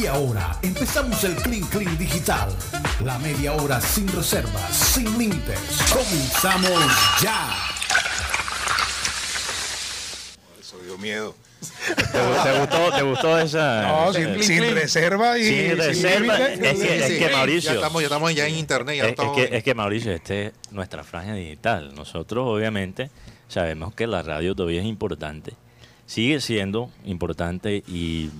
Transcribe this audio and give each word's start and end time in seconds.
Y 0.00 0.06
ahora 0.06 0.58
empezamos 0.62 1.22
el 1.24 1.34
Clean 1.36 1.62
Clean 1.68 1.96
Digital. 1.98 2.48
La 3.04 3.18
media 3.18 3.52
hora 3.52 3.80
sin 3.80 4.08
reservas, 4.08 4.74
sin 4.76 5.18
límites. 5.18 5.58
Comenzamos 5.92 6.70
ya. 7.22 7.50
Eso 10.60 10.78
dio 10.80 10.96
miedo. 10.98 11.34
¿Te 12.12 12.58
gustó, 12.58 12.92
te 12.96 13.02
gustó 13.02 13.38
esa? 13.38 13.82
No, 13.88 14.12
sin, 14.12 14.24
Clean, 14.24 14.42
sin 14.42 14.58
clean. 14.58 14.74
reserva 14.74 15.38
y 15.38 15.44
Sin 15.44 15.76
reserva. 15.78 16.38
límite. 16.38 16.70
Es 16.70 16.78
que, 16.78 16.96
es 17.06 17.18
que 17.18 17.28
Mauricio. 17.34 17.70
Ya 17.70 17.76
estamos, 17.76 18.02
ya 18.02 18.06
estamos 18.06 18.34
ya 18.34 18.46
en 18.46 18.54
internet. 18.56 18.96
Ya 18.96 19.02
Es, 19.02 19.06
es 19.06 19.10
estamos 19.12 19.36
que, 19.36 19.56
es 19.56 19.64
que 19.64 19.74
Mauricio, 19.74 20.12
este 20.12 20.46
es 20.46 20.52
nuestra 20.70 21.04
franja 21.04 21.34
digital. 21.34 21.94
Nosotros 21.94 22.46
obviamente 22.48 23.10
sabemos 23.48 23.94
que 23.94 24.06
la 24.06 24.22
radio 24.22 24.54
todavía 24.54 24.80
es 24.80 24.86
importante. 24.86 25.52
Sigue 26.06 26.40
siendo 26.40 26.90
importante 27.06 27.82
y, 27.86 28.30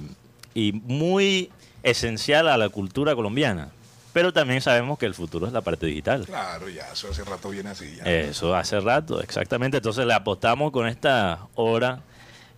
y 0.55 0.73
muy 0.73 1.51
esencial 1.83 2.49
a 2.49 2.57
la 2.57 2.69
cultura 2.69 3.15
colombiana. 3.15 3.71
Pero 4.13 4.33
también 4.33 4.61
sabemos 4.61 4.97
que 4.99 5.07
el 5.07 5.15
futuro 5.15 5.47
es 5.49 5.53
la 5.53 5.61
parte 5.61 5.87
digital. 5.87 6.25
Claro, 6.27 6.69
ya, 6.69 6.87
eso 6.93 7.09
hace 7.11 7.25
rato 7.25 7.51
viene 7.51 7.71
así. 7.71 7.97
Ya. 7.97 8.05
Eso 8.05 8.55
hace 8.55 8.79
rato, 8.79 9.21
exactamente. 9.21 9.79
Entonces 9.79 10.07
le 10.07 10.15
apostamos 10.15 10.71
con 10.71 10.87
esta 10.87 11.41
hora 11.57 12.01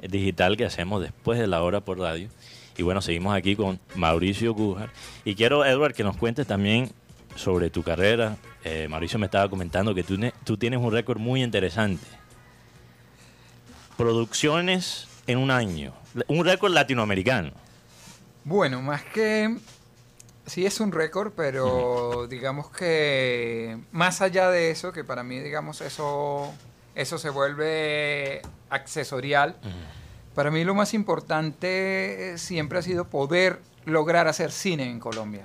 digital 0.07 0.57
que 0.59 0.67
hacemos 0.67 1.03
después 1.03 1.39
de 1.39 1.47
la 1.47 1.63
hora 1.63 1.81
por 1.81 1.99
radio. 1.99 2.29
Y 2.77 2.83
bueno, 2.83 3.01
seguimos 3.01 3.35
aquí 3.35 3.57
con 3.57 3.81
Mauricio 3.95 4.53
Gujar. 4.53 4.91
Y 5.25 5.35
quiero, 5.35 5.65
Edward, 5.65 5.95
que 5.95 6.05
nos 6.05 6.19
cuentes 6.19 6.47
también 6.47 6.93
sobre 7.37 7.71
tu 7.71 7.83
carrera. 7.83 8.37
Eh, 8.63 8.87
Mauricio 8.91 9.19
me 9.19 9.25
estaba 9.25 9.49
comentando 9.49 9.95
que 9.95 10.03
tú, 10.05 10.19
ne- 10.19 10.35
tú 10.45 10.59
tienes 10.59 10.79
un 10.79 10.93
récord 10.93 11.19
muy 11.19 11.43
interesante. 11.43 12.05
Producciones 13.97 15.09
en 15.27 15.39
un 15.39 15.51
año. 15.51 15.93
Un 16.29 16.45
récord 16.45 16.73
latinoamericano. 16.73 17.53
Bueno, 18.47 18.81
más 18.81 19.03
que 19.03 19.57
sí 20.47 20.65
es 20.67 20.79
un 20.79 20.93
récord, 20.93 21.33
pero 21.35 22.29
digamos 22.29 22.71
que 22.71 23.77
más 23.91 24.23
allá 24.23 24.51
de 24.51 24.71
eso, 24.71 24.93
que 24.93 25.03
para 25.03 25.25
mí, 25.25 25.41
digamos, 25.41 25.81
eso, 25.81 26.55
eso 26.95 27.19
se 27.19 27.29
vuelve 27.29 28.43
accesorial. 28.71 29.57
Para 30.37 30.53
mí 30.53 30.63
lo 30.63 30.77
más 30.77 30.95
importante 30.95 32.35
eh, 32.35 32.39
siempre 32.39 32.79
ha 32.79 32.83
sido 32.83 33.09
poder 33.09 33.59
lograr 33.85 34.29
hacer 34.29 34.53
cine 34.53 34.89
en 34.89 35.01
Colombia. 35.01 35.45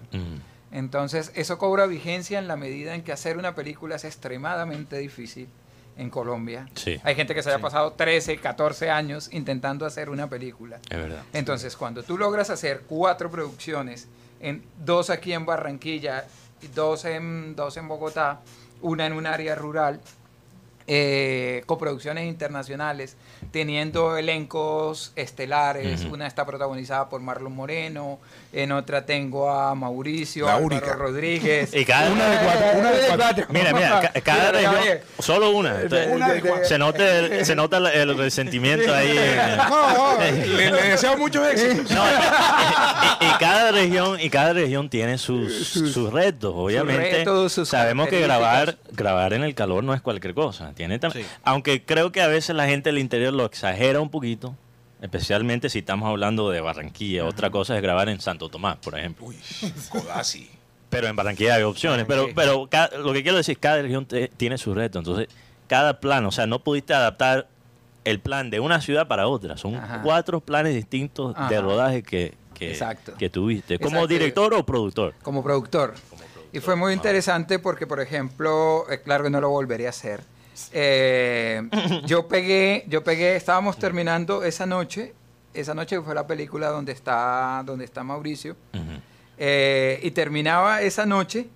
Entonces, 0.71 1.31
eso 1.33 1.57
cobra 1.57 1.87
vigencia 1.87 2.37
en 2.37 2.47
la 2.47 2.55
medida 2.55 2.93
en 2.93 3.01
que 3.01 3.11
hacer 3.11 3.39
una 3.39 3.55
película 3.55 3.95
es 3.95 4.03
extremadamente 4.03 4.99
difícil 4.99 5.49
en 5.97 6.09
Colombia. 6.09 6.67
Sí. 6.75 6.99
Hay 7.03 7.15
gente 7.15 7.33
que 7.33 7.43
se 7.43 7.49
haya 7.49 7.59
pasado 7.59 7.93
13, 7.93 8.37
14 8.37 8.89
años 8.89 9.29
intentando 9.31 9.85
hacer 9.85 10.09
una 10.09 10.29
película. 10.29 10.79
Es 10.89 10.97
verdad. 10.97 11.23
Entonces, 11.33 11.75
cuando 11.75 12.03
tú 12.03 12.17
logras 12.17 12.49
hacer 12.49 12.81
cuatro 12.87 13.29
producciones, 13.29 14.07
en, 14.39 14.63
dos 14.83 15.09
aquí 15.09 15.33
en 15.33 15.45
Barranquilla, 15.45 16.25
dos 16.73 17.05
en, 17.05 17.55
dos 17.55 17.77
en 17.77 17.87
Bogotá, 17.87 18.41
una 18.81 19.05
en 19.05 19.13
un 19.13 19.27
área 19.27 19.55
rural, 19.55 20.01
eh, 20.87 21.63
coproducciones 21.67 22.27
internacionales, 22.27 23.15
teniendo 23.51 24.15
elencos 24.17 25.11
estelares, 25.15 26.05
una 26.05 26.27
está 26.27 26.45
protagonizada 26.45 27.09
por 27.09 27.21
Marlon 27.21 27.53
Moreno, 27.55 28.19
en 28.53 28.71
otra 28.71 29.05
tengo 29.05 29.49
a 29.49 29.73
Mauricio, 29.75 30.47
única. 30.57 30.93
Rodríguez. 30.93 31.73
Y 31.81 31.85
cada- 31.85 32.11
Una 32.11 32.27
de 32.29 32.37
cuatro, 32.45 32.65
una 32.79 32.91
de 32.91 33.07
cuatro. 33.15 33.45
Mira, 33.49 33.73
mira, 33.73 34.01
ca- 34.13 34.21
cada 34.21 34.39
Mira, 34.39 34.51
región, 34.51 34.75
Javier. 34.75 35.03
solo 35.19 35.51
una. 35.51 35.81
Entonces, 35.81 36.07
Una 36.13 36.33
de 36.33 36.41
cuatro. 36.41 36.65
se 36.65 36.77
nota 36.77 37.17
el, 37.17 37.45
se 37.45 37.55
nota 37.55 37.77
el, 37.77 38.17
resentimiento 38.17 38.93
ahí. 38.93 39.17
en- 39.17 39.57
No, 39.57 40.13
no, 40.15 40.19
le, 40.21 40.71
le 40.71 40.81
deseo 40.89 41.17
muchos 41.17 41.47
éxitos. 41.47 41.91
No, 41.91 42.03
y, 42.05 43.25
y- 43.25 43.27
y 43.27 43.37
cada 43.39 43.71
región 43.71 44.19
y 44.19 44.29
cada 44.29 44.53
región 44.53 44.89
tiene 44.89 45.17
sus, 45.17 45.67
sus 45.67 46.11
retos, 46.11 46.53
obviamente. 46.55 47.09
retos, 47.19 47.53
sus 47.53 47.69
sabemos 47.69 48.07
que 48.09 48.19
grabar 48.21 48.77
grabar 48.91 49.33
en 49.33 49.43
el 49.43 49.55
calor 49.55 49.83
no 49.83 49.93
es 49.93 50.01
cualquier 50.01 50.33
cosa. 50.33 50.73
Tiene 50.73 50.99
tam- 50.99 51.13
aunque 51.43 51.83
creo 51.85 52.11
que 52.11 52.21
a 52.21 52.27
veces 52.27 52.55
la 52.55 52.65
gente 52.67 52.89
del 52.89 52.99
interior 52.99 53.30
lo 53.33 53.45
exagera 53.45 53.99
un 54.01 54.09
poquito, 54.09 54.55
especialmente 55.01 55.69
si 55.69 55.79
estamos 55.79 56.07
hablando 56.09 56.49
de 56.49 56.61
Barranquilla. 56.61 57.25
Otra 57.25 57.49
cosa 57.49 57.75
es 57.75 57.81
grabar 57.81 58.09
en 58.09 58.19
Santo 58.21 58.49
Tomás, 58.49 58.77
por 58.77 58.97
ejemplo. 58.97 59.27
Uy, 59.27 59.37
Codazzi. 59.89 60.49
Pero 60.89 61.07
en 61.07 61.15
Barranquilla 61.15 61.55
hay 61.55 61.63
opciones. 61.63 62.05
Pero, 62.07 62.27
pero 62.35 62.67
lo 63.03 63.13
que 63.13 63.23
quiero 63.23 63.37
decir 63.37 63.53
es 63.53 63.57
que 63.57 63.61
cada 63.61 63.81
región 63.81 64.05
te- 64.05 64.27
tiene 64.29 64.57
su 64.57 64.73
reto. 64.73 64.99
Entonces, 64.99 65.27
cada 65.67 65.99
plan, 65.99 66.25
o 66.25 66.31
sea, 66.31 66.45
no 66.47 66.59
pudiste 66.59 66.93
adaptar 66.93 67.47
el 68.03 68.19
plan 68.19 68.49
de 68.49 68.59
una 68.59 68.81
ciudad 68.81 69.07
para 69.07 69.27
otra. 69.27 69.55
Son 69.57 69.75
Ajá. 69.75 70.01
cuatro 70.03 70.41
planes 70.41 70.75
distintos 70.75 71.33
de 71.49 71.61
rodaje 71.61 72.03
que, 72.03 72.33
que, 72.53 73.29
tuviste. 73.29 73.77
¿Como 73.79 73.97
Exacto. 73.97 74.07
director 74.07 74.53
o 74.53 74.65
productor? 74.65 75.13
como 75.23 75.43
productor. 75.43 75.93
Y 76.53 76.59
fue 76.59 76.75
muy 76.75 76.91
interesante 76.91 77.59
porque, 77.59 77.87
por 77.87 78.01
ejemplo, 78.01 78.83
eh, 78.91 79.01
claro 79.01 79.23
que 79.23 79.29
no 79.29 79.39
lo 79.39 79.49
volvería 79.49 79.87
a 79.87 79.91
hacer. 79.91 80.19
Eh, 80.73 81.61
yo 82.05 82.27
pegué, 82.27 82.85
yo 82.87 83.03
pegué, 83.03 83.35
estábamos 83.35 83.77
terminando 83.77 84.43
esa 84.43 84.65
noche, 84.65 85.13
esa 85.53 85.73
noche 85.73 85.99
fue 86.01 86.13
la 86.15 86.27
película 86.27 86.67
donde 86.69 86.91
está, 86.91 87.61
donde 87.65 87.85
está 87.85 88.03
Mauricio, 88.03 88.55
eh, 89.37 89.99
y 90.03 90.11
terminaba 90.11 90.81
esa 90.81 91.05
noche 91.05 91.47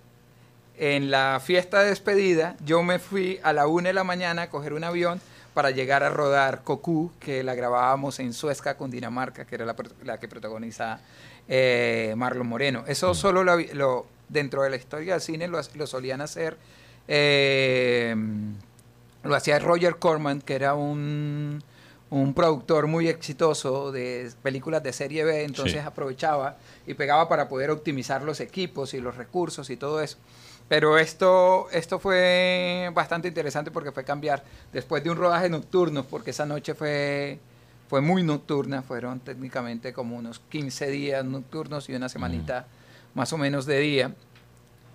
en 0.78 1.10
la 1.12 1.40
fiesta 1.44 1.82
de 1.82 1.90
despedida. 1.90 2.56
Yo 2.66 2.84
me 2.84 3.00
fui 3.00 3.40
a 3.44 3.54
la 3.54 3.68
una 3.68 3.90
de 3.90 3.94
la 3.94 4.04
mañana 4.04 4.44
a 4.44 4.50
coger 4.50 4.74
un 4.74 4.84
avión 4.84 5.22
para 5.54 5.72
llegar 5.72 6.04
a 6.04 6.10
rodar 6.10 6.64
Cocu, 6.64 7.12
que 7.20 7.42
la 7.44 7.56
grabábamos 7.56 8.20
en 8.20 8.34
Suezca, 8.34 8.76
Cundinamarca, 8.76 9.46
que 9.46 9.56
era 9.56 9.66
la, 10.04 10.18
que 10.20 10.28
protagoniza 10.28 11.00
eh, 11.48 12.14
Marlon 12.18 12.48
Moreno. 12.48 12.84
Eso 12.88 13.14
solo 13.14 13.44
lo, 13.44 13.58
lo- 13.74 14.06
dentro 14.28 14.64
de 14.64 14.70
la 14.72 14.76
historia 14.76 15.14
del 15.14 15.22
cine 15.22 15.48
lo, 15.48 15.62
lo 15.76 15.88
solían 15.88 16.20
hacer. 16.20 16.58
eh, 17.08 18.14
lo 19.26 19.36
hacía 19.36 19.60
Roger 19.60 19.98
Corman, 19.98 20.42
que 20.42 20.56
era 20.56 20.74
un, 20.76 21.62
un 22.10 22.34
productor 22.34 22.88
muy 22.88 23.08
exitoso 23.08 23.92
de 23.92 24.32
películas 24.44 24.84
de 24.84 24.94
serie 24.94 25.24
B, 25.24 25.44
entonces 25.44 25.82
Sí. 25.82 25.88
aprovechaba 25.88 26.58
y 26.88 26.94
pegaba 26.94 27.28
para 27.28 27.48
poder 27.50 27.72
optimizar 27.72 28.22
los 28.22 28.40
equipos 28.40 28.94
y 28.94 29.00
los 29.02 29.16
recursos 29.18 29.70
y 29.70 29.78
todo 29.78 30.02
eso. 30.02 30.18
Pero 30.68 30.98
esto, 30.98 31.68
esto 31.72 32.00
fue 32.00 32.90
bastante 32.94 33.28
interesante 33.28 33.70
porque 33.72 33.92
fue 33.92 34.04
cambiar 34.04 34.44
después 34.74 35.04
de 35.04 35.12
un 35.12 35.18
rodaje 35.18 35.50
nocturno, 35.50 36.04
porque 36.06 36.32
esa 36.32 36.46
noche 36.48 36.74
fue, 36.74 37.40
fue 37.88 38.02
muy 38.02 38.24
nocturna, 38.24 38.82
fueron 38.82 39.20
técnicamente 39.20 39.94
como 39.94 40.16
unos 40.16 40.40
15 40.50 40.88
días 40.90 41.24
nocturnos 41.24 41.88
y 41.90 41.94
una 41.96 42.10
semanita 42.10 42.66
más 43.14 43.32
o 43.32 43.38
menos 43.38 43.66
de 43.68 43.80
día 43.80 44.12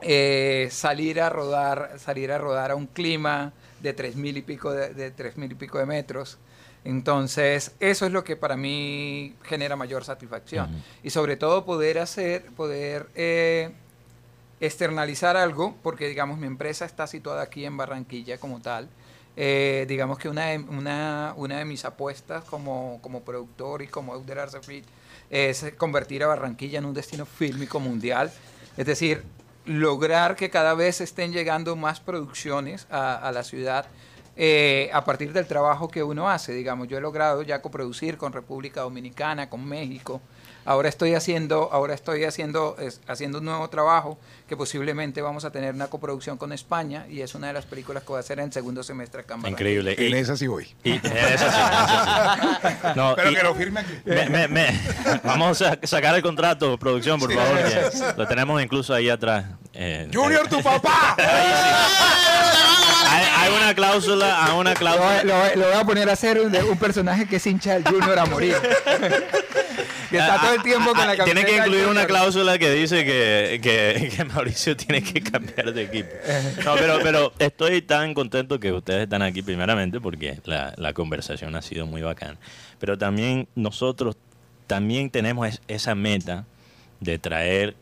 eh, 0.03 0.69
salir 0.71 1.21
a 1.21 1.29
rodar 1.29 1.99
salir 1.99 2.33
a 2.33 2.39
rodar 2.39 2.71
a 2.71 2.75
un 2.75 2.87
clima 2.87 3.53
de 3.83 3.93
tres 3.93 4.17
mil 4.17 4.37
y 4.37 4.43
pico 4.43 4.73
de, 4.73 4.95
de 4.95 5.11
tres 5.11 5.37
mil 5.37 5.53
y 5.53 5.55
pico 5.55 5.79
de 5.79 5.87
metros. 5.87 6.39
Entonces 6.85 7.73
eso 7.79 8.07
es 8.07 8.13
lo 8.13 8.25
que 8.25 8.37
para 8.37 8.57
mí 8.57 9.35
genera 9.43 9.77
mayor 9.77 10.05
satisfacción. 10.05 10.83
Y 11.03 11.11
sobre 11.11 11.37
todo 11.37 11.65
poder 11.65 11.99
hacer 11.99 12.47
poder 12.57 13.09
eh, 13.15 13.71
externalizar 14.61 15.37
algo 15.37 15.77
porque 15.83 16.09
digamos 16.09 16.39
mi 16.39 16.47
empresa 16.47 16.85
está 16.85 17.07
situada 17.07 17.43
aquí 17.43 17.65
en 17.65 17.77
Barranquilla 17.77 18.39
como 18.39 18.61
tal. 18.61 18.89
Eh, 19.37 19.85
digamos 19.89 20.19
que 20.19 20.29
una 20.29 20.47
de, 20.47 20.59
una, 20.59 21.35
una 21.37 21.59
de 21.59 21.65
mis 21.65 21.85
apuestas 21.85 22.45
como, 22.45 22.99
como 23.01 23.23
productor 23.23 23.83
y 23.83 23.87
como 23.87 24.15
Euder 24.15 24.39
Arcefit 24.39 24.85
es 25.31 25.73
convertir 25.77 26.25
a 26.25 26.27
Barranquilla 26.27 26.79
en 26.79 26.85
un 26.87 26.95
destino 26.95 27.25
fílmico 27.27 27.79
mundial. 27.79 28.33
Es 28.77 28.87
decir, 28.87 29.23
lograr 29.65 30.37
que 30.37 30.51
cada 30.51 30.75
vez 30.75 31.01
estén 31.01 31.33
llegando 31.33 31.77
más 31.77 32.01
producciones 32.01 32.87
a, 32.91 33.31
la 33.33 33.43
ciudad 33.43 33.87
eh, 34.37 34.91
a 34.93 35.05
partir 35.05 35.33
del 35.33 35.47
trabajo 35.47 35.89
que 35.89 36.03
uno 36.03 36.31
hace. 36.31 36.53
Digamos, 36.53 36.89
yo 36.89 36.99
he 36.99 37.01
logrado 37.01 37.43
ya 37.43 37.61
coproducir 37.63 38.17
con 38.17 38.33
República 38.33 38.83
Dominicana, 38.83 39.49
con 39.49 39.65
México. 39.65 40.21
Ahora 40.65 40.89
estoy 40.89 41.15
haciendo, 41.15 41.69
ahora 41.73 41.95
estoy 41.95 42.25
haciendo, 42.25 42.77
es- 42.79 43.01
haciendo 43.09 43.39
un 43.39 43.45
nuevo 43.47 43.69
trabajo 43.71 44.19
que 44.49 44.57
posiblemente 44.57 45.23
vamos 45.23 45.45
a 45.45 45.51
tener 45.53 45.75
una 45.75 45.87
coproducción 45.89 46.37
con 46.37 46.53
España 46.53 47.07
y 47.09 47.21
es 47.23 47.35
una 47.35 47.47
de 47.49 47.53
las 47.53 47.65
películas 47.67 48.03
que 48.03 48.09
voy 48.09 48.17
a 48.19 48.21
hacer 48.21 48.39
en 48.41 48.47
el 48.47 48.53
segundo 48.53 48.83
semestre 48.83 49.21
acá. 49.23 49.37
Increíble. 49.47 49.95
En 49.99 50.15
esa 50.15 50.37
sí 50.37 50.47
voy. 50.47 50.69
y- 50.85 50.91
en 50.93 50.97
esa 51.07 51.09
sí, 51.09 51.17
en 51.17 51.35
esa 51.35 52.61
sí. 52.61 52.77
No, 52.97 53.15
Pero 53.17 53.31
y- 53.31 53.35
que 53.37 53.43
lo 53.43 53.55
firme 53.55 53.81
aquí. 53.81 53.93
me- 54.05 54.29
me- 54.29 54.49
me- 54.49 54.81
vamos 55.25 55.63
a 55.63 55.79
sacar 55.85 56.15
el 56.15 56.23
contrato, 56.23 56.77
producción, 56.79 57.19
por 57.21 57.33
favor. 57.33 57.59
que 57.59 57.91
lo 58.17 58.27
tenemos 58.29 58.63
incluso 58.63 58.93
ahí 58.93 59.09
atrás. 59.09 59.45
Eh, 59.73 60.11
Junior, 60.13 60.47
tu 60.49 60.61
papá. 60.63 61.17
hay, 63.09 63.25
hay 63.37 63.55
una 63.57 63.75
cláusula, 63.75 64.45
hay 64.47 64.53
una 64.59 64.71
Lo, 64.73 64.77
cláusula. 64.77 65.23
lo- 65.25 65.57
lo 65.57 65.67
voy 65.69 65.77
a 65.77 65.85
poner 65.85 66.09
a 66.09 66.13
hacer 66.13 66.41
un, 66.41 66.55
un 66.55 66.79
personaje 66.79 67.27
que 67.27 67.37
es 67.37 67.47
hincha 67.47 67.75
del 67.75 67.85
Junior 67.85 68.19
a 68.19 68.27
morir. 68.27 68.57
que 70.11 70.19
está 70.19 70.41
todo 70.41 70.55
el 70.55 70.63
tiempo 70.63 70.91
con 70.93 70.99
la 71.07 71.13
Ah, 71.13 71.17
ah, 71.21 71.25
Tiene 71.25 71.41
que 71.43 71.47
camiseta 71.57 71.67
incluir 71.67 71.87
una 71.87 72.07
cláusula 72.07 72.59
que 72.59 72.71
dice 72.73 73.05
que, 73.05 73.61
que- 73.63 74.11
que 74.17 74.25
Mauricio 74.25 74.77
tiene 74.77 75.03
que 75.03 75.21
cambiar 75.23 75.73
de 75.73 75.83
equipo. 75.85 76.11
No, 76.65 76.75
pero, 76.75 76.99
pero 77.03 77.33
estoy 77.39 77.83
tan 77.83 78.15
contento 78.15 78.59
que 78.61 78.73
ustedes 78.73 79.05
están 79.05 79.23
aquí 79.23 79.43
primeramente 79.43 80.01
porque 80.01 80.39
la, 80.45 80.75
la 80.77 80.93
conversación 80.93 81.55
ha 81.57 81.63
sido 81.63 81.87
muy 81.87 82.03
bacana. 82.03 82.37
Pero 82.79 82.99
también 82.99 83.49
nosotros 83.55 84.17
también 84.67 85.11
tenemos 85.11 85.49
es- 85.49 85.61
esa 85.69 85.95
meta 85.95 86.45
de 87.01 87.19
traer 87.19 87.75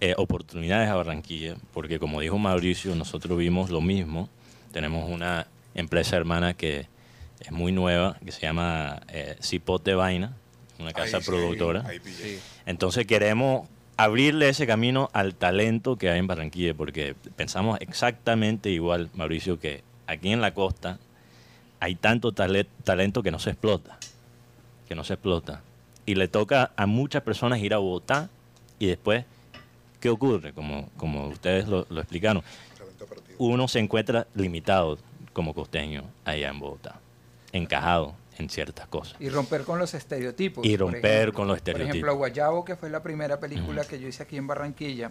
eh, 0.00 0.14
oportunidades 0.16 0.88
a 0.88 0.94
Barranquilla, 0.94 1.56
porque 1.72 1.98
como 1.98 2.20
dijo 2.20 2.38
Mauricio, 2.38 2.94
nosotros 2.94 3.36
vimos 3.38 3.70
lo 3.70 3.80
mismo. 3.80 4.28
Tenemos 4.78 5.10
una 5.10 5.48
empresa 5.74 6.16
hermana 6.16 6.54
que 6.54 6.86
es 7.40 7.50
muy 7.50 7.72
nueva, 7.72 8.16
que 8.24 8.30
se 8.30 8.42
llama 8.42 9.00
eh, 9.08 9.34
Cipote 9.42 9.94
Vaina, 9.96 10.36
una 10.78 10.92
casa 10.92 11.16
Ahí 11.16 11.22
sí, 11.24 11.28
productora. 11.28 11.82
ahí. 11.84 12.00
Entonces 12.64 13.04
queremos 13.04 13.68
abrirle 13.96 14.48
ese 14.48 14.68
camino 14.68 15.10
al 15.14 15.34
talento 15.34 15.96
que 15.96 16.10
hay 16.10 16.20
en 16.20 16.28
Barranquilla, 16.28 16.74
porque 16.74 17.16
pensamos 17.34 17.76
exactamente 17.80 18.70
igual, 18.70 19.10
Mauricio, 19.14 19.58
que 19.58 19.82
aquí 20.06 20.30
en 20.30 20.40
la 20.40 20.54
costa 20.54 21.00
hay 21.80 21.96
tanto 21.96 22.30
tale- 22.30 22.68
talento 22.84 23.24
que 23.24 23.32
no 23.32 23.40
se 23.40 23.50
explota, 23.50 23.98
que 24.86 24.94
no 24.94 25.02
se 25.02 25.14
explota. 25.14 25.60
Y 26.06 26.14
le 26.14 26.28
toca 26.28 26.70
a 26.76 26.86
muchas 26.86 27.24
personas 27.24 27.58
ir 27.58 27.74
a 27.74 27.78
Bogotá 27.78 28.30
y 28.78 28.86
después, 28.86 29.24
¿qué 29.98 30.08
ocurre? 30.08 30.52
Como, 30.52 30.88
como 30.96 31.26
ustedes 31.26 31.66
lo, 31.66 31.84
lo 31.90 32.00
explicaron. 32.00 32.44
Uno 33.38 33.68
se 33.68 33.78
encuentra 33.78 34.26
limitado 34.34 34.98
como 35.32 35.54
costeño 35.54 36.04
allá 36.24 36.48
en 36.48 36.58
Bogotá, 36.58 37.00
encajado 37.52 38.14
en 38.38 38.48
ciertas 38.48 38.86
cosas. 38.88 39.16
Y 39.20 39.28
romper 39.30 39.64
con 39.64 39.78
los 39.78 39.94
estereotipos. 39.94 40.64
Y 40.64 40.76
romper 40.76 41.04
ejemplo. 41.04 41.32
con 41.34 41.48
los 41.48 41.60
Por 41.60 41.68
ejemplo, 41.70 41.84
estereotipos. 41.84 42.16
Guayabo, 42.16 42.64
que 42.64 42.76
fue 42.76 42.90
la 42.90 43.02
primera 43.02 43.40
película 43.40 43.84
que 43.84 43.98
yo 43.98 44.08
hice 44.08 44.22
aquí 44.22 44.36
en 44.36 44.46
Barranquilla, 44.46 45.10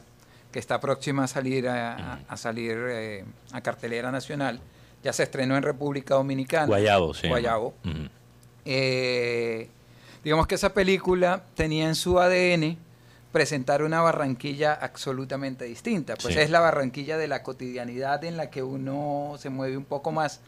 que 0.52 0.60
está 0.60 0.80
próxima 0.80 1.26
a 1.26 1.28
salir 1.28 1.68
a, 1.68 2.20
salir 2.36 2.78
eh, 2.78 3.26
a 3.52 3.62
cartelera 3.62 4.12
nacional. 4.12 4.60
Ya 5.04 5.14
se 5.14 5.24
estrenó 5.24 5.56
en 5.58 5.64
República 5.64 6.16
Dominicana. 6.16 6.66
Guayabo, 6.66 7.14
sí. 7.14 7.28
Guayabo. 7.28 7.74
Eh, 8.66 9.70
digamos 10.24 10.48
que 10.48 10.56
esa 10.56 10.74
película 10.74 11.44
tenía 11.56 11.88
en 11.88 11.96
su 11.96 12.20
ADN 12.20 12.78
presentar 13.38 13.84
una 13.84 14.02
Barranquilla 14.02 14.74
absolutamente 14.74 15.66
distinta. 15.66 16.16
Pues 16.16 16.34
Sí. 16.34 16.40
es 16.40 16.50
la 16.50 16.60
Barranquilla 16.60 17.18
de 17.20 17.28
la 17.28 17.44
cotidianidad 17.44 18.24
en 18.24 18.36
la 18.36 18.50
que 18.50 18.64
uno 18.64 19.36
se 19.38 19.52
mueve 19.52 19.78
un 19.78 19.86
poco 19.86 20.12
más. 20.12 20.40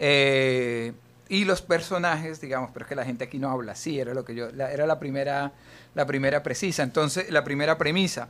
Eh, 0.00 0.92
y 1.28 1.44
los 1.44 1.62
personajes, 1.62 2.40
digamos, 2.40 2.70
pero 2.72 2.84
es 2.84 2.88
que 2.88 2.96
la 2.96 3.04
gente 3.04 3.22
aquí 3.24 3.38
no 3.38 3.48
habla 3.48 3.72
así, 3.72 4.00
era 4.00 4.12
lo 4.12 4.24
que 4.24 4.34
yo, 4.34 4.50
la- 4.50 4.72
era 4.72 4.86
la 4.86 4.98
primera, 4.98 5.52
la 5.94 6.04
primera 6.04 6.42
precisa, 6.42 6.82
entonces, 6.82 7.30
la 7.30 7.44
primera 7.44 7.78
premisa. 7.78 8.26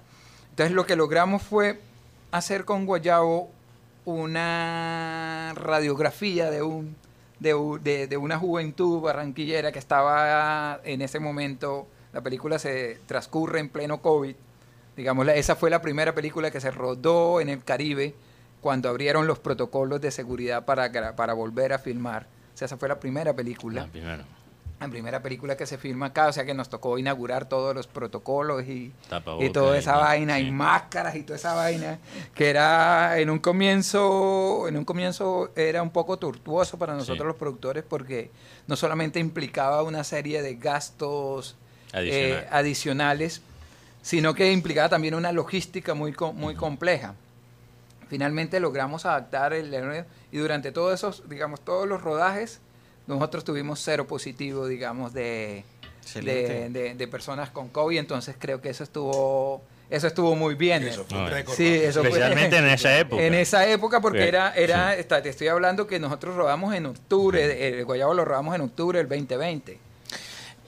Entonces 0.51 0.75
lo 0.75 0.85
que 0.85 0.95
logramos 0.95 1.43
fue 1.43 1.81
hacer 2.33 2.67
con 2.67 2.85
Guayabo 2.85 3.51
una 4.05 5.53
radiografía 5.57 6.51
de 6.51 6.63
un 6.63 6.97
de, 7.41 7.55
de- 7.83 8.07
de 8.07 8.17
una 8.17 8.39
juventud 8.39 9.01
barranquillera 9.01 9.73
que 9.73 9.79
estaba 9.81 10.81
en 10.85 11.03
ese 11.03 11.19
momento, 11.19 11.89
la 12.13 12.21
película 12.21 12.59
se 12.59 12.99
transcurre 13.07 13.61
en 13.61 13.69
pleno 13.69 14.01
COVID, 14.03 14.35
digamos, 14.97 15.27
esa 15.29 15.57
fue 15.57 15.71
la 15.71 15.81
primera 15.83 16.15
película 16.15 16.51
que 16.51 16.61
se 16.61 16.71
rodó 16.71 17.41
en 17.41 17.49
el 17.49 17.65
Caribe 17.65 18.15
cuando 18.61 18.89
abrieron 18.89 19.27
los 19.27 19.39
protocolos 19.39 20.01
de 20.01 20.11
seguridad 20.11 20.65
para, 20.65 21.17
para 21.17 21.33
volver 21.35 21.73
a 21.73 21.79
filmar. 21.79 22.27
O 22.55 22.57
sea, 22.57 22.67
esa 22.67 22.77
fue 22.77 22.89
la 22.89 23.01
primera 23.01 23.33
película 23.35 23.83
La 23.83 23.87
primera. 23.89 24.25
la 24.79 24.89
primera 24.89 25.23
película 25.23 25.57
que 25.57 25.65
se 25.67 25.79
filma 25.79 26.07
acá, 26.07 26.27
o 26.29 26.33
sea 26.33 26.45
que 26.45 26.53
nos 26.55 26.69
tocó 26.69 26.99
inaugurar 26.99 27.49
todos 27.49 27.75
los 27.75 27.87
protocolos 27.87 28.63
y, 28.65 28.93
y 29.41 29.51
toda 29.51 29.79
esa 29.79 29.97
vaina, 29.97 30.39
y 30.39 30.51
máscaras 30.53 31.17
y 31.17 31.23
toda 31.23 31.37
esa 31.39 31.55
vaina, 31.55 31.99
que 32.35 32.51
era 32.51 33.19
en 33.19 33.31
un 33.31 33.39
comienzo, 33.39 34.69
en 34.69 34.77
un 34.77 34.85
comienzo 34.85 35.51
era 35.57 35.83
un 35.83 35.91
poco 35.91 36.19
tortuoso 36.19 36.79
para 36.79 36.93
nosotros 36.95 37.19
Sí. 37.21 37.25
los 37.27 37.37
productores 37.37 37.83
porque 37.89 38.31
no 38.67 38.77
solamente 38.77 39.19
implicaba 39.19 39.83
una 39.83 40.05
serie 40.05 40.43
de 40.43 40.57
gastos 40.57 41.57
eh, 41.93 41.99
Adicional. 41.99 42.47
adicionales, 42.51 43.43
sino 44.03 44.35
que 44.35 44.51
implicaba 44.53 44.89
también 44.89 45.15
una 45.15 45.33
logística 45.33 45.95
muy, 45.95 46.13
co- 46.13 46.33
muy 46.33 46.55
compleja. 46.55 47.15
Finalmente 48.09 48.61
logramos 48.61 49.07
adaptar 49.07 49.53
el 49.55 49.71
y 50.31 50.37
durante 50.39 50.71
todos 50.73 50.95
esos, 50.95 51.29
digamos, 51.29 51.61
todos 51.61 51.89
los 51.89 52.03
rodajes, 52.03 52.61
nosotros 53.07 53.45
tuvimos 53.45 53.81
cero 53.83 54.07
positivo, 54.07 54.67
digamos, 54.67 55.13
de, 55.15 55.23
de, 55.23 55.65
Excelente. 56.03 56.69
de- 56.81 56.95
de 56.95 57.09
personas 57.09 57.51
con 57.51 57.69
COVID, 57.69 57.99
entonces 57.99 58.37
creo 58.39 58.61
que 58.61 58.69
eso 58.71 58.85
estuvo, 58.85 59.63
eso 59.89 60.07
estuvo 60.07 60.35
muy 60.37 60.55
bien. 60.57 60.83
Eso 60.83 61.05
fue 61.09 61.19
un 61.19 61.29
récord. 61.31 61.55
Sí, 61.57 61.65
fue- 61.79 61.87
Especialmente 61.89 62.57
en 62.59 62.67
esa 62.67 62.99
época. 62.99 63.23
En 63.23 63.35
esa 63.35 63.67
época, 63.67 64.01
porque 64.01 64.23
Sí. 64.23 64.29
era, 64.29 64.55
era 64.55 64.95
está- 64.97 65.23
te 65.23 65.31
estoy 65.31 65.49
hablando 65.49 65.87
que 65.87 65.99
nosotros 65.99 66.35
rodamos 66.37 66.75
en 66.75 66.87
octubre, 66.87 67.69
el 67.79 67.85
Guayabo 67.87 68.13
lo 68.15 68.25
rodamos 68.25 68.55
en 68.55 68.61
octubre 68.63 68.99
del 68.99 69.09
2020. 69.09 69.79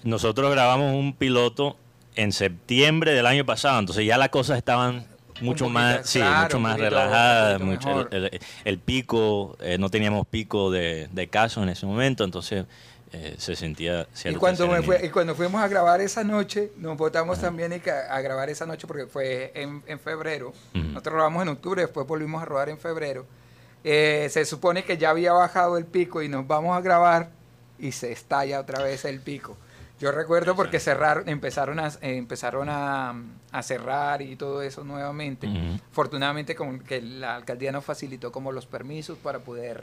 Nosotros 0.04 0.50
grabamos 0.52 0.94
un 0.94 1.14
piloto 1.14 1.76
en 2.14 2.30
septiembre 2.32 3.12
del 3.12 3.26
año 3.26 3.44
pasado, 3.44 3.78
entonces 3.80 4.06
ya 4.06 4.16
las 4.18 4.28
cosas 4.28 4.58
estaban 4.58 5.06
mucho 5.40 5.64
poquito, 5.64 5.68
más, 5.70 6.06
sí, 6.08 6.20
claro, 6.20 6.42
mucho 6.44 6.60
más 6.60 6.78
relajadas, 6.78 7.60
mucho, 7.60 8.08
el, 8.12 8.24
el- 8.26 8.40
el 8.64 8.78
pico, 8.78 9.56
eh, 9.60 9.78
no 9.78 9.88
teníamos 9.90 10.26
pico 10.28 10.70
de, 10.70 11.08
de 11.10 11.28
casos 11.28 11.62
en 11.64 11.70
ese 11.70 11.86
momento, 11.86 12.22
entonces 12.22 12.66
eh, 13.12 13.34
se 13.38 13.56
sentía 13.56 14.02
Y 14.02 14.16
cierto 14.16 14.40
cuando, 14.40 14.68
me 14.68 14.82
fue- 14.82 15.04
y 15.06 15.08
cuando 15.10 15.34
fuimos 15.34 15.60
a 15.62 15.66
grabar 15.68 16.00
esa 16.00 16.22
noche, 16.22 16.70
nos 16.76 16.96
votamos 16.96 17.40
también 17.40 17.72
y 17.72 17.88
a 17.88 18.20
grabar 18.20 18.48
esa 18.50 18.66
noche 18.66 18.86
porque 18.86 19.06
fue 19.06 19.50
en, 19.54 19.82
en 19.86 19.98
febrero. 20.00 20.52
Nosotros 20.72 21.14
rodamos 21.14 21.42
en 21.42 21.48
octubre, 21.48 21.82
después 21.82 22.06
volvimos 22.06 22.42
a 22.42 22.44
rodar 22.44 22.68
en 22.68 22.78
febrero. 22.78 23.26
Eh, 23.84 24.28
se 24.30 24.44
supone 24.44 24.84
que 24.84 24.98
ya 24.98 25.10
había 25.10 25.32
bajado 25.32 25.78
el 25.78 25.84
pico 25.84 26.22
y 26.22 26.28
nos 26.28 26.46
vamos 26.46 26.76
a 26.76 26.80
grabar 26.80 27.30
y 27.78 27.92
se 27.92 28.12
estalla 28.12 28.60
otra 28.60 28.82
vez 28.82 29.04
el 29.04 29.20
pico. 29.20 29.56
Yo 30.04 30.12
recuerdo 30.12 30.54
porque 30.54 30.80
cerraron, 30.80 31.26
empezaron 31.30 31.80
a, 31.80 31.88
eh, 31.88 32.16
empezaron 32.18 32.68
a, 32.68 33.14
a 33.52 33.62
cerrar 33.62 34.20
y 34.20 34.36
todo 34.36 34.60
eso 34.60 34.84
nuevamente. 34.84 35.46
Ujú. 35.46 35.80
Afortunadamente 35.90 36.54
como 36.54 36.78
que 36.84 37.00
la 37.00 37.36
alcaldía 37.36 37.72
nos 37.72 37.86
facilitó 37.86 38.30
como 38.30 38.52
los 38.52 38.66
permisos 38.66 39.16
para 39.16 39.38
poder 39.38 39.82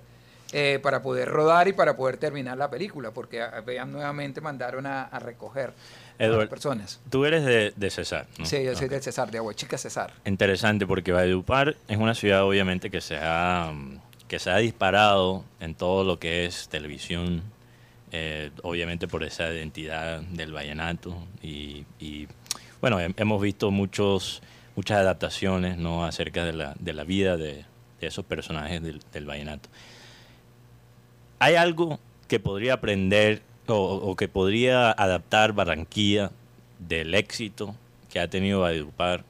eh, 0.54 0.78
para 0.84 1.02
poder 1.02 1.28
rodar 1.28 1.70
y 1.70 1.74
para 1.74 1.96
poder 1.96 2.18
terminar 2.18 2.56
la 2.56 2.70
película, 2.70 3.10
porque 3.10 3.42
a- 3.42 3.62
vean 3.62 3.92
nuevamente 3.92 4.42
mandaron 4.42 4.86
a, 4.86 5.04
a 5.06 5.18
recoger 5.18 5.74
a 6.20 6.24
Edward, 6.24 6.40
las 6.42 6.50
personas. 6.50 7.00
Tú 7.10 7.26
eres 7.26 7.44
de, 7.44 7.74
de 7.76 7.90
Cesar, 7.90 8.28
¿no? 8.38 8.46
Sí, 8.46 8.64
yo 8.64 8.76
soy 8.76 8.90
del 8.90 9.02
Cesar, 9.02 9.32
de 9.32 9.40
Aguachica 9.40 9.80
Cesar. 9.80 10.14
Interesante 10.24 10.86
porque 10.86 11.12
Valledupar 11.12 11.78
es 11.88 11.98
una 11.98 12.14
ciudad 12.14 12.44
obviamente 12.44 12.92
que 12.92 13.02
se 13.02 13.18
ha, 13.20 13.74
que 14.28 14.38
se 14.38 14.52
ha 14.52 14.58
disparado 14.58 15.44
en 15.62 15.74
todo 15.74 16.04
lo 16.04 16.20
que 16.20 16.46
es 16.46 16.68
televisión, 16.70 17.42
eh, 18.12 18.52
obviamente 18.64 19.08
por 19.08 19.24
esa 19.24 19.52
identidad 19.54 20.22
del 20.22 20.52
vallenato 20.52 21.16
y, 21.42 21.86
bueno, 22.82 23.00
hem- 23.00 23.14
hemos 23.18 23.42
visto 23.42 23.72
muchos, 23.72 24.42
muchas 24.76 24.98
adaptaciones 25.00 25.78
¿no? 25.78 26.06
acerca 26.06 26.46
de 26.46 26.54
la, 26.54 26.76
de 26.80 26.94
la 26.94 27.04
vida 27.04 27.38
de, 27.38 27.66
esos 28.02 28.26
personajes 28.26 28.82
del, 28.82 29.26
vallenato. 29.26 29.70
¿Hay 31.40 31.56
algo 31.56 32.00
que 32.28 32.40
podría 32.40 32.74
aprender 32.74 33.44
o, 33.68 34.16
que 34.16 34.28
podría 34.28 34.92
adaptar 34.92 35.54
Barranquilla 35.54 36.32
del 36.80 37.14
éxito 37.14 37.76
que 38.12 38.20
ha 38.20 38.28
tenido 38.28 38.62
Valledupar 38.62 39.24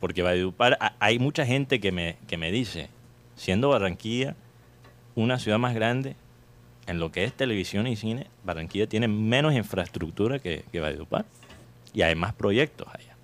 porque 0.00 0.22
Valledupar, 0.22 0.78
hay 0.98 1.18
mucha 1.18 1.44
gente 1.46 1.78
que 1.78 1.92
me, 1.92 2.16
que 2.26 2.36
me 2.38 2.50
dice, 2.50 2.88
siendo 3.36 3.68
Barranquilla 3.68 4.34
una 5.14 5.38
ciudad 5.38 5.58
más 5.58 5.74
grande, 5.74 6.16
en 6.90 6.98
lo 6.98 7.12
que 7.12 7.24
es 7.24 7.32
televisión 7.32 7.86
y 7.86 7.96
cine, 7.96 8.26
Barranquilla 8.44 8.86
tiene 8.88 9.06
menos 9.08 9.54
infraestructura 9.54 10.38
que, 10.40 10.64
que 10.72 10.80
Valledupar. 10.80 11.24
Y 11.94 12.02
hay 12.02 12.14
más 12.14 12.32
proyectos 12.34 12.88
allá. 12.92 13.14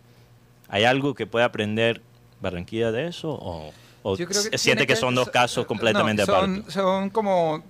¿Hay 0.69 0.85
algo 0.85 1.15
que 1.15 1.27
pueda 1.27 1.47
aprender 1.47 2.01
Barranquilla 2.41 2.93
de 2.93 3.09
eso? 3.09 3.31
¿O, 3.31 3.73
o 4.03 4.17
Yo 4.17 4.27
creo 4.27 4.43
que 4.51 4.57
siente 4.59 4.87
que, 4.87 4.97
son 4.97 5.15
dos 5.15 5.27
so- 5.27 5.33
casos 5.33 5.65
no, 5.65 5.69
completamente 5.69 6.25
son, 6.25 6.35
aparte? 6.57 6.71
Son 6.71 7.11
como 7.11 7.63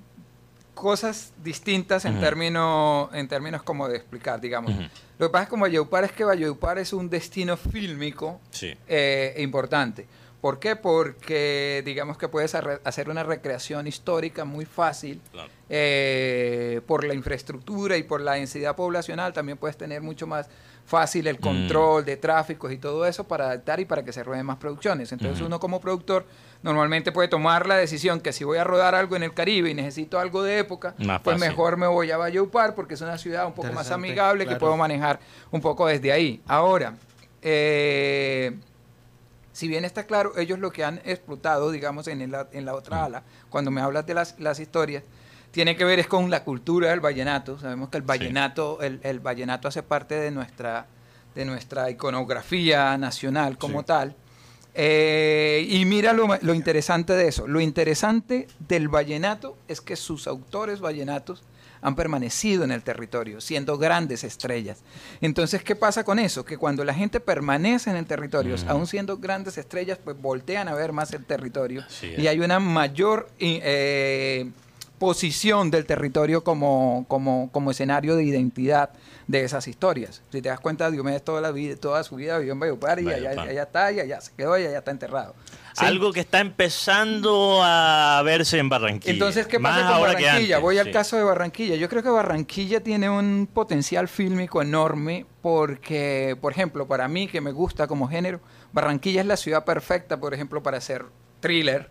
cosas 0.74 1.32
distintas 1.42 2.04
en 2.04 2.20
términos 2.20 3.08
en 3.14 3.28
términos 3.28 3.62
como 3.62 3.88
de 3.88 3.96
explicar, 3.96 4.40
digamos. 4.40 4.72
Lo 5.18 5.28
que 5.28 5.32
pasa 5.32 5.44
es 5.44 5.48
que 5.50 5.56
Valledupar 5.56 6.04
es 6.04 6.12
que 6.12 6.24
Valledupar 6.24 6.78
es 6.78 6.92
un 6.92 7.08
destino 7.08 7.56
fílmico 7.56 8.38
Sí. 8.50 8.74
eh, 8.86 9.34
importante. 9.38 10.06
¿Por 10.46 10.60
qué? 10.60 10.76
Porque 10.76 11.82
digamos 11.84 12.18
que 12.18 12.28
puedes 12.28 12.54
hacer 12.54 13.10
una 13.10 13.24
recreación 13.24 13.88
histórica 13.88 14.44
muy 14.44 14.64
fácil 14.64 15.20
Claro. 15.32 15.48
eh, 15.68 16.80
por 16.86 17.02
la 17.02 17.14
infraestructura 17.14 17.96
y 17.96 18.04
por 18.04 18.20
la 18.20 18.34
densidad 18.34 18.76
poblacional. 18.76 19.32
También 19.32 19.58
puedes 19.58 19.76
tener 19.76 20.02
mucho 20.02 20.28
más 20.28 20.48
fácil 20.86 21.26
el 21.26 21.40
control 21.40 22.04
de 22.04 22.16
tráficos 22.16 22.70
y 22.70 22.78
todo 22.78 23.06
eso 23.06 23.24
para 23.24 23.46
adaptar 23.46 23.80
y 23.80 23.86
para 23.86 24.04
que 24.04 24.12
se 24.12 24.22
rueden 24.22 24.46
más 24.46 24.58
producciones. 24.58 25.10
Entonces 25.10 25.44
uno 25.44 25.58
como 25.58 25.80
productor 25.80 26.24
normalmente 26.62 27.10
puede 27.10 27.26
tomar 27.26 27.66
la 27.66 27.74
decisión 27.74 28.20
que 28.20 28.32
si 28.32 28.44
voy 28.44 28.58
a 28.58 28.62
rodar 28.62 28.94
algo 28.94 29.16
en 29.16 29.24
el 29.24 29.34
Caribe 29.34 29.68
y 29.68 29.74
necesito 29.74 30.20
algo 30.20 30.44
de 30.44 30.60
época, 30.60 30.94
pues 31.24 31.40
mejor 31.40 31.76
me 31.76 31.88
voy 31.88 32.12
a 32.12 32.18
Valledupar 32.18 32.76
porque 32.76 32.94
es 32.94 33.00
una 33.00 33.18
ciudad 33.18 33.48
un 33.48 33.52
poco 33.54 33.72
más 33.72 33.90
amigable 33.90 34.46
que 34.46 34.54
puedo 34.54 34.76
manejar 34.76 35.18
un 35.50 35.60
poco 35.60 35.88
desde 35.88 36.12
ahí. 36.12 36.40
Ahora, 36.46 36.94
eh, 37.42 38.56
si 39.56 39.68
bien 39.68 39.86
está 39.86 40.04
claro, 40.04 40.36
ellos 40.36 40.58
lo 40.58 40.70
que 40.70 40.84
han 40.84 41.00
explotado, 41.06 41.70
digamos, 41.70 42.08
en 42.08 42.30
la, 42.30 42.46
en 42.52 42.66
la 42.66 42.74
otra 42.74 43.06
ala, 43.06 43.22
cuando 43.48 43.70
me 43.70 43.80
hablas 43.80 44.04
de 44.04 44.12
las, 44.12 44.38
las 44.38 44.60
historias, 44.60 45.02
tiene 45.50 45.76
que 45.76 45.84
ver 45.86 45.98
es 45.98 46.06
con 46.06 46.28
la 46.30 46.44
cultura 46.44 46.90
del 46.90 47.00
vallenato. 47.00 47.58
Sabemos 47.58 47.88
que 47.88 47.96
el 47.96 48.02
vallenato, 48.02 48.82
el, 48.82 49.00
el 49.02 49.18
vallenato 49.18 49.66
hace 49.66 49.82
parte 49.82 50.14
de 50.16 50.30
nuestra 50.30 50.88
de 51.34 51.46
nuestra 51.46 51.90
iconografía 51.90 52.98
nacional 52.98 53.56
como 53.56 53.82
tal. 53.82 54.14
Eh, 54.74 55.66
y 55.70 55.86
mira 55.86 56.12
lo, 56.12 56.28
lo 56.42 56.52
interesante 56.52 57.14
de 57.14 57.28
eso. 57.28 57.46
Lo 57.46 57.60
interesante 57.60 58.48
del 58.58 58.88
vallenato 58.88 59.56
es 59.68 59.80
que 59.80 59.96
sus 59.96 60.26
autores 60.26 60.80
vallenatos 60.80 61.42
han 61.86 61.94
permanecido 61.94 62.64
en 62.64 62.72
el 62.72 62.82
territorio, 62.82 63.40
siendo 63.40 63.78
grandes 63.78 64.24
estrellas. 64.24 64.78
Entonces, 65.20 65.62
¿qué 65.62 65.76
pasa 65.76 66.02
con 66.02 66.18
eso? 66.18 66.44
Que 66.44 66.58
cuando 66.58 66.82
la 66.84 66.92
gente 66.92 67.20
permanece 67.20 67.90
en 67.90 67.96
el 67.96 68.06
territorio, 68.06 68.56
Mm. 68.56 68.68
aún 68.68 68.86
siendo 68.88 69.18
grandes 69.18 69.56
estrellas, 69.56 69.96
pues 70.02 70.20
voltean 70.20 70.66
a 70.66 70.74
ver 70.74 70.90
más 70.92 71.12
el 71.12 71.24
territorio 71.24 71.84
y 72.18 72.26
hay 72.26 72.40
una 72.40 72.58
mayor 72.58 73.28
i- 73.38 73.60
eh, 73.62 74.50
posición 74.98 75.70
del 75.70 75.86
territorio 75.86 76.42
como, 76.42 77.04
como, 77.06 77.50
como 77.52 77.70
escenario 77.70 78.16
de 78.16 78.24
identidad 78.24 78.90
de 79.28 79.44
esas 79.44 79.68
historias. 79.68 80.22
Si 80.32 80.42
te 80.42 80.48
das 80.48 80.58
cuenta, 80.58 80.90
Diomedes 80.90 81.22
toda, 81.22 81.40
la 81.40 81.52
vida, 81.52 81.76
toda 81.76 82.02
su 82.02 82.16
vida 82.16 82.38
vivió 82.38 82.54
en 82.54 82.60
Valledupar 82.60 82.98
y 83.00 83.08
allá, 83.12 83.30
allá 83.42 83.62
está, 83.62 83.92
y 83.92 84.00
allá 84.00 84.20
se 84.20 84.32
quedó 84.36 84.58
y 84.58 84.64
allá 84.66 84.78
está 84.78 84.90
enterrado. 84.90 85.34
¿Sí? 85.76 85.84
Algo 85.84 86.10
que 86.12 86.20
está 86.20 86.40
empezando 86.40 87.60
a 87.62 88.22
verse 88.24 88.58
en 88.58 88.70
Barranquilla. 88.70 89.12
Entonces, 89.12 89.46
¿qué 89.46 89.58
Más 89.58 89.78
pasa 89.78 89.92
con 89.92 90.02
Barranquilla? 90.02 90.58
Voy 90.58 90.78
al 90.78 90.90
caso 90.90 91.16
de 91.16 91.22
Barranquilla. 91.22 91.76
Yo 91.76 91.88
creo 91.90 92.02
que 92.02 92.08
Barranquilla 92.08 92.82
tiene 92.82 93.10
un 93.10 93.46
potencial 93.52 94.08
fílmico 94.08 94.62
enorme 94.62 95.26
porque, 95.42 96.34
por 96.40 96.52
ejemplo, 96.52 96.86
para 96.88 97.08
mí, 97.08 97.28
que 97.28 97.42
me 97.42 97.52
gusta 97.52 97.86
como 97.86 98.08
género, 98.08 98.40
Barranquilla 98.72 99.20
es 99.20 99.26
la 99.26 99.36
ciudad 99.36 99.66
perfecta, 99.66 100.18
por 100.18 100.32
ejemplo, 100.32 100.62
para 100.62 100.78
hacer 100.78 101.04
thriller. 101.40 101.90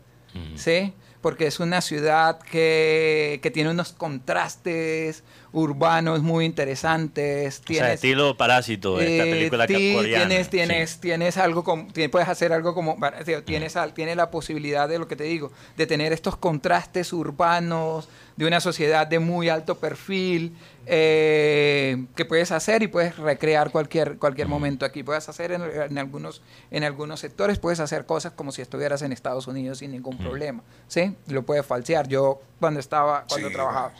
¿sí? 0.55 0.93
Porque 1.21 1.47
es 1.47 1.59
una 1.59 1.81
ciudad 1.81 2.39
que, 2.39 3.39
que 3.41 3.51
tiene 3.51 3.69
unos 3.69 3.93
contrastes 3.93 5.23
urbanos 5.55 6.21
muy 6.21 6.43
interesantes. 6.45 7.55
O 7.55 7.57
sea, 7.57 7.65
Tienes, 7.65 7.93
estilo 7.95 8.35
Parásito, 8.37 8.99
esta 8.99 9.23
eh, 9.23 9.31
película 9.31 9.65
ti- 9.67 9.93
coreana. 9.95 10.27
Tienes, 10.27 10.45
sí. 10.47 10.51
tienes, 10.51 10.99
tienes 10.99 11.37
algo 11.37 11.63
como, 11.63 11.87
ti- 11.93 12.07
puedes 12.09 12.27
hacer 12.27 12.51
algo 12.53 12.73
como, 12.75 12.97
tienes, 13.45 13.73
tienes 13.93 14.15
la 14.17 14.29
posibilidad 14.29 14.87
de 14.89 14.99
lo 14.99 15.07
que 15.07 15.15
te 15.15 15.23
digo, 15.23 15.51
de 15.77 15.87
tener 15.87 16.11
estos 16.13 16.35
contrastes 16.35 17.13
urbanos, 17.13 18.09
de 18.35 18.45
una 18.45 18.59
sociedad 18.59 19.07
de 19.07 19.19
muy 19.19 19.47
alto 19.47 19.75
perfil, 19.79 20.53
eh, 20.87 22.05
que 22.15 22.25
puedes 22.25 22.51
hacer 22.51 22.83
y 22.83 22.87
puedes 22.87 23.15
recrear 23.17 23.71
cualquier, 23.71 24.17
cualquier 24.17 24.47
momento 24.49 24.85
aquí. 24.85 25.03
Puedes 25.03 25.27
hacer 25.29 25.53
en, 25.53 25.61
en 25.63 25.97
algunos, 25.97 26.41
en 26.69 26.83
algunos 26.83 27.21
sectores, 27.21 27.59
puedes 27.59 27.79
hacer 27.79 28.05
cosas 28.05 28.33
como 28.33 28.51
si 28.51 28.61
estuvieras 28.61 29.01
en 29.01 29.11
Estados 29.13 29.47
Unidos 29.47 29.77
sin 29.79 29.91
ningún 29.91 30.17
problema, 30.17 30.63
¿sí? 30.87 31.15
Lo 31.27 31.43
puedes 31.43 31.65
falsear. 31.65 32.07
Yo 32.09 32.41
cuando 32.59 32.79
estaba, 32.81 33.25
cuando 33.29 33.47
Sí, 33.47 33.53
trabajaba, 33.53 33.93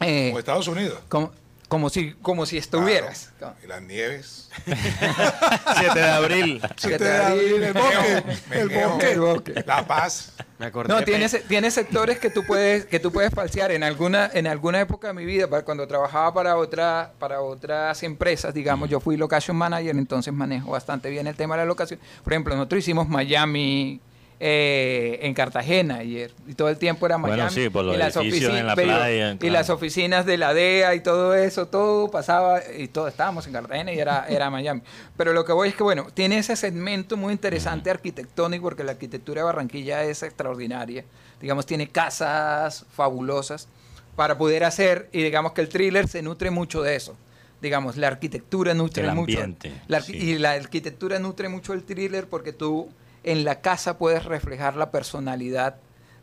eh, 0.00 0.28
Como 0.28 0.38
Estados 0.38 0.68
Unidos. 0.68 0.98
como, 1.08 1.32
como 1.68 1.90
si, 1.90 2.14
como 2.22 2.46
si 2.46 2.56
estuvieras. 2.56 3.30
Claro. 3.38 3.54
Y 3.62 3.66
las 3.66 3.82
nieves. 3.82 4.48
7 5.78 5.98
de 5.98 6.10
abril. 6.10 6.62
Siete 6.76 7.04
de 7.04 7.16
abril, 7.16 7.62
el 7.62 7.72
bosque, 7.72 8.22
el 8.52 8.66
Mequeo, 8.68 8.88
bosque. 8.90 9.12
El 9.12 9.20
bosque. 9.20 9.64
La 9.66 9.86
Paz. 9.86 10.32
Me 10.58 10.66
acordé. 10.66 10.92
No, 10.92 11.02
tienes, 11.04 11.44
tienes 11.46 11.74
sectores 11.74 12.18
que 12.18 12.30
tú 12.30 12.42
puedes 12.44 12.86
que 12.86 12.98
tú 12.98 13.12
puedes 13.12 13.32
falsear 13.32 13.70
en 13.70 13.84
alguna 13.84 14.30
en 14.32 14.46
alguna 14.46 14.80
época 14.80 15.08
de 15.08 15.14
mi 15.14 15.24
vida, 15.24 15.46
cuando 15.62 15.86
trabajaba 15.86 16.32
para 16.34 16.56
otra 16.56 17.12
para 17.18 17.42
otras 17.42 18.02
empresas, 18.02 18.52
digamos, 18.54 18.88
yo 18.88 18.98
fui 18.98 19.16
location 19.16 19.56
manager, 19.56 19.94
entonces 19.96 20.32
manejo 20.32 20.70
bastante 20.72 21.10
bien 21.10 21.26
el 21.26 21.36
tema 21.36 21.54
de 21.54 21.62
la 21.62 21.66
locación. 21.66 22.00
Por 22.24 22.32
ejemplo, 22.32 22.56
nosotros 22.56 22.80
hicimos 22.80 23.08
Miami 23.08 24.00
eh, 24.40 25.18
en 25.22 25.34
Cartagena 25.34 25.96
ayer 25.96 26.30
y 26.46 26.54
todo 26.54 26.68
el 26.68 26.78
tiempo 26.78 27.06
era 27.06 27.16
Bueno, 27.16 27.36
Miami 27.36 27.50
sí, 27.54 27.68
por 27.70 27.84
los 27.84 27.94
y 27.94 27.98
las 27.98 28.16
en 28.16 28.66
la 28.66 28.74
playa, 28.76 29.32
y 29.32 29.36
claro. 29.38 29.52
las 29.52 29.70
oficinas 29.70 30.26
de 30.26 30.36
la 30.38 30.54
DEA 30.54 30.94
y 30.94 31.00
todo 31.00 31.34
eso, 31.34 31.66
todo 31.66 32.08
pasaba 32.10 32.60
y 32.76 32.86
todo 32.88 33.08
estábamos 33.08 33.46
en 33.48 33.52
Cartagena 33.52 33.92
y 33.92 33.98
era 33.98 34.26
era 34.28 34.48
Miami. 34.50 34.82
Pero 35.16 35.32
lo 35.32 35.44
que 35.44 35.52
voy 35.52 35.70
es 35.70 35.74
que 35.74 35.82
bueno, 35.82 36.06
tiene 36.14 36.38
ese 36.38 36.54
segmento 36.54 37.16
muy 37.16 37.32
interesante 37.32 37.90
arquitectónico 37.90 38.62
porque 38.62 38.84
la 38.84 38.92
arquitectura 38.92 39.40
de 39.40 39.46
Barranquilla 39.46 40.04
es 40.04 40.22
extraordinaria. 40.22 41.04
Digamos, 41.40 41.66
tiene 41.66 41.88
casas 41.88 42.84
fabulosas 42.92 43.68
para 44.16 44.36
poder 44.38 44.64
hacer, 44.64 45.08
y 45.12 45.22
digamos 45.22 45.52
que 45.52 45.60
el 45.60 45.68
thriller 45.68 46.08
se 46.08 46.22
nutre 46.22 46.50
mucho 46.50 46.82
de 46.82 46.96
eso. 46.96 47.16
Digamos, 47.62 47.96
la 47.96 48.06
arquitectura 48.08 48.72
nutre 48.74 49.04
El 49.04 49.14
mucho. 49.14 49.38
ambiente, 49.40 49.72
la 49.88 49.98
arqui- 50.00 50.04
sí. 50.06 50.16
Y 50.30 50.38
la 50.38 50.52
arquitectura 50.52 51.18
nutre 51.18 51.48
mucho 51.48 51.72
el 51.72 51.82
thriller 51.84 52.26
porque 52.28 52.52
tú 52.52 52.88
en 53.30 53.44
la 53.44 53.60
casa 53.60 53.98
puedes 53.98 54.24
reflejar 54.24 54.76
la 54.76 54.90
personalidad 54.90 55.76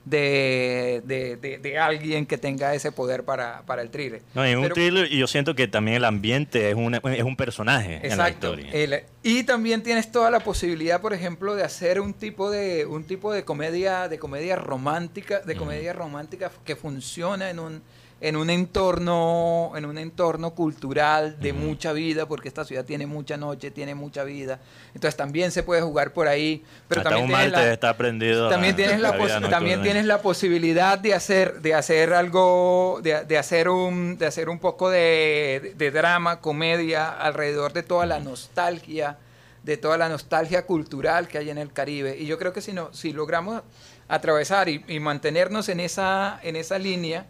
de, 0.06 1.02
de- 1.06 1.36
de- 1.38 1.58
de 1.58 1.80
alguien 1.80 2.26
que 2.28 2.38
tenga 2.38 2.76
ese 2.76 2.92
poder 2.92 3.24
para, 3.24 3.64
para 3.66 3.82
el 3.82 3.90
thriller. 3.90 4.22
No, 4.36 4.46
en 4.46 4.60
un 4.60 4.70
thriller 4.70 5.08
yo 5.10 5.26
siento 5.26 5.56
que 5.56 5.68
también 5.68 5.98
el 5.98 6.06
ambiente 6.06 6.70
es, 6.70 6.76
una- 6.76 6.98
es 6.98 7.24
un 7.24 7.36
personaje 7.36 8.02
en 8.04 8.18
la 8.18 8.30
historia. 8.30 8.70
El- 8.72 9.04
y 9.24 9.44
también 9.44 9.82
tienes 9.82 10.12
toda 10.12 10.30
la 10.30 10.40
posibilidad, 10.42 11.02
por 11.02 11.14
ejemplo, 11.14 11.56
de 11.56 11.64
hacer 11.64 12.00
un 12.00 12.14
tipo 12.14 12.52
de 12.52 12.86
un 12.86 13.04
tipo 13.04 13.34
de 13.34 13.44
comedia 13.44 14.08
de 14.08 14.20
comedia 14.20 14.56
romántica, 14.56 15.40
de 15.40 15.56
comedia 15.56 15.92
romántica 15.94 16.52
que 16.64 16.76
funciona 16.76 17.50
en 17.50 17.60
un 17.60 17.82
en 18.22 18.38
un 18.38 18.50
entorno 18.50 19.74
en 19.76 19.86
un 19.86 19.98
entorno 19.98 20.52
cultural 20.52 21.38
de 21.40 21.52
mucha 21.54 21.92
vida, 21.92 22.26
porque 22.28 22.48
esta 22.48 22.64
ciudad 22.64 22.86
tiene 22.86 23.06
mucha 23.06 23.36
noche, 23.38 23.72
tiene 23.72 23.94
mucha 23.94 24.24
vida. 24.24 24.60
Entonces 24.94 25.18
también 25.18 25.52
se 25.52 25.64
puede 25.64 25.82
jugar 25.82 26.14
por 26.14 26.28
ahí, 26.28 26.64
pero 26.88 27.02
Hasta 27.02 27.10
también 27.12 27.30
un 27.30 27.36
tienes 27.38 27.52
la- 27.52 27.74
está 27.74 27.98
prendido. 27.98 28.50
también 28.50 28.74
a- 28.74 28.78
tienes 28.78 29.00
la, 29.02 29.18
también 29.50 29.82
tienes 29.82 30.06
la 30.06 30.22
posibilidad 30.22 30.98
de 30.98 31.14
hacer 31.14 31.62
de 31.62 31.74
hacer 31.74 32.14
algo 32.14 33.00
de, 33.04 33.26
de 33.26 33.38
hacer 33.38 33.68
un 33.70 34.18
de 34.18 34.26
hacer 34.28 34.50
un 34.50 34.60
poco 34.60 34.90
de, 34.90 35.74
de 35.78 35.92
drama 35.92 36.40
comedia 36.40 37.10
alrededor 37.10 37.74
de 37.74 37.84
toda 37.84 38.06
la 38.06 38.20
nostalgia 38.20 39.18
de 39.64 39.78
toda 39.78 39.98
la 39.98 40.10
nostalgia 40.10 40.66
cultural 40.66 41.28
que 41.28 41.38
hay 41.40 41.50
en 41.50 41.58
el 41.58 41.74
Caribe 41.74 42.16
y 42.18 42.28
yo 42.28 42.38
creo 42.38 42.54
que 42.54 42.62
si 42.62 42.72
no 42.72 42.94
si 42.94 43.12
logramos 43.14 43.62
atravesar 44.08 44.70
y, 44.70 44.84
y 44.88 45.00
mantenernos 45.00 45.68
en 45.70 45.80
esa 45.80 46.40
en 46.44 46.56
esa 46.56 46.78
línea 46.78 47.26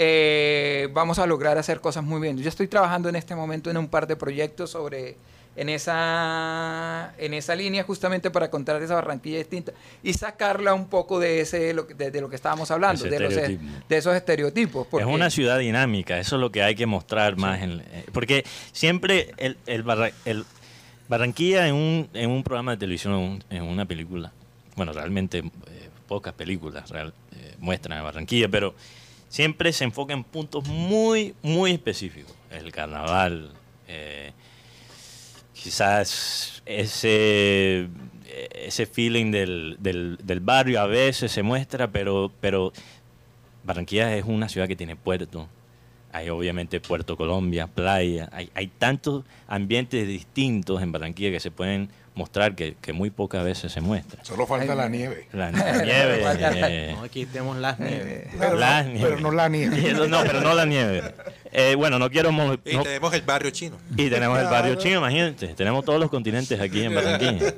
eh, 0.00 0.88
vamos 0.92 1.18
a 1.18 1.26
lograr 1.26 1.58
hacer 1.58 1.80
cosas 1.80 2.04
muy 2.04 2.20
bien. 2.20 2.38
Yo 2.38 2.48
estoy 2.48 2.68
trabajando 2.68 3.08
en 3.08 3.16
este 3.16 3.34
momento 3.34 3.68
en 3.68 3.76
un 3.76 3.88
par 3.88 4.06
de 4.06 4.14
proyectos 4.14 4.70
sobre 4.70 5.16
en 5.56 5.68
esa 5.68 7.12
en 7.18 7.34
esa 7.34 7.56
línea 7.56 7.82
justamente 7.82 8.30
para 8.30 8.48
contar 8.48 8.80
esa 8.80 8.94
Barranquilla 8.94 9.38
distinta 9.38 9.72
y 10.04 10.12
sacarla 10.12 10.72
un 10.72 10.86
poco 10.88 11.18
de 11.18 11.40
ese 11.40 11.74
lo 11.74 11.88
que- 11.88 11.94
de, 11.94 12.12
de 12.12 12.20
lo 12.20 12.30
que 12.30 12.36
estábamos 12.36 12.70
hablando, 12.70 13.02
de, 13.10 13.18
los, 13.18 13.34
de 13.88 13.96
esos 13.96 14.14
estereotipos. 14.14 14.86
Es 15.00 15.06
una 15.14 15.30
ciudad 15.30 15.58
dinámica, 15.58 16.16
eso 16.20 16.36
es 16.36 16.40
lo 16.40 16.52
que 16.52 16.62
hay 16.62 16.76
que 16.76 16.86
mostrar 16.86 17.36
más. 17.36 17.60
En, 17.60 17.80
eh, 17.80 18.04
porque 18.12 18.44
siempre 18.70 19.32
el, 19.36 19.56
el, 19.66 19.82
Barra- 19.82 20.12
el 20.24 20.44
Barranquilla 21.08 21.66
en 21.66 21.74
un, 21.74 22.08
en 22.14 22.30
un 22.30 22.44
programa 22.44 22.70
de 22.72 22.76
televisión, 22.76 23.14
en, 23.14 23.20
un- 23.20 23.44
en 23.50 23.62
una 23.64 23.84
película, 23.84 24.30
bueno, 24.76 24.92
realmente 24.92 25.38
eh, 25.38 25.88
pocas 26.06 26.34
películas 26.34 26.88
real- 26.90 27.12
eh, 27.32 27.54
muestran 27.58 27.98
a 27.98 28.02
Barranquilla, 28.02 28.48
pero 28.48 28.74
siempre 29.28 29.72
se 29.72 29.84
enfoca 29.84 30.12
en 30.12 30.24
puntos 30.24 30.66
muy, 30.68 31.34
muy 31.42 31.72
específicos. 31.72 32.34
El 32.50 32.72
carnaval, 32.72 33.52
eh, 33.86 34.32
quizás 35.52 36.62
ese, 36.66 37.88
ese 38.54 38.86
feeling 38.86 39.30
del, 39.30 39.76
del, 39.80 40.18
del 40.22 40.40
barrio 40.40 40.80
a 40.80 40.86
veces 40.86 41.32
se 41.32 41.42
muestra, 41.42 41.90
pero, 41.90 42.32
pero 42.40 42.72
Barranquilla 43.64 44.16
es 44.16 44.24
una 44.24 44.48
ciudad 44.48 44.66
que 44.66 44.76
tiene 44.76 44.96
puerto. 44.96 45.48
Hay 46.12 46.30
obviamente 46.30 46.80
Puerto 46.80 47.16
Colombia, 47.16 47.66
playa. 47.66 48.28
Hay, 48.32 48.50
hay 48.54 48.68
tantos 48.68 49.24
ambientes 49.46 50.06
distintos 50.08 50.82
en 50.82 50.90
Barranquilla 50.92 51.30
que 51.30 51.40
se 51.40 51.50
pueden 51.50 51.90
mostrar 52.14 52.56
que, 52.56 52.74
que 52.80 52.92
muy 52.92 53.10
pocas 53.10 53.44
veces 53.44 53.70
se 53.70 53.80
muestran. 53.80 54.24
Solo 54.24 54.44
falta 54.46 54.72
Ay, 54.72 54.78
la 54.78 54.88
nieve. 54.88 55.28
La, 55.32 55.52
la 55.52 55.82
nieve. 55.84 56.22
eh, 56.66 56.92
No, 56.96 57.04
aquí 57.04 57.26
tenemos 57.26 57.56
las 57.58 57.78
nieves. 57.78 58.26
Pero, 58.36 58.56
La 58.56 58.82
no, 58.82 58.88
nieve. 58.90 59.08
pero 59.08 59.20
no 59.20 59.30
la 59.32 59.48
nieve. 59.48 59.92
no, 60.08 60.22
pero 60.22 60.40
no 60.40 60.54
la 60.54 60.64
nieve. 60.66 61.14
Eh, 61.52 61.74
bueno, 61.76 61.98
no 61.98 62.10
quiero... 62.10 62.30
Y 62.64 62.76
tenemos 62.78 63.14
el 63.14 63.22
barrio 63.22 63.50
chino. 63.50 63.76
y 63.96 64.10
tenemos 64.10 64.38
el 64.38 64.46
barrio 64.46 64.74
chino, 64.74 64.98
imagínate. 64.98 65.48
Tenemos 65.48 65.84
todos 65.84 66.00
los 66.00 66.10
continentes 66.10 66.58
aquí 66.60 66.82
en 66.82 66.94
Barranquilla. 66.96 67.54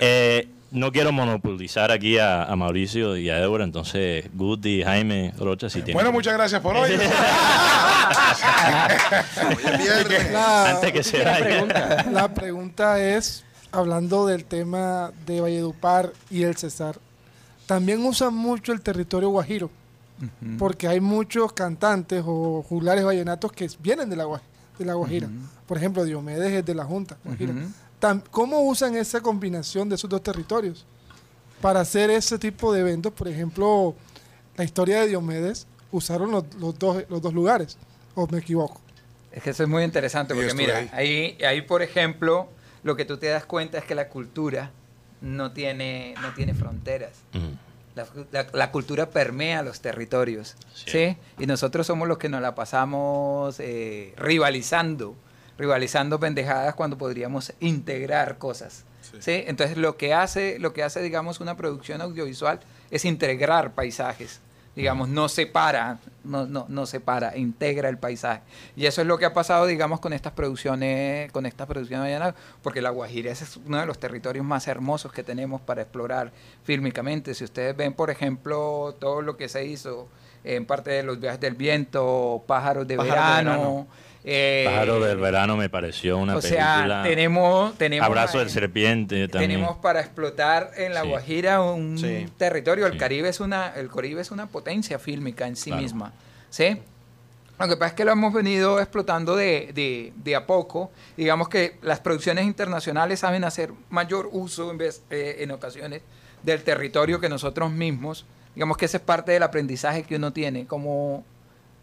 Eh, 0.00 0.46
no 0.70 0.92
quiero 0.92 1.12
monopolizar 1.12 1.90
aquí 1.90 2.18
a, 2.18 2.44
a 2.44 2.56
Mauricio 2.56 3.16
y 3.16 3.30
a 3.30 3.36
Débora, 3.36 3.64
entonces 3.64 4.26
Guti, 4.34 4.82
Jaime, 4.82 5.32
Rocha, 5.38 5.68
si 5.70 5.78
tienen... 5.78 5.94
Bueno, 5.94 6.12
muchas 6.12 6.34
gracias 6.34 6.60
por 6.60 6.76
hoy. 6.76 6.90
La, 10.32 10.70
Antes 10.70 10.92
que 10.92 11.02
se 11.02 11.24
vaya. 11.24 12.04
la 12.10 12.32
pregunta 12.32 13.00
es, 13.02 13.44
hablando 13.72 14.26
del 14.26 14.44
tema 14.44 15.12
de 15.26 15.40
Valledupar 15.40 16.12
y 16.30 16.42
el 16.42 16.56
Cesar, 16.56 16.98
también 17.66 18.04
usan 18.04 18.34
mucho 18.34 18.72
el 18.72 18.80
territorio 18.80 19.28
guajiro, 19.30 19.70
porque 20.58 20.88
hay 20.88 21.00
muchos 21.00 21.52
cantantes 21.52 22.22
o 22.26 22.64
juglares 22.68 23.04
vallenatos 23.04 23.52
que 23.52 23.68
vienen 23.80 24.08
de 24.10 24.16
la, 24.16 24.24
de 24.78 24.84
la 24.84 24.94
Guajira. 24.94 25.28
Por 25.66 25.76
ejemplo, 25.76 26.04
Diomedes 26.04 26.52
es 26.52 26.64
de 26.64 26.74
la 26.74 26.84
Junta. 26.84 27.16
Guajira. 27.24 27.52
¿Cómo 28.30 28.60
usan 28.62 28.94
esa 28.96 29.20
combinación 29.20 29.88
de 29.88 29.96
esos 29.96 30.08
dos 30.08 30.22
territorios 30.22 30.86
para 31.60 31.80
hacer 31.80 32.10
ese 32.10 32.38
tipo 32.38 32.72
de 32.72 32.80
eventos? 32.80 33.12
Por 33.12 33.28
ejemplo, 33.28 33.94
la 34.56 34.64
historia 34.64 35.00
de 35.00 35.08
Diomedes 35.08 35.66
usaron 35.90 36.30
los, 36.30 36.44
los 36.60 36.78
dos, 36.78 37.04
los 37.08 37.20
dos 37.22 37.34
lugares, 37.34 37.76
o 38.14 38.26
me 38.28 38.38
equivoco. 38.38 38.80
Es 39.32 39.42
que 39.42 39.50
eso 39.50 39.62
es 39.62 39.68
muy 39.68 39.82
interesante 39.84 40.34
porque 40.34 40.54
mira, 40.54 40.78
ahí. 40.78 41.36
ahí, 41.38 41.44
ahí 41.44 41.62
por 41.62 41.82
ejemplo, 41.82 42.48
lo 42.82 42.96
que 42.96 43.04
tú 43.04 43.16
te 43.18 43.26
das 43.26 43.44
cuenta 43.44 43.78
es 43.78 43.84
que 43.84 43.94
la 43.94 44.08
cultura 44.08 44.70
no 45.20 45.52
tiene, 45.52 46.14
no 46.22 46.32
tiene 46.34 46.54
fronteras. 46.54 47.12
Mm. 47.32 47.96
La, 47.96 48.06
la- 48.30 48.46
la 48.52 48.70
cultura 48.70 49.10
permea 49.10 49.62
los 49.62 49.80
territorios, 49.80 50.54
Sí. 50.72 50.90
¿sí? 50.90 51.16
Y 51.38 51.46
nosotros 51.46 51.84
somos 51.86 52.06
los 52.06 52.16
que 52.18 52.28
nos 52.28 52.40
la 52.40 52.54
pasamos 52.54 53.58
eh, 53.58 54.14
rivalizando, 54.16 55.16
rivalizando 55.58 56.20
pendejadas 56.20 56.74
cuando 56.74 56.96
podríamos 56.96 57.52
integrar 57.60 58.38
cosas, 58.38 58.84
¿sí? 59.18 59.44
Entonces 59.46 59.76
lo 59.76 59.96
que 59.96 60.14
hace, 60.14 60.58
lo 60.58 60.72
que 60.72 60.84
hace, 60.84 61.02
digamos, 61.02 61.40
una 61.40 61.56
producción 61.56 62.00
audiovisual 62.00 62.60
es 62.90 63.04
integrar 63.04 63.72
paisajes, 63.72 64.40
digamos, 64.76 65.08
no 65.08 65.28
separa, 65.28 65.98
no, 66.22 66.46
no, 66.46 66.66
no 66.68 66.86
separa, 66.86 67.36
integra 67.36 67.88
el 67.88 67.98
paisaje. 67.98 68.42
Y 68.76 68.86
eso 68.86 69.00
es 69.00 69.08
lo 69.08 69.18
que 69.18 69.24
ha 69.24 69.34
pasado, 69.34 69.66
digamos, 69.66 69.98
con 69.98 70.12
estas 70.12 70.32
producciones, 70.32 71.32
con 71.32 71.46
estas 71.46 71.66
producciones 71.66 72.22
porque 72.62 72.80
La 72.80 72.90
Guajira 72.90 73.32
es 73.32 73.56
uno 73.56 73.80
de 73.80 73.86
los 73.86 73.98
territorios 73.98 74.46
más 74.46 74.68
hermosos 74.68 75.12
que 75.12 75.24
tenemos 75.24 75.60
para 75.60 75.82
explorar 75.82 76.30
fílmicamente. 76.62 77.34
Si 77.34 77.42
ustedes 77.42 77.76
ven, 77.76 77.92
por 77.92 78.10
ejemplo, 78.10 78.94
todo 79.00 79.22
lo 79.22 79.36
que 79.36 79.48
se 79.48 79.64
hizo 79.64 80.08
en 80.44 80.64
parte 80.64 80.92
de 80.92 81.02
los 81.02 81.18
viajes 81.18 81.40
del 81.40 81.54
viento, 81.54 82.44
Pájaros 82.46 82.86
de 82.86 82.96
Pájaros 82.96 83.14
de 83.14 83.44
Verano. 83.44 83.86
Eh, 84.24 84.64
Pájaro 84.68 85.00
del 85.00 85.18
verano 85.18 85.56
me 85.56 85.70
pareció 85.70 86.18
una 86.18 86.36
o 86.36 86.42
sea, 86.42 86.74
película. 86.76 87.02
tenemos, 87.04 87.78
tenemos 87.78 88.06
Abrazo 88.06 88.38
del 88.40 88.50
serpiente 88.50 89.28
también. 89.28 89.50
tenemos 89.52 89.76
para 89.78 90.00
explotar 90.00 90.72
en 90.76 90.92
la 90.92 91.02
Sí. 91.02 91.08
Guajira 91.08 91.62
un 91.62 91.96
Sí. 91.98 92.26
territorio. 92.36 92.86
El 92.86 92.92
Sí. 92.94 92.98
Caribe 92.98 93.28
es 93.28 93.40
una, 93.40 93.72
el 93.76 93.88
Caribe 93.90 94.20
es 94.20 94.30
una 94.30 94.46
potencia 94.46 94.98
fílmica 94.98 95.46
en 95.46 95.56
sí 95.56 95.70
Claro. 95.70 95.82
misma. 95.82 96.12
¿Sí? 96.50 96.78
Lo 97.58 97.66
que 97.68 97.76
pasa 97.76 97.88
es 97.88 97.94
que 97.94 98.04
lo 98.04 98.12
hemos 98.12 98.32
venido 98.32 98.78
explotando 98.80 99.34
de, 99.34 99.70
de- 99.74 100.12
de 100.16 100.36
a 100.36 100.46
poco. 100.46 100.90
Digamos 101.16 101.48
que 101.48 101.76
las 101.82 102.00
producciones 102.00 102.44
internacionales 102.44 103.20
saben 103.20 103.44
hacer 103.44 103.72
mayor 103.90 104.28
uso 104.32 104.70
en, 104.70 104.78
vez, 104.78 105.02
eh, 105.10 105.36
en 105.40 105.50
ocasiones 105.50 106.02
del 106.42 106.62
territorio 106.62 107.18
que 107.20 107.28
nosotros 107.28 107.70
mismos. 107.72 108.26
Digamos 108.54 108.76
que 108.76 108.84
ese 108.84 108.98
es 108.98 109.02
parte 109.02 109.32
del 109.32 109.42
aprendizaje 109.42 110.02
que 110.04 110.16
uno 110.16 110.32
tiene, 110.32 110.66
como 110.66 111.24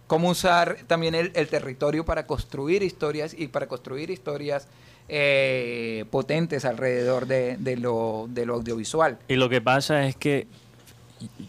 cómo 0.07 0.29
usar 0.29 0.77
también 0.87 1.15
el, 1.15 1.31
territorio 1.31 2.05
para 2.05 2.27
construir 2.27 2.83
historias 2.83 3.35
y 3.37 3.47
para 3.47 3.67
construir 3.67 4.09
historias 4.09 4.67
eh, 5.07 6.05
potentes 6.11 6.65
alrededor 6.65 7.27
de, 7.27 7.57
de 7.57 7.77
lo, 7.77 8.27
de 8.29 8.45
lo 8.45 8.55
audiovisual. 8.55 9.17
Y 9.27 9.35
lo 9.35 9.49
que 9.49 9.61
pasa 9.61 10.05
es 10.05 10.15
que, 10.15 10.47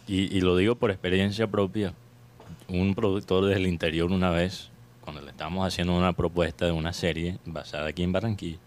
y, 0.07 0.37
y 0.37 0.41
lo 0.41 0.57
digo 0.57 0.77
por 0.77 0.91
experiencia 0.91 1.47
propia, 1.47 1.95
un 2.69 2.95
productor 2.95 3.47
del 3.47 3.67
interior 3.67 4.11
una 4.11 4.31
vez, 4.31 4.71
cuando 5.03 5.23
le 5.23 5.31
estábamos 5.31 5.67
haciendo 5.67 5.97
una 5.97 6.13
propuesta 6.13 6.67
de 6.67 6.73
una 6.73 6.93
serie 6.93 7.39
basada 7.45 7.89
aquí 7.89 8.03
en 8.03 8.13
Barranquilla, 8.13 8.59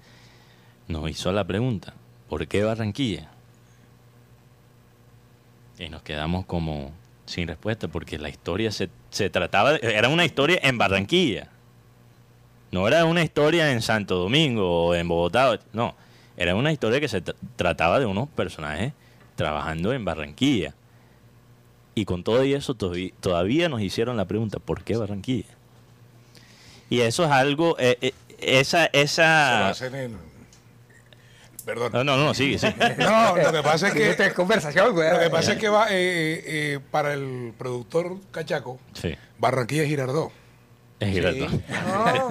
nos 0.88 1.10
hizo 1.10 1.32
la 1.32 1.46
pregunta, 1.46 1.94
¿por 2.30 2.48
qué 2.48 2.64
Barranquilla? 2.64 3.30
Y 5.78 5.90
nos 5.90 6.02
quedamos 6.02 6.46
como 6.46 6.92
sin 7.30 7.48
respuesta, 7.48 7.88
porque 7.88 8.18
la 8.18 8.28
historia 8.30 8.72
se, 8.72 8.90
se 9.12 9.30
trataba, 9.30 9.76
era 9.76 10.10
una 10.10 10.26
historia 10.26 10.60
en 10.64 10.78
Barranquilla. 10.78 11.48
No 12.72 12.88
era 12.88 13.06
una 13.06 13.24
historia 13.24 13.72
en 13.72 13.82
Santo 13.82 14.16
Domingo 14.16 14.88
o 14.88 14.96
en 14.96 15.08
Bogotá, 15.08 15.60
no. 15.72 15.96
Era 16.38 16.56
una 16.56 16.72
historia 16.72 17.00
que 17.00 17.08
se 17.08 17.24
tra- 17.24 17.36
trataba 17.56 18.00
de 18.00 18.06
unos 18.06 18.30
personajes 18.30 18.94
trabajando 19.36 19.94
en 19.94 20.06
Barranquilla. 20.06 20.74
Y 21.96 22.06
con 22.06 22.24
todo 22.24 22.44
y 22.44 22.54
eso 22.54 22.76
todavía 22.76 23.70
nos 23.70 23.82
hicieron 23.82 24.18
la 24.18 24.26
pregunta, 24.26 24.60
¿por 24.60 24.84
qué 24.84 24.98
Barranquilla? 24.98 25.50
Y 26.90 27.02
eso 27.02 27.26
es 27.26 27.32
algo, 27.32 27.76
eh, 27.78 27.98
eh, 28.02 28.14
esa, 28.40 28.86
esa... 28.88 29.70
Perdón. 31.70 31.92
No, 31.94 32.04
no, 32.04 32.18
no, 32.18 32.34
sigue, 32.34 32.58
sí. 32.58 32.68
No, 32.98 33.36
lo 33.38 33.52
que 33.52 33.62
pasa 33.62 33.90
es 33.90 33.94
que... 33.94 34.10
Esta 34.10 34.26
es 34.26 34.34
conversación, 34.34 34.94
güey. 34.94 35.12
Lo 35.12 35.20
que 35.20 35.30
pasa 35.30 35.52
es 35.54 35.60
que 35.60 35.70
va, 35.70 35.88
eh, 35.90 35.94
eh, 35.94 36.44
eh, 36.46 36.80
para 36.90 37.14
el 37.14 37.54
productor 37.58 38.18
cachaco, 38.32 38.80
Sí, 38.94 39.16
Barranquilla 39.38 39.84
es 39.84 39.90
Girardot. 39.90 40.32
es 41.00 41.10
Girardot. 41.14 41.52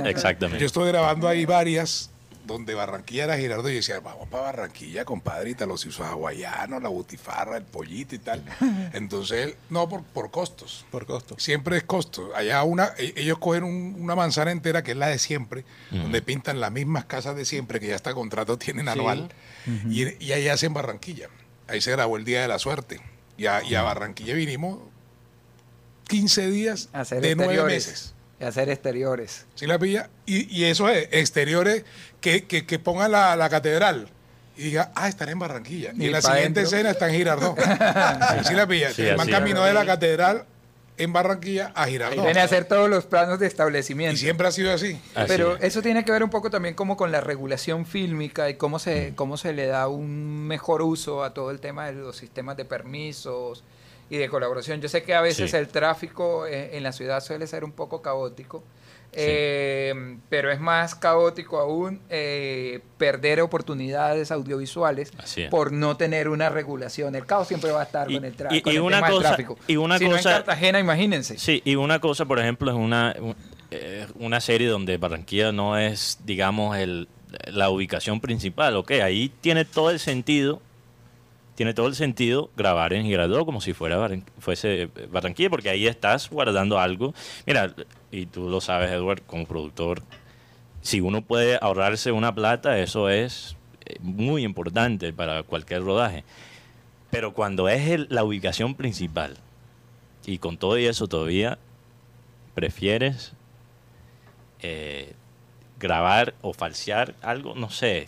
Exactamente. 0.07 0.59
Yo 0.61 0.67
estuve 0.67 0.89
grabando 0.89 1.29
ahí 1.29 1.47
varias 1.47 2.11
donde 2.49 2.75
Barranquilla 2.75 3.25
era 3.25 3.37
Girardot 3.39 3.71
y 3.71 3.75
decía, 3.77 4.01
vamos 4.01 4.29
para 4.29 4.43
Barranquilla, 4.45 5.05
compadrita, 5.05 5.67
los 5.67 5.87
hizo 5.87 6.03
hawaianos, 6.05 6.83
la 6.83 6.89
butifarra, 6.89 7.57
el 7.57 7.63
pollito 7.65 8.15
y 8.17 8.19
tal. 8.19 8.43
Entonces, 8.93 9.55
no 9.71 9.89
por, 9.89 10.03
por 10.03 10.31
costos. 10.33 10.85
Por 10.91 11.07
costo. 11.07 11.37
Siempre 11.39 11.77
es 11.77 11.85
costo. 11.85 12.31
Allá 12.35 12.63
una, 12.65 12.93
e- 12.99 13.13
ellos 13.17 13.39
cogen 13.39 13.63
un- 13.65 13.97
una 14.01 14.17
manzana 14.17 14.51
entera 14.51 14.83
que 14.83 14.91
es 14.93 14.97
la 14.97 15.07
de 15.09 15.19
siempre, 15.19 15.65
donde 15.91 16.21
pintan 16.23 16.61
las 16.61 16.73
mismas 16.73 17.05
casas 17.05 17.37
de 17.37 17.45
siempre 17.45 17.79
que 17.79 17.87
ya 17.89 17.95
está 17.97 18.13
contrato 18.15 18.59
tienen 18.59 18.89
anual, 18.89 19.29
y, 19.91 20.25
y 20.25 20.33
ahí 20.33 20.49
hacen 20.49 20.75
Barranquilla. 20.75 21.29
Ahí 21.69 21.81
se 21.81 21.91
grabó 21.93 22.17
el 22.17 22.25
Día 22.25 22.43
de 22.43 22.49
la 22.49 22.59
Suerte. 22.59 23.01
Y 23.37 23.47
a, 23.47 23.63
y 23.63 23.75
a 23.77 23.83
Barranquilla 23.83 24.35
vinimos 24.35 24.81
15 26.09 26.51
días 26.51 26.89
de 27.21 27.35
nueve 27.37 27.53
meses. 27.75 28.15
Y 28.41 28.45
hacer 28.45 28.69
exteriores. 28.71 29.47
¿Sí 29.55 29.67
la 29.67 29.79
pilla? 29.79 30.11
Y, 30.27 30.47
y 30.57 30.65
eso 30.67 30.89
es, 30.89 31.09
exteriores 31.13 31.85
que, 32.21 32.45
que, 32.45 32.65
que 32.67 32.79
pongan 32.79 33.11
la, 33.13 33.35
la 33.37 33.49
catedral 33.49 34.09
y 34.57 34.63
diga, 34.65 34.91
ah, 34.97 35.09
están 35.09 35.29
en 35.29 35.39
Barranquilla. 35.39 35.93
Y, 35.97 36.03
Y 36.05 36.07
en 36.07 36.13
la 36.13 36.23
siguiente 36.23 36.61
dentro. 36.61 36.77
escena 36.77 36.91
está 36.91 37.09
en 37.09 37.15
Girardot. 37.17 37.57
¿Sí, 38.47 38.55
la 38.55 38.67
pilla? 38.67 38.93
Sí, 38.93 39.03
el 39.07 39.17
man 39.17 39.29
caminó 39.29 39.65
de 39.65 39.73
la 39.73 39.85
catedral 39.87 40.45
en 40.97 41.13
Barranquilla 41.13 41.71
a 41.77 41.87
Girardot. 41.87 42.25
Viene 42.25 42.41
a 42.41 42.45
hacer 42.45 42.65
todos 42.65 42.91
los 42.91 43.07
planos 43.07 43.39
de 43.39 43.47
Y 43.47 43.49
establecimiento. 43.49 44.17
siempre 44.19 44.49
ha 44.49 44.51
sido 44.53 44.73
así. 44.73 45.01
Así 45.15 45.27
Pero 45.29 45.57
es. 45.57 45.63
eso 45.63 45.81
tiene 45.83 46.05
que 46.05 46.11
ver 46.11 46.25
un 46.25 46.31
poco 46.31 46.51
también 46.51 46.75
como 46.75 46.97
con 46.97 47.13
la 47.13 47.21
regulación 47.21 47.87
fílmica 47.87 48.51
y 48.51 48.55
cómo 48.55 48.81
se, 48.81 49.13
cómo 49.15 49.37
se 49.37 49.53
le 49.53 49.67
da 49.67 49.87
un 49.87 50.47
mejor 50.49 50.83
uso 50.83 51.23
a 51.23 51.35
todo 51.35 51.53
el 51.53 51.61
tema 51.61 51.87
de 51.87 51.93
los 51.93 52.17
sistemas 52.17 52.57
de 52.57 52.65
permisos 52.65 53.63
y 54.11 54.17
de 54.17 54.29
colaboración. 54.29 54.81
Yo 54.81 54.89
sé 54.89 55.03
que 55.03 55.15
a 55.15 55.21
veces 55.21 55.51
Sí. 55.51 55.57
el 55.57 55.69
tráfico 55.69 56.47
en 56.47 56.83
la 56.83 56.93
ciudad 56.93 57.21
suele 57.23 57.47
ser 57.47 57.65
un 57.65 57.73
poco 57.73 58.01
caótico, 58.03 58.65
eh, 59.13 60.17
pero 60.29 60.51
es 60.51 60.61
más 60.61 60.95
caótico 60.95 61.59
aún 61.59 62.01
eh, 62.11 62.81
perder 62.99 63.41
oportunidades 63.41 64.31
audiovisuales 64.31 65.13
por 65.51 65.73
no 65.73 65.97
tener 65.97 66.29
una 66.29 66.49
regulación. 66.51 67.15
El 67.15 67.27
caos 67.27 67.49
siempre 67.49 67.71
va 67.71 67.81
a 67.81 67.85
estar 67.85 68.11
Y- 68.11 68.15
con 68.15 68.25
el, 68.25 68.35
y- 68.51 68.61
con 68.63 68.73
y 68.73 68.77
el 68.77 68.83
una 68.83 68.97
tema 68.99 69.09
del 69.09 69.17
cosa- 69.17 69.29
tráfico. 69.29 69.59
y 69.67 69.77
una 69.77 69.99
si 69.99 70.05
no 70.09 70.17
cosa- 70.17 70.31
en 70.31 70.37
Cartagena, 70.37 70.79
imagínense. 70.81 71.39
Sí, 71.39 71.63
y 71.65 71.75
una 71.77 72.01
cosa, 72.01 72.25
por 72.27 72.39
ejemplo, 72.39 72.71
es 72.71 72.77
una, 72.77 73.15
un- 73.19 73.37
eh, 73.71 74.07
una 74.17 74.41
serie 74.41 74.69
donde 74.69 74.97
Barranquilla 74.99 75.53
no 75.53 75.77
es, 75.79 76.19
digamos, 76.25 76.77
el, 76.77 77.09
la 77.47 77.69
ubicación 77.71 78.21
principal. 78.21 78.77
Ok, 78.77 78.93
ahí 79.03 79.31
tiene 79.41 79.65
todo 79.65 79.91
el 79.91 79.99
sentido, 79.99 80.63
tiene 81.59 81.75
todo 81.75 81.89
el 81.89 81.97
sentido 81.97 82.53
grabar 82.57 82.93
en 82.93 83.05
Girardot 83.05 83.45
como 83.45 83.61
si 83.61 83.73
fuera 83.73 84.09
fuese 84.39 84.91
Barranquilla, 85.11 85.51
porque 85.51 85.69
ahí 85.69 85.89
estás 85.89 86.31
guardando 86.31 86.79
algo. 86.79 87.15
Mira, 87.47 87.75
y 88.13 88.27
tú 88.27 88.49
lo 88.49 88.61
sabes, 88.61 88.93
Edward, 88.93 89.23
como 89.23 89.45
productor, 89.45 90.01
si 90.83 91.01
uno 91.01 91.23
puede 91.23 91.59
ahorrarse 91.61 92.13
una 92.13 92.33
plata, 92.33 92.79
eso 92.79 93.09
es 93.09 93.57
eh, 93.87 93.97
muy 93.99 94.45
importante 94.45 95.13
para 95.13 95.43
cualquier 95.43 95.83
rodaje. 95.83 96.23
Pero 97.11 97.35
cuando 97.35 97.69
es 97.69 98.09
la 98.09 98.23
ubicación 98.23 98.77
principal, 98.77 99.37
y 100.27 100.39
con 100.39 100.59
todo 100.59 100.79
y 100.79 100.87
eso 100.87 101.09
todavía 101.09 101.59
prefieres 102.55 103.33
eh, 104.61 105.13
grabar 105.81 106.35
o 106.41 106.53
falsear 106.53 107.17
algo, 107.21 107.57
no 107.57 107.69
sé. 107.69 108.07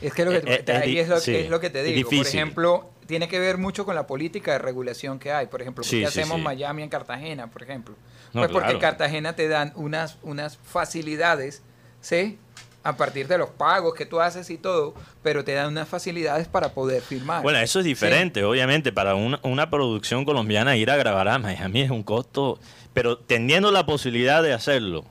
Es 0.00 0.12
que, 0.12 0.24
lo 0.24 0.30
que 0.30 0.38
Eh, 0.38 0.64
eh, 0.66 0.72
ahí 0.72 0.98
es 0.98 1.08
lo, 1.08 1.18
sí, 1.20 1.34
es 1.34 1.50
lo 1.50 1.60
que 1.60 1.70
te 1.70 1.82
digo. 1.82 2.08
Por 2.08 2.26
ejemplo, 2.26 2.90
tiene 3.06 3.28
que 3.28 3.38
ver 3.38 3.58
mucho 3.58 3.84
con 3.84 3.94
la 3.94 4.06
política 4.06 4.52
de 4.52 4.58
regulación 4.58 5.18
que 5.18 5.32
hay. 5.32 5.46
Por 5.46 5.62
ejemplo, 5.62 5.82
¿por 5.82 5.88
Sí, 5.90 6.00
qué 6.00 6.10
sí, 6.10 6.20
hacemos. 6.20 6.40
Miami 6.40 6.82
en 6.82 6.88
Cartagena, 6.88 7.50
por 7.50 7.62
ejemplo? 7.62 7.94
No, 8.32 8.42
pues 8.42 8.52
porque 8.52 8.66
claro. 8.68 8.80
Cartagena 8.80 9.34
te 9.34 9.48
dan 9.48 9.72
unas, 9.76 10.18
unas 10.22 10.58
facilidades, 10.58 11.62
¿sí? 12.00 12.38
A 12.82 12.96
partir 12.96 13.26
de 13.26 13.38
los 13.38 13.50
pagos 13.50 13.94
que 13.94 14.06
tú 14.06 14.20
haces 14.20 14.48
y 14.50 14.58
todo, 14.58 14.94
pero 15.22 15.42
te 15.44 15.54
dan 15.54 15.68
unas 15.68 15.88
facilidades 15.88 16.46
para 16.46 16.68
poder 16.68 17.02
filmar. 17.02 17.42
Bueno, 17.42 17.58
eso 17.58 17.80
es 17.80 17.84
diferente, 17.84 18.44
obviamente. 18.44 18.92
Para 18.92 19.14
una, 19.14 19.40
una 19.42 19.70
producción 19.70 20.24
colombiana 20.24 20.76
ir 20.76 20.90
a 20.90 20.96
grabar 20.96 21.26
a 21.28 21.38
Miami 21.38 21.80
es 21.80 21.90
un 21.90 22.04
costo, 22.04 22.60
pero 22.94 23.18
teniendo 23.18 23.72
la 23.72 23.86
posibilidad 23.86 24.42
de 24.42 24.52
hacerlo 24.52 25.04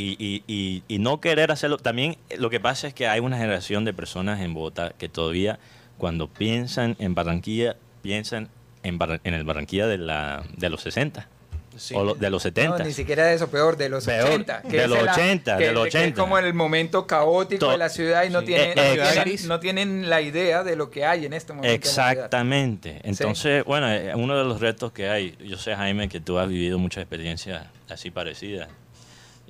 y, 0.00 0.16
y- 0.18 0.42
y- 0.46 0.82
y 0.88 0.98
no 0.98 1.20
querer 1.20 1.50
hacerlo, 1.52 1.76
también 1.78 2.16
eh, 2.30 2.36
lo 2.38 2.48
que 2.50 2.60
pasa 2.60 2.86
es 2.88 2.94
que 2.94 3.06
hay 3.08 3.20
una 3.20 3.36
generación 3.38 3.84
de 3.84 3.92
personas 3.92 4.40
en 4.40 4.54
Bogotá 4.54 4.92
que 4.98 5.08
todavía 5.08 5.58
cuando 5.98 6.28
piensan 6.28 6.96
en 6.98 7.14
Barranquilla, 7.14 7.76
piensan 8.02 8.48
en, 8.82 8.98
Barra- 8.98 9.20
en 9.24 9.34
el 9.34 9.44
Barranquilla 9.44 9.86
de, 9.86 9.98
la, 9.98 10.42
de 10.56 10.70
los 10.70 10.80
60 10.82 11.28
Sí. 11.76 11.94
o 11.94 12.04
lo- 12.04 12.14
de 12.14 12.28
los 12.30 12.42
70. 12.42 12.78
No, 12.78 12.84
ni 12.84 12.92
siquiera 12.92 13.24
de 13.26 13.34
eso, 13.34 13.48
peor, 13.50 13.76
de 13.76 13.88
los 13.88 14.04
Peor, 14.04 14.28
80. 14.28 14.60
de 14.62 14.88
los 14.88 14.98
el- 14.98 15.08
80, 15.08 15.56
que- 15.56 15.66
de 15.66 15.72
los 15.72 15.82
que 15.84 15.88
es 15.88 15.94
80. 15.94 16.20
como 16.20 16.36
el 16.38 16.52
momento 16.52 17.06
caótico 17.06 17.66
To- 17.66 17.70
de 17.72 17.78
la 17.78 17.88
ciudad 17.88 18.24
y 18.24 18.30
no, 18.30 18.40
sí. 18.40 18.46
tienen, 18.46 18.70
Eh, 18.70 18.74
no, 18.76 18.82
eh, 18.82 18.94
tienen, 18.96 19.24
gris. 19.24 19.46
no 19.46 19.60
tienen 19.60 20.10
la 20.10 20.20
idea 20.20 20.62
de 20.64 20.76
lo 20.76 20.90
que 20.90 21.04
hay 21.06 21.24
en 21.26 21.32
este 21.32 21.52
momento. 21.52 21.68
en. 21.72 21.74
Exactamente. 21.76 23.00
Entonces, 23.04 23.64
bueno, 23.64 23.86
uno 24.16 24.36
de 24.36 24.44
los 24.44 24.60
retos 24.60 24.92
que 24.92 25.08
hay, 25.08 25.36
yo 25.44 25.56
sé, 25.56 25.74
Jaime, 25.74 26.08
que 26.08 26.20
tú 26.20 26.38
has 26.38 26.48
vivido 26.48 26.78
muchas 26.78 27.02
experiencias 27.02 27.66
así 27.88 28.10
parecidas. 28.10 28.68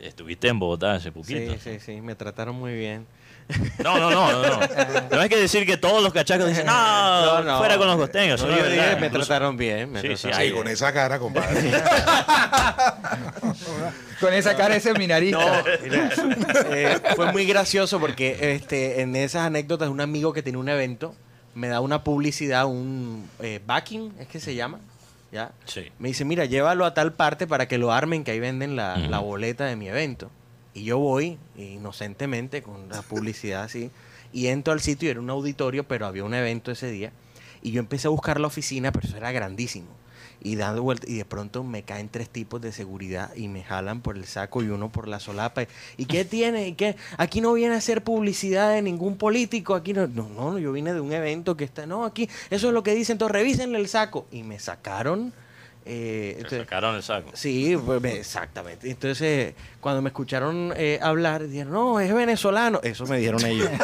Estuviste 0.00 0.48
en 0.48 0.58
Bogotá 0.58 0.92
hace 0.94 1.04
Sí, 1.04 1.10
poquito. 1.10 1.54
sí, 1.62 1.78
sí, 1.78 2.00
me 2.00 2.14
trataron 2.14 2.54
muy 2.56 2.74
bien. 2.74 3.06
No, 3.82 3.98
no, 3.98 4.10
no, 4.10 4.30
no, 4.32 4.42
no. 4.42 4.60
No 5.10 5.20
hay 5.20 5.28
que 5.28 5.36
decir 5.36 5.66
que 5.66 5.76
todos 5.76 6.02
los 6.02 6.12
cachacos 6.12 6.46
dicen, 6.48 6.64
no, 6.66 7.58
fuera 7.58 7.76
con 7.78 7.88
los 7.88 7.96
costeños. 7.96 8.40
No, 8.40 8.46
sí, 8.46 8.52
yo 8.56 8.62
¿verdad? 8.62 8.84
dije, 8.90 9.00
me 9.00 9.06
Incluso- 9.08 9.26
trataron 9.26 9.56
bien. 9.56 9.90
Me 9.90 10.00
Sí, 10.00 10.08
sí, 10.16 10.22
trataron 10.22 10.46
Sí, 10.46 10.52
con 10.54 10.68
esa 10.68 10.92
cara, 10.92 11.18
compadre. 11.18 11.72
Con 14.20 14.34
esa 14.34 14.54
cara 14.56 14.74
de 14.74 14.80
seminarista. 14.80 15.38
No, 15.38 15.64
eh, 16.74 17.00
fue 17.16 17.32
muy 17.32 17.46
gracioso 17.46 17.98
porque 17.98 18.54
este, 18.54 19.00
en 19.00 19.16
esas 19.16 19.46
anécdotas 19.46 19.88
un 19.88 20.00
amigo 20.00 20.32
que 20.32 20.42
tenía 20.42 20.58
un 20.60 20.68
evento 20.68 21.14
me 21.54 21.68
da 21.68 21.80
una 21.80 22.04
publicidad, 22.04 22.66
un 22.66 23.28
eh, 23.40 23.60
backing, 23.66 24.12
es 24.20 24.28
que 24.28 24.38
se 24.38 24.54
llama, 24.54 24.78
¿ya? 25.32 25.52
Sí. 25.64 25.90
Me 25.98 26.08
dice, 26.08 26.24
mira, 26.24 26.44
llévalo 26.44 26.84
a 26.84 26.94
tal 26.94 27.12
parte 27.12 27.46
para 27.46 27.68
que 27.68 27.78
lo 27.78 27.92
armen, 27.92 28.24
que 28.24 28.32
ahí 28.32 28.40
venden 28.40 28.76
la, 28.76 28.96
la 28.96 29.18
boleta 29.18 29.66
de 29.66 29.76
mi 29.76 29.88
evento. 29.88 30.30
Y 30.74 30.84
yo 30.84 30.98
voy, 30.98 31.38
inocentemente, 31.56 32.62
con 32.62 32.88
la 32.88 33.02
publicidad 33.02 33.64
así, 33.64 33.90
y 34.32 34.46
entro 34.46 34.72
al 34.72 34.80
sitio 34.80 35.08
y 35.08 35.10
era 35.10 35.20
un 35.20 35.30
auditorio, 35.30 35.84
pero 35.84 36.06
había 36.06 36.24
un 36.24 36.34
evento 36.34 36.70
ese 36.70 36.90
día. 36.90 37.12
Y 37.62 37.72
yo 37.72 37.80
empecé 37.80 38.06
a 38.06 38.10
buscar 38.10 38.40
la 38.40 38.46
oficina, 38.46 38.92
pero 38.92 39.06
eso 39.08 39.16
era 39.16 39.32
grandísimo. 39.32 39.88
Y 40.42 40.56
dando 40.56 40.82
vuelta, 40.82 41.06
y 41.08 41.16
de 41.16 41.24
pronto 41.24 41.62
me 41.64 41.82
caen 41.82 42.08
tres 42.08 42.30
tipos 42.30 42.60
de 42.60 42.72
seguridad 42.72 43.34
y 43.36 43.48
me 43.48 43.62
jalan 43.62 44.00
por 44.00 44.16
el 44.16 44.24
saco 44.24 44.62
y 44.62 44.68
uno 44.68 44.90
por 44.90 45.06
la 45.06 45.20
solapa. 45.20 45.64
¿Y 45.96 46.06
qué 46.06 46.24
tiene? 46.26 46.68
¿Y 46.68 46.72
qué? 46.72 46.96
Aquí 47.18 47.40
no 47.40 47.52
viene 47.52 47.74
a 47.74 47.78
hacer 47.78 48.02
publicidad 48.02 48.70
de 48.70 48.82
ningún 48.82 49.16
político. 49.16 49.74
Aquí 49.74 49.92
no, 49.92 50.06
no, 50.06 50.28
no, 50.28 50.58
yo 50.58 50.72
vine 50.72 50.94
de 50.94 51.00
un 51.00 51.12
evento 51.12 51.56
que 51.56 51.64
está. 51.64 51.86
No, 51.86 52.04
aquí, 52.04 52.28
eso 52.50 52.68
es 52.68 52.74
lo 52.74 52.82
que 52.82 52.94
dicen. 52.94 53.14
Entonces 53.14 53.32
revísenle 53.32 53.78
el 53.78 53.88
saco. 53.88 54.26
Y 54.30 54.42
me 54.42 54.58
sacaron. 54.58 55.32
Eh, 55.86 56.34
entonces- 56.36 56.60
sacaron 56.60 56.96
el 56.96 57.02
saco. 57.02 57.30
Sí, 57.34 57.76
pues, 57.84 58.00
me- 58.00 58.12
exactamente. 58.18 58.90
Entonces, 58.90 59.54
cuando 59.80 60.02
me 60.02 60.08
escucharon 60.10 60.72
eh, 60.76 60.98
hablar, 61.02 61.46
dijeron, 61.46 61.72
no, 61.72 62.00
es 62.00 62.12
venezolano. 62.12 62.80
Eso 62.82 63.06
me 63.06 63.18
dijeron 63.18 63.44
ellos. 63.44 63.68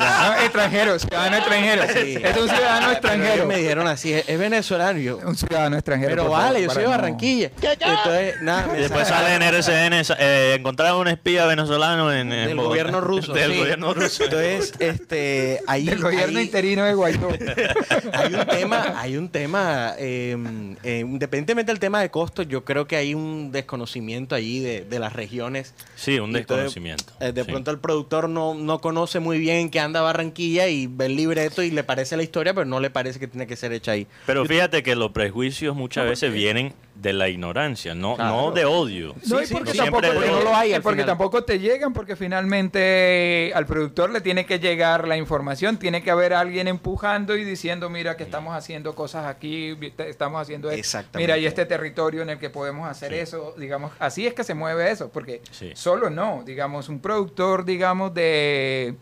No, 0.00 0.34
extranjero, 0.42 0.98
ciudadano 0.98 1.36
extranjero. 1.36 1.82
Sí. 1.92 2.16
Es 2.22 2.36
un 2.36 2.48
ciudadano 2.48 2.90
extranjero. 2.92 3.46
me 3.46 3.56
dijeron 3.58 3.86
así, 3.86 4.12
es, 4.12 4.38
venezolano. 4.38 4.98
Yo, 4.98 5.18
Un 5.18 5.36
ciudadano 5.36 5.76
extranjero. 5.76 6.10
pero 6.10 6.22
favor, 6.24 6.38
vale, 6.38 6.62
yo 6.62 6.70
soy 6.70 6.82
de 6.82 6.84
no- 6.84 6.90
Barranquilla. 6.90 7.50
Entonces, 7.62 8.42
nada, 8.42 8.66
me 8.68 8.78
Y 8.78 8.82
después 8.82 9.08
sale 9.08 9.34
en 9.34 9.42
RCN, 9.42 10.02
eh, 10.18 10.54
encontraron 10.58 11.00
un 11.00 11.08
espía 11.08 11.46
venezolano 11.46 12.12
en, 12.12 12.32
en 12.32 12.48
Del 12.48 12.56
Bogotá. 12.56 12.68
gobierno 12.68 13.00
ruso. 13.00 13.32
Del 13.34 13.52
sí. 13.52 13.58
gobierno 13.58 13.94
ruso. 13.94 14.24
Entonces, 14.24 14.72
este, 14.78 15.60
ahí, 15.66 15.86
Del 15.86 16.00
gobierno 16.02 16.38
ahí- 16.38 16.44
interino 16.44 16.84
de 16.84 16.94
Guaidó. 16.94 17.28
hay 18.12 18.34
un 18.34 18.46
tema, 18.46 18.94
hay 18.96 19.16
un 19.16 19.28
tema, 19.30 19.94
eh, 19.98 20.36
eh, 20.82 21.04
independientemente 21.30 21.70
del 21.72 21.78
tema 21.78 22.00
de 22.00 22.10
costos, 22.10 22.48
yo 22.48 22.64
creo 22.64 22.86
que 22.86 22.96
hay 22.96 23.14
un 23.14 23.52
desconocimiento 23.52 24.34
allí 24.34 24.58
de, 24.58 24.84
de 24.84 24.98
las 24.98 25.12
regiones. 25.12 25.74
Sí, 25.94 26.18
un 26.18 26.34
entonces, 26.36 26.74
desconocimiento. 26.74 27.12
eh, 27.20 27.32
de 27.32 27.44
sí. 27.44 27.50
pronto 27.50 27.70
el 27.70 27.78
productor 27.78 28.28
no, 28.28 28.54
no 28.54 28.80
conoce 28.80 29.20
muy 29.20 29.38
bien 29.38 29.70
que 29.70 29.78
anda 29.78 30.00
Barranquilla 30.00 30.68
y 30.68 30.88
ve 30.88 31.06
el 31.06 31.16
libreto 31.16 31.62
y 31.62 31.70
le 31.70 31.84
parece 31.84 32.16
la 32.16 32.24
historia, 32.24 32.52
pero 32.52 32.66
no 32.66 32.80
le 32.80 32.90
parece 32.90 33.20
que 33.20 33.28
tiene 33.28 33.46
que 33.46 33.54
ser 33.56 33.72
hecha 33.72 33.92
ahí. 33.92 34.06
Pero 34.26 34.44
fíjate 34.44 34.82
que 34.82 34.96
los 34.96 35.12
prejuicios 35.12 35.76
muchas 35.76 36.06
veces 36.08 36.32
vienen 36.32 36.74
de 37.00 37.12
la 37.14 37.28
ignorancia, 37.28 37.94
no, 37.94 38.16
Claro. 38.16 38.36
no 38.36 38.50
de 38.52 38.64
odio. 38.66 39.14
No, 39.26 39.42
y 39.42 39.46
porque, 39.46 39.72
tampoco, 39.72 40.02
porque 40.02 40.20
de- 40.20 40.26
no 40.32 40.40
lo 40.42 40.54
hay, 40.54 40.74
al 40.74 40.82
porque 40.82 40.96
final. 41.02 41.06
tampoco 41.06 41.44
te 41.44 41.58
llegan, 41.58 41.92
porque 41.94 42.14
finalmente 42.14 43.52
al 43.54 43.66
productor 43.66 44.10
le 44.10 44.20
tiene 44.20 44.44
que 44.46 44.58
llegar 44.58 45.08
la 45.08 45.16
información, 45.16 45.78
tiene 45.78 46.02
que 46.02 46.10
haber 46.10 46.34
alguien 46.34 46.68
empujando 46.68 47.36
y 47.36 47.44
diciendo, 47.44 47.88
mira 47.88 48.16
que 48.16 48.22
estamos 48.24 48.54
haciendo 48.54 48.94
cosas 48.94 49.26
aquí, 49.26 49.76
estamos 49.98 50.42
haciendo 50.42 50.68
esto, 50.70 50.78
Exactamente. 50.78 51.18
mira, 51.18 51.38
y 51.38 51.46
este 51.46 51.64
territorio 51.66 52.22
en 52.22 52.30
el 52.30 52.38
que 52.38 52.50
podemos 52.50 52.88
hacer 52.88 53.14
eso, 53.14 53.54
digamos, 53.56 53.92
así 53.98 54.26
es 54.26 54.34
que 54.34 54.44
se 54.44 54.54
mueve 54.54 54.90
eso, 54.90 55.08
porque 55.10 55.40
Sí. 55.50 55.72
solo 55.74 56.10
no, 56.10 56.42
digamos, 56.44 56.88
un 56.88 57.00
productor, 57.00 57.64
digamos, 57.64 58.12
de 58.14 58.94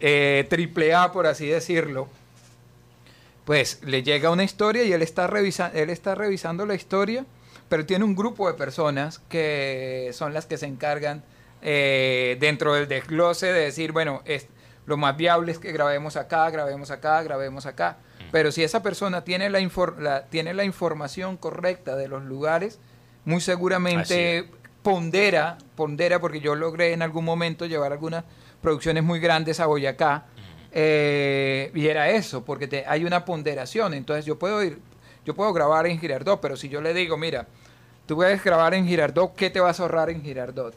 eh, 0.00 0.46
triple 0.50 0.92
A, 0.94 1.10
por 1.10 1.26
así 1.26 1.46
decirlo, 1.46 2.08
pues 3.44 3.80
le 3.84 4.02
llega 4.02 4.30
una 4.30 4.44
historia 4.44 4.84
y 4.84 4.92
él 4.92 5.02
está, 5.02 5.26
revisa 5.26 5.70
él 5.74 5.90
está 5.90 6.14
revisando 6.14 6.66
la 6.66 6.74
historia, 6.74 7.24
pero 7.68 7.86
tiene 7.86 8.04
un 8.04 8.14
grupo 8.16 8.46
de 8.48 8.54
personas 8.54 9.20
que 9.28 10.10
son 10.12 10.34
las 10.34 10.46
que 10.46 10.56
se 10.58 10.66
encargan 10.66 11.22
eh, 11.62 12.36
dentro 12.40 12.74
del 12.74 12.88
desglose 12.88 13.46
de 13.52 13.60
decir, 13.60 13.92
bueno, 13.92 14.22
es, 14.24 14.46
lo 14.86 14.96
más 14.96 15.16
viable 15.16 15.52
es 15.52 15.58
que 15.58 15.72
grabemos 15.72 16.16
acá, 16.16 16.48
grabemos 16.50 16.90
acá, 16.90 17.22
grabemos 17.22 17.66
acá. 17.66 17.98
Pero 18.32 18.50
si 18.52 18.62
esa 18.62 18.82
persona 18.82 19.24
tiene 19.24 19.50
la, 19.50 19.60
infor- 19.60 19.98
la- 19.98 20.26
tiene 20.26 20.54
la 20.54 20.64
información 20.64 21.36
correcta 21.36 21.96
de 21.96 22.08
los 22.08 22.22
lugares, 22.24 22.78
muy 23.24 23.40
seguramente 23.40 24.48
pondera, 24.82 25.58
pondera, 25.76 26.20
porque 26.20 26.40
yo 26.40 26.54
logré 26.54 26.92
en 26.92 27.02
algún 27.02 27.24
momento 27.24 27.66
llevar 27.66 27.92
algunas 27.92 28.24
producciones 28.62 29.02
muy 29.04 29.20
grandes 29.20 29.60
a 29.60 29.66
Boyacá, 29.66 30.26
eh, 30.72 31.70
y 31.74 31.86
era 31.88 32.10
eso, 32.10 32.44
porque 32.44 32.66
te- 32.68 32.84
hay 32.86 33.04
una 33.04 33.24
ponderación. 33.24 33.94
Entonces 33.94 34.24
yo 34.24 34.38
puedo 34.38 34.62
ir, 34.62 34.78
yo 35.24 35.34
puedo 35.34 35.52
grabar 35.52 35.86
en 35.86 35.98
Girardot, 35.98 36.40
pero 36.40 36.56
si 36.56 36.68
yo 36.68 36.80
le 36.80 36.94
digo, 36.94 37.16
mira, 37.16 37.46
tú 38.06 38.16
puedes 38.16 38.42
grabar 38.42 38.74
en 38.74 38.86
Girardot, 38.86 39.34
¿qué 39.34 39.50
te 39.50 39.60
vas 39.60 39.80
a 39.80 39.84
ahorrar 39.84 40.10
en 40.10 40.22
Girardot? 40.22 40.74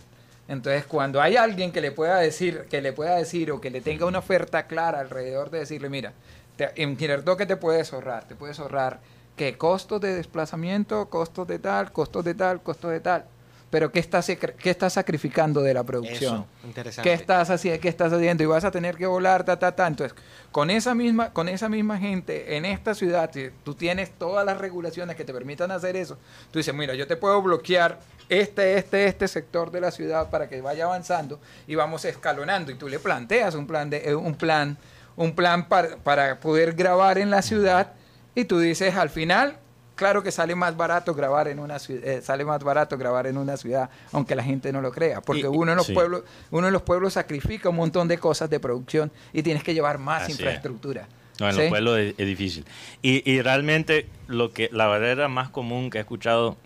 Entonces, 0.47 0.85
cuando 0.85 1.21
hay 1.21 1.37
alguien 1.37 1.71
que 1.71 1.79
le 1.81 1.91
pueda 1.91 2.17
decir, 2.17 2.65
que 2.69 2.81
le 2.81 2.91
pueda 2.93 3.15
decir 3.15 3.51
o 3.51 3.61
que 3.61 3.69
le 3.69 3.81
tenga 3.81 4.05
una 4.05 4.19
oferta 4.19 4.67
clara 4.67 4.99
alrededor 4.99 5.49
de 5.49 5.59
decirle, 5.59 5.89
mira, 5.89 6.13
te- 6.57 6.71
en 6.81 6.97
Girardot, 6.97 7.37
¿qué 7.37 7.45
te 7.45 7.55
puedes 7.57 7.93
ahorrar? 7.93 8.25
Te 8.27 8.35
puedes 8.35 8.59
ahorrar 8.59 8.99
que 9.37 9.57
costos 9.57 10.01
de 10.01 10.13
desplazamiento, 10.15 11.09
costos 11.09 11.47
de 11.47 11.59
tal, 11.59 11.91
costos 11.91 12.23
de 12.25 12.35
tal, 12.35 12.61
costos 12.61 12.91
de 12.91 12.99
tal. 12.99 13.25
Pero 13.73 13.91
¿qué 13.91 13.99
estás, 13.99 14.29
sacri- 14.29 14.53
qué 14.53 14.69
estás 14.69 14.93
sacrificando 14.93 15.59
de 15.63 15.73
la 15.73 15.83
producción? 15.83 16.35
Eso, 16.35 16.47
interesante. 16.63 17.09
¿Qué 17.09 17.15
estás 17.15 17.49
haciendo? 17.49 17.81
¿Qué 17.81 17.89
estás 17.89 18.13
haciendo? 18.13 18.43
Y 18.43 18.45
vas 18.45 18.63
a 18.63 18.69
tener 18.69 18.95
que 18.97 19.07
volar, 19.07 19.43
ta, 19.43 19.57
ta, 19.57 19.71
ta. 19.75 19.87
Entonces, 19.87 20.15
con 20.51 20.69
esa 20.69 20.93
misma, 20.93 21.33
con 21.33 21.49
esa 21.49 21.69
misma 21.69 21.97
gente 21.97 22.55
en 22.55 22.65
esta 22.65 22.93
ciudad, 22.93 23.31
si 23.33 23.49
tú 23.63 23.73
tienes 23.73 24.11
todas 24.11 24.45
las 24.45 24.59
regulaciones 24.59 25.15
que 25.15 25.23
te 25.25 25.33
permitan 25.33 25.71
hacer 25.71 25.95
eso. 25.95 26.19
Tú 26.51 26.59
dices, 26.59 26.71
mira, 26.75 26.93
yo 26.93 27.07
te 27.07 27.15
puedo 27.15 27.41
bloquear 27.41 27.99
este, 28.29 28.77
este, 28.77 29.07
este 29.07 29.27
sector 29.27 29.71
de 29.71 29.81
la 29.81 29.89
ciudad 29.89 30.29
para 30.29 30.47
que 30.47 30.61
vaya 30.61 30.85
avanzando 30.85 31.41
y 31.65 31.73
vamos 31.73 32.05
escalonando. 32.05 32.71
Y 32.71 32.75
tú 32.75 32.87
le 32.87 32.99
planteas 32.99 33.55
un 33.55 33.65
plan 33.65 33.89
de, 33.89 34.07
eh, 34.07 34.13
un 34.13 34.35
plan, 34.35 34.77
un 35.15 35.33
plan 35.33 35.67
para, 35.67 35.97
para 35.97 36.39
poder 36.39 36.73
grabar 36.73 37.17
en 37.17 37.31
la 37.31 37.41
ciudad. 37.41 37.93
Y 38.35 38.45
tú 38.45 38.59
dices, 38.59 38.95
al 38.95 39.09
final, 39.09 39.57
claro 39.95 40.23
que 40.23 40.31
sale 40.31 40.55
más 40.55 40.75
barato 40.75 41.13
grabar 41.13 41.47
en 41.47 41.59
una 41.59 41.77
ciudad, 41.79 42.21
sale 42.21 42.43
más 42.45 42.63
barato 42.63 42.97
grabar 42.97 43.27
en 43.27 43.37
una 43.37 43.57
ciudad, 43.57 43.89
aunque 44.11 44.35
la 44.35 44.43
gente 44.43 44.71
no 44.73 44.81
lo 44.81 44.91
crea, 44.91 45.21
porque 45.21 45.41
Y- 45.41 45.45
uno 45.45 45.71
en 45.71 45.77
los 45.77 45.87
sí. 45.87 45.93
pueblos, 45.93 46.23
uno 46.51 46.67
en 46.67 46.73
los 46.73 46.81
pueblos 46.81 47.13
sacrifica 47.13 47.69
un 47.69 47.75
montón 47.75 48.07
de 48.07 48.17
cosas 48.17 48.49
de 48.49 48.59
producción 48.59 49.11
y 49.33 49.43
tienes 49.43 49.63
que 49.63 49.73
llevar 49.73 49.99
más 49.99 50.23
Así 50.23 50.31
es. 50.33 50.39
infraestructura. 50.39 51.07
No, 51.39 51.47
en 51.49 51.53
¿Sí? 51.55 51.59
los 51.61 51.69
pueblos 51.69 51.99
es, 51.99 52.15
es 52.17 52.27
difícil. 52.27 52.65
Y, 53.01 53.29
y 53.31 53.41
realmente 53.41 54.07
lo 54.27 54.51
que 54.51 54.69
la 54.71 54.87
barrera 54.87 55.27
más 55.27 55.49
común 55.49 55.89
que 55.89 55.99
he 55.99 56.01
escuchado 56.01 56.57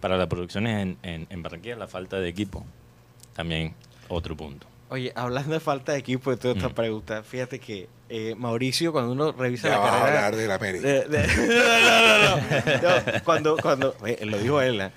para 0.00 0.16
las 0.16 0.28
producciones 0.28 0.80
en, 0.80 0.96
en, 1.02 1.26
en 1.30 1.42
Barranquilla 1.42 1.72
es 1.74 1.78
la 1.80 1.88
falta 1.88 2.18
de 2.20 2.28
equipo. 2.28 2.64
También 3.34 3.74
otro 4.08 4.36
punto. 4.36 4.67
Oye, 4.90 5.12
hablando 5.14 5.52
de 5.52 5.60
falta 5.60 5.92
de 5.92 5.98
equipo, 5.98 6.30
de 6.30 6.38
toda 6.38 6.54
esta 6.54 6.70
Mm. 6.70 6.74
pregunta, 6.74 7.22
fíjate 7.22 7.58
que 7.58 7.88
eh, 8.08 8.34
Mauricio, 8.38 8.90
cuando 8.90 9.12
uno 9.12 9.32
revisa 9.32 9.68
Ya 9.68 9.74
la 9.74 9.80
vas 9.80 9.92
a 9.92 9.98
carrera... 9.98 10.26
hablar 10.28 10.36
de 10.40 10.46
la 10.48 10.54
América. 10.54 10.88
de- 10.88 11.04
de- 11.08 11.26
no, 12.80 12.80
no, 12.80 12.96
no, 12.96 13.12
no. 13.18 13.24
Cuando, 13.24 13.56
cuando, 13.58 13.94
eh, 14.06 14.24
lo 14.24 14.38
dijo 14.38 14.62
él, 14.62 14.80
¿eh? 14.80 14.90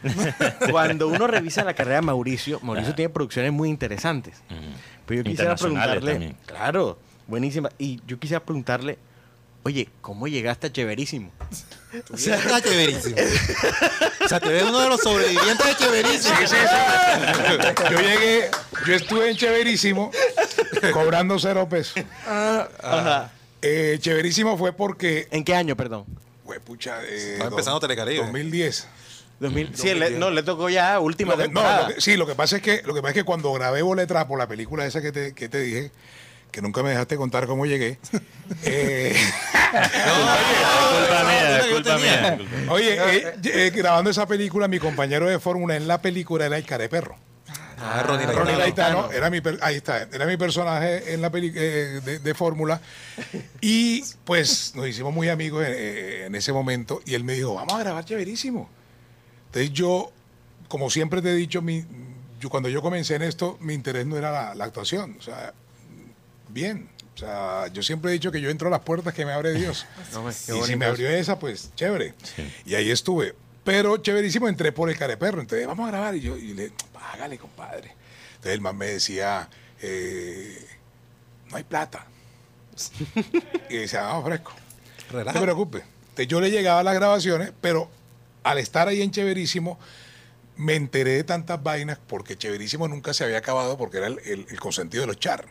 cuando 0.72 1.10
uno 1.10 1.28
revisa 1.28 1.66
la 1.66 1.74
carrera 1.74 1.98
de 1.98 2.02
Mauricio, 2.04 2.62
Mauricio 2.62 2.96
tiene 2.96 3.10
producciones 3.10 3.52
muy 3.52 3.68
interesantes. 3.70 4.42
Ujú. 4.50 4.60
Pero 5.06 5.24
yo 5.24 5.30
quisiera 5.30 5.56
preguntarle, 5.58 6.12
también. 6.14 6.38
claro, 6.46 6.98
buenísima. 7.28 7.70
Y 7.78 8.00
yo 8.08 8.18
quisiera 8.18 8.42
preguntarle, 8.46 8.98
oye, 9.64 9.90
¿cómo 10.00 10.28
llegaste 10.30 10.68
a 10.68 10.72
Chéverísimo? 10.72 11.32
O 12.12 12.18
sea, 12.18 12.36
está 12.36 12.62
chéverísimo. 12.62 13.16
O 14.24 14.28
sea, 14.28 14.40
te 14.40 14.50
ves 14.50 14.64
uno 14.64 14.80
de 14.80 14.90
los 14.90 15.02
sobrevivientes 15.02 15.66
de 15.68 15.76
chéverísimo. 15.76 16.36
Sí, 16.40 16.48
sí, 16.48 16.56
sí. 16.56 17.84
Yo 17.92 18.00
llegué, 18.00 18.50
yo 18.88 18.94
estuve 18.96 19.30
en 19.30 19.38
Chéverísimo 19.38 20.12
cobrando 20.94 21.38
cero 21.40 21.68
pesos. 21.70 21.96
Ajá. 22.26 23.32
Eh, 23.62 23.98
chéverísimo 24.00 24.58
fue 24.58 24.74
porque, 24.74 25.28
¿En 25.32 25.44
qué 25.44 25.54
año, 25.56 25.76
perdón? 25.76 26.06
güey, 26.46 26.60
pucha, 26.60 27.04
eh, 27.04 27.34
Estaba 27.34 27.50
empezando 27.50 27.80
Telecaribe. 27.80 28.20
2010. 28.24 28.88
2000, 29.40 29.76
sí, 29.76 29.94
le, 29.96 30.12
no, 30.12 30.30
le 30.30 30.44
tocó 30.44 30.70
ya 30.70 31.00
última 31.00 31.32
Lo 31.32 31.38
que- 31.38 31.44
no, 31.48 31.48
temporada. 31.62 31.90
lo 31.90 31.96
que- 31.96 32.02
sí, 32.02 32.16
lo 32.16 32.28
que 32.28 32.36
pasa 32.36 32.58
es 32.58 32.62
que 32.62 32.82
lo 32.86 32.94
que 32.94 33.02
pasa 33.02 33.10
es 33.10 33.16
que 33.16 33.24
cuando 33.24 33.52
grabé 33.54 33.82
Boletrapo, 33.82 34.38
la 34.38 34.48
película 34.48 34.86
esa 34.86 35.02
que 35.02 35.12
te, 35.12 35.34
que 35.34 35.50
te 35.50 35.60
dije, 35.62 35.92
que 36.52 36.62
nunca 36.62 36.84
me 36.84 36.90
dejaste 36.92 37.16
contar 37.18 37.48
cómo 37.48 37.66
llegué. 37.66 37.98
eh, 38.64 39.16
oye, 42.70 42.98
eh, 43.18 43.34
eh, 43.44 43.72
grabando 43.74 44.10
esa 44.10 44.26
película, 44.28 44.68
mi 44.68 44.80
compañero 44.80 45.28
de 45.28 45.40
fórmula 45.40 45.76
en 45.76 45.88
la 45.88 46.02
película 46.02 46.46
era 46.46 46.58
el 46.58 46.66
careperro. 46.66 47.16
Ah, 47.84 48.04
Ronnie 48.04 48.28
Ronnie 48.28 48.56
Laitano. 48.58 49.02
Laitano 49.08 49.12
era 49.12 49.30
mi 49.32 49.42
per- 49.42 49.58
ahí 49.64 49.78
está, 49.78 50.04
era 50.04 50.28
mi 50.28 50.38
personaje 50.38 51.14
en 51.16 51.22
la 51.22 51.32
peli 51.32 51.52
eh, 51.56 52.00
de, 52.06 52.20
de 52.20 52.34
fórmula 52.36 52.80
y 53.60 54.04
pues 54.24 54.74
nos 54.76 54.88
hicimos 54.88 55.12
muy 55.12 55.30
amigos 55.30 55.64
eh, 55.68 56.26
en 56.28 56.36
ese 56.36 56.54
momento 56.54 57.02
y 57.08 57.16
él 57.16 57.24
me 57.24 57.34
dijo, 57.34 57.56
vamos 57.56 57.74
a 57.74 57.80
grabar 57.80 58.06
chéverísimo. 58.06 58.70
Entonces 59.48 59.74
yo, 59.74 60.12
como 60.68 60.92
siempre 60.92 61.24
te 61.24 61.32
he 61.32 61.36
dicho, 61.36 61.64
mi, 61.64 61.84
yo, 62.40 62.50
cuando 62.52 62.70
yo 62.70 62.84
comencé 62.84 63.16
en 63.16 63.24
esto, 63.24 63.58
mi 63.62 63.74
interés 63.74 64.06
no 64.06 64.16
era 64.16 64.32
la, 64.32 64.54
la 64.56 64.66
actuación. 64.66 65.16
O 65.20 65.22
sea, 65.24 65.52
bien. 66.54 66.90
O 67.16 67.18
sea, 67.18 67.68
yo 67.68 67.84
siempre 67.84 68.10
he 68.12 68.14
dicho 68.14 68.32
que 68.32 68.42
yo 68.42 68.50
entro 68.50 68.68
a 68.68 68.72
las 68.72 68.80
puertas 68.82 69.14
que 69.14 69.26
me 69.26 69.32
abre 69.34 69.54
Dios. 69.54 69.86
No, 70.14 70.24
pues, 70.24 70.50
y 70.50 70.62
si 70.64 70.76
me 70.76 70.86
abrió 70.86 71.10
esa, 71.10 71.38
pues 71.40 71.72
chévere. 71.76 72.14
Sí. 72.36 72.52
Y 72.66 72.76
ahí 72.76 72.90
estuve. 72.92 73.36
Pero 73.64 73.98
chéverísimo, 73.98 74.48
entré 74.50 74.72
por 74.72 74.90
el 74.90 74.98
careperro. 74.98 75.40
Entonces, 75.42 75.68
vamos 75.68 75.88
a 75.88 75.92
grabar. 75.92 76.16
Y 76.16 76.22
yo 76.22 76.36
y 76.38 76.54
le, 76.54 76.72
hágale, 77.14 77.38
compadre. 77.38 77.94
Entonces 78.32 78.54
el 78.54 78.62
man 78.62 78.76
me 78.78 78.88
decía, 78.88 79.50
eh, 79.82 80.66
no 81.50 81.58
hay 81.58 81.64
plata. 81.64 82.08
y 83.70 83.78
decía, 83.78 84.02
vamos 84.04 84.26
fresco. 84.26 84.54
No 85.14 85.26
te 85.34 85.40
preocupes. 85.42 85.84
Entonces, 86.10 86.28
yo 86.28 86.42
le 86.42 86.50
llegaba 86.50 86.80
a 86.80 86.84
las 86.84 86.96
grabaciones, 86.96 87.52
pero 87.62 87.90
al 88.44 88.58
estar 88.58 88.88
ahí 88.88 89.02
en 89.02 89.12
Chéverísimo, 89.12 89.78
me 90.56 90.76
enteré 90.76 91.12
de 91.12 91.24
tantas 91.24 91.62
vainas 91.62 92.00
porque 92.08 92.38
Chéverísimo 92.38 92.88
nunca 92.88 93.14
se 93.14 93.24
había 93.24 93.38
acabado 93.38 93.78
porque 93.78 93.98
era 93.98 94.08
el, 94.08 94.20
el- 94.26 94.48
el 94.50 94.60
consentido 94.60 95.02
de 95.02 95.08
los 95.08 95.20
char, 95.20 95.46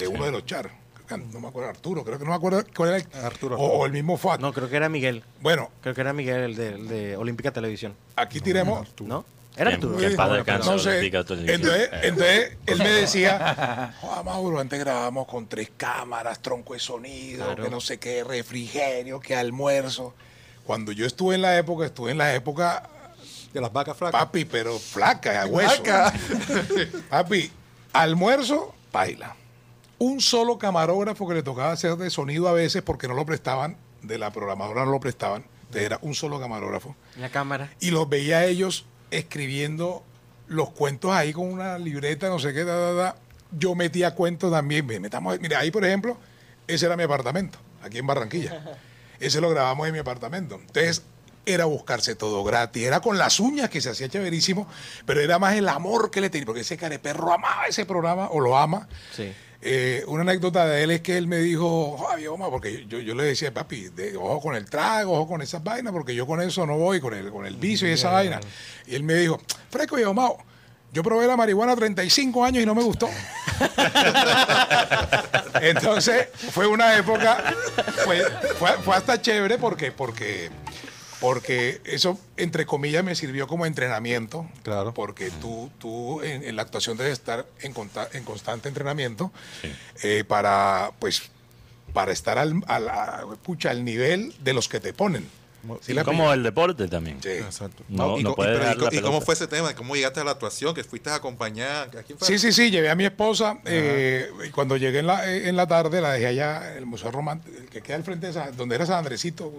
de 0.00 0.08
uno 0.08 0.24
de 0.24 0.32
los 0.32 0.44
char. 0.46 0.70
No 1.32 1.40
me 1.40 1.48
acuerdo, 1.48 1.70
Arturo, 1.70 2.04
creo 2.04 2.18
que 2.20 2.24
no 2.24 2.30
me 2.30 2.36
acuerdo 2.36 2.62
cuál 2.76 2.90
era 2.90 2.98
el, 2.98 3.24
Arturo. 3.24 3.56
o, 3.56 3.78
o 3.80 3.86
el 3.86 3.90
mismo 3.92 4.16
Fuat. 4.16 4.40
No, 4.40 4.52
creo 4.52 4.68
que 4.68 4.76
era 4.76 4.88
Miguel. 4.88 5.24
Bueno, 5.40 5.68
Creo 5.82 5.92
que 5.92 6.00
era 6.02 6.12
Miguel, 6.12 6.42
el 6.42 6.54
de, 6.56 6.68
el 6.68 6.86
de 6.88 7.16
Olímpica 7.16 7.50
Televisión. 7.52 7.96
aquí 8.14 8.40
tiremos. 8.40 8.86
¿No? 9.00 9.24
Era 9.56 9.70
Que- 9.70 9.74
Arturo. 9.74 9.96
que 9.98 10.14
Ah. 10.16 10.60
No 10.64 10.78
sé. 10.78 11.04
Entonces, 11.04 11.90
entonces 12.04 12.56
él 12.66 12.78
me 12.78 12.88
decía, 12.90 13.92
"Joder, 14.00 14.24
Mauro, 14.24 14.60
antes 14.60 14.78
grabábamos 14.78 15.26
con 15.26 15.48
tres 15.48 15.72
cámaras, 15.76 16.38
tronco 16.40 16.74
de 16.74 16.78
sonido, 16.78 17.44
Claro. 17.44 17.64
que 17.64 17.70
no 17.70 17.80
sé 17.80 17.98
qué, 17.98 18.22
refrigerio, 18.22 19.18
que 19.18 19.34
almuerzo. 19.34 20.14
Cuando 20.64 20.92
yo 20.92 21.04
estuve 21.06 21.34
en 21.34 21.42
la 21.42 21.58
época, 21.58 21.86
estuve 21.86 22.12
en 22.12 22.18
la 22.18 22.32
época, 22.36 22.88
De 23.52 23.60
las 23.60 23.72
vacas 23.72 23.96
flacas. 23.96 24.20
papi, 24.20 24.44
pero 24.44 24.78
flaca, 24.78 25.42
a 25.42 25.46
hueso. 25.46 25.82
papi, 27.10 27.50
almuerzo, 27.92 28.74
baila. 28.92 29.34
Un 30.02 30.22
solo 30.22 30.56
camarógrafo 30.58 31.28
que 31.28 31.34
le 31.34 31.42
tocaba 31.42 31.72
hacer 31.72 31.94
de 31.96 32.08
sonido 32.08 32.48
a 32.48 32.52
veces 32.52 32.80
porque 32.80 33.06
no 33.06 33.12
lo 33.12 33.26
prestaban, 33.26 33.76
de 34.00 34.16
la 34.16 34.32
programadora 34.32 34.86
no 34.86 34.92
lo 34.92 34.98
prestaban. 34.98 35.44
Entonces 35.64 35.82
era 35.82 35.98
un 36.00 36.14
solo 36.14 36.40
camarógrafo 36.40 36.96
La 37.18 37.28
cámara. 37.28 37.70
y 37.80 37.90
los 37.90 38.08
veía 38.08 38.38
a 38.38 38.44
ellos 38.46 38.86
escribiendo 39.10 40.02
los 40.48 40.70
cuentos 40.70 41.12
ahí 41.12 41.32
con 41.34 41.46
una 41.52 41.78
libreta, 41.78 42.28
no 42.30 42.38
sé 42.38 42.54
qué, 42.54 42.64
da, 42.64 42.76
da, 42.76 42.92
da. 42.94 43.16
Yo 43.52 43.74
metía 43.74 44.14
cuentos 44.14 44.50
también. 44.50 44.86
Metamos, 44.86 45.38
mira, 45.38 45.58
ahí 45.58 45.70
por 45.70 45.84
ejemplo, 45.84 46.16
ese 46.66 46.86
era 46.86 46.96
mi 46.96 47.02
apartamento, 47.02 47.58
aquí 47.82 47.98
en 47.98 48.06
Barranquilla. 48.06 48.78
Ese 49.20 49.38
lo 49.42 49.50
grabamos 49.50 49.86
en 49.86 49.92
mi 49.92 49.98
apartamento. 49.98 50.54
Entonces, 50.54 51.02
era 51.44 51.66
buscarse 51.66 52.14
todo 52.14 52.42
gratis, 52.42 52.84
era 52.84 53.00
con 53.00 53.18
las 53.18 53.38
uñas 53.38 53.68
que 53.68 53.82
se 53.82 53.90
hacía 53.90 54.08
chéverísimo, 54.08 54.66
pero 55.04 55.20
era 55.20 55.38
más 55.38 55.56
el 55.56 55.68
amor 55.68 56.10
que 56.10 56.22
le 56.22 56.30
tenía, 56.30 56.46
porque 56.46 56.62
ese 56.62 56.78
careperro 56.78 57.30
amaba 57.30 57.66
ese 57.66 57.84
programa, 57.84 58.28
o 58.30 58.40
lo 58.40 58.56
ama. 58.56 58.88
Sí. 59.14 59.30
Eh, 59.62 60.04
una 60.06 60.22
anécdota 60.22 60.66
de 60.66 60.84
él 60.84 60.90
es 60.90 61.00
que 61.02 61.18
él 61.18 61.26
me 61.26 61.36
dijo, 61.38 61.98
Javi, 61.98 62.26
Oma, 62.28 62.48
porque 62.48 62.86
yo, 62.86 62.98
yo 62.98 63.14
le 63.14 63.24
decía, 63.24 63.52
papi, 63.52 63.88
de- 63.90 64.16
ojo 64.16 64.40
con 64.40 64.54
el 64.56 64.64
trago, 64.70 65.12
ojo 65.12 65.28
con 65.28 65.42
esas 65.42 65.62
vainas, 65.62 65.92
porque 65.92 66.14
yo 66.14 66.26
con 66.26 66.40
eso 66.40 66.64
no 66.66 66.78
voy, 66.78 66.98
con 67.00 67.12
el, 67.12 67.30
con 67.30 67.44
el 67.44 67.56
vicio 67.56 67.86
y 67.88 67.92
esa 67.92 68.10
vaina. 68.10 68.40
Y 68.86 68.94
él 68.94 69.02
me 69.02 69.14
dijo, 69.14 69.38
fresco 69.70 69.98
y 69.98 70.04
Omao, 70.04 70.38
yo 70.92 71.02
probé 71.02 71.26
la 71.26 71.36
marihuana 71.36 71.72
a 71.72 71.76
35 71.76 72.44
años 72.44 72.62
y 72.62 72.66
no 72.66 72.74
me 72.74 72.82
gustó. 72.82 73.08
Entonces, 75.62 76.28
fue 76.52 76.66
una 76.66 76.96
época, 76.96 77.54
fue, 78.04 78.22
fue, 78.58 78.70
fue 78.82 78.96
hasta 78.96 79.20
chévere 79.20 79.58
porque, 79.58 79.92
porque, 79.92 80.50
porque 81.20 81.80
eso, 81.84 82.18
entre 82.36 82.66
comillas, 82.66 83.04
me 83.04 83.14
sirvió 83.14 83.46
como 83.46 83.66
entrenamiento. 83.66 84.48
Claro. 84.62 84.94
Porque 84.94 85.30
tú, 85.40 85.70
tú 85.78 86.22
en, 86.22 86.42
en 86.44 86.56
la 86.56 86.62
actuación 86.62 86.96
debes 86.96 87.12
estar 87.14 87.46
en, 87.60 87.72
conta- 87.72 88.08
en 88.12 88.24
constante 88.24 88.68
entrenamiento 88.68 89.30
eh, 90.02 90.24
para, 90.26 90.92
pues, 90.98 91.22
para 91.92 92.12
estar 92.12 92.38
al, 92.38 92.62
al, 92.66 92.88
a- 92.88 93.24
pucha, 93.42 93.70
al 93.70 93.84
nivel 93.84 94.34
de 94.42 94.52
los 94.54 94.68
que 94.68 94.80
te 94.80 94.92
ponen. 94.92 95.26
¿Sí 95.82 95.92
la 95.92 96.04
Como 96.04 96.32
el 96.32 96.42
deporte 96.42 96.88
también. 96.88 97.18
Sí. 97.22 97.28
Exacto. 97.28 97.82
No- 97.90 98.18
y, 98.18 98.22
no 98.22 98.34
cómo 99.02 99.20
fue 99.20 99.34
ese 99.34 99.46
tema? 99.46 99.74
¿Cómo 99.74 99.94
llegaste 99.94 100.18
a 100.20 100.24
la 100.24 100.30
actuación? 100.30 100.74
¿Que 100.74 100.84
fuiste 100.84 101.10
a 101.10 101.16
acompañar? 101.16 101.88
¿A 101.98 102.02
quién 102.02 102.18
fue? 102.18 102.26
Sí, 102.26 102.38
sí, 102.38 102.50
sí, 102.50 102.70
llevé 102.70 102.88
a 102.88 102.94
mi 102.94 103.04
esposa. 103.04 103.58
eh, 103.66 104.30
y 104.46 104.48
cuando 104.52 104.78
llegué 104.78 105.00
en 105.00 105.06
la, 105.06 105.30
en 105.30 105.54
la 105.56 105.66
tarde, 105.66 106.00
la 106.00 106.12
dejé 106.12 106.28
allá 106.28 106.72
en 106.72 106.78
el 106.78 106.86
Museo 106.86 107.10
Romántico, 107.10 107.54
el 107.58 107.68
que 107.68 107.82
queda 107.82 107.96
al 107.96 108.04
frente 108.04 108.28
de 108.28 108.32
San- 108.32 108.56
donde 108.56 108.74
era 108.76 108.86
San 108.86 108.96
Andresito. 109.00 109.52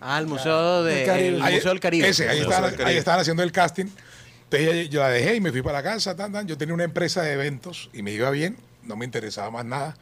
Ah, 0.00 0.18
el 0.18 0.26
Museo, 0.26 0.82
de, 0.84 0.94
Del 0.94 1.06
Caribe. 1.06 1.28
el 1.28 1.42
Ahí- 1.42 1.54
Museo 1.56 1.70
del 1.70 1.80
Caribe. 1.80 2.08
Ese, 2.08 2.28
ahí, 2.28 2.38
Museo 2.38 2.50
estaban, 2.50 2.70
del 2.70 2.78
Caribe. 2.78 2.90
ahí 2.92 2.96
estaban 2.98 3.20
haciendo 3.20 3.42
el 3.42 3.52
casting. 3.52 3.86
Entonces 4.44 4.90
yo 4.90 5.00
la 5.00 5.08
dejé 5.10 5.36
y 5.36 5.40
me 5.40 5.50
fui 5.52 5.62
para 5.62 5.78
la 5.78 5.82
casa. 5.82 6.16
tan, 6.16 6.32
tan. 6.32 6.46
Yo 6.48 6.56
tenía 6.58 6.74
una 6.74 6.84
empresa 6.84 7.22
de 7.22 7.32
eventos 7.32 7.90
y 7.92 8.02
me 8.02 8.10
iba 8.12 8.30
bien, 8.30 8.56
no 8.82 8.96
me 8.96 9.04
interesaba 9.04 9.50
más 9.50 9.64
nada. 9.64 9.96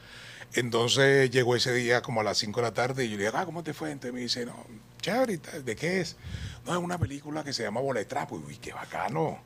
Entonces 0.55 1.31
llegó 1.31 1.55
ese 1.57 1.75
día 1.75 2.01
como 2.01 2.21
a 2.21 2.25
las 2.25 2.39
5 2.39 2.61
de 2.61 2.67
la 2.67 2.73
tarde 2.75 3.05
y 3.05 3.11
yo 3.11 3.17
le 3.19 3.25
dije, 3.25 3.37
ah, 3.37 3.45
¿cómo 3.45 3.63
te 3.63 3.75
fue? 3.75 3.91
Entonces 3.91 4.15
me 4.15 4.21
dice, 4.21 4.47
no, 4.47 4.67
chévere. 5.03 5.37
¿de 5.63 5.77
qué 5.77 6.01
es? 6.01 6.17
No, 6.65 6.73
es 6.73 6.79
una 6.79 6.97
película 6.99 7.45
que 7.45 7.53
se 7.53 7.63
llama 7.65 7.81
Bola 7.81 8.01
de 8.01 8.07
Trapo. 8.07 8.39
Y 8.39 8.45
uy, 8.49 8.57
qué 8.57 8.73
bacano. 8.73 9.39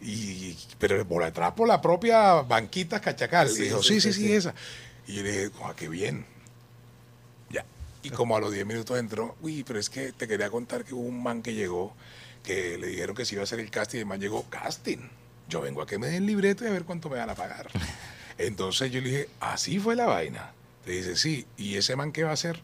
Y, 0.00 0.56
pero 0.78 1.04
Bola 1.04 1.26
de 1.26 1.32
Trapo, 1.32 1.66
la 1.66 1.80
propia 1.82 2.40
Banquitas 2.42 3.00
Cachacal. 3.02 3.50
y 3.50 3.62
dijo, 3.64 3.82
sí, 3.82 4.00
sí, 4.00 4.12
sí, 4.14 4.32
esa. 4.32 4.54
Y 5.06 5.16
yo 5.16 5.22
le 5.22 5.30
dije, 5.32 5.50
ah, 5.62 5.74
qué 5.76 5.88
bien. 5.88 6.24
Y 8.02 8.10
como 8.10 8.36
a 8.36 8.40
los 8.40 8.52
10 8.52 8.66
minutos 8.66 8.98
entró, 8.98 9.36
uy, 9.42 9.62
pero 9.64 9.78
es 9.78 9.90
que 9.90 10.12
te 10.12 10.26
quería 10.26 10.50
contar 10.50 10.84
que 10.84 10.94
hubo 10.94 11.02
un 11.02 11.22
man 11.22 11.42
que 11.42 11.54
llegó, 11.54 11.94
que 12.42 12.78
le 12.78 12.86
dijeron 12.86 13.14
que 13.14 13.24
se 13.24 13.34
iba 13.34 13.42
a 13.42 13.44
hacer 13.44 13.60
el 13.60 13.70
casting, 13.70 13.98
y 13.98 14.00
el 14.00 14.06
man 14.06 14.20
llegó, 14.20 14.48
casting. 14.48 15.08
Yo 15.48 15.60
vengo 15.60 15.82
a 15.82 15.86
que 15.86 15.98
me 15.98 16.08
den 16.08 16.26
libreto 16.26 16.64
y 16.64 16.68
a 16.68 16.70
ver 16.70 16.84
cuánto 16.84 17.10
me 17.10 17.18
van 17.18 17.30
a 17.30 17.34
pagar. 17.34 17.68
Entonces 18.38 18.90
yo 18.90 19.00
le 19.00 19.10
dije, 19.10 19.28
así 19.40 19.78
fue 19.78 19.96
la 19.96 20.06
vaina. 20.06 20.52
Te 20.84 20.92
dice, 20.92 21.16
sí, 21.16 21.46
¿y 21.58 21.76
ese 21.76 21.94
man 21.94 22.12
qué 22.12 22.22
va 22.22 22.30
a 22.30 22.34
hacer? 22.34 22.62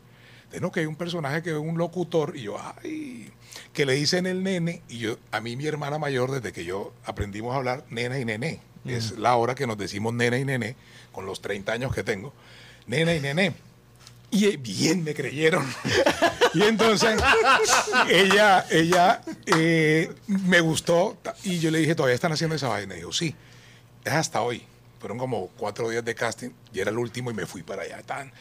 De 0.51 0.61
no, 0.61 0.73
que 0.73 0.81
hay 0.81 0.87
un 0.87 0.97
personaje 0.97 1.43
que 1.43 1.51
es 1.51 1.57
un 1.57 1.77
locutor, 1.77 2.35
y 2.37 2.43
yo, 2.43 2.57
ay, 2.83 3.31
que 3.75 3.85
le 3.85 3.93
dicen 3.93 4.27
el 4.27 4.43
nene, 4.43 4.83
y 4.89 4.99
yo, 4.99 5.19
a 5.33 5.41
mí 5.41 5.57
mi 5.57 5.67
hermana 5.67 5.99
mayor, 5.99 6.31
desde 6.31 6.53
que 6.53 6.65
yo 6.65 6.95
aprendimos 7.05 7.53
a 7.53 7.59
hablar 7.59 7.85
nena 7.91 8.19
y 8.19 8.25
nené, 8.25 8.61
es 8.87 9.19
la 9.19 9.37
hora 9.37 9.55
que 9.55 9.67
nos 9.67 9.77
decimos 9.77 10.15
nena 10.15 10.39
y 10.39 10.45
nené, 10.45 10.77
con 11.13 11.27
los 11.27 11.43
30 11.43 11.73
años 11.73 11.95
que 11.95 12.05
tengo, 12.05 12.33
nena 12.87 13.15
y 13.15 13.21
nené. 13.21 13.55
Y 14.31 14.57
bien 14.57 15.05
me 15.05 15.15
creyeron. 15.15 15.67
y 16.55 16.63
entonces 16.63 17.21
ella, 18.09 18.67
ella 18.71 19.23
eh, 19.47 20.13
me 20.27 20.61
gustó 20.61 21.17
y 21.45 21.59
yo 21.59 21.71
le 21.71 21.79
dije, 21.79 21.95
¿todavía 21.95 22.15
están 22.15 22.33
haciendo 22.33 22.57
esa 22.57 22.69
vaina? 22.69 22.95
Y 22.95 22.99
dijo, 22.99 23.13
sí, 23.13 23.35
es 24.05 24.13
hasta 24.13 24.43
hoy. 24.43 24.65
Fueron 24.99 25.19
como 25.19 25.49
cuatro 25.57 25.89
días 25.89 26.05
de 26.05 26.15
casting 26.15 26.51
y 26.73 26.81
era 26.81 26.91
el 26.91 26.99
último 26.99 27.31
y 27.31 27.35
me 27.35 27.47
fui 27.47 27.63
para 27.63 27.83
allá. 27.83 28.03
Tan. 28.03 28.33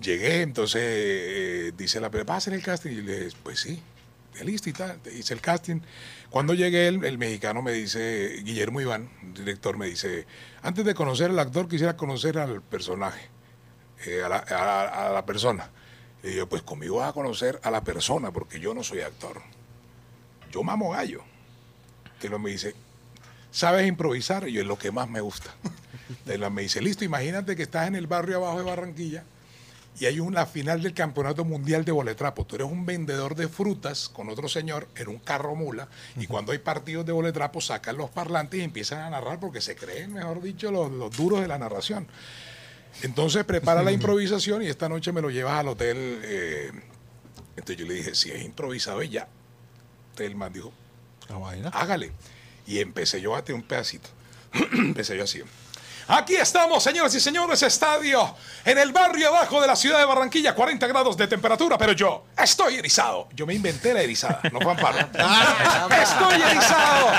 Llegué, 0.00 0.42
entonces 0.42 0.82
eh, 0.84 1.72
dice 1.76 2.00
la 2.00 2.08
¿va 2.08 2.34
a 2.34 2.36
hacer 2.36 2.54
el 2.54 2.62
casting? 2.62 2.90
Y 2.90 3.02
le 3.02 3.24
dije, 3.24 3.36
pues 3.42 3.60
sí, 3.60 3.82
listo 4.44 4.70
y 4.70 4.72
tal. 4.72 5.00
Hice 5.12 5.34
el 5.34 5.40
casting. 5.40 5.80
Cuando 6.30 6.54
llegué, 6.54 6.88
el, 6.88 7.04
el 7.04 7.18
mexicano 7.18 7.62
me 7.62 7.72
dice, 7.72 8.40
Guillermo 8.42 8.80
Iván, 8.80 9.10
director, 9.34 9.76
me 9.76 9.86
dice, 9.86 10.26
antes 10.62 10.84
de 10.84 10.94
conocer 10.94 11.30
al 11.30 11.38
actor, 11.38 11.68
quisiera 11.68 11.96
conocer 11.96 12.38
al 12.38 12.62
personaje 12.62 13.31
eh, 14.06 14.22
a, 14.24 14.28
la, 14.28 14.36
a- 14.38 15.08
a 15.08 15.12
la 15.12 15.24
persona. 15.26 15.70
Y 16.22 16.34
yo, 16.34 16.48
pues 16.48 16.62
conmigo 16.62 16.96
vas 16.98 17.10
a 17.10 17.12
conocer 17.12 17.58
a 17.64 17.70
la 17.70 17.82
persona, 17.82 18.30
porque 18.30 18.60
yo 18.60 18.74
no 18.74 18.82
soy 18.84 19.00
actor. 19.00 19.42
Yo 20.52 20.62
mamo 20.62 20.90
gallo. 20.90 21.22
Que 22.20 22.28
lo 22.28 22.38
me 22.38 22.50
dice, 22.50 22.74
¿sabes 23.50 23.86
improvisar? 23.88 24.48
Y 24.48 24.52
yo 24.52 24.60
es 24.60 24.66
lo 24.66 24.78
que 24.78 24.92
más 24.92 25.08
me 25.08 25.20
gusta. 25.20 25.50
Entonces 26.08 26.38
la 26.40 26.50
me 26.50 26.62
dice, 26.62 26.80
listo, 26.80 27.04
imagínate 27.04 27.56
que 27.56 27.62
estás 27.62 27.88
en 27.88 27.96
el 27.96 28.06
barrio 28.06 28.36
abajo 28.36 28.58
de 28.58 28.64
Barranquilla 28.64 29.24
y 29.98 30.06
hay 30.06 30.20
una 30.20 30.46
final 30.46 30.80
del 30.82 30.94
Campeonato 30.94 31.44
Mundial 31.44 31.84
de 31.84 31.92
Boletrapo. 31.92 32.44
Tú 32.46 32.54
eres 32.56 32.68
un 32.68 32.86
vendedor 32.86 33.34
de 33.34 33.48
frutas 33.48 34.08
con 34.08 34.28
otro 34.28 34.48
señor 34.48 34.88
en 34.96 35.08
un 35.08 35.18
carro 35.18 35.54
mula 35.54 35.88
y 36.16 36.26
cuando 36.26 36.52
hay 36.52 36.58
partidos 36.58 37.04
de 37.04 37.12
boletrapo 37.12 37.60
sacan 37.60 37.96
los 37.98 38.08
parlantes 38.10 38.60
y 38.60 38.62
empiezan 38.62 39.00
a 39.00 39.10
narrar 39.10 39.38
porque 39.40 39.60
se 39.60 39.74
creen, 39.76 40.14
mejor 40.14 40.40
dicho, 40.40 40.70
los, 40.70 40.90
los 40.92 41.14
duros 41.16 41.40
de 41.40 41.48
la 41.48 41.58
narración. 41.58 42.06
Entonces 43.00 43.44
prepara 43.44 43.82
la 43.82 43.92
improvisación 43.92 44.62
y 44.62 44.66
esta 44.66 44.88
noche 44.88 45.12
me 45.12 45.22
lo 45.22 45.30
llevas 45.30 45.54
al 45.54 45.68
hotel. 45.68 46.20
eh, 46.24 46.70
entonces 47.56 47.76
yo 47.76 47.86
le 47.86 47.94
dije, 47.94 48.14
si 48.14 48.30
es 48.30 48.42
improvisado 48.42 49.02
ya. 49.02 49.28
Entonces 50.10 50.26
el 50.26 50.36
man 50.36 50.52
dijo, 50.52 50.72
hágale. 51.72 52.12
Y 52.66 52.78
empecé 52.78 53.20
yo 53.20 53.34
a 53.34 53.44
tener 53.44 53.60
un 53.60 53.66
pedacito. 53.66 54.08
empecé 54.72 55.16
yo 55.16 55.24
así. 55.24 55.42
Aquí 56.08 56.34
estamos, 56.34 56.82
señoras 56.82 57.14
y 57.14 57.20
señores, 57.20 57.62
estadio 57.62 58.34
en 58.64 58.78
el 58.78 58.92
barrio 58.92 59.28
abajo 59.28 59.60
de 59.60 59.66
la 59.66 59.76
ciudad 59.76 59.98
de 59.98 60.04
Barranquilla, 60.04 60.54
40 60.54 60.86
grados 60.88 61.16
de 61.16 61.28
temperatura, 61.28 61.78
pero 61.78 61.92
yo 61.92 62.24
estoy 62.36 62.76
erizado. 62.76 63.28
Yo 63.34 63.46
me 63.46 63.54
inventé 63.54 63.94
la 63.94 64.02
erizada, 64.02 64.40
no 64.52 64.60
Juan 64.60 64.76
Pablo. 64.76 65.00
estoy 66.02 66.42
erizado 66.42 67.12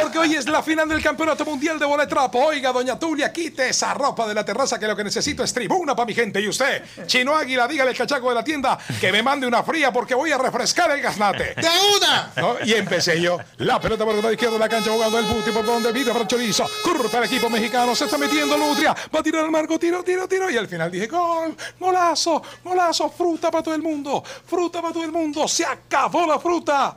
porque 0.00 0.18
hoy 0.18 0.34
es 0.34 0.48
la 0.48 0.62
final 0.62 0.88
del 0.88 1.02
Campeonato 1.02 1.44
Mundial 1.44 1.78
de 1.78 1.84
Boletrapo. 1.84 2.38
Oiga, 2.46 2.72
doña 2.72 2.98
Tulia, 2.98 3.30
quite 3.32 3.68
esa 3.68 3.92
ropa 3.94 4.26
de 4.26 4.34
la 4.34 4.44
terraza 4.44 4.78
que 4.78 4.86
lo 4.86 4.96
que 4.96 5.04
necesito 5.04 5.44
es 5.44 5.52
tribuna 5.52 5.94
para 5.94 6.06
mi 6.06 6.14
gente. 6.14 6.40
Y 6.40 6.48
usted, 6.48 6.82
Chino 7.06 7.36
Águila, 7.36 7.68
dígale 7.68 7.90
al 7.90 7.96
cachaco 7.96 8.30
de 8.30 8.34
la 8.34 8.44
tienda 8.44 8.78
que 9.00 9.12
me 9.12 9.22
mande 9.22 9.46
una 9.46 9.62
fría 9.62 9.92
porque 9.92 10.14
voy 10.14 10.32
a 10.32 10.38
refrescar 10.38 10.90
el 10.92 11.02
gaznate. 11.02 11.54
¡De 11.56 11.68
una! 11.96 12.30
¿no? 12.36 12.56
Y 12.64 12.72
empecé 12.72 13.20
yo. 13.20 13.38
La 13.58 13.80
pelota 13.80 14.04
por 14.04 14.14
el 14.14 14.20
lado 14.20 14.32
izquierdo 14.32 14.54
de 14.54 14.60
la 14.60 14.68
cancha 14.68 14.90
jugando 14.90 15.18
el 15.18 15.26
Buti 15.26 15.50
por 15.50 15.64
donde 15.64 15.92
Vita 15.92 16.12
para 16.12 16.26
Chorizo. 16.26 16.66
Curta 16.82 17.18
el 17.18 17.24
equipo 17.24 17.50
mexicano. 17.50 17.94
Se 17.94 18.04
está 18.04 18.16
metiendo 18.16 18.29
Nutria. 18.58 18.94
Va 19.14 19.20
a 19.20 19.22
tirar 19.22 19.44
al 19.44 19.50
marco. 19.50 19.78
Tiro, 19.78 20.02
tiro, 20.02 20.26
tiro. 20.28 20.50
Y 20.50 20.56
al 20.56 20.68
final 20.68 20.90
dije: 20.90 21.06
gol, 21.06 21.56
golazo, 21.78 22.42
golazo. 22.64 23.10
Fruta 23.10 23.50
para 23.50 23.62
todo 23.64 23.74
el 23.74 23.82
mundo. 23.82 24.22
Fruta 24.46 24.80
para 24.80 24.92
todo 24.94 25.04
el 25.04 25.12
mundo. 25.12 25.46
Se 25.48 25.64
acabó 25.64 26.26
la 26.26 26.38
fruta. 26.38 26.96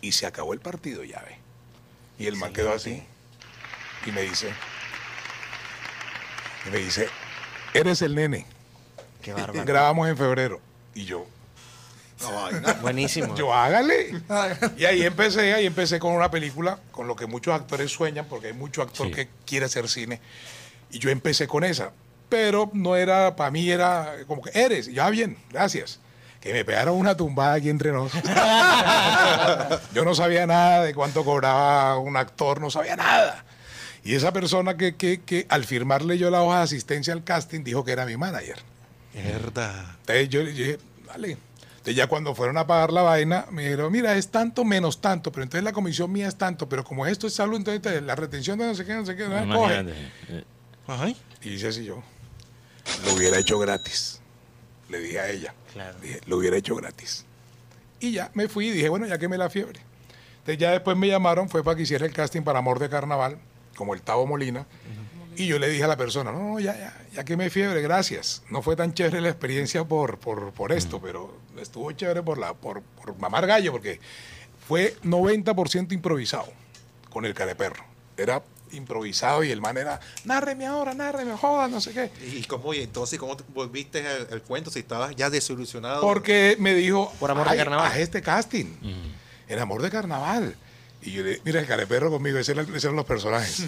Y 0.00 0.12
se 0.12 0.26
acabó 0.26 0.52
el 0.52 0.60
partido, 0.60 1.04
ya 1.04 1.20
ve. 1.20 1.36
Y 2.18 2.26
el 2.26 2.36
man 2.36 2.52
quedó 2.52 2.72
así. 2.72 3.02
Y 4.06 4.12
me 4.12 4.22
dice: 4.22 4.52
Y 6.66 6.70
me 6.70 6.78
dice: 6.78 7.08
Eres 7.74 8.02
el 8.02 8.14
nene. 8.14 8.46
Qué 9.22 9.32
bárbaro. 9.32 9.64
Grabamos 9.64 10.08
en 10.08 10.16
febrero. 10.16 10.60
Y 10.94 11.04
yo, 11.04 11.26
Buenísimo. 12.82 13.34
yo 13.36 13.52
hágale. 13.54 14.20
Y 14.76 14.84
ahí 14.84 15.02
empecé, 15.02 15.54
ahí 15.54 15.66
empecé 15.66 15.98
con 15.98 16.12
una 16.12 16.30
película, 16.30 16.78
con 16.90 17.06
lo 17.06 17.16
que 17.16 17.26
muchos 17.26 17.54
actores 17.54 17.90
sueñan, 17.92 18.26
porque 18.28 18.48
hay 18.48 18.52
mucho 18.52 18.82
actor 18.82 19.06
Sí. 19.08 19.12
que 19.14 19.28
quiere 19.46 19.66
hacer 19.66 19.88
cine. 19.88 20.20
Y 20.90 20.98
yo 20.98 21.10
empecé 21.10 21.46
con 21.46 21.64
esa. 21.64 21.92
Pero 22.28 22.70
no 22.72 22.96
era, 22.96 23.34
para 23.36 23.50
mí 23.50 23.68
era 23.68 24.14
como 24.26 24.42
que 24.42 24.50
eres, 24.54 24.86
ya 24.86 25.10
bien, 25.10 25.36
gracias. 25.50 25.98
Que 26.40 26.52
me 26.52 26.64
pegaron 26.64 26.96
una 26.96 27.16
tumbada 27.16 27.54
aquí 27.54 27.68
entre 27.68 27.92
nosotros. 27.92 28.32
yo 29.94 30.04
no 30.04 30.14
sabía 30.14 30.46
nada 30.46 30.84
de 30.84 30.94
cuánto 30.94 31.24
cobraba 31.24 31.98
un 31.98 32.16
actor, 32.16 32.60
no 32.60 32.70
sabía 32.70 32.96
nada. 32.96 33.44
Y 34.04 34.14
esa 34.14 34.32
persona 34.32 34.76
que, 34.76 34.96
que, 34.96 35.20
que 35.20 35.46
al 35.50 35.64
firmarle 35.64 36.16
yo 36.16 36.30
la 36.30 36.42
hoja 36.42 36.58
de 36.58 36.62
asistencia 36.64 37.12
al 37.12 37.24
casting 37.24 37.62
dijo 37.62 37.84
que 37.84 37.92
era 37.92 38.06
mi 38.06 38.16
manager. 38.16 38.56
Verdad. 39.12 39.96
Entonces 40.00 40.28
yo 40.28 40.42
le 40.42 40.52
dije, 40.52 40.78
dale. 41.06 41.36
Entonces 41.80 41.96
ya 41.96 42.06
cuando 42.06 42.34
fueron 42.34 42.58
a 42.58 42.66
pagar 42.66 42.92
la 42.92 43.02
vaina, 43.02 43.46
me 43.50 43.62
dijeron, 43.62 43.90
mira, 43.90 44.14
es 44.14 44.28
tanto 44.28 44.64
menos 44.64 45.00
tanto, 45.00 45.32
pero 45.32 45.44
entonces 45.44 45.64
la 45.64 45.72
comisión 45.72 46.12
mía 46.12 46.28
es 46.28 46.36
tanto, 46.36 46.68
pero 46.68 46.84
como 46.84 47.06
esto 47.06 47.26
es 47.26 47.34
salud, 47.34 47.56
entonces 47.56 48.02
la 48.02 48.14
retención 48.14 48.58
de 48.58 48.66
no 48.66 48.74
sé 48.74 48.84
qué, 48.84 48.94
no 48.94 49.06
sé 49.06 49.16
qué, 49.16 49.28
no 49.28 49.46
me 49.46 49.54
coge. 49.54 49.80
Imagínate. 49.80 50.44
Ay. 50.98 51.16
Y 51.42 51.50
dice 51.50 51.68
así 51.68 51.84
yo, 51.84 52.02
lo 53.04 53.14
hubiera 53.14 53.38
hecho 53.38 53.58
gratis. 53.58 54.20
Le 54.88 54.98
dije 55.00 55.20
a 55.20 55.30
ella, 55.30 55.54
Claro. 55.72 55.96
dije, 56.00 56.20
lo 56.26 56.36
hubiera 56.38 56.56
hecho 56.56 56.74
gratis. 56.74 57.24
Y 58.00 58.12
ya 58.12 58.30
me 58.34 58.48
fui 58.48 58.68
y 58.68 58.70
dije, 58.72 58.88
bueno, 58.88 59.06
ya 59.06 59.18
que 59.18 59.28
me 59.28 59.38
la 59.38 59.48
fiebre. 59.50 59.80
Entonces 60.38 60.58
ya 60.58 60.72
después 60.72 60.96
me 60.96 61.06
llamaron, 61.06 61.48
fue 61.48 61.62
para 61.62 61.76
que 61.76 61.82
hiciera 61.82 62.06
el 62.06 62.12
casting 62.12 62.42
para 62.42 62.58
Amor 62.58 62.78
de 62.78 62.88
Carnaval, 62.88 63.38
como 63.76 63.94
el 63.94 64.02
Tavo 64.02 64.26
Molina. 64.26 64.66
Y 65.36 65.46
yo 65.46 65.58
le 65.58 65.68
dije 65.68 65.84
a 65.84 65.86
la 65.86 65.96
persona, 65.96 66.32
no, 66.32 66.38
no, 66.54 66.60
ya, 66.60 66.76
ya, 66.76 66.98
ya 67.14 67.24
que 67.24 67.36
me 67.36 67.50
fiebre, 67.50 67.80
gracias. 67.82 68.42
No 68.50 68.60
fue 68.62 68.74
tan 68.74 68.92
chévere 68.94 69.20
la 69.20 69.28
experiencia 69.28 69.84
por, 69.84 70.18
por, 70.18 70.52
por 70.52 70.72
esto, 70.72 71.00
pero 71.00 71.38
estuvo 71.58 71.92
chévere 71.92 72.22
por, 72.22 72.36
la, 72.36 72.52
por, 72.54 72.82
por 72.82 73.16
mamar 73.18 73.46
gallo, 73.46 73.70
porque 73.70 74.00
fue 74.66 74.96
90% 75.04 75.92
improvisado 75.92 76.52
con 77.10 77.24
el 77.26 77.32
careperro. 77.34 77.84
Era 78.16 78.42
improvisado 78.72 79.42
y 79.44 79.50
el 79.50 79.60
man 79.60 79.76
era, 79.76 80.00
nárreme 80.24 80.66
ahora, 80.66 80.94
nárreme, 80.94 81.36
joda, 81.36 81.68
no 81.68 81.80
sé 81.80 81.92
qué. 81.92 82.10
¿Y 82.36 82.42
cómo, 82.44 82.72
y 82.74 82.80
entonces 82.82 83.18
cómo 83.18 83.36
te 83.36 83.44
volviste 83.54 84.00
el, 84.00 84.26
el 84.30 84.42
cuento 84.42 84.70
si 84.70 84.80
estabas 84.80 85.14
ya 85.16 85.30
desilusionado? 85.30 86.00
Porque 86.00 86.56
me 86.58 86.74
dijo, 86.74 87.12
Por 87.20 87.30
amor 87.30 87.46
de 87.46 87.52
"Ay, 87.52 87.58
carnaval". 87.58 87.86
haz 87.90 87.96
este 87.98 88.22
casting, 88.22 88.66
en 89.48 89.58
amor 89.58 89.82
de 89.82 89.90
carnaval. 89.90 90.54
Y 91.02 91.12
yo 91.12 91.22
le 91.22 91.40
mira, 91.46 91.60
el 91.60 91.66
careperro 91.66 92.10
conmigo, 92.10 92.38
ese 92.38 92.52
era- 92.52 92.60
esos 92.62 92.84
eran 92.84 92.96
los 92.96 93.06
personajes. 93.06 93.64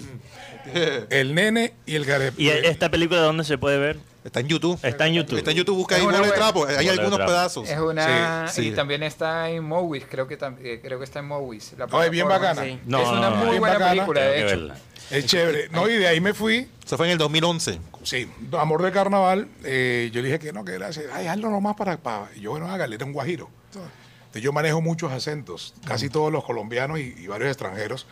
el 1.10 1.34
nene 1.34 1.72
y 1.86 1.94
el 1.94 2.04
careperro. 2.06 2.42
¿Y 2.42 2.48
esta 2.50 2.90
película 2.90 3.20
dónde 3.20 3.44
se 3.44 3.56
puede 3.58 3.78
ver? 3.78 3.98
Está 4.24 4.38
en 4.40 4.48
YouTube. 4.48 4.78
Está 4.82 5.06
en 5.08 5.14
YouTube. 5.14 5.38
Está 5.38 5.50
en 5.50 5.56
YouTube, 5.56 5.76
busca 5.76 5.96
Es 5.96 6.00
ahí 6.00 6.06
Bola 6.06 6.20
de 6.20 6.30
Trapo. 6.30 6.64
Hay 6.66 6.84
de 6.84 6.90
algunos 6.92 7.16
Trapo. 7.16 7.32
pedazos. 7.32 7.68
Es 7.68 7.78
una 7.78 8.46
Sí, 8.48 8.62
sí. 8.62 8.68
y 8.68 8.70
también 8.72 9.02
está 9.02 9.48
en 9.50 9.64
Movies, 9.64 10.04
creo 10.08 10.28
que 10.28 10.38
tam- 10.38 10.58
eh, 10.62 10.78
creo 10.82 10.98
que 10.98 11.04
está 11.04 11.18
en. 11.18 11.28
La 11.30 11.86
No, 11.86 12.02
es 12.04 12.10
bien 12.10 12.28
bacana. 12.28 12.62
Sí. 12.62 12.78
No, 12.86 13.00
es 13.02 13.08
una 13.08 13.30
no, 13.30 13.30
no, 13.30 13.46
muy 13.46 13.58
buena 13.58 13.74
bacana. 13.78 13.90
película, 13.92 14.20
de 14.20 14.46
hecho. 14.52 14.74
Es 15.12 15.26
chévere. 15.26 15.68
No, 15.70 15.88
y 15.88 15.94
de 15.94 16.06
ahí 16.08 16.20
me 16.20 16.34
fui. 16.34 16.68
Eso 16.84 16.96
fue 16.96 17.06
en 17.06 17.12
el 17.12 17.18
2011. 17.18 17.78
Sí, 18.02 18.28
amor 18.58 18.82
de 18.82 18.90
carnaval. 18.92 19.48
eh, 19.64 20.10
yo 20.12 20.20
le 20.22 20.28
dije 20.28 20.38
que 20.38 20.52
no, 20.52 20.64
que 20.64 20.72
gracias. 20.72 21.06
Ay, 21.12 21.26
hazlo 21.26 21.50
nomás 21.50 21.76
para, 21.76 21.96
para. 21.98 22.28
Y 22.34 22.40
yo, 22.40 22.52
bueno, 22.52 22.68
hágale, 22.68 22.96
era 22.96 23.04
un 23.04 23.12
guajiro. 23.12 23.48
Entonces, 23.74 24.42
yo 24.42 24.52
manejo 24.52 24.80
muchos 24.80 25.12
acentos, 25.12 25.74
casi 25.84 26.08
todos 26.08 26.32
los 26.32 26.44
colombianos 26.44 26.98
y, 26.98 27.14
y 27.18 27.26
varios 27.26 27.48
extranjeros. 27.50 28.06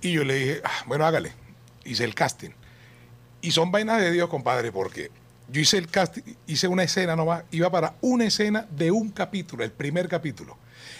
Y 0.00 0.12
yo 0.12 0.24
le 0.24 0.34
dije, 0.34 0.60
ah, 0.64 0.84
bueno, 0.86 1.04
hágale. 1.04 1.32
Hice 1.84 2.04
el 2.04 2.14
casting. 2.14 2.50
Y 3.40 3.50
son 3.50 3.72
vainas 3.72 4.00
de 4.00 4.10
Dios, 4.12 4.28
compadre, 4.28 4.70
porque 4.72 5.10
yo 5.48 5.60
hice 5.60 5.78
el 5.78 5.88
casting, 5.88 6.22
hice 6.46 6.68
una 6.68 6.82
escena 6.82 7.14
nomás, 7.16 7.44
iba 7.50 7.70
para 7.70 7.94
una 8.00 8.24
escena 8.24 8.66
de 8.70 8.90
un 8.90 9.10
capítulo, 9.10 9.62
el 9.64 9.72
primer 9.72 10.08
capítulo. 10.08 10.56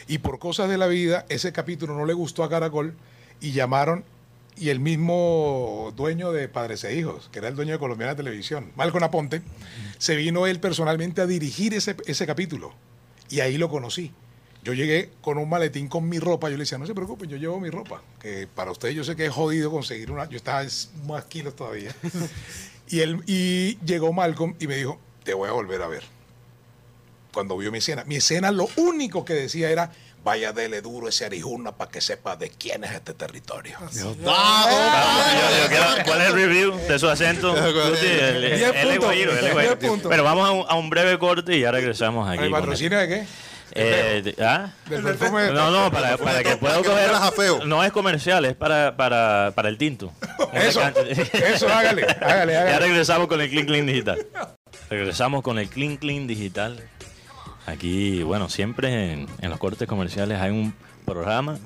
Y 0.07 0.19
por 0.19 0.39
cosas 0.39 0.69
de 0.69 0.79
la 0.79 0.87
vida, 0.87 1.25
ese 1.29 1.53
capítulo 1.53 1.95
no 1.95 2.05
le 2.07 2.13
gustó 2.13 2.45
a 2.45 2.51
Caracol 2.51 2.95
y 3.41 3.53
llamaron 3.53 4.05
y 4.57 4.71
el 4.71 4.81
mismo 4.81 5.93
dueño 5.97 6.33
de 6.33 6.49
Padres 6.49 6.85
e 6.85 6.95
Hijos, 6.97 7.29
que 7.33 7.39
era 7.41 7.49
el 7.49 7.55
dueño 7.57 7.73
de 7.73 7.79
Colombiana 7.79 8.17
Televisión, 8.17 8.73
Malcolm 8.77 9.05
Aponte, 9.05 9.43
se 9.99 10.17
vino 10.17 10.47
él 10.47 10.61
personalmente 10.61 11.21
a 11.21 11.27
dirigir 11.27 11.75
ese, 11.75 11.97
ese 12.07 12.27
capítulo. 12.27 12.75
Y 13.29 13.41
ahí 13.41 13.59
lo 13.59 13.69
conocí. 13.69 14.13
Yo 14.63 14.73
llegué 14.73 15.11
con 15.21 15.39
un 15.39 15.49
maletín 15.49 15.89
con 15.89 16.09
mi 16.09 16.19
ropa. 16.19 16.49
Yo 16.49 16.57
le 16.57 16.63
decía, 16.63 16.79
no 16.79 16.87
se 16.87 16.95
preocupen, 16.95 17.29
yo 17.29 17.37
llevo 17.37 17.61
mi 17.61 17.71
ropa. 17.71 18.03
Que 18.21 18.49
para 18.53 18.71
ustedes 18.73 18.95
yo 18.95 19.05
sé 19.05 19.15
que 19.15 19.27
es 19.27 19.33
jodido 19.33 19.71
conseguir 19.71 20.11
una. 20.11 20.29
Yo 20.29 20.37
estaba 20.37 20.63
es- 20.63 20.91
más 21.07 21.25
kilos 21.27 21.55
todavía. 21.55 21.95
y, 22.89 23.01
él, 23.01 23.23
y 23.27 23.79
llegó 23.85 24.13
Malcolm 24.13 24.55
y 24.59 24.67
me 24.67 24.77
dijo, 24.77 24.99
te 25.23 25.35
voy 25.35 25.49
a 25.49 25.53
volver 25.53 25.83
a 25.83 25.87
ver. 25.89 26.03
Cuando 27.33 27.57
vio 27.59 27.71
mi 27.71 27.79
escena. 27.79 28.05
Mi 28.07 28.17
escena 28.17 28.51
lo 28.51 28.69
único 28.77 29.25
que 29.25 29.35
decía 29.35 29.71
era, 29.71 29.93
vaya 30.27 30.53
dele 30.53 30.83
duro 30.83 31.07
ese 31.09 31.25
arijuna 31.25 31.71
para 31.71 31.89
que 31.89 32.01
sepa 32.01 32.35
de 32.35 32.51
quién 32.51 32.83
es 32.83 32.91
este 32.91 33.15
territorio. 33.15 33.79
Quiero- 33.93 34.17
¿Cuál 36.05 36.21
es 36.23 36.27
el 36.27 36.33
review 36.35 36.77
de 36.89 36.99
su 36.99 37.09
acento? 37.09 37.55
Tuti? 37.55 38.07
Él- 38.07 38.45
él- 38.45 38.57
Diez 38.59 38.73
él 38.75 38.91
es 38.91 39.77
puntos. 39.77 40.11
Pero 40.11 40.25
vamos 40.25 40.49
a 40.49 40.51
un, 40.51 40.65
a 40.69 40.75
un 40.75 40.91
breve 40.91 41.17
corte 41.21 41.57
y 41.57 41.61
ya 41.61 41.71
regresamos 41.71 42.29
aquí. 42.29 42.43
¿El 42.43 42.51
patrocinio 42.51 42.99
de 42.99 43.07
qué? 43.09 43.25
Eh, 43.73 44.23
de- 44.25 44.45
¿ah? 44.45 44.73
Perfume 44.89 45.53
No, 45.53 45.71
no, 45.71 45.93
para, 45.93 46.17
para 46.17 46.43
que 46.43 46.57
pueda 46.57 46.75
no 46.77 46.83
coger. 46.83 47.65
No 47.67 47.85
es 47.85 47.93
comercial, 47.93 48.45
es 48.47 48.57
para, 48.57 48.97
para, 48.97 49.53
para 49.55 49.69
el 49.69 49.79
tinto. 49.79 50.13
Eso, 50.55 50.81
eso, 51.35 51.69
hágale, 51.69 52.05
hágale, 52.21 52.53
Ya 52.53 52.63
hágale. 52.63 52.79
regresamos 52.81 53.29
con 53.29 53.41
el 53.41 53.49
Clean 53.49 53.67
Clean 53.67 53.87
Digital. 53.87 54.27
Regresamos 54.91 55.43
con 55.43 55.61
el 55.61 55.69
Clean 55.69 55.97
Clean 55.99 56.27
Digital. 56.27 56.83
Aquí, 57.67 58.23
bueno, 58.23 58.49
siempre 58.49 59.13
en, 59.13 59.27
en 59.41 59.51
los 59.51 59.59
cortes 59.59 59.89
comerciales 59.89 60.39
hay 60.41 60.51
un 60.53 60.73
programa 61.05 61.59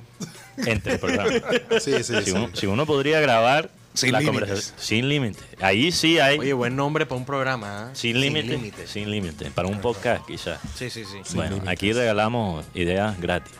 entre 0.66 0.98
programas. 0.98 1.42
Sí, 1.80 1.92
sí, 2.02 2.14
Si 2.14 2.22
sí. 2.24 2.30
uno, 2.32 2.50
si 2.54 2.66
uno 2.66 2.86
podría 2.86 3.20
grabar 3.20 3.70
Sin 3.94 4.12
la 4.12 4.20
límites. 4.20 4.40
conversación- 4.40 4.74
sin 4.78 5.08
límite. 5.08 5.40
Ahí 5.60 5.92
sí 5.92 6.18
hay 6.18 6.38
Oye, 6.38 6.52
buen 6.52 6.74
nombre 6.76 7.06
para 7.06 7.18
un 7.18 7.26
programa. 7.26 7.88
¿ah? 7.88 7.90
sin 7.94 8.20
límite. 8.20 8.48
límite. 8.48 8.86
Sin 8.86 9.10
límite. 9.10 9.50
Para 9.50 9.68
un 9.68 9.80
podcast 9.80 10.26
quizás. 10.26 10.58
Sí, 10.74 10.88
sí, 10.90 11.04
sí. 11.04 11.18
Bueno, 11.34 11.60
aquí 11.66 11.92
regalamos 11.92 12.64
ideas 12.74 13.18
gratis. 13.20 13.52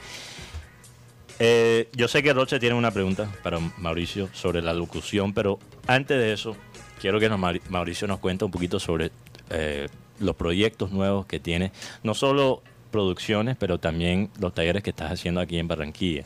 Eh, 1.39 1.89
yo 1.95 2.07
sé 2.09 2.23
que 2.23 2.33
Roche 2.35 2.59
tiene 2.59 2.75
una 2.75 2.91
pregunta 2.91 3.31
para 3.43 3.59
Mauricio 3.79 4.29
sobre 4.35 4.61
la 4.61 4.75
locución, 4.75 5.33
pero 5.33 5.59
antes 5.87 6.19
de 6.19 6.33
eso, 6.35 6.55
quiero 7.01 7.19
que 7.19 7.29
nos, 7.31 7.41
Mauricio 7.71 8.07
nos 8.07 8.19
cuente 8.19 8.45
un 8.45 8.51
poquito 8.51 8.79
sobre 8.79 9.11
eh, 9.49 9.89
los 10.21 10.37
proyectos 10.37 10.93
nuevos 10.93 11.27
que 11.27 11.41
tiene, 11.41 11.73
no 12.03 12.15
solo 12.15 12.63
producciones, 12.91 13.57
pero 13.59 13.79
también 13.79 14.31
los 14.39 14.55
talleres 14.55 14.83
que 14.83 14.91
estás 14.91 15.11
haciendo 15.13 15.41
aquí 15.41 15.59
en 15.59 15.67
Barranquilla. 15.69 16.25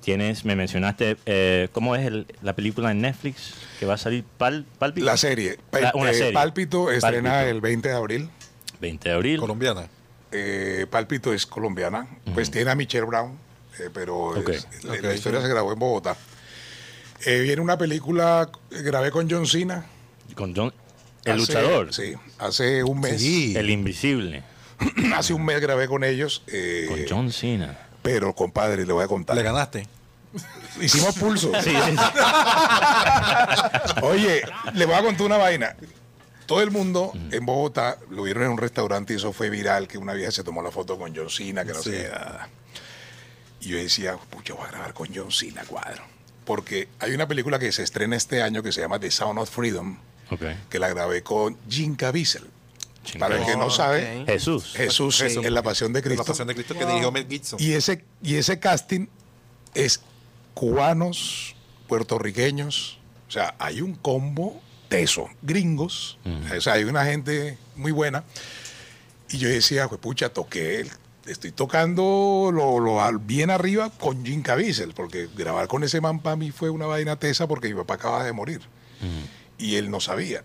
Tienes, 0.00 0.44
me 0.44 0.54
mencionaste, 0.54 1.16
eh, 1.26 1.68
¿cómo 1.72 1.96
es 1.96 2.06
el- 2.06 2.26
la 2.42 2.54
película 2.54 2.92
en 2.92 3.00
Netflix 3.00 3.54
que 3.80 3.86
va 3.86 3.94
a 3.94 3.98
salir? 3.98 4.24
Pal, 4.38 4.64
Pálpito? 4.78 5.04
La 5.04 5.16
serie. 5.16 5.58
Pa- 5.70 5.80
La- 5.80 5.92
una 5.94 6.10
eh, 6.12 6.14
serie. 6.14 6.32
Pálpito 6.32 6.90
estrena 6.92 7.30
Pálpito. 7.30 7.50
el 7.50 7.60
20 7.60 7.88
de 7.88 7.94
abril. 7.94 8.30
20 8.80 9.08
de 9.08 9.14
abril. 9.14 9.40
Colombiana. 9.40 9.88
Eh, 10.30 10.86
Pálpito 10.90 11.32
es 11.32 11.44
colombiana. 11.46 12.06
Pues 12.34 12.50
tiene 12.52 12.70
a 12.70 12.74
Michelle 12.76 13.06
Brown, 13.06 13.32
eh, 13.80 13.90
pero 13.92 14.36
es- 14.48 14.68
la, 14.84 15.12
historia 15.14 15.40
se 15.40 15.48
grabó 15.48 15.72
en 15.72 15.78
Bogotá. 15.78 16.16
Eh, 17.24 17.40
viene 17.40 17.60
una 17.62 17.76
película, 17.78 18.48
grabé 18.70 19.10
con 19.10 19.28
John 19.28 19.46
Cena. 19.46 19.86
Con 20.36 20.54
John- 20.54 20.72
el 21.26 21.32
Hace- 21.32 21.38
luchador, 21.52 21.92
Sí, 21.94 22.14
hace 22.38 22.82
un 22.84 23.00
mes. 23.00 23.20
Sí. 23.20 23.54
el 23.56 23.70
invisible, 23.70 24.42
hace 25.14 25.34
un 25.34 25.44
mes 25.44 25.60
grabé 25.60 25.88
con 25.88 26.04
ellos. 26.04 26.42
eh, 26.46 26.86
con 26.88 27.00
John 27.08 27.32
Cena. 27.32 27.78
Pero, 28.02 28.34
compadre, 28.34 28.86
le 28.86 28.92
voy 28.92 29.04
a 29.04 29.08
contar. 29.08 29.36
Le 29.36 29.42
ganaste. 29.42 29.86
Hicimos 30.80 31.16
pulso. 31.16 31.50
Sí. 31.62 31.72
Oye, 34.02 34.42
le 34.74 34.86
voy 34.86 34.94
a 34.94 35.02
contar 35.02 35.26
una 35.26 35.38
vaina. 35.38 35.76
Todo 36.46 36.62
el 36.62 36.70
mundo 36.70 37.12
en 37.32 37.44
Bogotá 37.44 37.98
lo 38.10 38.22
vieron 38.22 38.44
en 38.44 38.50
un 38.50 38.58
restaurante 38.58 39.12
y 39.12 39.16
eso 39.16 39.32
fue 39.32 39.50
viral, 39.50 39.88
que 39.88 39.98
una 39.98 40.12
vieja 40.12 40.30
se 40.30 40.44
tomó 40.44 40.62
la 40.62 40.70
foto 40.70 40.96
con 40.96 41.14
John 41.14 41.28
Cena, 41.30 41.64
que 41.64 41.72
no 41.72 41.82
sé 41.82 42.08
nada. 42.08 42.48
Y 43.60 43.68
yo 43.70 43.78
decía, 43.78 44.16
pucha, 44.30 44.54
voy 44.54 44.66
a 44.66 44.70
grabar 44.70 44.94
con 44.94 45.08
John 45.12 45.32
Cena 45.32 45.64
cuadro. 45.66 46.04
Porque 46.44 46.88
hay 47.00 47.12
una 47.14 47.26
película 47.26 47.58
que 47.58 47.72
se 47.72 47.82
estrena 47.82 48.14
este 48.14 48.42
año 48.42 48.62
que 48.62 48.70
se 48.70 48.80
llama 48.80 49.00
The 49.00 49.10
Sound 49.10 49.40
of 49.40 49.50
Freedom, 49.50 49.98
Que 50.68 50.78
la 50.78 50.88
grabé 50.88 51.22
con 51.22 51.56
Jim 51.68 51.94
Caviezel. 51.96 52.44
Jim 53.04 53.20
Para 53.20 53.38
el 53.38 53.44
que 53.46 53.56
no 53.56 53.70
sabe. 53.70 54.24
Jesús. 54.26 54.72
Jesús 54.74 55.18
Jesús. 55.18 55.44
en 55.44 55.54
la 55.54 55.62
Pasión 55.62 55.92
de 55.92 56.00
La 56.00 56.04
Cristo. 56.04 56.24
pasión 56.24 56.48
de 56.48 56.54
Cristo 56.54 56.74
que 56.76 56.84
dirigió 56.84 57.12
Mel 57.12 57.26
Gibson. 57.28 57.60
Y 57.62 57.72
ese, 57.72 58.04
y 58.22 58.34
ese 58.34 58.58
casting 58.58 59.06
es 59.74 60.00
cubanos, 60.54 61.54
puertorriqueños, 61.86 62.98
o 63.28 63.30
sea, 63.30 63.54
hay 63.58 63.80
un 63.80 63.94
combo 63.94 64.60
teso, 64.88 65.28
gringos, 65.42 66.18
o 66.56 66.60
sea, 66.60 66.74
hay 66.74 66.84
una 66.84 67.04
gente 67.04 67.58
muy 67.76 67.92
buena. 67.92 68.24
Y 69.30 69.38
yo 69.38 69.48
decía, 69.48 69.88
pues 69.88 70.00
pucha, 70.00 70.28
toqué, 70.30 70.80
el- 70.80 70.90
estoy 71.26 71.50
tocando 71.52 72.50
lo, 72.52 72.78
lo 72.80 73.02
al- 73.02 73.18
bien 73.18 73.50
arriba 73.50 73.90
con 73.90 74.24
Jim 74.24 74.42
Caviezel, 74.42 74.94
porque 74.94 75.28
grabar 75.36 75.66
con 75.68 75.82
ese 75.84 76.00
man 76.00 76.20
para 76.20 76.36
mí 76.36 76.50
fue 76.52 76.70
una 76.70 76.86
vaina 76.86 77.16
tesa 77.16 77.46
porque 77.48 77.68
mi 77.68 77.74
papá 77.74 77.94
acaba 77.94 78.24
de 78.24 78.32
morir. 78.32 78.60
Y 79.58 79.76
él 79.76 79.90
no 79.90 80.00
sabía. 80.00 80.42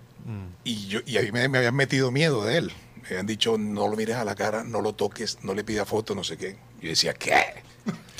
Y, 0.64 0.88
yo, 0.88 0.99
y 1.05 1.18
a 1.18 1.22
mí 1.22 1.32
me, 1.32 1.47
me 1.49 1.57
habían 1.57 1.76
metido 1.76 2.12
miedo 2.12 2.45
de 2.45 2.57
él. 2.57 2.72
Me 3.01 3.07
habían 3.09 3.26
dicho, 3.26 3.57
no 3.57 3.88
lo 3.88 3.95
mires 3.97 4.16
a 4.16 4.24
la 4.24 4.36
cara, 4.36 4.64
no 4.64 4.82
lo 4.82 4.93
toques, 4.93 5.39
no 5.41 5.53
le 5.53 5.64
pidas 5.64 5.88
foto, 5.88 6.14
no 6.16 6.24
sé 6.24 6.38
qué. 6.38 6.55
Yo 6.82 6.89
decía, 6.89 7.14
¿qué? 7.14 7.64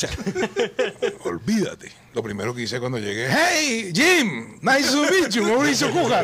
Olvídate. 1.23 1.91
Lo 2.13 2.23
primero 2.23 2.53
que 2.53 2.63
hice 2.63 2.79
cuando 2.79 2.97
llegué, 2.97 3.27
hey, 3.29 3.91
Jim, 3.93 4.57
nice 4.61 4.91
to 4.91 5.03
meet 5.03 5.29
you, 5.29 5.43
Mauricio 5.43 5.91
Cuja. 5.91 6.23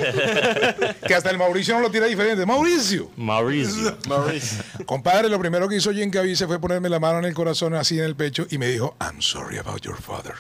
que 1.07 1.13
hasta 1.15 1.30
el 1.30 1.38
Mauricio 1.38 1.76
no 1.76 1.82
lo 1.82 1.91
tira 1.91 2.07
diferente. 2.07 2.45
Mauricio. 2.45 3.09
Mauricio. 3.15 3.97
Compadre, 4.86 5.30
lo 5.30 5.39
primero 5.39 5.70
que 5.70 5.76
hizo 5.76 5.93
Jim 5.93 6.09
Caviezel 6.09 6.47
fue 6.47 6.59
ponerme 6.59 6.89
la 6.89 6.99
mano 6.99 7.20
en 7.20 7.26
el 7.26 7.34
corazón, 7.34 7.74
así 7.76 7.97
en 7.99 8.05
el 8.05 8.15
pecho, 8.15 8.47
y 8.49 8.57
me 8.57 8.68
dijo, 8.68 8.95
I'm 8.99 9.22
sorry 9.22 9.57
about 9.57 9.82
your 9.82 9.95
father. 9.95 10.34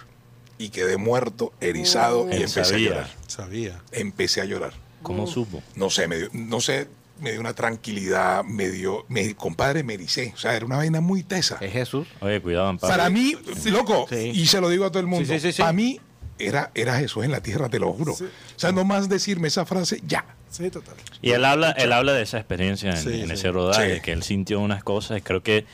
Y 0.57 0.69
quedé 0.69 0.97
muerto, 0.97 1.53
erizado, 1.61 2.27
y 2.29 2.35
Él 2.35 2.43
empecé 2.43 2.75
a 2.75 2.77
llorar. 2.79 3.09
Sabía. 3.27 3.79
Empecé 3.91 4.41
a 4.41 4.45
llorar. 4.45 4.73
¿Cómo 5.03 5.27
supo? 5.27 5.61
No 5.75 5.89
sé, 5.89 6.07
me 6.07 6.17
dio, 6.17 6.29
no 6.33 6.59
sé, 6.59 6.87
me 7.21 7.31
dio 7.31 7.39
una 7.39 7.53
tranquilidad, 7.53 8.43
me 8.43 8.69
dio, 8.69 9.05
me, 9.09 9.35
compadre, 9.35 9.83
me 9.83 9.93
ericé. 9.93 10.31
O 10.35 10.37
sea, 10.37 10.55
era 10.55 10.65
una 10.65 10.77
vaina 10.77 10.99
muy 11.01 11.23
tesa. 11.23 11.57
¿Es 11.61 11.71
Jesús? 11.73 12.07
Oye, 12.21 12.41
cuidado, 12.41 12.67
Amparo. 12.67 12.91
Para 12.91 13.09
mí, 13.09 13.35
loco, 13.65 14.07
Sí. 14.09 14.31
y 14.33 14.45
se 14.47 14.59
lo 14.59 14.69
digo 14.69 14.85
a 14.85 14.89
todo 14.89 14.99
el 14.99 15.07
mundo, 15.07 15.25
Sí, 15.27 15.33
sí, 15.39 15.47
sí, 15.47 15.53
sí. 15.53 15.61
para 15.61 15.73
mí 15.73 15.99
era, 16.39 16.71
era 16.75 16.97
Jesús 16.97 17.23
en 17.23 17.31
la 17.31 17.41
tierra, 17.41 17.69
te 17.69 17.79
lo 17.79 17.93
juro. 17.93 18.13
O 18.13 18.17
sea, 18.55 18.71
no 18.71 18.83
más 18.83 19.07
decirme 19.09 19.47
esa 19.47 19.65
frase, 19.65 20.01
ya. 20.07 20.25
Sí, 20.49 20.69
total. 20.71 20.95
Y 21.21 21.31
él 21.31 21.45
habla, 21.45 21.71
él 21.71 21.91
habla 21.91 22.13
de 22.13 22.23
esa 22.23 22.37
experiencia 22.37 22.91
en, 22.91 22.97
Sí, 22.97 23.21
en 23.21 23.27
sí. 23.27 23.33
ese 23.33 23.51
rodaje, 23.51 23.95
Sí. 23.95 24.01
que 24.01 24.11
él 24.13 24.23
sintió 24.23 24.59
unas 24.59 24.83
cosas, 24.83 25.21
creo 25.23 25.43
que 25.43 25.65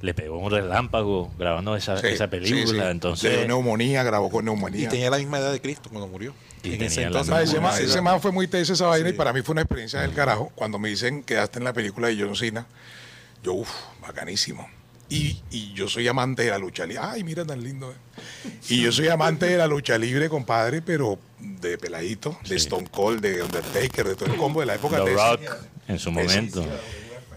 le 0.00 0.14
pegó 0.14 0.38
un 0.38 0.50
relámpago 0.50 1.30
grabando 1.38 1.74
esa, 1.76 1.96
Sí, 1.98 2.06
esa 2.08 2.24
sí, 2.24 2.30
película, 2.30 2.66
sí. 2.66 2.72
Le 2.72 2.80
dio 2.82 2.90
entonces... 2.90 3.46
neumonía, 3.48 4.02
grabó 4.04 4.30
con 4.30 4.44
Y 4.44 4.46
neumonía. 4.46 4.88
tenía 4.88 5.10
la 5.10 5.18
misma 5.18 5.38
edad 5.38 5.52
de 5.52 5.60
Cristo 5.60 5.88
cuando 5.90 6.06
murió. 6.08 6.34
Y 6.62 6.74
en 6.74 6.82
ese 6.82 7.02
entonces. 7.02 7.34
Ese, 7.50 7.60
man, 7.60 7.80
ese 7.82 8.00
man 8.00 8.20
fue 8.20 8.32
muy 8.32 8.46
tesa 8.48 8.72
esa 8.72 8.86
vaina 8.86 9.08
y 9.08 9.12
para 9.12 9.32
mí 9.32 9.42
fue 9.42 9.52
una 9.52 9.62
experiencia 9.62 10.00
del 10.00 10.12
carajo. 10.12 10.50
Cuando 10.54 10.78
me 10.78 10.88
dicen 10.88 11.22
quedaste 11.22 11.58
en 11.58 11.64
la 11.64 11.72
película 11.72 12.08
de 12.08 12.16
John 12.20 12.34
Cena, 12.36 12.66
yo, 13.42 13.52
uff, 13.54 13.70
bacanísimo. 14.02 14.68
Y, 15.10 15.40
y 15.50 15.72
yo 15.72 15.88
soy 15.88 16.06
amante 16.06 16.42
de 16.42 16.50
la 16.50 16.58
lucha 16.58 16.84
libre. 16.84 17.02
Ay, 17.02 17.24
mira 17.24 17.44
tan 17.44 17.62
lindo. 17.62 17.90
eh. 17.90 18.50
Y 18.68 18.82
yo 18.82 18.92
soy 18.92 19.08
amante 19.08 19.46
de 19.46 19.56
la 19.56 19.66
lucha 19.66 19.96
libre, 19.96 20.28
compadre, 20.28 20.82
pero 20.82 21.18
de 21.38 21.78
peladito, 21.78 22.38
de 22.46 22.56
Stone 22.56 22.88
Cold, 22.90 23.20
de 23.22 23.42
Undertaker, 23.42 24.06
de 24.06 24.16
todo 24.16 24.26
el 24.30 24.36
combo 24.36 24.60
de 24.60 24.66
la 24.66 24.74
época 24.74 24.98
The 25.02 25.10
tesa. 25.10 25.30
Rock 25.30 25.56
en 25.88 25.98
su 25.98 26.12
momento. 26.12 26.66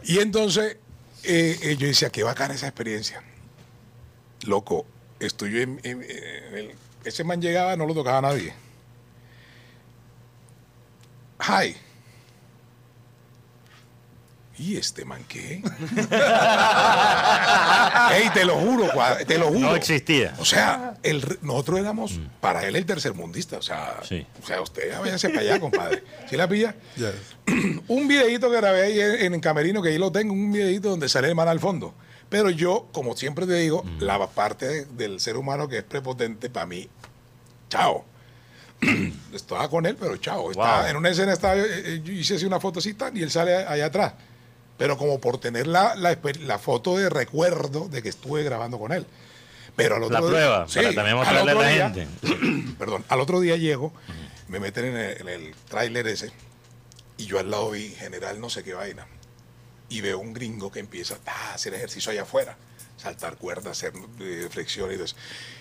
Y 0.04 0.20
entonces 0.20 0.78
eh, 1.24 1.58
eh, 1.62 1.78
yo 1.78 1.88
decía, 1.88 2.10
qué 2.10 2.24
bacana 2.24 2.54
esa 2.54 2.68
experiencia. 2.68 3.22
Loco, 4.46 4.86
estoy 5.20 5.52
yo 5.52 5.60
en, 5.62 5.80
en- 5.84 6.72
ese 7.04 7.24
man 7.24 7.42
llegaba, 7.42 7.76
no 7.76 7.86
lo 7.86 7.94
tocaba 7.94 8.20
a 8.20 8.22
nadie. 8.22 8.54
Hi. 11.40 11.76
¿Y 14.62 14.78
este 14.78 15.06
man 15.06 15.24
qué? 15.28 15.64
Ey, 18.14 18.30
te 18.34 18.46
lo 18.46 18.58
juro, 18.60 18.88
te 19.26 19.38
lo 19.40 19.48
juro. 19.48 19.60
No 19.60 19.76
existía. 19.76 20.36
O 20.38 20.46
sea, 20.46 20.94
el, 21.02 21.26
nosotros 21.42 21.80
éramos 21.80 22.20
para 22.40 22.68
él 22.68 22.76
el 22.76 22.86
tercermundista. 22.86 23.58
O 23.58 23.62
sea, 23.64 23.98
Sí. 24.08 24.26
o 24.42 24.46
sea 24.46 24.62
usted 24.62 24.98
váyase 25.00 25.30
para 25.30 25.42
allá, 25.42 25.60
compadre. 25.60 26.04
¿Sí 26.30 26.38
la 26.38 26.48
pilla? 26.48 26.76
Un 27.88 28.08
videito 28.08 28.52
que 28.52 28.58
grabé 28.58 28.82
ahí 28.84 29.00
en, 29.00 29.34
en 29.34 29.40
Camerino, 29.40 29.82
que 29.82 29.90
ahí 29.90 29.98
lo 29.98 30.12
tengo, 30.12 30.34
un 30.34 30.52
videito 30.52 30.90
donde 30.92 31.10
sale 31.10 31.30
el 31.30 31.36
man 31.36 31.48
al 31.48 31.60
fondo. 31.60 31.96
Pero 32.30 32.50
yo, 32.52 32.88
como 32.94 33.16
siempre 33.18 33.48
te 33.48 33.56
digo, 33.56 33.84
la 34.00 34.26
parte 34.28 34.68
de- 34.68 34.86
del 34.86 35.20
ser 35.20 35.38
humano 35.38 35.68
que 35.68 35.80
es 35.80 35.84
prepotente, 35.84 36.50
para 36.50 36.66
mí, 36.68 36.88
chao. 37.70 38.06
estaba 39.34 39.70
con 39.70 39.86
él, 39.86 39.96
pero 40.00 40.18
chao. 40.18 40.52
Estaba- 40.52 40.82
Wow. 40.82 40.90
en 40.90 40.98
una 40.98 41.10
escena 41.10 41.34
estaba, 41.34 41.56
eh, 41.58 41.66
eh, 41.68 42.02
yo 42.04 42.14
hice 42.14 42.36
así 42.36 42.46
una 42.46 42.60
foto 42.60 42.80
así 42.80 42.94
tan, 42.94 43.16
y 43.18 43.22
él 43.22 43.32
sale 43.32 43.56
allá 43.56 43.88
atrás. 43.88 44.14
Pero 44.82 44.98
como 44.98 45.20
por 45.22 45.38
tener 45.38 45.68
la, 45.68 45.94
la, 45.94 46.58
foto 46.58 46.98
de 46.98 47.08
recuerdo 47.08 47.88
de 47.88 48.02
que 48.02 48.10
estuve 48.10 48.42
grabando 48.42 48.80
con 48.80 48.92
él. 48.92 49.06
Pero 49.76 49.98
al 49.98 50.02
otro 50.04 50.14
La 50.16 50.20
día- 50.22 50.30
prueba, 50.30 50.68
sí, 50.68 50.80
para 50.80 50.94
también 50.96 51.18
mostrarle 51.18 51.52
a 51.52 51.54
la 51.56 51.68
día- 51.70 51.90
gente. 51.92 52.08
perdón, 52.80 53.06
al 53.08 53.20
otro 53.22 53.40
día 53.42 53.58
llego, 53.58 53.94
me 54.48 54.60
meten 54.60 54.86
en 54.86 54.98
el, 54.98 55.22
en 55.22 55.30
el 55.30 55.56
tráiler 55.70 56.08
ese 56.08 56.32
y 57.18 57.28
yo 57.28 57.38
al 57.38 57.52
lado 57.52 57.70
vi 57.70 57.90
general 57.90 58.42
no 58.42 58.50
sé 58.50 58.64
qué 58.64 58.74
vaina 58.74 59.06
y 59.88 60.02
veo 60.02 60.18
un 60.18 60.34
gringo 60.34 60.72
que 60.72 60.80
empieza 60.80 61.20
a 61.28 61.54
hacer 61.54 61.76
ejercicio 61.76 62.12
allá 62.12 62.24
afuera, 62.24 62.58
saltar 62.98 63.38
cuerdas, 63.38 63.78
hacer 63.78 63.94
eh, 64.20 64.48
flexiones 64.50 64.96
y 64.96 64.98
todo 64.98 65.06
eso. 65.06 65.16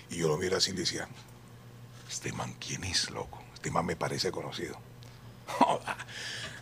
Y 0.09 0.15
yo 0.17 0.29
lo 0.29 0.37
miro 0.37 0.57
así 0.57 0.71
y 0.71 0.73
decía, 0.73 1.07
este 2.09 2.31
man, 2.33 2.55
¿quién 2.59 2.83
es, 2.85 3.11
loco? 3.11 3.39
Este 3.53 3.69
man 3.69 3.85
me 3.85 3.95
parece 3.95 4.31
conocido. 4.31 4.79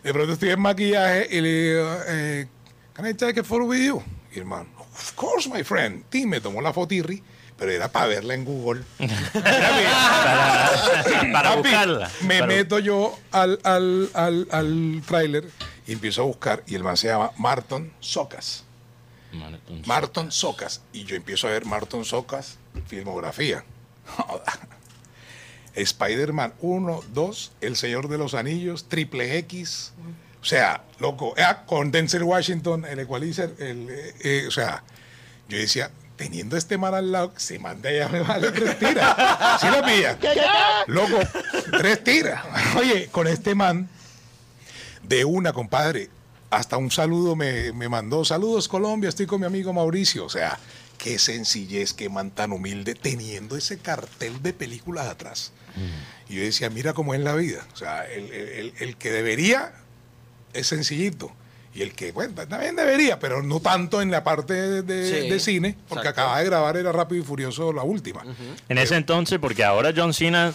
De 0.02 0.12
pronto 0.12 0.32
estoy 0.32 0.50
en 0.50 0.60
maquillaje 0.60 1.28
y 1.30 1.40
le 1.40 1.48
digo, 1.52 1.96
eh, 2.08 2.48
¿Can 2.94 3.06
I 3.06 3.14
take 3.14 3.40
a 3.40 3.44
photo 3.44 3.64
with 3.64 3.84
you? 3.84 4.02
Y 4.34 4.38
el 4.38 4.44
man, 4.46 4.66
of 4.78 5.12
course, 5.14 5.48
my 5.48 5.62
friend. 5.64 6.04
Y 6.12 6.26
me 6.26 6.40
tomó 6.40 6.60
la 6.62 6.72
fotirri, 6.72 7.22
pero 7.58 7.70
era 7.72 7.90
para 7.90 8.06
verla 8.06 8.34
en 8.34 8.44
Google. 8.44 8.82
Para, 9.32 11.32
para 11.32 11.50
Papi, 11.50 11.62
buscarla. 11.62 12.10
Me 12.22 12.38
Para- 12.40 12.46
meto 12.46 12.78
yo 12.78 13.18
al, 13.30 13.58
al, 13.64 14.10
al, 14.14 14.48
al 14.50 15.02
tráiler 15.06 15.48
y 15.86 15.92
empiezo 15.92 16.22
a 16.22 16.24
buscar 16.24 16.62
y 16.66 16.74
el 16.74 16.82
man 16.84 16.96
se 16.96 17.08
llama 17.08 17.32
Marton 17.36 17.92
Socas. 18.00 18.64
Marton. 19.32 19.82
Marton 19.86 20.32
Socas. 20.32 20.80
Y 20.92 21.04
yo 21.04 21.16
empiezo 21.16 21.46
a 21.46 21.50
ver 21.50 21.64
Marton 21.66 22.04
Socas, 22.04 22.58
filmografía. 22.86 23.64
Spider-Man 25.74 26.54
1, 26.60 27.02
2, 27.12 27.52
El 27.60 27.76
Señor 27.76 28.08
de 28.08 28.18
los 28.18 28.34
Anillos, 28.34 28.88
Triple 28.88 29.38
X. 29.38 29.92
O 30.40 30.44
sea, 30.44 30.84
loco, 30.98 31.34
ah, 31.38 31.64
con 31.66 31.90
Denzel 31.90 32.22
Washington, 32.22 32.84
el 32.86 33.00
Equalizer, 33.00 33.54
el, 33.58 33.88
eh, 33.90 34.14
eh, 34.20 34.44
o 34.48 34.50
sea, 34.50 34.82
yo 35.48 35.58
decía, 35.58 35.90
teniendo 36.16 36.56
este 36.56 36.78
man 36.78 36.94
al 36.94 37.12
lado, 37.12 37.32
se 37.36 37.58
manda 37.58 37.90
ya 37.90 38.08
me 38.08 38.20
vale 38.20 38.50
tres 38.50 38.78
tiras. 38.78 39.60
¿Sí 39.60 39.66
lo 39.68 39.84
pilla? 39.84 40.18
Loco, 40.86 41.18
tres 41.78 42.02
tiras. 42.04 42.44
Oye, 42.76 43.08
con 43.10 43.26
este 43.26 43.54
man, 43.54 43.88
de 45.02 45.24
una, 45.24 45.52
compadre, 45.52 46.08
hasta 46.50 46.76
un 46.76 46.90
saludo 46.90 47.36
me, 47.36 47.72
me 47.72 47.88
mandó. 47.88 48.24
Saludos, 48.24 48.68
Colombia, 48.68 49.08
estoy 49.08 49.26
con 49.26 49.40
mi 49.40 49.46
amigo 49.46 49.72
Mauricio. 49.72 50.24
O 50.24 50.28
sea, 50.30 50.58
qué 51.02 51.18
sencillez, 51.18 51.92
qué 51.94 52.08
man 52.08 52.30
tan 52.30 52.52
humilde, 52.52 52.94
teniendo 52.94 53.56
ese 53.56 53.78
cartel 53.78 54.42
de 54.42 54.52
películas 54.52 55.06
atrás. 55.06 55.52
Y 56.28 56.36
yo 56.36 56.42
decía, 56.42 56.68
mira 56.70 56.92
cómo 56.92 57.14
es 57.14 57.20
la 57.20 57.34
vida. 57.34 57.66
O 57.72 57.76
sea, 57.76 58.04
el, 58.06 58.24
el- 58.32 58.48
el- 58.48 58.74
el 58.80 58.96
que 58.96 59.10
debería 59.10 59.72
es 60.52 60.66
sencillito. 60.66 61.32
Y 61.72 61.82
el 61.82 61.92
que, 61.94 62.10
bueno, 62.10 62.34
también 62.34 62.74
debería, 62.74 63.20
pero 63.20 63.42
no 63.42 63.60
tanto 63.60 64.02
en 64.02 64.10
la 64.10 64.24
parte 64.24 64.54
de, 64.54 64.82
de- 64.82 65.22
Sí, 65.22 65.28
de 65.30 65.38
cine, 65.40 65.76
porque 65.88 66.08
exacto. 66.08 66.20
acaba 66.22 66.38
de 66.40 66.44
grabar 66.46 66.76
era 66.76 66.90
Rápido 66.90 67.22
y 67.22 67.24
Furioso 67.24 67.72
la 67.72 67.82
última. 67.84 68.24
En 68.68 68.76
ese 68.78 68.96
entonces, 68.96 69.38
porque 69.38 69.62
ahora 69.64 69.92
John 69.96 70.12
Cena, 70.12 70.52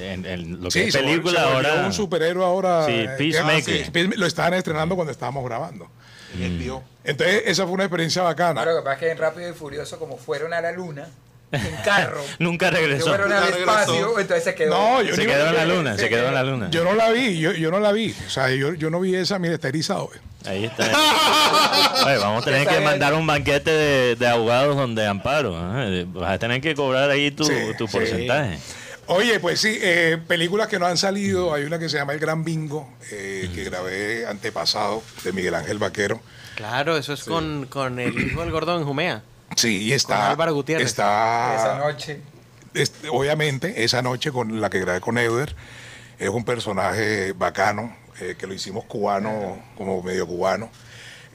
en, 0.00 0.26
en 0.26 0.60
lo 0.62 0.68
que 0.68 0.86
es 0.88 0.92
se 0.92 0.98
película, 0.98 1.40
se 1.44 1.52
volvió 1.54 1.70
ahora. 1.70 1.86
un 1.86 1.92
superhéroe 1.92 2.44
ahora. 2.44 2.86
Sí, 2.86 2.92
eh, 2.92 3.14
que- 3.16 3.32
sí, 3.32 3.90
Peacemaker, 3.92 4.18
lo 4.18 4.26
estaban 4.26 4.54
estrenando 4.54 4.96
cuando 4.96 5.12
estábamos 5.12 5.44
grabando. 5.44 5.88
Vio. 6.34 6.82
Entonces, 7.04 7.42
esa 7.46 7.64
fue 7.64 7.72
una 7.72 7.84
experiencia 7.84 8.22
bacana. 8.22 8.54
Claro, 8.62 8.72
lo 8.72 8.78
que 8.78 8.84
pasa 8.84 8.94
es 8.94 9.00
que 9.00 9.10
en 9.10 9.18
Rápido 9.18 9.48
y 9.50 9.52
Furioso, 9.54 9.98
como 9.98 10.16
fueron 10.18 10.52
a 10.52 10.60
la 10.60 10.72
luna, 10.72 11.06
en 11.52 11.76
carro. 11.84 12.20
Nunca 12.40 12.70
regresó. 12.70 13.06
fueron 13.06 13.32
al 13.32 13.44
Nunca 13.44 13.56
espacio, 13.58 13.92
regresó. 13.94 14.20
entonces 14.20 14.44
se 14.44 14.54
quedó. 14.56 14.70
No, 14.70 15.02
yo 15.02 15.14
Se 15.14 15.20
ni- 15.24 15.32
quedó 15.32 15.46
en 15.48 15.54
la 15.54 15.64
luna, 15.66 15.96
se 15.96 16.08
quedó 16.08 16.28
en 16.28 16.34
la 16.34 16.42
luna. 16.42 16.68
Yo 16.70 16.82
no 16.84 16.94
la 16.94 17.10
vi, 17.10 17.38
yo, 17.38 17.52
yo 17.52 17.70
no 17.70 17.78
la 17.78 17.92
vi. 17.92 18.14
O 18.26 18.30
sea, 18.30 18.50
yo, 18.50 18.74
yo 18.74 18.90
no 18.90 19.00
vi 19.00 19.14
esa, 19.14 19.38
mira, 19.38 19.54
está 19.54 19.68
erizado. 19.68 20.10
eh. 20.14 20.18
Ahí 20.48 20.64
está. 20.64 20.84
Oye, 22.06 22.18
vamos 22.18 22.42
a 22.42 22.44
tener 22.44 22.66
que 22.68 22.80
mandar 22.80 23.14
un 23.14 23.26
banquete 23.26 23.70
de, 23.70 24.16
de 24.16 24.28
abogados 24.28 24.76
donde 24.76 25.06
amparo. 25.06 25.56
¿eh? 25.80 26.04
Vas 26.08 26.32
a 26.32 26.38
tener 26.38 26.60
que 26.60 26.74
cobrar 26.74 27.10
ahí 27.10 27.30
tu, 27.30 27.44
Sí, 27.44 27.54
tu 27.78 27.86
sí. 27.88 27.98
Oye, 29.08 29.38
pues 29.38 29.60
sí, 29.60 29.78
eh, 29.80 30.18
películas 30.26 30.68
que 30.68 30.78
no 30.78 30.86
han 30.86 30.96
salido. 30.96 31.54
Hay 31.54 31.64
una 31.64 31.78
que 31.78 31.88
se 31.88 31.96
llama 31.96 32.12
El 32.12 32.18
Gran 32.18 32.44
Bingo, 32.44 32.88
eh, 33.10 33.48
que 33.54 33.64
grabé 33.64 34.26
antepasado 34.26 35.02
de 35.22 35.32
Miguel 35.32 35.54
Ángel 35.54 35.78
Vaquero. 35.78 36.20
Claro, 36.56 36.96
eso 36.96 37.12
es 37.12 37.24
con, 37.24 37.66
con 37.66 37.98
el 38.00 38.18
hijo 38.18 38.40
del 38.40 38.50
gordón 38.50 38.80
en 38.80 38.86
Jumea. 38.86 39.22
Sí, 39.54 39.82
y 39.82 39.92
está. 39.92 40.16
Con 40.16 40.24
Álvaro 40.24 40.54
Gutiérrez. 40.54 40.86
Está. 40.86 41.54
Esa 41.56 41.78
noche. 41.78 42.20
Este, 42.74 43.08
obviamente, 43.08 43.84
esa 43.84 44.02
noche 44.02 44.32
con 44.32 44.60
la 44.60 44.70
que 44.70 44.80
grabé 44.80 45.00
con 45.00 45.18
Euder, 45.18 45.54
es 46.18 46.28
un 46.28 46.44
personaje 46.44 47.32
bacano, 47.32 47.96
eh, 48.20 48.34
que 48.38 48.46
lo 48.46 48.54
hicimos 48.54 48.84
cubano, 48.84 49.62
como 49.76 50.02
medio 50.02 50.26
cubano. 50.26 50.70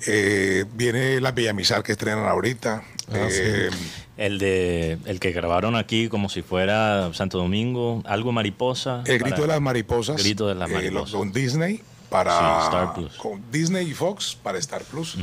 Eh, 0.08 0.66
viene 0.74 1.22
la 1.22 1.32
Villamizar 1.32 1.84
que 1.84 1.94
estrenan 1.94 2.26
ahorita. 2.26 2.84
Eh, 3.14 3.70
El 4.18 4.38
de 4.40 4.98
el 5.06 5.20
que 5.20 5.32
grabaron 5.32 5.76
aquí 5.76 6.08
como 6.10 6.30
si 6.30 6.42
fuera 6.42 7.12
Santo 7.14 7.38
Domingo, 7.38 8.02
algo 8.06 8.32
mariposa. 8.32 9.04
El 9.06 9.20
grito 9.20 9.42
de 9.42 9.48
las 9.48 9.62
mariposas. 9.62 10.22
Grito 10.22 10.48
de 10.48 10.56
las 10.56 10.70
eh, 10.70 10.74
mariposas. 10.74 11.16
con 11.16 11.32
Disney 11.32 11.82
para 12.10 12.38
Sí, 12.60 12.66
Star 12.66 12.94
Plus. 12.94 13.14
con 13.16 13.44
Disney 13.52 13.88
y 13.90 13.94
Fox 13.94 14.38
para 14.42 14.58
Star 14.60 14.84
Plus. 14.84 15.16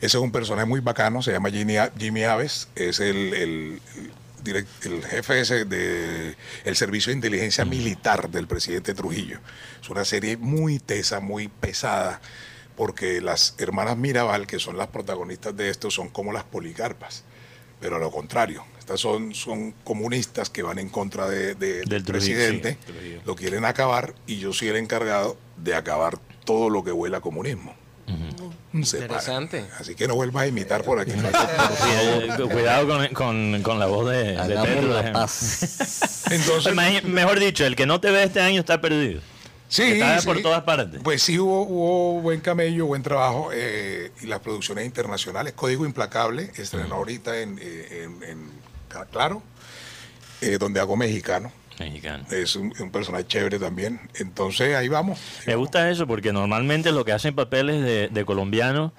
Ese 0.00 0.06
es 0.06 0.14
un 0.22 0.30
personaje 0.30 0.66
muy 0.66 0.80
bacano, 0.80 1.22
se 1.22 1.32
llama 1.32 1.50
Jimmy, 1.50 1.74
Jimmy 1.98 2.24
Aves, 2.24 2.68
es 2.76 3.00
el, 3.00 3.32
el- 3.34 3.80
el 3.96 4.10
direct- 4.44 4.84
el 4.86 5.02
jefe 5.04 5.40
ese 5.40 5.64
de 5.64 6.36
el 6.64 6.76
servicio 6.76 7.10
de 7.10 7.16
inteligencia 7.16 7.64
militar 7.64 8.28
del 8.30 8.46
presidente 8.46 8.92
Trujillo. 8.94 9.38
Es 9.82 9.88
una 9.88 10.04
serie 10.04 10.36
muy 10.36 10.78
tesa, 10.78 11.20
muy 11.20 11.48
pesada, 11.48 12.20
porque 12.76 13.20
las 13.20 13.54
hermanas 13.58 13.96
Mirabal, 13.96 14.46
que 14.46 14.58
son 14.58 14.76
las 14.76 14.88
protagonistas 14.88 15.56
de 15.56 15.70
esto, 15.70 15.90
son 15.90 16.08
como 16.10 16.32
las 16.32 16.44
policarpas, 16.44 17.24
pero 17.80 17.96
a 17.96 17.98
lo 17.98 18.10
contrario. 18.10 18.64
Estas 18.78 19.00
son, 19.00 19.34
son 19.34 19.72
comunistas 19.82 20.48
que 20.50 20.62
van 20.62 20.78
en 20.78 20.88
contra 20.88 21.28
de- 21.28 21.54
de- 21.56 21.82
del, 21.84 22.04
presidente, 22.04 22.78
sí, 22.86 23.18
lo 23.24 23.34
quieren 23.34 23.64
acabar 23.64 24.14
y 24.26 24.38
yo 24.38 24.52
soy 24.52 24.68
el 24.68 24.76
encargado 24.76 25.36
de 25.56 25.74
acabar 25.74 26.18
todo 26.44 26.70
lo 26.70 26.84
que 26.84 26.92
huela 26.92 27.18
a 27.18 27.20
comunismo. 27.20 27.74
Se 28.84 28.98
para. 28.98 29.04
Interesante. 29.18 29.64
Así 29.80 29.94
que 29.96 30.06
no 30.06 30.14
vuelvas 30.14 30.44
a 30.44 30.46
imitar 30.46 30.84
por 30.84 31.00
aquí. 31.00 31.10
Eh, 31.88 32.28
cuidado 32.52 32.86
con, 32.86 33.06
con- 33.08 33.62
con 33.62 33.78
la 33.80 33.86
voz 33.86 34.10
de, 34.10 34.22
de 34.32 34.38
Hagamos 34.38 34.68
Pedro, 34.68 34.92
la 34.94 35.02
de- 35.02 35.10
paz. 35.12 36.24
Entonces, 36.30 36.74
Mejor 37.04 37.40
dicho, 37.40 37.64
el 37.66 37.74
que 37.74 37.86
no 37.86 38.00
te 38.00 38.10
ve 38.10 38.22
este 38.24 38.40
año 38.40 38.60
está 38.60 38.80
perdido. 38.80 39.20
Sí, 39.68 39.82
está 39.82 40.18
sí. 40.20 40.26
por 40.26 40.40
todas 40.42 40.62
partes. 40.62 41.00
Pues 41.02 41.22
sí 41.22 41.38
hubo, 41.38 41.62
hubo 41.62 42.20
buen 42.20 42.40
camello, 42.40 42.86
buen 42.86 43.02
trabajo 43.02 43.50
eh, 43.52 44.12
y 44.22 44.26
las 44.26 44.40
producciones 44.40 44.84
internacionales. 44.86 45.52
Código 45.54 45.84
Implacable 45.86 46.50
estrenó 46.56 46.96
ahorita 46.96 47.40
en, 47.40 47.58
eh, 47.60 48.04
en- 48.04 48.22
en 48.28 48.66
Claro, 49.12 49.42
eh, 50.40 50.56
donde 50.58 50.80
hago 50.80 50.96
mexicano. 50.96 51.52
Mexicano. 51.78 52.24
Es 52.30 52.56
un, 52.56 52.72
un 52.80 52.90
personaje 52.90 53.26
chévere 53.26 53.58
también. 53.58 54.00
Entonces 54.14 54.74
ahí 54.74 54.88
vamos. 54.88 55.18
Me 55.46 55.54
gusta 55.56 55.90
eso 55.90 56.06
porque 56.06 56.32
normalmente 56.32 56.92
lo 56.92 57.04
que 57.04 57.12
hacen 57.12 57.34
papeles 57.34 57.82
de, 57.82 58.08
de 58.08 58.24
colombianos 58.24 58.92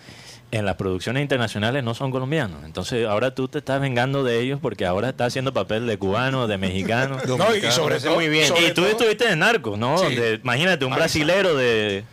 en 0.51 0.65
las 0.65 0.75
producciones 0.75 1.21
internacionales 1.21 1.83
no 1.83 1.93
son 1.93 2.09
colombianos. 2.11 2.63
Entonces 2.63 3.05
ahora 3.05 3.35
tú 3.35 3.47
te 3.49 3.57
estás 3.59 3.81
vengando 3.81 4.23
de 4.23 4.39
ellos 4.39 4.59
porque 4.61 4.85
ahora 4.85 5.09
estás 5.09 5.27
haciendo 5.27 5.53
papel 5.53 5.85
de 5.87 5.97
cubano, 5.97 6.47
de 6.47 6.57
mexicano. 6.57 7.17
No, 7.27 7.55
y 7.55 7.61
sobre 7.71 7.99
todo, 7.99 8.15
muy 8.15 8.29
bien. 8.29 8.47
sobre 8.47 8.61
y 8.61 8.67
tú 8.69 8.75
todo- 8.81 8.87
estuviste 8.87 9.29
en 9.29 9.39
Narcos, 9.39 9.77
¿no? 9.77 9.97
Sí. 9.97 10.05
Donde, 10.05 10.35
imagínate, 10.41 10.85
un 10.85 10.95
brasilero 10.95 11.55
de, 11.55 12.05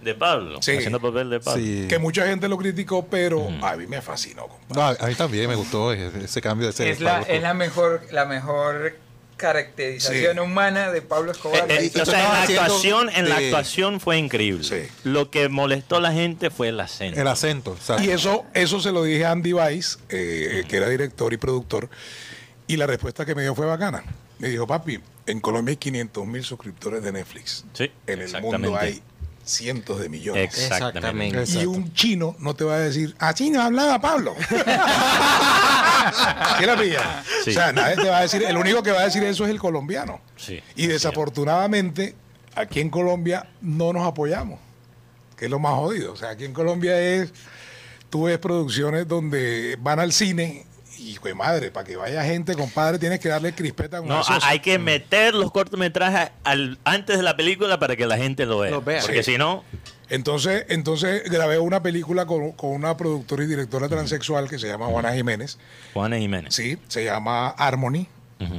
de 0.00 0.14
Pablo, 0.14 0.62
Sí. 0.62 0.72
haciendo 0.76 1.00
papel 1.00 1.28
de 1.30 1.40
Pablo. 1.40 1.62
Sí. 1.62 1.86
que 1.88 1.98
mucha 1.98 2.26
gente 2.26 2.48
lo 2.48 2.56
criticó, 2.56 3.06
pero 3.06 3.40
Mm. 3.50 3.62
a 3.64 3.76
mí 3.76 3.86
me 3.86 4.00
fascinó. 4.00 4.46
compadre. 4.48 4.96
No, 4.98 5.04
a 5.04 5.08
mí 5.08 5.14
también 5.14 5.48
me 5.48 5.54
gustó 5.54 5.92
ese, 5.92 6.24
ese 6.24 6.40
cambio 6.40 6.68
de 6.68 6.70
ese 6.72 6.90
Es 6.90 7.00
la, 7.00 7.20
es 7.22 7.42
la 7.42 7.52
mejor, 7.52 8.00
la 8.10 8.24
mejor 8.24 8.96
caracterización 9.42 10.34
Sí. 10.36 10.40
humana 10.40 10.90
de 10.92 11.02
Pablo 11.02 11.32
Escobar. 11.32 11.70
Eh, 11.70 11.90
eh, 11.94 12.00
o 12.00 12.06
sea, 12.06 12.20
en 12.24 12.32
la 12.32 12.42
actuación, 12.64 13.10
en 13.10 13.28
la 13.28 13.36
actuación 13.36 14.00
fue 14.00 14.16
increíble. 14.18 14.64
Sí. 14.64 14.90
Lo 15.04 15.30
que 15.30 15.48
molestó 15.48 15.96
a 15.96 16.00
la 16.00 16.12
gente 16.12 16.50
fue 16.50 16.68
el 16.68 16.78
acento. 16.80 17.20
El 17.20 17.26
acento. 17.26 17.74
exacto. 17.78 18.02
Y 18.04 18.10
eso, 18.10 18.44
eso 18.54 18.80
se 18.80 18.92
lo 18.92 19.02
dije 19.02 19.24
a 19.24 19.32
Andy 19.32 19.52
Weiss, 19.52 19.98
eh, 20.08 20.64
que 20.68 20.76
era 20.76 20.88
director 20.88 21.32
y 21.32 21.36
productor, 21.36 21.90
y 22.68 22.76
la 22.76 22.86
respuesta 22.86 23.26
que 23.26 23.34
me 23.34 23.42
dio 23.42 23.54
fue 23.54 23.66
bacana. 23.66 24.04
Me 24.38 24.48
dijo, 24.48 24.66
papi, 24.66 25.00
en 25.26 25.40
Colombia 25.40 25.72
hay 25.72 25.76
500 25.76 26.26
mil 26.26 26.42
suscriptores 26.44 27.02
de 27.02 27.12
Netflix. 27.12 27.64
Sí, 27.74 27.90
en 28.06 28.18
el 28.20 28.24
exactamente. 28.26 28.58
mundo 28.68 28.78
hay 28.80 29.02
cientos 29.44 30.00
de 30.00 30.08
millones. 30.08 30.44
Exactamente. 30.44 30.98
Exactamente. 31.40 31.62
Y 31.62 31.66
un 31.66 31.92
chino 31.94 32.36
no 32.38 32.54
te 32.54 32.64
va 32.64 32.76
a 32.76 32.78
decir, 32.78 33.14
así 33.18 33.50
no 33.50 33.60
hablaba 33.62 34.00
Pablo. 34.00 34.34
¿Qué 36.58 36.66
la 36.66 36.76
pilla? 36.76 37.22
Sí. 37.44 37.50
O 37.50 37.52
sea, 37.52 37.72
nadie 37.72 37.96
te 37.96 38.08
va 38.08 38.18
a 38.18 38.22
decir, 38.22 38.42
el 38.42 38.56
único 38.56 38.82
que 38.82 38.90
va 38.90 39.00
a 39.00 39.04
decir 39.04 39.22
eso 39.24 39.44
es 39.44 39.50
el 39.50 39.58
colombiano. 39.58 40.20
Sí, 40.36 40.62
Y 40.76 40.86
desafortunadamente, 40.86 42.14
aquí 42.54 42.80
en 42.80 42.90
Colombia 42.90 43.46
no 43.60 43.92
nos 43.92 44.06
apoyamos, 44.06 44.58
que 45.36 45.44
es 45.46 45.50
lo 45.50 45.58
más 45.58 45.74
jodido. 45.74 46.12
O 46.12 46.16
sea, 46.16 46.30
aquí 46.30 46.44
en 46.44 46.52
Colombia 46.52 46.98
es, 47.00 47.32
tú 48.10 48.24
ves 48.24 48.38
producciones 48.38 49.06
donde 49.08 49.76
van 49.80 50.00
al 50.00 50.12
cine 50.12 50.66
y, 51.02 51.10
hijo 51.10 51.28
de 51.28 51.34
madre, 51.34 51.70
para 51.70 51.86
que 51.86 51.96
vaya 51.96 52.22
gente, 52.24 52.54
compadre, 52.54 52.98
tienes 52.98 53.20
que 53.20 53.28
darle 53.28 53.54
crispeta 53.54 53.98
con 53.98 54.08
No, 54.08 54.22
hay 54.42 54.60
que 54.60 54.78
meter 54.78 55.34
los 55.34 55.50
cortometrajes 55.50 56.30
al, 56.44 56.78
antes 56.84 57.16
de 57.16 57.22
la 57.22 57.36
película 57.36 57.78
para 57.78 57.96
que 57.96 58.06
la 58.06 58.16
gente 58.16 58.46
lo 58.46 58.58
vea. 58.60 58.70
Lo 58.70 58.82
vea. 58.82 59.00
Porque 59.02 59.22
Sí. 59.22 59.32
si 59.32 59.38
no, 59.38 59.64
Entonces, 60.08 60.66
entonces 60.68 61.22
grabé 61.30 61.58
una 61.58 61.82
película 61.82 62.26
con, 62.26 62.52
con 62.52 62.70
una 62.70 62.96
productora 62.96 63.44
y 63.44 63.46
directora 63.46 63.88
transexual 63.88 64.48
que 64.48 64.58
se 64.58 64.66
llama 64.68 64.86
Juana 64.86 65.12
Jiménez. 65.14 65.58
Juana 65.94 66.18
Jiménez. 66.18 66.54
Sí, 66.54 66.78
se 66.88 67.04
llama 67.04 67.48
Harmony. 67.48 68.06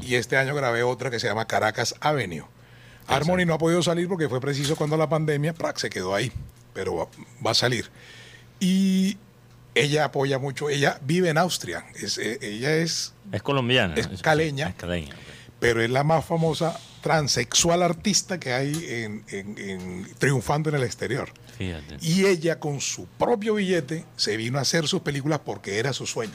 Y 0.01 0.15
este 0.15 0.37
año 0.37 0.55
grabé 0.55 0.81
otra 0.83 1.11
que 1.11 1.19
se 1.19 1.27
llama 1.27 1.45
Caracas 1.45 1.93
Avenue. 1.99 2.45
Harmony 3.05 3.45
no 3.45 3.53
ha 3.53 3.57
podido 3.57 3.83
salir 3.83 4.07
porque 4.07 4.29
fue 4.29 4.39
preciso 4.39 4.77
cuando 4.77 4.95
la 4.95 5.09
pandemia, 5.09 5.53
¡prac! 5.53 5.77
se 5.77 5.89
quedó 5.89 6.15
ahí. 6.15 6.31
Pero 6.73 6.95
va, 6.95 7.07
va 7.45 7.51
a 7.51 7.53
salir. 7.53 7.89
Y 8.61 9.17
ella 9.75 10.05
apoya 10.05 10.39
mucho. 10.39 10.69
Ella 10.69 10.99
vive 11.03 11.29
en 11.29 11.37
Austria. 11.37 11.85
Es, 11.95 12.17
eh, 12.17 12.37
ella 12.41 12.75
es, 12.75 13.13
Es 13.31 13.41
colombiana. 13.41 13.95
Es 13.95 14.21
caleña. 14.21 14.69
Es 14.69 14.75
caleña. 14.75 15.15
pero 15.59 15.81
es 15.81 15.89
la 15.89 16.03
más 16.03 16.25
famosa 16.25 16.77
transexual 17.01 17.83
artista 17.83 18.37
que 18.39 18.51
hay 18.53 18.73
en- 18.89 19.23
en- 19.29 19.57
en- 19.57 20.07
triunfando 20.17 20.69
en 20.69 20.75
el 20.75 20.83
exterior. 20.83 21.31
Fíjate. 21.57 21.97
Y 22.01 22.25
ella 22.25 22.59
con 22.59 22.81
su 22.81 23.05
propio 23.07 23.53
billete 23.55 24.03
se 24.17 24.35
vino 24.37 24.57
a 24.57 24.61
hacer 24.61 24.87
sus 24.87 25.01
películas 25.01 25.39
porque 25.45 25.79
era 25.79 25.93
su 25.93 26.05
sueño. 26.05 26.33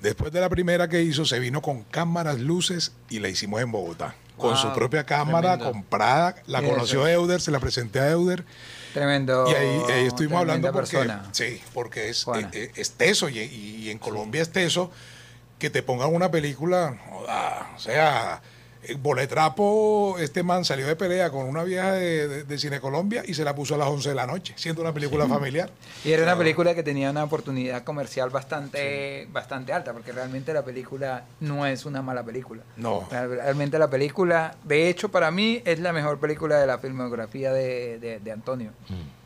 Después 0.00 0.32
de 0.32 0.40
la 0.40 0.48
primera 0.48 0.88
que 0.88 1.02
hizo, 1.02 1.24
se 1.24 1.38
vino 1.40 1.60
con 1.60 1.82
cámaras, 1.84 2.38
luces 2.38 2.92
y 3.10 3.18
la 3.18 3.28
hicimos 3.28 3.60
en 3.60 3.72
Bogotá. 3.72 4.14
Con 4.36 4.56
su 4.56 4.72
propia 4.72 5.04
cámara 5.04 5.56
tremendo. 5.58 5.72
comprada, 5.72 6.36
la 6.46 6.62
conoció 6.62 7.06
Euder, 7.06 7.40
se 7.40 7.50
la 7.50 7.60
presenté 7.60 8.00
a 8.00 8.10
Euder 8.10 8.44
Tremendo. 8.92 9.46
y 9.50 9.54
ahí, 9.54 9.82
ahí 9.90 10.06
estuvimos 10.06 10.40
hablando 10.40 10.70
porque, 10.72 10.96
persona. 10.96 11.28
sí, 11.32 11.60
porque 11.72 12.08
es, 12.10 12.26
eh, 12.34 12.48
eh, 12.52 12.72
es 12.74 12.92
teso 12.92 13.28
y, 13.28 13.38
y 13.38 13.90
en 13.90 13.98
Colombia 13.98 14.42
es 14.42 14.50
teso 14.50 14.90
que 15.58 15.70
te 15.70 15.82
pongan 15.82 16.12
una 16.12 16.30
película, 16.30 16.98
o 17.76 17.78
sea, 17.78 18.42
Boletrapo, 18.98 20.16
este 20.18 20.42
man 20.42 20.64
salió 20.64 20.86
de 20.86 20.96
pelea 20.96 21.30
con 21.30 21.46
una 21.46 21.62
vieja 21.64 21.92
de, 21.92 22.28
de- 22.28 22.44
de 22.44 22.58
Cine 22.58 22.80
Colombia 22.80 23.22
y 23.26 23.34
se 23.34 23.44
la 23.44 23.54
puso 23.54 23.74
a 23.74 23.78
las 23.78 23.88
11 23.88 24.08
de 24.10 24.14
la 24.14 24.26
noche, 24.26 24.54
siendo 24.56 24.82
una 24.82 24.92
película 24.92 25.26
familiar. 25.26 25.70
Y 26.04 26.12
era 26.12 26.22
una 26.24 26.36
película 26.36 26.74
que 26.74 26.82
tenía 26.82 27.10
una 27.10 27.24
oportunidad 27.24 27.84
comercial 27.84 28.30
bastante, 28.30 29.28
bastante 29.32 29.72
alta, 29.72 29.92
porque 29.92 30.12
realmente 30.12 30.52
la 30.52 30.64
película 30.64 31.24
no 31.40 31.66
es 31.66 31.84
una 31.84 32.02
mala 32.02 32.22
película. 32.24 32.62
No. 32.76 33.06
Real- 33.10 33.30
Realmente 33.30 33.78
la 33.78 33.88
película, 33.90 34.56
de 34.64 34.88
hecho, 34.88 35.10
para 35.10 35.30
mí 35.30 35.62
es 35.64 35.78
la 35.78 35.92
mejor 35.92 36.18
película 36.18 36.58
de 36.58 36.66
la 36.66 36.78
filmografía 36.78 37.52
de, 37.52 37.98
de- 37.98 38.20
de 38.20 38.32
Antonio. 38.32 38.70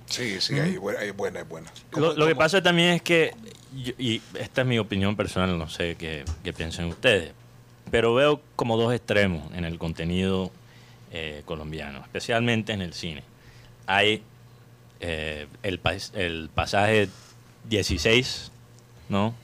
Sí, 0.07 0.41
sí, 0.41 0.59
hay 0.59 0.77
buena, 0.77 1.01
hay 1.01 1.11
buena. 1.11 1.71
Lo, 1.93 2.15
lo 2.15 2.27
que 2.27 2.37
pasa 2.37 2.63
también 2.63 2.91
es 2.91 3.03
que, 3.03 3.33
y 3.75 4.23
esta 4.39 4.61
es 4.61 4.67
mi 4.67 4.79
opinión 4.79 5.17
personal, 5.17 5.59
no 5.59 5.69
sé 5.69 5.97
qué, 5.97 6.25
qué 6.45 6.53
piensen 6.53 6.85
ustedes, 6.87 7.33
pero 7.91 8.15
veo 8.15 8.41
como 8.57 8.77
dos 8.77 8.93
extremos 8.95 9.53
en 9.55 9.65
el 9.65 9.79
contenido 9.79 10.51
eh, 11.13 11.43
colombiano, 11.45 12.01
especialmente 12.03 12.73
en 12.73 12.83
el 12.83 12.93
cine. 12.93 13.23
Hay 13.87 14.23
eh, 15.01 15.47
el, 15.63 15.83
pas- 15.83 16.11
el 16.15 16.51
pasaje 16.55 17.09
16, 17.69 18.51
¿no? 19.09 19.35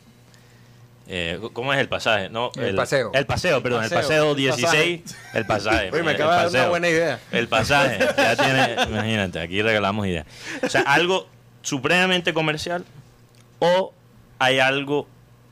Eh, 1.09 1.41
¿Cómo 1.53 1.73
es 1.75 1.81
el 1.81 1.89
pasaje? 1.89 2.29
No, 2.31 2.53
El 2.57 2.75
paseo. 2.77 3.11
El 3.13 3.27
paseo, 3.27 3.63
perdón, 3.63 3.83
el 3.85 3.91
Paseo, 3.91 4.03
paseo 4.03 4.31
el 4.31 4.37
16, 4.37 5.17
el 5.35 5.47
pasaje. 5.47 5.91
Oye, 5.93 6.03
me 6.03 6.13
acaba 6.13 6.37
de 6.47 6.51
dar 6.51 6.61
una 6.63 6.69
buena 6.71 6.89
idea. 6.89 7.21
El 7.33 7.49
pasaje, 7.49 7.99
ya 8.17 8.37
tiene, 8.37 8.77
imagínate, 8.89 9.41
aquí 9.41 9.61
regalamos 9.63 10.07
ideas. 10.07 10.27
O 10.63 10.69
sea, 10.69 10.83
algo 10.83 11.27
supremamente 11.63 12.33
comercial 12.33 12.85
o 13.59 13.93
hay 14.39 14.59
algo, 14.61 15.07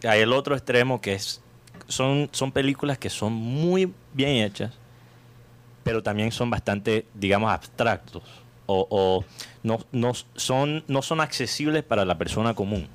hay 0.09 0.21
el 0.21 0.33
otro 0.33 0.57
extremo 0.57 1.01
que 1.01 1.15
es 1.15 1.41
son, 1.91 2.29
son 2.33 2.53
películas 2.53 2.99
que 2.99 3.11
son 3.11 3.33
muy 3.33 3.93
bien 4.15 4.45
hechas, 4.45 4.73
pero 5.83 6.03
también 6.03 6.33
son 6.33 6.51
bastante, 6.51 7.07
digamos, 7.15 7.51
abstractos. 7.51 8.23
O, 8.67 8.87
o 8.89 9.25
no, 9.65 9.81
no, 9.91 10.13
son, 10.37 10.85
no 10.87 11.03
son 11.03 11.21
accesibles 11.21 11.83
para 11.83 12.05
la 12.05 12.17
persona 12.17 12.55
común, 12.55 12.87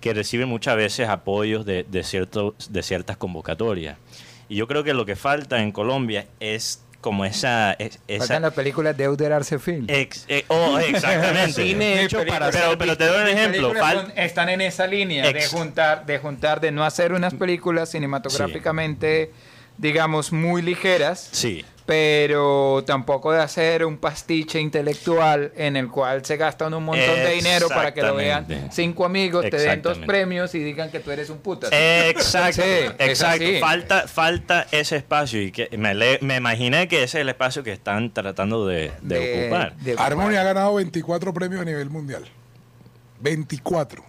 que 0.00 0.12
recibe 0.12 0.44
muchas 0.44 0.76
veces 0.76 1.08
apoyos 1.08 1.64
de, 1.64 1.84
de, 1.84 2.02
cierto, 2.02 2.56
de 2.68 2.82
ciertas 2.82 3.16
convocatorias. 3.16 3.96
Y 4.48 4.56
yo 4.56 4.66
creo 4.66 4.82
que 4.82 4.92
lo 4.94 5.06
que 5.06 5.14
falta 5.14 5.62
en 5.62 5.70
Colombia 5.70 6.26
es 6.40 6.84
como 7.06 7.24
esa... 7.24 7.74
es- 7.74 8.00
esa 8.08 8.18
Faltan 8.18 8.42
las 8.42 8.52
películas 8.52 8.96
de 8.96 9.04
Euder 9.04 9.32
Arce 9.32 9.60
Film. 9.60 9.84
ex- 9.86 10.24
eh, 10.26 10.44
oh, 10.48 10.76
exactamente. 10.80 11.52
Cine 11.52 12.02
hecho 12.02 12.26
para 12.26 12.50
Pero, 12.50 12.76
pero 12.76 12.96
te 12.96 13.06
doy 13.06 13.22
un 13.22 13.28
ejemplo. 13.28 13.68
películas 13.68 13.94
fal- 13.94 14.00
son- 14.08 14.12
están 14.18 14.48
en 14.48 14.60
esa 14.60 14.88
línea 14.88 15.32
de 15.32 15.46
juntar, 15.46 16.04
de 16.04 16.18
juntar, 16.18 16.60
de 16.60 16.72
no 16.72 16.84
hacer 16.84 17.12
unas 17.12 17.32
películas 17.34 17.90
cinematográficamente, 17.90 19.30
digamos, 19.78 20.32
muy 20.32 20.62
ligeras, 20.62 21.28
Sí. 21.30 21.64
Pero 21.86 22.82
tampoco 22.84 23.30
de 23.32 23.40
hacer 23.40 23.84
un 23.84 23.96
pastiche 23.96 24.60
intelectual 24.60 25.52
en 25.56 25.76
el 25.76 25.88
cual 25.88 26.24
se 26.24 26.36
gastan 26.36 26.74
un 26.74 26.84
montón 26.84 27.14
de 27.14 27.30
dinero 27.30 27.68
para 27.68 27.94
que 27.94 28.02
lo 28.02 28.16
vean 28.16 28.46
cinco 28.72 29.04
amigos, 29.04 29.44
te 29.48 29.56
den 29.56 29.82
dos 29.82 29.98
premios 29.98 30.54
y 30.56 30.58
digan 30.58 30.90
que 30.90 30.98
tú 31.00 31.12
eres 31.12 31.30
un 31.30 31.38
puta. 31.38 31.68
Exacto, 32.08 32.62
Sí, 32.62 32.68
es 32.98 33.08
exacto. 33.10 33.44
así. 33.44 33.58
Falta, 33.60 34.08
falta 34.08 34.66
ese 34.72 34.96
espacio 34.96 35.40
y 35.40 35.52
que 35.52 35.68
me, 35.78 35.94
le- 35.94 36.18
me 36.22 36.36
imaginé 36.36 36.88
que 36.88 37.04
ese 37.04 37.18
es 37.18 37.22
el 37.22 37.28
espacio 37.28 37.62
que 37.62 37.72
están 37.72 38.12
tratando 38.12 38.66
de, 38.66 38.90
de 39.02 39.44
ocupar. 39.44 39.76
de- 39.76 39.94
Harmony 39.96 40.34
ha 40.36 40.42
ganado 40.42 40.74
24 40.74 41.32
premios 41.32 41.62
a 41.62 41.64
nivel 41.64 41.88
mundial. 41.88 42.24
24. 43.20 44.04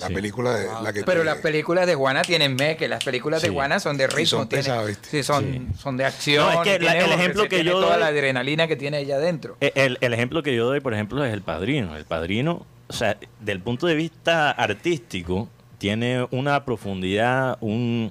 La 0.00 0.08
Sí. 0.08 0.14
película 0.14 0.54
de 0.54 0.66
la 0.82 0.92
que 0.92 1.04
Pero 1.04 1.20
te- 1.20 1.24
las 1.24 1.36
películas 1.38 1.86
de 1.86 1.94
Juana 1.94 2.22
tienen 2.22 2.56
me, 2.56 2.76
que 2.76 2.88
las 2.88 3.04
películas 3.04 3.42
de 3.42 3.48
Sí. 3.48 3.54
Juana 3.54 3.78
son 3.78 3.96
de 3.96 4.08
ritmo, 4.08 4.26
son 4.26 4.48
tienen- 4.48 4.64
pesadas, 4.64 4.86
¿viste? 4.88 5.08
sí, 5.08 5.22
son, 5.22 5.44
Sí. 5.44 5.66
son 5.78 5.96
de 5.96 6.04
acción, 6.04 6.44
No, 6.52 6.52
es 6.52 6.58
que 6.68 6.78
la- 6.84 6.92
tiene- 6.94 7.06
el 7.06 7.12
ejemplo 7.12 7.48
que 7.48 7.62
yo 7.62 7.72
toda 7.74 7.90
doy- 7.92 8.00
la 8.00 8.06
adrenalina 8.08 8.66
que 8.66 8.74
tiene 8.74 8.98
ella 8.98 9.16
adentro. 9.16 9.56
Eh, 9.60 9.70
El, 9.76 9.98
el 10.00 10.12
ejemplo 10.12 10.42
que 10.42 10.54
yo 10.56 10.66
doy, 10.66 10.80
por 10.80 10.94
ejemplo, 10.94 11.24
es 11.24 11.32
El 11.32 11.42
Padrino. 11.42 11.96
El 11.96 12.04
Padrino, 12.06 12.66
o 12.88 12.92
sea, 12.92 13.16
del 13.40 13.60
punto 13.60 13.86
de 13.86 13.94
vista 13.94 14.50
artístico, 14.50 15.48
tiene 15.78 16.26
una 16.32 16.64
profundidad, 16.64 17.56
un, 17.60 18.10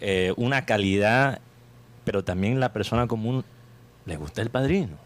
eh, 0.00 0.32
una 0.36 0.64
calidad, 0.66 1.40
pero 2.04 2.22
también 2.22 2.60
la 2.60 2.72
persona 2.72 3.08
común 3.08 3.44
le 4.06 4.16
gusta 4.16 4.40
El 4.40 4.50
Padrino. 4.50 4.96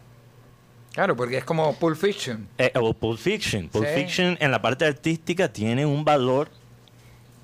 Claro, 0.93 1.15
porque 1.15 1.37
es 1.37 1.43
como 1.43 1.75
Pulp 1.75 1.97
Fiction. 1.97 2.47
Eh, 2.57 2.71
o 2.75 2.93
Pulp 2.93 3.19
Fiction. 3.19 3.67
Pulp 3.69 3.85
Sí. 3.87 3.93
Fiction 3.95 4.37
en 4.39 4.51
la 4.51 4.61
parte 4.61 4.85
artística 4.85 5.51
tiene 5.51 5.85
un 5.85 6.05
valor 6.05 6.49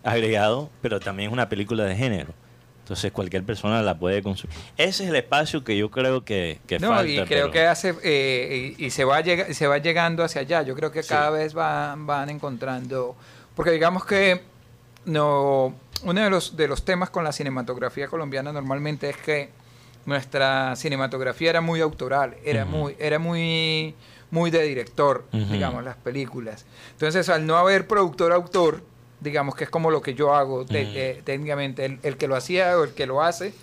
agregado, 0.04 0.70
pero 0.82 1.00
también 1.00 1.30
es 1.30 1.34
una 1.34 1.50
película 1.50 1.84
de 1.84 1.96
género. 1.96 2.34
Entonces 2.84 3.12
cualquier 3.12 3.44
persona 3.44 3.82
la 3.84 3.98
puede 4.00 4.24
consumir. 4.24 4.56
Ese 4.78 5.04
es 5.04 5.10
el 5.10 5.16
espacio 5.16 5.64
que 5.64 5.78
yo 5.78 5.92
creo 5.92 6.24
que, 6.26 6.60
que 6.66 6.80
No, 6.80 6.90
falta. 6.90 7.12
y 7.12 7.16
creo 7.26 7.28
pero- 7.28 7.52
que 7.52 7.66
hace 7.68 7.94
eh, 8.04 8.76
y, 8.78 8.86
y 8.86 8.90
se 8.90 9.04
va 9.04 9.22
llega- 9.22 9.54
se 9.54 9.68
va 9.68 9.78
llegando 9.78 10.24
hacia 10.24 10.42
allá. 10.42 10.64
Yo 10.64 10.76
creo 10.76 10.92
que 10.92 11.04
Sí. 11.04 11.10
cada 11.10 11.30
vez 11.30 11.54
van, 11.54 12.08
van 12.08 12.30
encontrando, 12.30 13.16
porque 13.56 13.72
digamos 13.72 14.06
que 14.06 14.42
no 15.06 15.76
uno 16.04 16.22
de 16.24 16.30
los 16.30 16.56
de 16.58 16.68
los 16.68 16.84
temas 16.84 17.10
con 17.12 17.24
la 17.24 17.32
cinematografía 17.32 18.08
colombiana 18.08 18.52
normalmente 18.54 19.10
es 19.10 19.18
que 19.18 19.50
nuestra 20.06 20.76
cinematografía 20.76 21.50
era 21.52 21.62
muy 21.62 21.82
autoral, 21.82 22.36
era 22.44 22.66
muy 22.66 22.96
era 23.00 23.20
muy 23.20 23.96
muy 24.32 24.52
de 24.52 24.62
director, 24.64 25.26
digamos 25.52 25.84
las 25.84 25.98
películas. 25.98 26.66
Entonces 26.92 27.30
al 27.30 27.46
no 27.48 27.58
haber 27.58 27.88
productor 27.88 28.32
autor, 28.32 28.82
digamos 29.22 29.56
que 29.56 29.64
es 29.66 29.70
como 29.70 29.90
lo 29.92 30.02
que 30.02 30.14
yo 30.14 30.34
hago 30.36 30.66
te- 30.66 30.84
eh, 30.96 31.22
técnicamente 31.24 31.86
el, 31.86 32.00
el 32.04 32.16
que 32.18 32.28
lo 32.28 32.36
hacía 32.36 32.78
o 32.78 32.84
el 32.84 32.92
que 32.94 33.06
lo 33.06 33.22
hace 33.24 33.54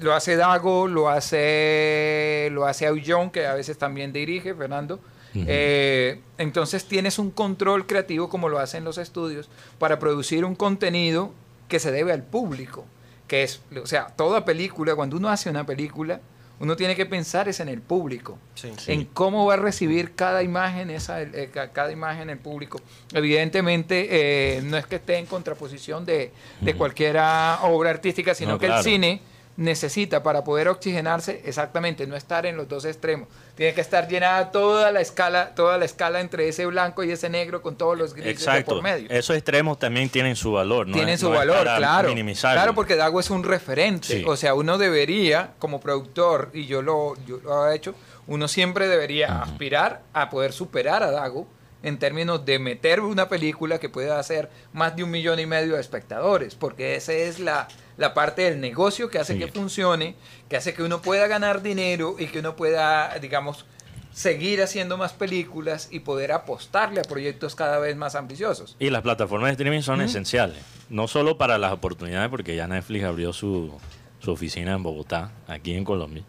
lo 0.00 0.12
hace 0.12 0.36
Dago, 0.36 0.86
lo 0.86 1.08
hace 1.08 2.48
lo 2.52 2.66
hace 2.66 2.86
Aullón, 2.86 3.30
que 3.30 3.46
a 3.46 3.54
veces 3.54 3.78
también 3.78 4.12
dirige, 4.12 4.54
Fernando. 4.54 5.00
Eh, 5.46 6.20
entonces 6.38 6.84
tienes 6.84 7.18
un 7.18 7.30
control 7.30 7.86
creativo 7.86 8.28
como 8.28 8.48
lo 8.48 8.58
hacen 8.58 8.82
los 8.84 8.98
estudios 8.98 9.48
para 9.78 9.98
producir 9.98 10.44
un 10.44 10.54
contenido 10.56 11.32
que 11.68 11.78
se 11.78 11.92
debe 11.92 12.12
al 12.12 12.22
público, 12.22 12.84
que 13.28 13.44
es, 13.44 13.60
o 13.80 13.86
sea, 13.86 14.08
toda 14.08 14.44
película, 14.44 14.96
cuando 14.96 15.16
uno 15.16 15.28
hace 15.28 15.48
una 15.50 15.64
película, 15.64 16.20
uno 16.60 16.74
tiene 16.74 16.96
que 16.96 17.06
pensar 17.06 17.48
es 17.48 17.60
en 17.60 17.68
el 17.68 17.80
público, 17.80 18.36
Sí. 18.56 18.72
en 18.88 19.04
cómo 19.04 19.46
va 19.46 19.54
a 19.54 19.56
recibir 19.58 20.16
cada 20.16 20.42
imagen 20.42 20.90
esa, 20.90 21.22
eh, 21.22 21.50
ca- 21.54 21.68
cada 21.70 21.92
imagen 21.92 22.30
el 22.30 22.38
público. 22.38 22.80
Evidentemente 23.12 24.08
eh, 24.56 24.62
no 24.62 24.76
es 24.76 24.86
que 24.86 24.96
esté 24.96 25.18
en 25.18 25.26
contraposición 25.26 26.04
de, 26.04 26.32
de 26.60 26.74
cualquier 26.74 27.16
obra 27.62 27.90
artística, 27.90 28.34
sino 28.34 28.52
No, 28.52 28.58
que 28.58 28.66
claro. 28.66 28.80
el 28.80 28.84
cine 28.84 29.20
necesita 29.58 30.22
para 30.22 30.44
poder 30.44 30.68
oxigenarse 30.68 31.42
exactamente 31.44 32.06
no 32.06 32.14
estar 32.14 32.46
en 32.46 32.56
los 32.56 32.68
dos 32.68 32.84
extremos 32.84 33.28
tiene 33.56 33.74
que 33.74 33.80
estar 33.80 34.06
llenada 34.06 34.52
toda 34.52 34.92
la 34.92 35.00
escala 35.00 35.52
toda 35.56 35.76
la 35.78 35.84
escala 35.84 36.20
entre 36.20 36.48
ese 36.48 36.64
blanco 36.66 37.02
y 37.02 37.10
ese 37.10 37.28
negro 37.28 37.60
con 37.60 37.74
todos 37.74 37.98
los 37.98 38.14
grises 38.14 38.34
Exacto. 38.34 38.74
por 38.74 38.84
medio 38.84 39.10
Esos 39.10 39.34
extremos 39.36 39.76
también 39.80 40.08
tienen 40.10 40.36
su 40.36 40.52
valor. 40.52 40.86
No 40.86 40.92
tienen 40.94 41.14
es- 41.14 41.20
su 41.20 41.28
no 41.28 41.34
valor, 41.36 41.62
claro. 41.64 42.14
Claro, 42.40 42.74
porque 42.76 42.94
Dago 42.94 43.18
es 43.18 43.30
un 43.30 43.42
referente. 43.42 44.06
Sí. 44.06 44.24
O 44.26 44.36
sea, 44.36 44.54
uno 44.54 44.78
debería, 44.78 45.54
como 45.58 45.80
productor, 45.80 46.50
y 46.54 46.66
yo 46.66 46.80
lo, 46.82 47.14
yo 47.26 47.38
lo 47.42 47.68
he 47.68 47.74
hecho, 47.74 47.94
uno 48.28 48.46
siempre 48.46 48.86
debería 48.86 49.42
aspirar 49.42 50.02
a 50.12 50.30
poder 50.30 50.52
superar 50.52 51.02
a 51.02 51.10
Dago 51.10 51.48
en 51.82 51.98
términos 51.98 52.44
de 52.44 52.58
meter 52.58 53.00
una 53.00 53.28
película 53.28 53.78
que 53.78 53.88
pueda 53.88 54.18
hacer 54.18 54.50
más 54.72 54.96
de 54.96 55.04
un 55.04 55.10
millón 55.10 55.38
y 55.38 55.46
medio 55.46 55.74
de 55.74 55.80
espectadores, 55.80 56.54
porque 56.54 56.96
esa 56.96 57.12
es 57.12 57.38
la, 57.38 57.68
la 57.96 58.14
parte 58.14 58.42
del 58.42 58.60
negocio 58.60 59.10
que 59.10 59.18
hace 59.18 59.34
Sí. 59.34 59.38
que 59.38 59.46
funcione, 59.48 60.14
que 60.48 60.56
hace 60.56 60.74
que 60.74 60.82
uno 60.82 61.00
pueda 61.02 61.26
ganar 61.28 61.62
dinero 61.62 62.16
y 62.18 62.26
que 62.26 62.40
uno 62.40 62.56
pueda, 62.56 63.16
digamos, 63.20 63.64
seguir 64.12 64.60
haciendo 64.62 64.96
más 64.96 65.12
películas 65.12 65.88
y 65.92 66.00
poder 66.00 66.32
apostarle 66.32 67.00
a 67.00 67.04
proyectos 67.04 67.54
cada 67.54 67.78
vez 67.78 67.94
más 67.96 68.16
ambiciosos. 68.16 68.74
Y 68.80 68.90
las 68.90 69.02
plataformas 69.02 69.48
de 69.48 69.52
streaming 69.52 69.82
son 69.82 70.00
esenciales. 70.00 70.58
No 70.90 71.06
solo 71.06 71.38
para 71.38 71.58
las 71.58 71.72
oportunidades, 71.72 72.28
porque 72.28 72.56
ya 72.56 72.66
Netflix 72.66 73.04
abrió 73.04 73.32
su, 73.32 73.72
su 74.18 74.32
oficina 74.32 74.72
en 74.74 74.82
Bogotá, 74.82 75.30
aquí 75.46 75.74
en 75.74 75.84
Colombia, 75.84 76.24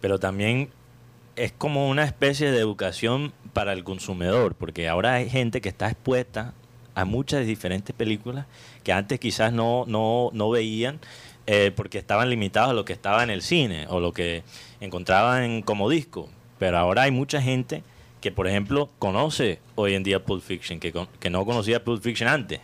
pero 0.00 0.18
también 0.18 0.70
es 1.44 1.52
como 1.52 1.88
una 1.88 2.04
especie 2.04 2.50
de 2.50 2.58
educación 2.58 3.32
para 3.52 3.72
el 3.72 3.84
consumidor, 3.84 4.54
porque 4.54 4.88
ahora 4.88 5.14
hay 5.14 5.28
gente 5.30 5.60
que 5.60 5.68
está 5.68 5.88
expuesta 5.88 6.54
a 6.94 7.04
muchas 7.04 7.46
diferentes 7.46 7.94
películas 7.94 8.46
que 8.84 8.92
antes 8.92 9.18
quizás 9.20 9.52
no, 9.52 9.84
no, 9.86 10.30
no 10.32 10.50
veían 10.50 10.98
eh, 11.46 11.72
porque 11.74 11.98
estaban 11.98 12.28
limitados 12.30 12.70
a 12.70 12.74
lo 12.74 12.84
que 12.84 12.92
estaba 12.92 13.22
en 13.22 13.30
el 13.30 13.42
cine 13.42 13.86
o 13.88 14.00
lo 14.00 14.12
que 14.12 14.42
encontraban 14.80 15.62
como 15.62 15.88
disco. 15.88 16.28
Pero 16.58 16.78
ahora 16.78 17.02
hay 17.02 17.10
mucha 17.10 17.40
gente 17.40 17.82
que, 18.20 18.30
por 18.32 18.46
ejemplo, 18.46 18.90
conoce 18.98 19.60
hoy 19.76 19.94
en 19.94 20.02
día 20.02 20.24
Pulp 20.24 20.42
Fiction, 20.42 20.78
que, 20.78 20.92
con- 20.92 21.08
que 21.18 21.30
no 21.30 21.44
conocía 21.46 21.82
Pulp 21.84 22.02
Fiction 22.02 22.28
antes. 22.28 22.60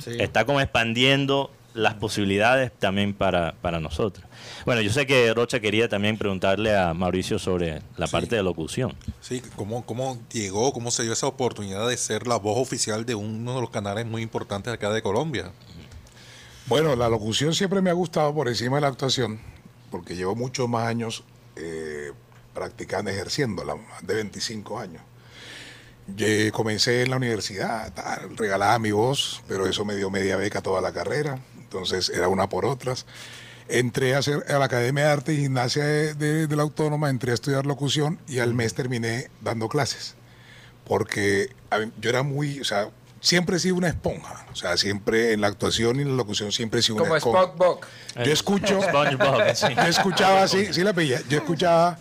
Sí. 0.00 0.12
Está 0.18 0.46
como 0.46 0.60
expandiendo 0.62 1.50
las 1.74 1.94
posibilidades 1.94 2.70
también 2.78 3.14
para, 3.14 3.52
para 3.62 3.80
nosotros. 3.80 4.24
Bueno, 4.66 4.80
yo 4.82 4.92
sé 4.92 5.06
que 5.06 5.32
Rocha 5.34 5.60
quería 5.60 5.88
también 5.88 6.18
preguntarle 6.18 6.76
a 6.76 6.92
Mauricio 6.94 7.38
sobre 7.38 7.82
la 7.96 8.06
Sí. 8.06 8.12
parte 8.12 8.36
de 8.36 8.42
locución. 8.42 8.94
Sí, 9.20 9.42
¿cómo, 9.56 9.84
¿cómo 9.86 10.20
llegó, 10.32 10.72
cómo 10.72 10.90
se 10.90 11.02
dio 11.04 11.12
esa 11.12 11.26
oportunidad 11.26 11.88
de 11.88 11.96
ser 11.96 12.26
la 12.26 12.36
voz 12.36 12.58
oficial 12.58 13.06
de 13.06 13.14
uno 13.14 13.54
de 13.54 13.60
los 13.62 13.70
canales 13.70 14.04
muy 14.06 14.22
importantes 14.22 14.72
acá 14.72 14.90
de 14.90 15.02
Colombia? 15.02 15.50
Bueno, 16.66 16.94
la 16.96 17.08
locución 17.08 17.54
siempre 17.54 17.80
me 17.80 17.90
ha 17.90 17.94
gustado 17.94 18.32
por 18.34 18.48
encima 18.48 18.76
de 18.76 18.82
la 18.82 18.88
actuación, 18.88 19.40
porque 19.90 20.14
llevo 20.14 20.34
muchos 20.36 20.68
más 20.68 20.86
años 20.86 21.24
eh, 21.56 22.12
practicando, 22.54 23.10
ejerciéndola, 23.10 23.74
más 23.76 24.06
de 24.06 24.14
25 24.14 24.78
años. 24.78 25.02
Yo 26.16 26.26
comencé 26.52 27.02
en 27.02 27.10
la 27.10 27.16
universidad, 27.16 27.92
tal, 27.94 28.36
regalaba 28.36 28.78
mi 28.78 28.90
voz, 28.90 29.42
pero 29.48 29.66
eso 29.66 29.84
me 29.84 29.94
dio 29.96 30.10
media 30.10 30.36
beca 30.36 30.60
toda 30.60 30.80
la 30.80 30.92
carrera, 30.92 31.38
entonces 31.72 32.08
era 32.10 32.28
una 32.28 32.48
por 32.48 32.64
otras. 32.64 33.06
Entré 33.68 34.14
a, 34.14 34.18
hacer, 34.18 34.44
a 34.48 34.58
la 34.58 34.64
Academia 34.66 35.04
de 35.06 35.10
Arte 35.10 35.32
y 35.34 35.38
Gimnasia 35.42 35.84
de, 35.84 36.14
de- 36.14 36.46
de 36.46 36.56
la 36.56 36.62
Autónoma, 36.62 37.08
entré 37.10 37.30
a 37.30 37.34
estudiar 37.34 37.64
locución 37.64 38.18
y 38.28 38.40
al 38.40 38.54
mes 38.54 38.74
terminé 38.74 39.30
dando 39.40 39.68
clases 39.68 40.14
porque 40.84 41.50
a 41.70 41.78
mí- 41.78 41.92
yo 42.00 42.10
era 42.10 42.22
muy, 42.22 42.60
o 42.60 42.64
sea, 42.64 42.88
siempre 43.20 43.56
he 43.56 43.60
sido 43.60 43.76
una 43.76 43.88
esponja, 43.88 44.44
o 44.52 44.56
sea, 44.56 44.76
siempre 44.76 45.32
en 45.32 45.40
la 45.40 45.46
actuación 45.46 45.96
y 45.98 46.02
en 46.02 46.08
la 46.10 46.14
locución 46.16 46.50
siempre 46.52 46.80
he 46.80 46.82
sido 46.82 46.96
una 46.96 47.04
Como 47.04 47.16
esponja. 47.16 47.42
Spock. 47.44 47.86
Yo 48.24 48.32
escucho, 48.32 48.82
SpongeBob, 48.82 49.54
sí. 49.54 49.66
yo 49.74 49.82
escuchaba 49.82 50.42
así, 50.42 50.72
sí 50.72 50.82
la 50.82 50.92
pilla, 50.92 51.20
yo 51.28 51.38
escuchaba 51.38 51.98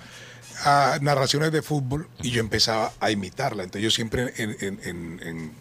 ah, 0.66 0.98
narraciones 1.02 1.52
de 1.52 1.62
fútbol 1.62 2.10
y 2.24 2.32
yo 2.32 2.40
empezaba 2.40 2.92
a 3.00 3.12
imitarla. 3.12 3.64
Entonces 3.64 3.84
yo 3.84 3.92
siempre, 3.92 4.34
en, 4.38 4.58
en- 4.60 4.80
en- 4.84 5.20
en- 5.24 5.52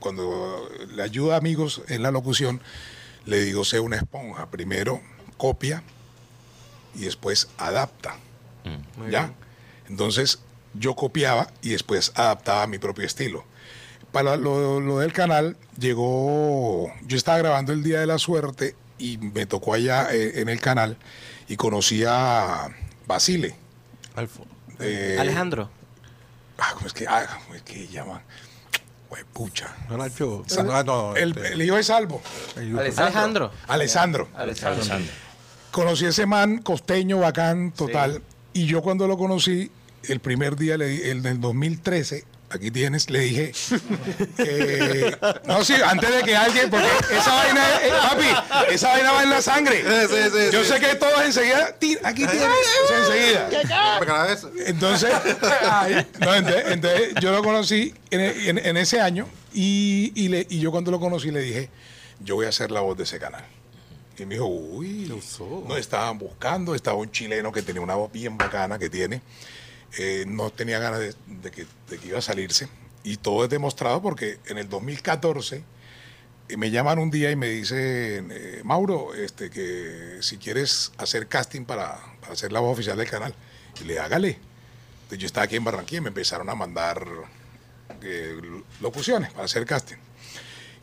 cuando 0.00 0.68
le 0.94 1.02
ayudo 1.02 1.32
a 1.32 1.36
amigos 1.36 1.80
en 1.88 2.02
la 2.02 2.10
locución, 2.10 2.60
le 3.26 3.40
digo, 3.40 3.64
sé 3.64 3.80
una 3.80 3.96
esponja. 3.96 4.46
Primero 4.50 5.00
copia 5.36 5.82
y 6.94 7.00
después 7.00 7.48
adapta. 7.58 8.16
¿Ya? 9.10 9.32
Entonces 9.88 10.38
yo 10.74 10.94
copiaba 10.94 11.48
y 11.62 11.70
después 11.70 12.12
adaptaba 12.14 12.62
a 12.62 12.66
mi 12.66 12.78
propio 12.78 13.04
estilo. 13.04 13.44
Para 14.12 14.36
lo, 14.36 14.80
lo 14.80 14.98
del 15.00 15.12
canal, 15.12 15.56
llegó, 15.78 16.92
yo 17.02 17.16
estaba 17.16 17.38
grabando 17.38 17.72
el 17.72 17.82
Día 17.82 18.00
de 18.00 18.06
la 18.06 18.18
Suerte 18.18 18.76
y 18.98 19.18
me 19.18 19.44
tocó 19.46 19.74
allá 19.74 20.08
eh, 20.14 20.40
en 20.40 20.48
el 20.48 20.60
canal 20.60 20.96
y 21.48 21.56
conocí 21.56 22.04
a 22.06 22.68
Basile. 23.06 23.56
Alfo. 24.14 24.46
eh, 24.78 25.16
Alejandro. 25.18 25.68
ah, 26.58 26.70
¿Cómo 26.74 26.86
es 26.86 26.92
que, 26.92 27.06
ah, 27.08 27.26
¿cómo 27.44 27.56
es 27.56 27.62
que 27.62 27.88
llaman? 27.88 28.22
Pucha. 29.32 29.74
No, 29.88 29.96
no, 29.96 30.06
yo- 30.08 30.42
ah, 30.72 30.82
no, 30.84 31.14
El, 31.16 31.30
este, 31.30 31.52
el 31.52 31.62
hijo 31.62 31.76
de 31.76 31.82
Salvo, 31.84 32.22
Alejandro. 33.04 33.50
Alessandro. 33.68 34.28
Alessandro. 34.36 35.12
Conocí 35.70 36.06
a 36.06 36.08
ese 36.08 36.26
man 36.26 36.58
costeño, 36.58 37.18
bacán, 37.18 37.72
total. 37.72 38.22
Y 38.52 38.66
yo 38.66 38.82
cuando 38.82 39.06
lo 39.06 39.16
conocí, 39.18 39.70
el 40.04 40.20
primer 40.20 40.56
día, 40.56 40.76
le, 40.78 40.86
di- 40.88 41.02
el 41.08 41.22
del 41.22 41.40
2013, 41.40 42.24
aquí 42.54 42.70
tienes, 42.70 43.08
le 43.10 43.20
dije, 43.20 43.52
no, 45.46 45.64
sí, 45.64 45.74
antes 45.84 46.14
de 46.14 46.22
que 46.22 46.36
alguien, 46.36 46.70
porque 46.70 46.86
esa 47.10 47.34
vaina, 47.34 47.64
eh, 47.82 47.90
papi, 48.02 48.72
esa 48.74 48.88
vaina 48.88 49.12
va 49.12 49.22
en 49.22 49.30
la 49.30 49.42
sangre. 49.42 49.82
sí, 50.08 50.16
sí, 50.32 50.38
yo 50.52 50.64
sé 50.64 50.80
que 50.80 50.94
todos 50.94 51.22
enseguida, 51.24 51.68
aquí 52.04 52.26
tienes, 52.26 52.48
o 52.84 52.88
sea, 52.88 52.98
enseguida. 52.98 53.48
Entonces, 54.66 55.10
ay, 55.68 56.06
no, 56.20 56.34
entonces, 56.34 56.64
entonces 56.68 57.14
yo 57.20 57.32
lo 57.32 57.42
conocí 57.42 57.94
en, 58.10 58.20
en- 58.20 58.58
en 58.66 58.76
ese 58.76 59.00
año 59.00 59.28
y, 59.52 60.12
y 60.14 60.28
le- 60.28 60.46
y 60.48 60.58
yo 60.60 60.70
cuando 60.70 60.90
lo 60.90 61.00
conocí 61.00 61.30
le 61.30 61.40
dije, 61.40 61.70
yo 62.20 62.36
voy 62.36 62.46
a 62.46 62.52
ser 62.52 62.70
la 62.70 62.80
voz 62.80 62.96
de 62.96 63.04
ese 63.04 63.18
canal. 63.18 63.44
Y 64.16 64.24
me 64.26 64.34
dijo, 64.36 64.46
uy, 64.46 65.06
no 65.68 65.76
estaban 65.76 66.18
buscando, 66.18 66.74
estaba 66.76 66.96
un 66.96 67.10
chileno 67.10 67.50
que 67.50 67.62
tenía 67.62 67.82
una 67.82 67.96
voz 67.96 68.12
bien 68.12 68.38
bacana 68.38 68.78
que 68.78 68.88
tiene. 68.88 69.20
Eh, 69.98 70.24
no 70.26 70.50
tenía 70.50 70.78
ganas 70.78 71.00
de, 71.00 71.14
de 71.26 71.50
que, 71.50 71.66
de 71.88 71.98
que 71.98 72.08
iba 72.08 72.18
a 72.18 72.22
salirse. 72.22 72.68
Y 73.02 73.18
todo 73.18 73.44
es 73.44 73.50
demostrado 73.50 74.00
porque 74.02 74.38
en 74.46 74.58
el 74.58 74.68
2014 74.68 75.62
eh, 76.48 76.56
me 76.56 76.70
llaman 76.70 76.98
un 76.98 77.10
día 77.10 77.30
y 77.30 77.36
me 77.36 77.48
dicen, 77.48 78.30
eh, 78.32 78.60
Mauro, 78.64 79.14
este, 79.14 79.50
que 79.50 80.18
si 80.20 80.38
quieres 80.38 80.92
hacer 80.98 81.26
casting 81.28 81.64
para, 81.64 81.98
para 82.20 82.34
ser 82.36 82.52
la 82.52 82.60
voz 82.60 82.72
oficial 82.72 82.96
del 82.96 83.08
canal, 83.08 83.34
y 83.80 83.84
le 83.84 83.98
hágale. 83.98 84.38
Entonces 85.02 85.18
yo 85.18 85.26
estaba 85.26 85.44
aquí 85.44 85.56
en 85.56 85.64
Barranquilla 85.64 85.98
y 85.98 86.02
me 86.02 86.08
empezaron 86.08 86.48
a 86.48 86.54
mandar 86.54 87.06
locuciones 88.80 89.32
para 89.32 89.44
hacer 89.44 89.64
casting. 89.64 89.96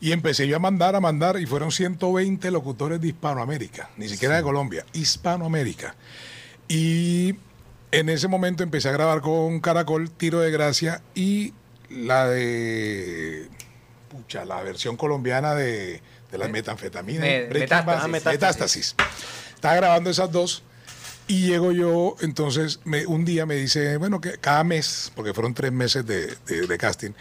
Y 0.00 0.10
empecé 0.10 0.48
yo 0.48 0.56
a 0.56 0.58
mandar, 0.58 0.96
a 0.96 1.00
mandar, 1.00 1.38
y 1.38 1.46
fueron 1.46 1.70
120 1.70 2.50
locutores 2.50 3.00
de 3.00 3.08
Hispanoamérica, 3.08 3.90
ni 3.96 4.08
siquiera 4.08 4.36
de 4.36 4.42
Colombia, 4.42 4.84
Hispanoamérica. 4.92 5.94
Y 6.66 7.36
en 7.92 8.08
ese 8.08 8.26
momento 8.28 8.62
empecé 8.62 8.88
a 8.88 8.92
grabar 8.92 9.20
con 9.20 9.60
Caracol, 9.60 10.10
Tiro 10.10 10.40
de 10.40 10.50
Gracia, 10.50 11.00
y 11.14 11.54
la 11.90 12.26
de. 12.28 13.48
Pucha, 14.08 14.44
la 14.44 14.62
versión 14.62 14.96
colombiana 14.96 15.54
de, 15.54 16.02
de 16.30 16.38
las 16.38 16.50
metanfetaminas. 16.50 17.22
Me- 17.22 17.46
Metástasis. 17.46 18.04
Ah, 18.04 18.08
Metástasis. 18.08 18.94
Metástasis. 18.94 18.94
Estaba 19.54 19.74
grabando 19.76 20.10
esas 20.10 20.30
dos. 20.30 20.62
Y 21.28 21.46
llego 21.46 21.70
yo, 21.72 22.16
entonces, 22.20 22.80
me- 22.84 23.06
un 23.06 23.24
día 23.24 23.46
me 23.46 23.54
dice, 23.54 23.96
bueno, 23.96 24.20
que 24.20 24.32
cada 24.38 24.64
mes, 24.64 25.12
porque 25.14 25.32
fueron 25.32 25.54
tres 25.54 25.70
meses 25.72 26.04
de, 26.04 26.34
de- 26.46 26.66
de 26.66 26.78
casting, 26.78 27.12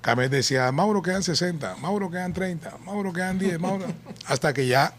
cada 0.00 0.14
mes 0.16 0.30
decía, 0.30 0.70
Mauro 0.72 1.02
quedan 1.02 1.22
60, 1.24 1.74
Mauro 1.76 2.08
quedan 2.10 2.32
30, 2.32 2.78
Mauro 2.84 3.12
quedan 3.12 3.38
10, 3.38 3.58
Mauro. 3.58 3.84
Hasta 4.26 4.54
que 4.54 4.66
ya 4.68 4.94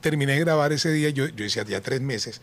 terminé 0.00 0.32
de 0.32 0.40
grabar 0.40 0.72
ese 0.72 0.90
día, 0.90 1.10
yo, 1.10 1.28
yo 1.28 1.44
decía, 1.44 1.64
ya 1.64 1.80
tres 1.80 2.00
meses. 2.00 2.40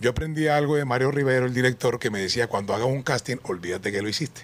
Yo 0.00 0.10
aprendí 0.10 0.48
algo 0.48 0.76
de 0.76 0.84
Mario 0.84 1.10
Rivero, 1.10 1.46
el 1.46 1.54
director, 1.54 1.98
que 1.98 2.10
me 2.10 2.20
decía, 2.20 2.46
cuando 2.48 2.74
hagas 2.74 2.86
un 2.86 3.02
casting, 3.02 3.36
olvídate 3.44 3.92
que 3.92 4.00
lo 4.02 4.08
hiciste. 4.08 4.42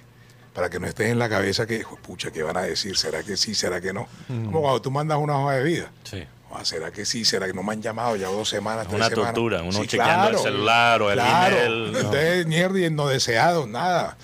Para 0.55 0.71
que 0.71 0.79
no 0.81 0.87
estés 0.87 1.11
en 1.11 1.19
la 1.19 1.29
cabeza 1.29 1.67
que, 1.67 1.85
"Jue- 1.85 1.99
pucha, 1.99 2.31
¿qué 2.31 2.43
van 2.43 2.57
a 2.57 2.63
decir? 2.63 2.97
¿Será 2.97 3.23
que 3.23 3.37
sí? 3.37 3.55
¿Será 3.55 3.81
que 3.81 3.93
no? 3.93 4.09
Como 4.27 4.61
cuando 4.63 4.81
tú 4.83 4.91
mandas 4.91 5.19
una 5.19 5.39
hoja 5.39 5.55
de 5.55 5.65
vida. 5.65 5.91
Sí. 6.05 6.25
¿Será 6.63 6.91
que 6.91 7.05
sí? 7.05 7.27
¿Será 7.27 7.47
que 7.47 7.53
no 7.53 7.63
me 7.63 7.73
han 7.75 7.83
llamado 7.83 8.17
ya 8.17 8.29
dos 8.29 8.49
semanas? 8.49 8.85
Es 8.85 8.89
tres 8.89 8.97
una 9.01 9.09
semanas? 9.11 9.35
tortura, 9.35 9.63
uno 9.63 9.73
Sí, 9.73 9.87
chequeando 9.87 10.29
el 10.31 10.39
celular 10.39 11.03
o 11.03 11.11
el 11.11 11.19
claro. 11.19 11.57
email, 11.57 11.93
no. 11.93 11.99
Entonces, 11.99 12.47
mierda, 12.47 12.81
y 12.81 12.91
no 12.91 13.09
deseado, 13.09 13.67
nada. 13.67 14.17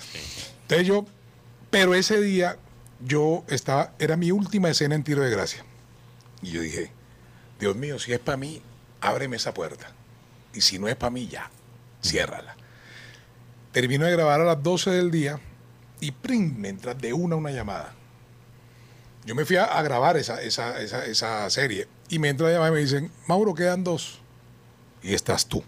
Entonces 0.63 0.87
yo, 0.87 1.05
pero 1.69 1.93
ese 1.93 2.19
día 2.19 2.57
yo 3.05 3.43
estaba, 3.49 3.91
era 3.99 4.17
mi 4.17 4.31
última 4.31 4.69
escena 4.69 4.95
en 4.95 5.03
Tiro 5.03 5.21
de 5.21 5.29
Gracia. 5.29 5.63
Y 6.41 6.51
yo 6.51 6.61
dije, 6.61 6.91
Dios 7.59 7.75
mío, 7.75 7.99
si 7.99 8.13
es 8.13 8.19
para 8.19 8.37
mí, 8.37 8.63
ábreme 9.01 9.35
esa 9.35 9.53
puerta. 9.53 9.91
Y 10.53 10.61
si 10.61 10.79
no 10.79 10.87
es 10.87 10.95
para 10.95 11.09
mí, 11.09 11.27
ya, 11.27 11.49
ciérrala. 12.03 12.55
Termino 13.71 14.05
de 14.05 14.11
grabar 14.11 14.41
a 14.41 14.45
las 14.45 14.61
12 14.61 14.91
del 14.91 15.09
día 15.09 15.39
y 15.99 16.11
¡prim! 16.11 16.55
me 16.57 16.69
entra 16.69 16.93
de 16.93 17.13
una 17.13 17.35
una 17.35 17.51
llamada. 17.51 17.93
Yo 19.25 19.35
me 19.35 19.45
fui 19.45 19.55
a, 19.55 19.81
grabar 19.81 20.17
esa, 20.17 20.41
esa, 20.41 20.81
esa, 20.81 21.05
esa 21.05 21.49
serie 21.49 21.87
y 22.09 22.19
me 22.19 22.29
entra 22.29 22.47
la 22.47 22.53
llamada 22.53 22.71
y 22.71 22.73
me 22.73 22.81
dicen, 22.81 23.11
Mauro, 23.25 23.55
quedan 23.55 23.83
dos. 23.83 24.19
Y 25.01 25.13
estás 25.13 25.47
tú. 25.47 25.63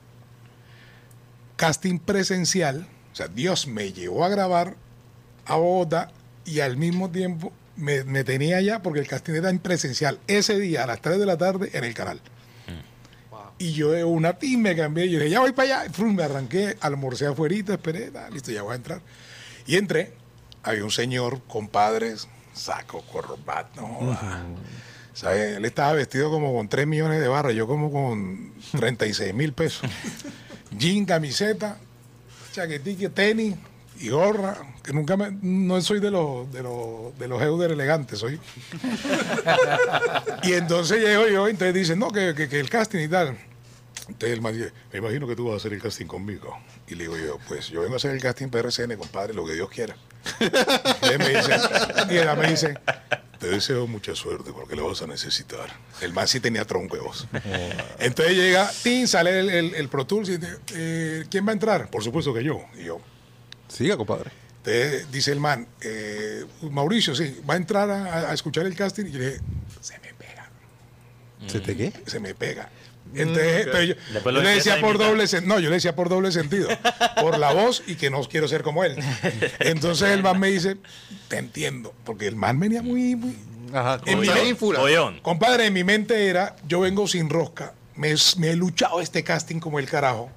Casting 1.56 2.00
presencial, 2.00 2.88
o 3.14 3.16
sea, 3.16 3.28
Dios 3.28 3.66
me 3.66 3.94
llevó 3.94 4.26
a 4.26 4.30
grabar 4.30 4.76
a 5.46 5.56
Bogotá 5.56 6.12
y 6.44 6.60
al 6.60 6.76
mismo 6.76 7.10
tiempo 7.10 7.54
me, 7.78 8.04
me 8.04 8.24
tenía 8.24 8.58
allá 8.58 8.82
porque 8.82 9.00
el 9.00 9.08
casting 9.08 9.34
era 9.34 9.50
en 9.50 9.60
presencial 9.60 10.20
ese 10.28 10.60
día 10.60 10.84
a 10.84 10.88
las 10.88 11.02
3 11.02 11.18
de 11.18 11.26
la 11.26 11.38
tarde 11.38 11.70
en 11.74 11.86
el 11.86 11.94
canal. 11.94 12.22
Y 13.58 13.72
yo 13.72 13.92
de 13.92 14.04
una 14.04 14.38
ti 14.38 14.58
me 14.58 14.76
cambié 14.76 15.10
yo 15.10 15.20
dije, 15.20 15.32
ya 15.32 15.40
voy 15.40 15.54
para 15.54 15.82
allá. 15.82 15.94
Frum, 15.94 16.16
me 16.16 16.24
arranqué, 16.24 16.78
almorcé 16.82 17.28
afuera, 17.28 17.56
esperé, 17.56 18.12
listo, 18.32 18.52
ya 18.52 18.64
voy 18.64 18.74
a 18.74 18.76
entrar. 18.76 19.02
Y 19.66 19.78
entré, 19.78 20.14
había 20.64 20.84
un 20.84 20.92
señor 20.92 21.42
con 21.48 21.68
padres, 21.68 22.28
saco, 22.54 23.02
corbata, 23.02 23.82
no. 23.82 24.18
Él 25.32 25.64
estaba 25.64 25.94
vestido 25.94 26.30
como 26.30 26.54
con 26.54 26.68
3 26.68 26.86
millones 26.86 27.22
de 27.22 27.28
barras, 27.30 27.56
yo 27.56 27.68
como 27.68 27.90
con 27.92 28.52
36 28.78 29.34
mil 29.34 29.54
pesos. 29.54 29.90
Jean, 30.78 31.06
camiseta, 31.06 31.78
chaquetique, 32.52 33.10
tenis 33.10 33.56
y 34.00 34.10
gorra, 34.10 34.58
que 34.84 34.92
nunca 34.94 35.16
me, 35.18 35.32
no 35.42 35.82
soy 35.82 36.00
de 36.00 36.12
los 36.12 36.52
de 36.52 36.62
los 36.64 37.18
de 37.18 37.28
los 37.28 37.42
Euder 37.42 37.72
elegantes, 37.72 38.20
soy. 38.20 38.40
y 40.44 40.54
entonces 40.54 41.02
llego 41.02 41.28
yo, 41.28 41.48
entonces 41.48 41.74
dicen, 41.74 42.00
no, 42.00 42.10
que, 42.12 42.34
que- 42.36 42.50
que 42.50 42.60
el 42.60 42.70
casting 42.70 43.00
y 43.00 43.08
tal. 43.08 43.38
Entonces 44.08 44.32
el 44.34 44.42
man 44.42 44.54
dice, 44.54 44.72
me 44.94 45.00
imagino 45.00 45.28
que 45.28 45.36
tú 45.36 45.46
vas 45.46 45.54
a 45.56 45.58
hacer 45.58 45.74
el 45.74 45.82
casting 45.82 46.06
conmigo. 46.06 46.56
Y 46.88 46.94
le 46.96 47.06
digo 47.06 47.18
yo, 47.18 47.40
pues 47.48 47.70
yo 47.70 47.82
vengo 47.82 47.96
a 47.96 47.98
hacer 47.98 48.12
el 48.12 48.22
casting 48.22 48.50
para 48.50 48.68
RCN, 48.70 48.98
compadre, 48.98 49.34
lo 49.34 49.46
que 49.46 49.54
Dios 49.54 49.68
quiera. 49.70 49.96
Entonces 50.40 51.18
me 51.20 51.30
dice, 51.30 51.58
y 52.12 52.18
ella 52.18 52.36
me 52.36 52.48
dice, 52.52 52.76
te 53.40 53.48
deseo 53.48 53.88
mucha 53.88 54.14
suerte 54.14 54.52
porque 54.52 54.76
lo 54.76 54.88
vas 54.88 55.02
a 55.02 55.08
necesitar. 55.08 55.66
El 56.02 56.14
man 56.14 56.28
sí 56.28 56.40
tenía 56.40 56.66
tronco 56.66 56.96
de 56.98 57.02
voz. 57.02 57.28
Entonces 57.98 58.36
llega, 58.36 58.70
tin, 58.84 59.08
sale 59.08 59.40
el, 59.40 59.50
el, 59.50 59.76
el 59.76 59.88
Pro 59.90 60.06
Tools 60.06 60.30
y 60.30 60.38
dice, 60.38 60.54
eh, 60.76 61.26
¿quién 61.32 61.48
va 61.48 61.50
a 61.50 61.54
entrar? 61.54 61.90
Por 61.90 62.04
supuesto 62.04 62.32
que 62.32 62.44
yo. 62.44 62.60
Y 62.80 62.84
yo, 62.84 63.00
Siga, 63.68 63.98
compadre. 63.98 64.32
entonces 64.58 65.12
dice 65.12 65.32
el 65.32 65.40
man, 65.40 65.68
eh, 65.82 66.46
Mauricio, 66.62 67.16
sí, 67.16 67.40
va 67.50 67.56
a 67.56 67.58
entrar 67.58 67.90
a, 67.90 68.30
a 68.30 68.34
escuchar 68.34 68.66
el 68.66 68.76
casting. 68.76 69.06
Y 69.06 69.12
yo 69.12 69.20
le 69.20 69.26
dije, 69.32 69.42
se 69.82 70.00
me 70.00 70.14
pega, 70.14 70.50
¿Se 71.48 71.60
te 71.60 71.76
qué? 71.76 71.94
se 72.06 72.20
me 72.20 72.34
pega. 72.36 72.70
Entonces, 73.14 73.66
entonces 73.68 73.96
yo, 74.26 74.32
le 74.32 74.50
decía 74.50 74.82
por 74.82 74.98
doble 74.98 75.24
sen- 75.26 75.44
no, 75.46 75.60
yo 75.60 75.70
le 75.70 75.76
decía 75.76 75.96
por 75.96 76.10
doble 76.10 76.32
sentido, 76.34 76.68
por 77.22 77.38
la 77.38 77.54
voz 77.54 77.84
y 77.88 77.96
que 77.96 78.10
no 78.10 78.22
quiero 78.24 78.48
ser 78.48 78.62
como 78.64 78.84
él. 78.84 78.98
Entonces 79.60 80.10
el 80.10 80.22
man 80.24 80.40
me 80.40 80.48
dice, 80.50 80.78
te 81.30 81.38
entiendo, 81.38 81.94
porque 82.04 82.28
el 82.28 82.36
man 82.36 82.60
venía 82.60 82.82
muy, 82.82 83.16
muy, 83.16 83.38
Ajá. 83.74 84.02
En 84.06 84.20
mi- 84.20 84.28
Ollón. 84.30 85.20
Compadre, 85.22 85.68
en 85.68 85.74
mi 85.74 85.84
mente 85.86 86.28
era, 86.28 86.56
yo 86.68 86.82
vengo 86.82 87.08
sin 87.08 87.30
rosca, 87.30 87.74
me, 87.96 88.14
me 88.38 88.50
he 88.50 88.56
luchado 88.56 89.00
este 89.00 89.24
casting 89.24 89.60
como 89.60 89.80
el 89.80 89.86
carajo. 89.88 90.30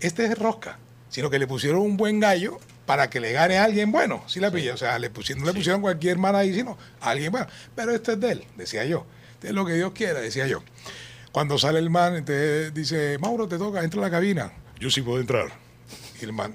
Este 0.00 0.24
es 0.24 0.38
rosca, 0.38 0.78
sino 1.14 1.30
que 1.30 1.38
le 1.38 1.46
pusieron 1.46 1.80
un 1.80 1.96
buen 1.96 2.18
gallo 2.18 2.58
para 2.86 3.08
que 3.08 3.20
le 3.20 3.30
gane 3.30 3.56
a 3.56 3.62
alguien 3.62 3.92
bueno, 3.92 4.24
si 4.26 4.40
la 4.40 4.50
pilla. 4.50 4.74
O 4.74 4.76
sea, 4.76 4.98
le 4.98 5.10
pusieron, 5.10 5.44
no 5.44 5.46
le 5.52 5.56
pusieron 5.56 5.80
cualquier 5.80 6.18
man 6.18 6.34
ahí, 6.34 6.52
sino 6.52 6.76
a 7.00 7.10
alguien 7.10 7.30
bueno. 7.30 7.46
Pero 7.76 7.94
este 7.94 8.14
es 8.14 8.20
de 8.20 8.32
él, 8.32 8.44
decía 8.56 8.84
yo. 8.84 9.06
Este 9.34 9.46
es 9.46 9.54
lo 9.54 9.64
que 9.64 9.74
Dios 9.74 9.92
quiera, 9.92 10.18
decía 10.18 10.48
yo. 10.48 10.64
Cuando 11.30 11.56
sale 11.56 11.78
el 11.78 11.88
man, 11.88 12.16
entonces 12.16 12.74
dice, 12.74 13.16
Mauro, 13.20 13.46
te 13.46 13.58
toca, 13.58 13.84
entra 13.84 14.00
a 14.00 14.02
la 14.06 14.10
cabina. 14.10 14.54
Yo 14.80 14.90
sí 14.90 15.02
puedo 15.02 15.20
entrar. 15.20 15.52
Y 16.20 16.24
el 16.24 16.32
man, 16.32 16.52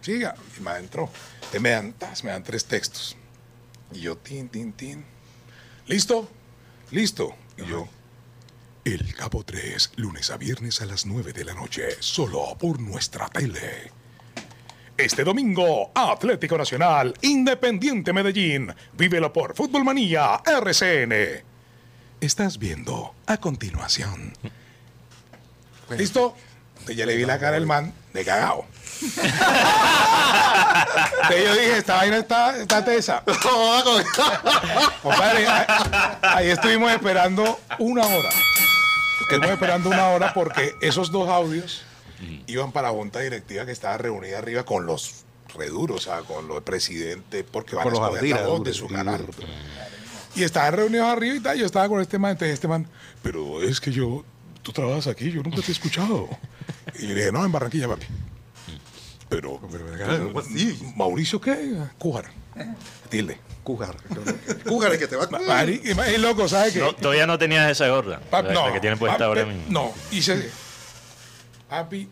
siga. 0.00 0.34
Y 0.54 0.56
el 0.56 0.62
man 0.62 0.84
entró. 0.84 1.10
Entonces 1.34 1.60
me 1.60 1.68
dan, 1.68 1.92
tas, 1.92 2.24
me 2.24 2.30
dan 2.30 2.42
tres 2.42 2.64
textos. 2.64 3.14
Y 3.92 4.00
yo, 4.00 4.16
tin, 4.16 4.48
tin, 4.48 4.72
tin. 4.72 5.04
¿Listo? 5.86 6.30
Listo. 6.92 7.36
Y 7.58 7.66
yo, 7.66 7.86
El 8.86 9.14
Capo 9.14 9.44
3, 9.44 9.92
lunes 9.96 10.30
a 10.30 10.38
viernes 10.38 10.80
a 10.80 10.86
las 10.86 11.04
9 11.04 11.34
de 11.34 11.44
la 11.44 11.52
noche, 11.52 11.88
solo 12.00 12.56
por 12.58 12.80
nuestra 12.80 13.28
tele. 13.28 13.97
Este 14.98 15.22
domingo, 15.22 15.92
Atlético 15.94 16.58
Nacional, 16.58 17.14
Independiente 17.20 18.12
Medellín, 18.12 18.74
vívelo 18.94 19.32
por 19.32 19.54
Fútbol 19.54 19.84
Manía 19.84 20.42
RCN. 20.44 21.44
Estás 22.20 22.58
viendo 22.58 23.14
a 23.26 23.36
continuación. 23.36 24.32
¿Listo? 25.96 26.34
Ya 26.88 27.06
le 27.06 27.14
vi 27.14 27.24
la 27.24 27.38
cara 27.38 27.56
al 27.56 27.64
man 27.64 27.94
de 28.12 28.24
cagao. 28.24 28.66
Yo 31.30 31.54
dije, 31.54 31.78
esta 31.78 31.94
vaina 31.94 32.16
está, 32.16 32.56
está 32.56 32.84
tesa. 32.84 33.22
Compadre, 35.04 35.46
ahí, 35.46 35.66
ahí 36.22 36.48
estuvimos 36.48 36.90
esperando 36.90 37.60
una 37.78 38.04
hora. 38.04 38.30
Estuvimos 39.20 39.50
esperando 39.50 39.90
una 39.90 40.08
hora 40.08 40.34
porque 40.34 40.74
esos 40.80 41.12
dos 41.12 41.28
audios 41.28 41.84
iban 42.46 42.72
para 42.72 42.88
la 42.88 42.94
junta 42.94 43.20
directiva 43.20 43.66
que 43.66 43.72
estaba 43.72 43.98
reunida 43.98 44.38
arriba 44.38 44.64
con 44.64 44.86
los 44.86 45.24
reduros, 45.54 46.06
o 46.06 46.10
sea, 46.10 46.20
con 46.22 46.48
los 46.48 46.62
presidentes, 46.62 47.44
porque 47.50 47.76
van 47.76 47.84
Con 47.84 47.94
a 47.94 47.98
los 47.98 48.14
escoger 48.14 48.30
la 48.30 48.46
voz 48.46 48.64
de 48.64 48.74
su 48.74 48.86
y 48.86 48.88
canal. 48.88 49.26
Y 50.34 50.42
estaban 50.42 50.74
reunidos 50.74 51.06
arriba 51.08 51.36
y 51.36 51.40
tal. 51.40 51.58
Yo 51.58 51.66
estaba 51.66 51.88
con 51.88 52.00
este 52.00 52.18
man, 52.18 52.32
entonces 52.32 52.54
este 52.54 52.68
man, 52.68 52.86
pero 53.22 53.62
es 53.62 53.80
que 53.80 53.90
yo, 53.90 54.24
tú 54.62 54.72
trabajas 54.72 55.06
aquí, 55.06 55.30
yo 55.30 55.42
nunca 55.42 55.62
te 55.62 55.68
he 55.68 55.72
escuchado. 55.72 56.28
Y 56.98 57.06
le 57.06 57.14
dije, 57.14 57.32
no, 57.32 57.44
en 57.44 57.52
Barranquilla, 57.52 57.88
papi. 57.88 58.06
Pero, 59.28 59.60
¿cómo 59.60 60.40
así? 60.40 60.78
¿Mauricio 60.96 61.40
qué? 61.40 61.76
Cújar. 61.98 62.26
Tilde. 63.10 63.38
Cújar. 63.62 63.94
Cújar 64.66 64.92
es 64.92 64.98
que 64.98 65.06
te 65.06 65.16
va 65.16 65.24
a... 65.24 65.64
Y, 65.64 65.82
y 66.14 66.18
loco, 66.18 66.48
¿sabes 66.48 66.72
qué? 66.72 66.80
No, 66.80 66.94
todavía 66.94 67.26
no 67.26 67.38
tenías 67.38 67.70
esa 67.70 67.88
gorra. 67.88 68.20
La, 68.32 68.42
no, 68.42 68.68
la 68.68 68.72
que 68.72 68.80
tiene 68.80 68.96
puesta 68.96 69.26
ahora 69.26 69.44
mismo. 69.44 69.64
No, 69.68 69.92
hice. 70.10 70.50
Papi, 71.68 72.08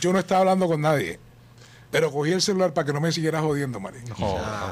yo 0.00 0.12
no 0.12 0.18
estaba 0.18 0.40
hablando 0.40 0.66
con 0.66 0.80
nadie, 0.80 1.18
pero 1.90 2.10
cogí 2.10 2.32
el 2.32 2.42
celular 2.42 2.72
para 2.72 2.86
que 2.86 2.92
no 2.92 3.00
me 3.00 3.12
siguiera 3.12 3.40
jodiendo, 3.40 3.78
Mari. 3.80 3.98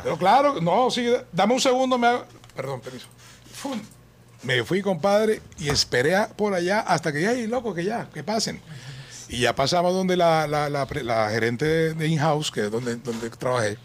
Pero 0.02 0.16
claro, 0.18 0.61
no, 0.61 0.90
sí, 0.90 1.06
dame 1.32 1.54
un 1.54 1.61
segundo, 1.61 1.98
me 1.98 2.06
hago- 2.08 2.24
Perdón, 2.56 2.80
permiso. 2.80 3.06
Fum. 3.52 3.80
Me 4.42 4.64
fui, 4.64 4.80
compadre, 4.80 5.40
y 5.58 5.68
esperé 5.68 6.16
a- 6.16 6.28
por 6.28 6.54
allá 6.54 6.80
hasta 6.80 7.12
que 7.12 7.20
ya, 7.22 7.32
"Ey, 7.32 7.46
loco, 7.46 7.74
que 7.74 7.84
ya, 7.84 8.08
que 8.08 8.24
pasen. 8.24 8.61
Y 9.28 9.40
ya 9.40 9.54
pasamos 9.54 9.92
donde 9.92 10.16
la, 10.16 10.46
la, 10.48 10.68
la 10.70 11.30
gerente 11.30 11.64
de, 11.64 11.94
de 11.94 12.08
in-house, 12.08 12.50
que 12.50 12.64
es 12.64 12.70
donde, 12.70 12.96
donde 12.96 13.30
trabajé. 13.30 13.76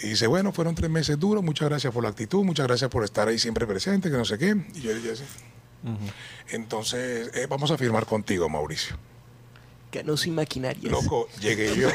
Y 0.00 0.08
dice, 0.10 0.26
bueno, 0.26 0.52
fueron 0.52 0.74
tres 0.74 0.88
meses 0.90 1.18
duros, 1.18 1.44
muchas 1.44 1.68
gracias 1.68 1.92
por 1.92 2.02
la 2.02 2.08
actitud, 2.08 2.42
muchas 2.42 2.66
gracias 2.66 2.88
por 2.90 3.04
estar 3.04 3.28
ahí 3.28 3.38
siempre 3.38 3.66
presente, 3.66 4.10
que 4.10 4.16
no 4.16 4.24
sé 4.24 4.38
qué. 4.38 4.56
Y 4.74 4.80
yo 4.80 4.94
dije 4.94 5.12
así. 5.12 5.24
Entonces, 6.50 7.30
eh, 7.34 7.46
vamos 7.48 7.70
a 7.70 7.78
firmar 7.78 8.06
contigo, 8.06 8.48
Mauricio. 8.48 8.96
Que 9.90 10.02
no 10.02 10.16
sin 10.16 10.34
maquinarias. 10.34 10.90
Loco, 10.90 11.28
llegué 11.38 11.76
yo. 11.76 11.88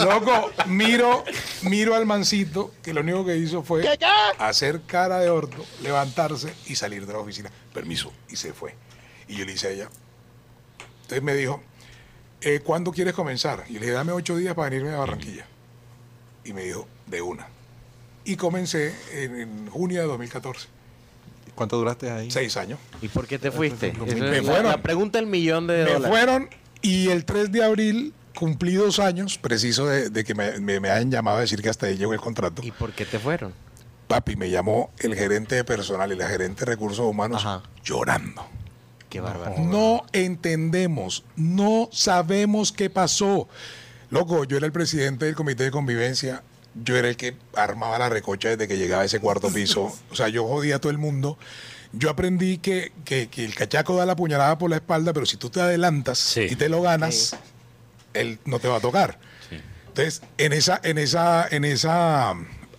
Loco, 0.04 0.50
miro, 0.66 1.24
miro 1.62 1.96
al 1.96 2.06
mancito 2.06 2.72
que 2.82 2.94
lo 2.94 3.00
único 3.00 3.24
que 3.24 3.36
hizo 3.36 3.62
fue 3.64 3.84
hacer 4.38 4.82
cara 4.82 5.18
de 5.18 5.30
orto, 5.30 5.64
levantarse 5.82 6.54
y 6.66 6.76
salir 6.76 7.06
de 7.06 7.12
la 7.12 7.18
oficina. 7.18 7.50
Permiso. 7.74 8.12
Y 8.28 8.36
se 8.36 8.52
fue. 8.52 8.76
Y 9.26 9.36
yo 9.36 9.44
le 9.44 9.52
hice 9.52 9.66
a 9.66 9.70
ella. 9.70 9.88
Entonces 11.02 11.22
me 11.22 11.34
dijo, 11.34 11.60
eh, 12.40 12.60
¿cuándo 12.60 12.92
quieres 12.92 13.14
comenzar? 13.14 13.64
Y 13.68 13.74
le 13.74 13.80
dije, 13.80 13.90
dame 13.90 14.12
ocho 14.12 14.36
días 14.36 14.54
para 14.54 14.70
venirme 14.70 14.94
a 14.94 14.98
Barranquilla. 14.98 15.46
Y 16.44 16.52
me 16.52 16.62
dijo, 16.62 16.86
de 17.06 17.20
una. 17.20 17.48
Y 18.24 18.36
comencé 18.36 18.94
en, 19.12 19.40
en 19.40 19.70
junio 19.70 20.00
de 20.00 20.06
2014. 20.06 20.68
¿Cuánto 21.54 21.76
duraste 21.76 22.10
ahí? 22.10 22.30
Seis 22.30 22.56
años. 22.56 22.78
¿Y 23.02 23.08
por 23.08 23.26
qué 23.26 23.38
te 23.38 23.50
fuiste? 23.50 23.88
Es 23.88 24.14
Me 24.16 24.42
fueron. 24.42 24.66
La, 24.70 24.82
pregunta 24.82 25.18
del 25.18 25.26
millón 25.26 25.66
de 25.66 25.84
Me 25.84 25.92
dólares. 25.92 26.08
fueron 26.08 26.48
y 26.82 27.08
el 27.08 27.24
3 27.24 27.52
de 27.52 27.64
abril 27.64 28.14
cumplí 28.34 28.74
dos 28.74 28.98
años, 28.98 29.36
preciso 29.36 29.86
de, 29.86 30.08
de 30.08 30.24
que 30.24 30.34
me, 30.34 30.58
me, 30.60 30.80
me 30.80 30.88
hayan 30.90 31.10
llamado 31.10 31.38
a 31.38 31.40
decir 31.40 31.60
que 31.60 31.68
hasta 31.68 31.86
ahí 31.86 31.96
llegó 31.96 32.14
el 32.14 32.20
contrato. 32.20 32.62
¿Y 32.64 32.70
por 32.70 32.92
qué 32.92 33.04
te 33.04 33.18
fueron? 33.18 33.52
Papi, 34.08 34.36
me 34.36 34.48
llamó 34.50 34.90
el 34.98 35.14
gerente 35.14 35.54
de 35.54 35.64
personal 35.64 36.10
y 36.12 36.16
la 36.16 36.26
gerente 36.28 36.64
de 36.64 36.70
recursos 36.72 37.04
humanos 37.06 37.44
Ajá. 37.44 37.62
llorando. 37.84 38.46
Qué 39.08 39.20
bárbaro. 39.20 39.56
No 39.58 40.04
entendemos, 40.12 41.24
no 41.36 41.88
sabemos 41.92 42.72
qué 42.72 42.88
pasó. 42.90 43.48
Loco, 44.08 44.44
yo 44.44 44.56
era 44.56 44.66
el 44.66 44.72
presidente 44.72 45.26
del 45.26 45.34
comité 45.34 45.64
de 45.64 45.70
convivencia, 45.70 46.42
yo 46.74 46.96
era 46.96 47.08
el 47.08 47.16
que 47.16 47.34
armaba 47.54 47.98
la 47.98 48.08
recocha 48.08 48.48
desde 48.50 48.68
que 48.68 48.78
llegaba 48.78 49.02
a 49.02 49.04
ese 49.06 49.20
cuarto 49.20 49.50
piso. 49.52 49.92
O 50.10 50.14
sea, 50.14 50.28
yo 50.28 50.46
jodía 50.46 50.76
a 50.76 50.78
todo 50.78 50.92
el 50.92 50.98
mundo. 50.98 51.38
Yo 51.92 52.08
aprendí 52.10 52.58
que, 52.58 52.92
que- 53.04 53.28
que 53.28 53.44
el 53.44 53.54
cachaco 53.54 53.96
da 53.96 54.06
la 54.06 54.14
puñalada 54.16 54.56
por 54.58 54.70
la 54.70 54.76
espalda, 54.76 55.12
pero 55.12 55.26
si 55.26 55.36
tú 55.36 55.50
te 55.50 55.60
adelantas 55.60 56.18
Sí. 56.18 56.46
y 56.50 56.54
te 56.56 56.68
lo 56.68 56.82
ganas, 56.82 57.36
él 58.14 58.38
no 58.44 58.58
te 58.60 58.68
va 58.68 58.76
a 58.76 58.80
tocar. 58.80 59.18
Entonces, 59.88 60.22
en 60.38 60.52
esa, 60.52 60.80
en 60.84 60.98
esa, 60.98 61.48
en 61.50 61.64
esa, 61.64 62.34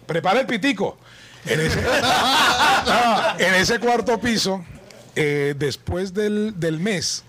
prepara 0.08 0.40
el 0.40 0.46
pitico. 0.48 0.98
En 1.46 1.60
ese, 1.60 1.82
No, 2.86 3.40
en 3.40 3.54
ese 3.56 3.80
cuarto 3.80 4.20
piso, 4.22 4.64
eh, 5.16 5.54
después 5.58 6.14
del, 6.14 6.58
del 6.58 6.80
mes, 6.80 7.24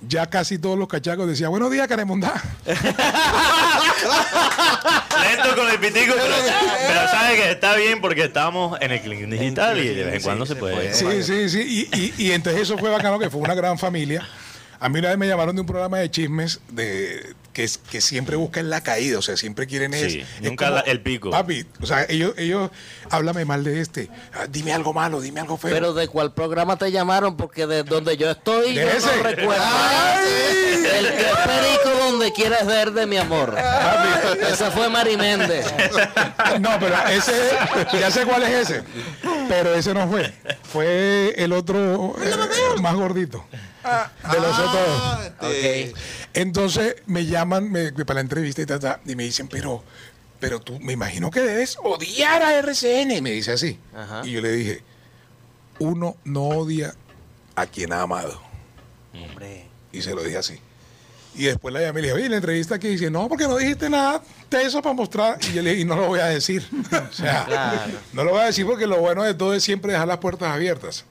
ya 0.00 0.26
casi 0.26 0.58
todos 0.58 0.78
los 0.78 0.88
cachacos 0.88 1.26
decían, 1.28 1.50
buenos 1.50 1.70
días, 1.70 1.86
Caremondá. 1.88 2.32
Lento 2.66 2.76
con 5.56 5.68
el 5.70 5.78
pitico, 5.78 6.14
pero, 6.16 6.34
pero 6.88 7.08
sabe 7.08 7.36
que 7.36 7.50
está 7.52 7.76
bien 7.76 8.00
porque 8.00 8.24
estamos 8.24 8.78
en 8.80 8.92
el 8.92 9.00
Clean 9.00 9.30
Digital 9.30 9.78
y 9.78 9.88
de 9.88 10.04
vez 10.04 10.14
en 10.16 10.22
cuando 10.22 10.46
se 10.46 10.56
puede. 10.56 10.92
Sí, 10.94 11.22
sí, 11.22 11.48
sí. 11.48 11.88
Y, 11.92 11.98
y- 11.98 12.14
y 12.28 12.32
entonces 12.32 12.62
eso 12.62 12.76
fue 12.78 12.90
bacano, 12.90 13.18
que 13.18 13.30
fue 13.30 13.40
una 13.40 13.54
gran 13.54 13.78
familia. 13.78 14.26
A 14.80 14.88
mí 14.88 14.98
una 14.98 15.08
vez 15.10 15.18
me 15.18 15.26
llamaron 15.26 15.54
de 15.56 15.60
un 15.62 15.66
programa 15.66 15.98
de 15.98 16.10
chismes 16.10 16.60
de 16.70 17.34
que, 17.52 17.66
siempre 18.02 18.36
buscan 18.36 18.68
la 18.68 18.82
caída, 18.82 19.18
o 19.18 19.22
sea, 19.22 19.34
siempre 19.38 19.66
quieren 19.66 19.94
es- 19.94 20.12
Sí, 20.12 20.20
es 20.20 20.42
nunca 20.42 20.68
la- 20.68 20.80
el 20.80 21.00
pico. 21.00 21.30
Papi, 21.30 21.64
o 21.80 21.86
sea, 21.86 22.04
ellos, 22.06 22.34
ellos, 22.36 22.70
háblame 23.08 23.46
mal 23.46 23.64
de 23.64 23.80
este, 23.80 24.10
ah, 24.34 24.46
dime 24.46 24.74
algo 24.74 24.92
malo, 24.92 25.22
dime 25.22 25.40
algo 25.40 25.56
feo. 25.56 25.70
Pero 25.70 25.94
de 25.94 26.06
cuál 26.08 26.34
programa 26.34 26.76
te 26.76 26.92
llamaron, 26.92 27.38
porque 27.38 27.66
de 27.66 27.82
donde 27.82 28.18
yo 28.18 28.30
estoy, 28.30 28.74
De 28.74 28.82
yo 28.82 28.88
ese. 28.90 29.16
no 29.16 29.22
recuerdo. 29.22 29.64
El 30.98 31.06
que 31.08 31.20
es 31.20 31.36
perico 31.46 31.98
donde 31.98 32.32
quieres 32.32 32.66
ver 32.66 32.92
de 32.92 33.06
mi 33.06 33.16
amor. 33.16 33.56
Esa 34.50 34.70
fue 34.70 34.88
Mari 34.90 35.16
Méndez. 35.16 35.66
No, 36.60 36.70
pero 36.78 36.94
ese, 37.10 37.32
ya 37.98 38.10
sé 38.10 38.24
cuál 38.26 38.42
es 38.42 38.70
ese. 38.70 38.82
Pero 39.48 39.74
ese 39.74 39.94
no 39.94 40.06
fue. 40.08 40.32
Fue 40.62 41.34
el 41.38 41.52
otro 41.52 42.14
eh, 42.22 42.80
más 42.82 42.94
gordito. 42.94 43.44
De 44.32 44.40
los 44.40 44.58
otros. 44.58 45.26
este, 45.52 45.92
Entonces 46.34 46.96
me 47.06 47.26
llaman 47.26 47.70
me- 47.70 47.92
para 47.92 48.14
la 48.16 48.20
entrevista 48.20 48.62
y, 48.62 48.66
ta, 48.66 48.78
ta, 48.78 49.00
y 49.06 49.14
me 49.16 49.24
dicen, 49.24 49.48
pero, 49.48 49.82
pero 50.40 50.60
tú 50.60 50.78
me 50.80 50.92
imagino 50.92 51.30
que 51.30 51.40
debes 51.40 51.76
odiar 51.82 52.42
a 52.42 52.58
RCN. 52.58 53.22
Me 53.22 53.30
dice 53.32 53.52
así. 53.52 53.78
Ajá. 53.94 54.22
Y 54.24 54.32
yo 54.32 54.40
le 54.40 54.52
dije, 54.52 54.82
uno 55.78 56.16
no 56.24 56.42
odia 56.44 56.94
a 57.54 57.66
quien 57.66 57.92
ha 57.92 58.02
amado. 58.02 58.40
Hombre. 59.14 59.66
Y 59.92 60.02
se 60.02 60.14
lo 60.14 60.22
dije 60.22 60.38
así. 60.38 60.60
Y 61.34 61.44
después 61.44 61.72
la 61.74 61.82
llamé 61.82 62.00
y 62.00 62.02
le 62.02 62.08
dije, 62.08 62.18
oye, 62.20 62.28
la 62.30 62.36
entrevista 62.36 62.78
que 62.78 62.88
dice, 62.88 63.10
no, 63.10 63.28
porque 63.28 63.44
no 63.46 63.56
dijiste 63.58 63.90
nada 63.90 64.22
de 64.50 64.62
eso 64.62 64.80
para 64.80 64.94
mostrar. 64.94 65.38
Y 65.50 65.52
yo 65.52 65.62
le 65.62 65.70
dije, 65.70 65.82
y 65.82 65.84
no 65.84 65.96
lo 65.96 66.06
voy 66.06 66.20
a 66.20 66.26
decir. 66.26 66.66
o 67.10 67.12
sea, 67.12 67.44
Claro. 67.44 67.92
no 68.14 68.24
lo 68.24 68.30
voy 68.32 68.40
a 68.40 68.44
decir 68.46 68.64
porque 68.66 68.86
lo 68.86 68.98
bueno 69.00 69.22
de 69.22 69.34
todo 69.34 69.52
es 69.52 69.62
siempre 69.62 69.92
dejar 69.92 70.08
las 70.08 70.16
puertas 70.18 70.50
abiertas. 70.50 71.04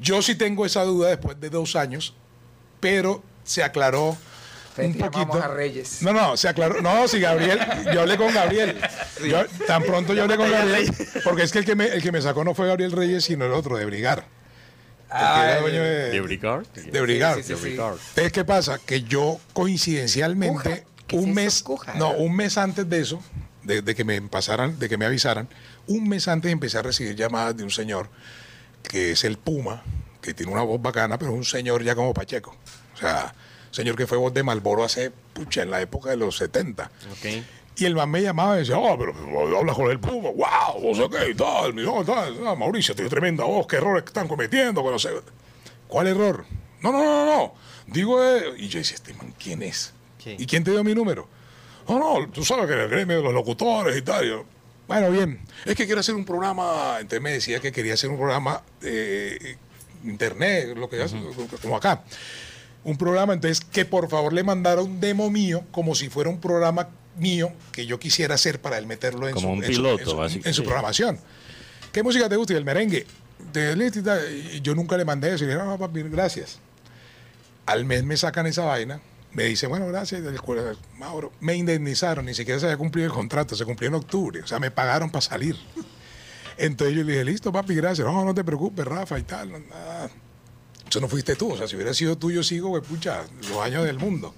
Yo 0.00 0.22
sí 0.22 0.34
tengo 0.34 0.66
esa 0.66 0.82
duda 0.84 1.08
después 1.10 1.40
de 1.40 1.50
dos 1.50 1.76
años, 1.76 2.14
pero 2.80 3.22
se 3.44 3.62
aclaró 3.62 4.16
un 4.76 4.94
poquito. 4.94 5.34
a 5.42 5.48
Reyes. 5.48 6.02
No, 6.02 6.12
no, 6.12 6.36
se 6.36 6.48
aclaró. 6.48 6.82
No, 6.82 7.06
si 7.08 7.20
Gabriel, 7.20 7.60
yo 7.92 8.00
hablé 8.00 8.16
con 8.16 8.32
Gabriel. 8.34 8.76
Yo- 9.24 9.46
tan 9.66 9.82
pronto 9.84 10.12
yo 10.14 10.22
hablé 10.24 10.36
con 10.36 10.50
Gabriel, 10.50 10.92
porque 11.22 11.42
es 11.44 11.52
que 11.52 11.60
el 11.60 11.64
que, 11.64 11.76
me, 11.76 11.86
el 11.86 12.02
que 12.02 12.10
me 12.12 12.20
sacó 12.20 12.42
no 12.44 12.54
fue 12.54 12.66
Gabriel 12.66 12.92
Reyes, 12.92 13.24
sino 13.24 13.44
el 13.44 13.52
otro, 13.52 13.76
de 13.76 13.84
Brigar. 13.84 14.26
El 15.12 15.18
que 15.18 15.24
era 15.50 15.60
dueño 15.60 15.80
de, 15.82 16.10
¿De 16.10 16.20
Bricard? 16.20 16.66
de 16.66 17.00
Brigar. 17.00 17.36
Sí, 17.36 17.42
sí, 17.44 17.54
sí, 17.54 17.60
sí. 17.62 17.68
Entonces, 17.70 18.32
¿qué 18.32 18.44
pasa? 18.44 18.80
Que 18.84 19.02
yo 19.04 19.38
coincidencialmente, 19.52 20.52
Cuja. 20.82 20.88
¿Qué 21.06 21.16
es 21.16 21.22
un 21.22 21.34
mes, 21.34 21.62
cuja? 21.62 21.94
no, 21.94 22.10
un 22.12 22.34
mes 22.34 22.56
antes 22.58 22.88
de 22.88 23.00
eso, 23.00 23.22
de, 23.62 23.82
de 23.82 23.94
que 23.94 24.04
me 24.04 24.20
pasaran, 24.22 24.78
de 24.78 24.88
que 24.88 24.96
me 24.96 25.04
avisaran, 25.04 25.48
un 25.86 26.08
mes 26.08 26.26
antes 26.28 26.50
empecé 26.50 26.78
a 26.78 26.82
recibir 26.82 27.14
llamadas 27.14 27.56
de 27.56 27.62
un 27.62 27.70
señor 27.70 28.08
que 28.88 29.12
es 29.12 29.24
el 29.24 29.38
Puma, 29.38 29.82
que 30.20 30.34
tiene 30.34 30.52
una 30.52 30.62
voz 30.62 30.80
bacana, 30.80 31.18
pero 31.18 31.32
es 31.32 31.36
un 31.36 31.44
señor 31.44 31.82
ya 31.82 31.94
como 31.94 32.14
Pacheco. 32.14 32.54
O 32.94 32.96
sea, 32.96 33.34
señor 33.70 33.96
que 33.96 34.06
fue 34.06 34.18
voz 34.18 34.32
de 34.32 34.42
Malboro 34.42 34.84
hace, 34.84 35.10
pucha, 35.10 35.62
en 35.62 35.70
la 35.70 35.80
época 35.80 36.10
de 36.10 36.16
los 36.16 36.36
70. 36.36 36.84
Ok. 36.84 37.44
Y 37.76 37.86
el 37.86 37.96
man 37.96 38.08
me 38.08 38.22
llamaba 38.22 38.54
y 38.56 38.60
decía, 38.60 38.78
oh, 38.78 38.96
pero 38.96 39.12
hablas 39.58 39.74
con 39.74 39.90
el 39.90 39.98
Puma, 39.98 40.30
wow, 40.30 40.80
no 40.80 40.94
sé 40.94 41.10
qué 41.10 41.30
y 41.30 41.34
tal, 41.34 41.74
no, 41.74 42.04
tal, 42.04 42.46
ah, 42.46 42.54
Mauricio, 42.54 42.94
tiene 42.94 43.10
tremenda 43.10 43.42
voz, 43.42 43.66
qué 43.66 43.76
errores 43.76 44.04
están 44.06 44.28
cometiendo, 44.28 44.88
no 44.88 44.98
sé. 44.98 45.10
¿Cuál 45.88 46.06
error? 46.06 46.44
No, 46.80 46.92
no, 46.92 47.02
no, 47.02 47.26
no, 47.26 47.54
digo, 47.88 48.24
eh, 48.24 48.54
y 48.58 48.68
yo 48.68 48.78
decía, 48.78 48.94
este 48.94 49.12
man, 49.14 49.34
¿quién 49.42 49.62
es? 49.62 49.92
¿Y 50.24 50.46
quién 50.46 50.62
te 50.62 50.70
dio 50.70 50.84
mi 50.84 50.94
número? 50.94 51.28
No, 51.88 51.98
no, 51.98 52.28
tú 52.30 52.44
sabes 52.44 52.66
que 52.66 52.72
en 52.72 52.80
el 52.80 52.88
gremio 52.88 53.18
de 53.18 53.22
los 53.22 53.34
locutores 53.34 53.96
y 53.96 54.02
tal. 54.02 54.24
Y 54.24 54.28
yo, 54.28 54.44
bueno, 54.86 55.10
bien, 55.10 55.40
es 55.64 55.74
que 55.74 55.86
quiero 55.86 56.00
hacer 56.00 56.14
un 56.14 56.24
programa, 56.24 56.96
entonces 57.00 57.20
me 57.22 57.32
decía 57.32 57.60
que 57.60 57.72
quería 57.72 57.94
hacer 57.94 58.10
un 58.10 58.16
programa 58.16 58.62
eh, 58.82 59.56
internet, 60.04 60.76
lo 60.76 60.88
que 60.88 61.02
hace, 61.02 61.16
como 61.62 61.76
acá. 61.76 62.02
Un 62.84 62.98
programa, 62.98 63.32
entonces 63.32 63.64
que 63.64 63.84
por 63.86 64.10
favor 64.10 64.32
le 64.34 64.42
mandara 64.42 64.82
un 64.82 65.00
demo 65.00 65.30
mío, 65.30 65.64
como 65.70 65.94
si 65.94 66.10
fuera 66.10 66.28
un 66.28 66.38
programa 66.40 66.88
mío 67.16 67.50
que 67.72 67.86
yo 67.86 67.98
quisiera 67.98 68.34
hacer 68.34 68.60
para 68.60 68.76
él 68.76 68.86
meterlo 68.86 69.26
en 69.28 69.32
Como 69.34 69.48
su, 69.48 69.52
un 69.54 69.58
en 69.64 69.64
su- 69.64 69.76
piloto, 69.82 70.24
en 70.24 70.30
su- 70.30 70.36
en 70.48 70.54
su 70.54 70.60
Sí. 70.60 70.66
programación. 70.66 71.18
¿Qué 71.92 72.02
música 72.02 72.28
te 72.28 72.36
gusta? 72.36 72.52
Y 72.52 72.56
el 72.56 72.64
merengue. 72.64 73.06
De 73.52 74.60
yo 74.62 74.74
nunca 74.74 74.96
le 74.96 75.04
mandé 75.04 75.32
eso. 75.32 75.44
Y 75.44 75.46
dije, 75.46 75.58
no, 75.58 75.78
papi, 75.78 76.02
gracias. 76.02 76.58
Al 77.66 77.84
mes 77.84 78.02
me 78.04 78.16
sacan 78.16 78.46
esa 78.46 78.64
vaina. 78.64 79.00
Me 79.34 79.44
dicen, 79.44 79.68
bueno, 79.68 79.86
gracias. 79.88 80.22
Mauro, 80.96 81.32
me 81.40 81.56
indemnizaron. 81.56 82.24
Ni 82.26 82.34
siquiera 82.34 82.60
se 82.60 82.66
había 82.66 82.78
cumplido 82.78 83.06
el 83.06 83.12
contrato. 83.12 83.56
Se 83.56 83.64
cumplió 83.64 83.88
en 83.88 83.94
octubre. 83.94 84.40
O 84.40 84.46
sea, 84.46 84.60
me 84.60 84.70
pagaron 84.70 85.10
para 85.10 85.22
salir. 85.22 85.56
Entonces 86.56 86.96
yo 86.96 87.02
le 87.02 87.10
dije, 87.12 87.24
listo, 87.24 87.50
papi, 87.52 87.74
gracias. 87.74 88.06
No, 88.06 88.24
no 88.24 88.32
te 88.32 88.44
preocupes, 88.44 88.84
Rafa 88.84 89.18
y 89.18 89.24
tal. 89.24 89.50
nada. 89.68 90.08
Eso 90.88 91.00
no 91.00 91.08
fuiste 91.08 91.34
tú. 91.34 91.52
O 91.52 91.56
sea, 91.56 91.66
si 91.66 91.74
hubiera 91.74 91.92
sido 91.92 92.16
tú, 92.16 92.30
yo 92.30 92.44
sigo, 92.44 92.70
pues, 92.70 92.84
pucha, 92.84 93.24
los 93.48 93.58
años 93.58 93.84
del 93.84 93.98
mundo. 93.98 94.32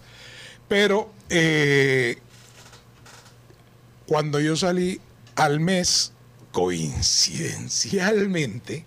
Pero 0.67 1.13
eh, 1.29 2.17
cuando 4.07 4.41
yo 4.41 4.57
salí 4.57 4.99
al 5.35 5.61
mes, 5.61 6.13
coincidencialmente, 6.53 8.87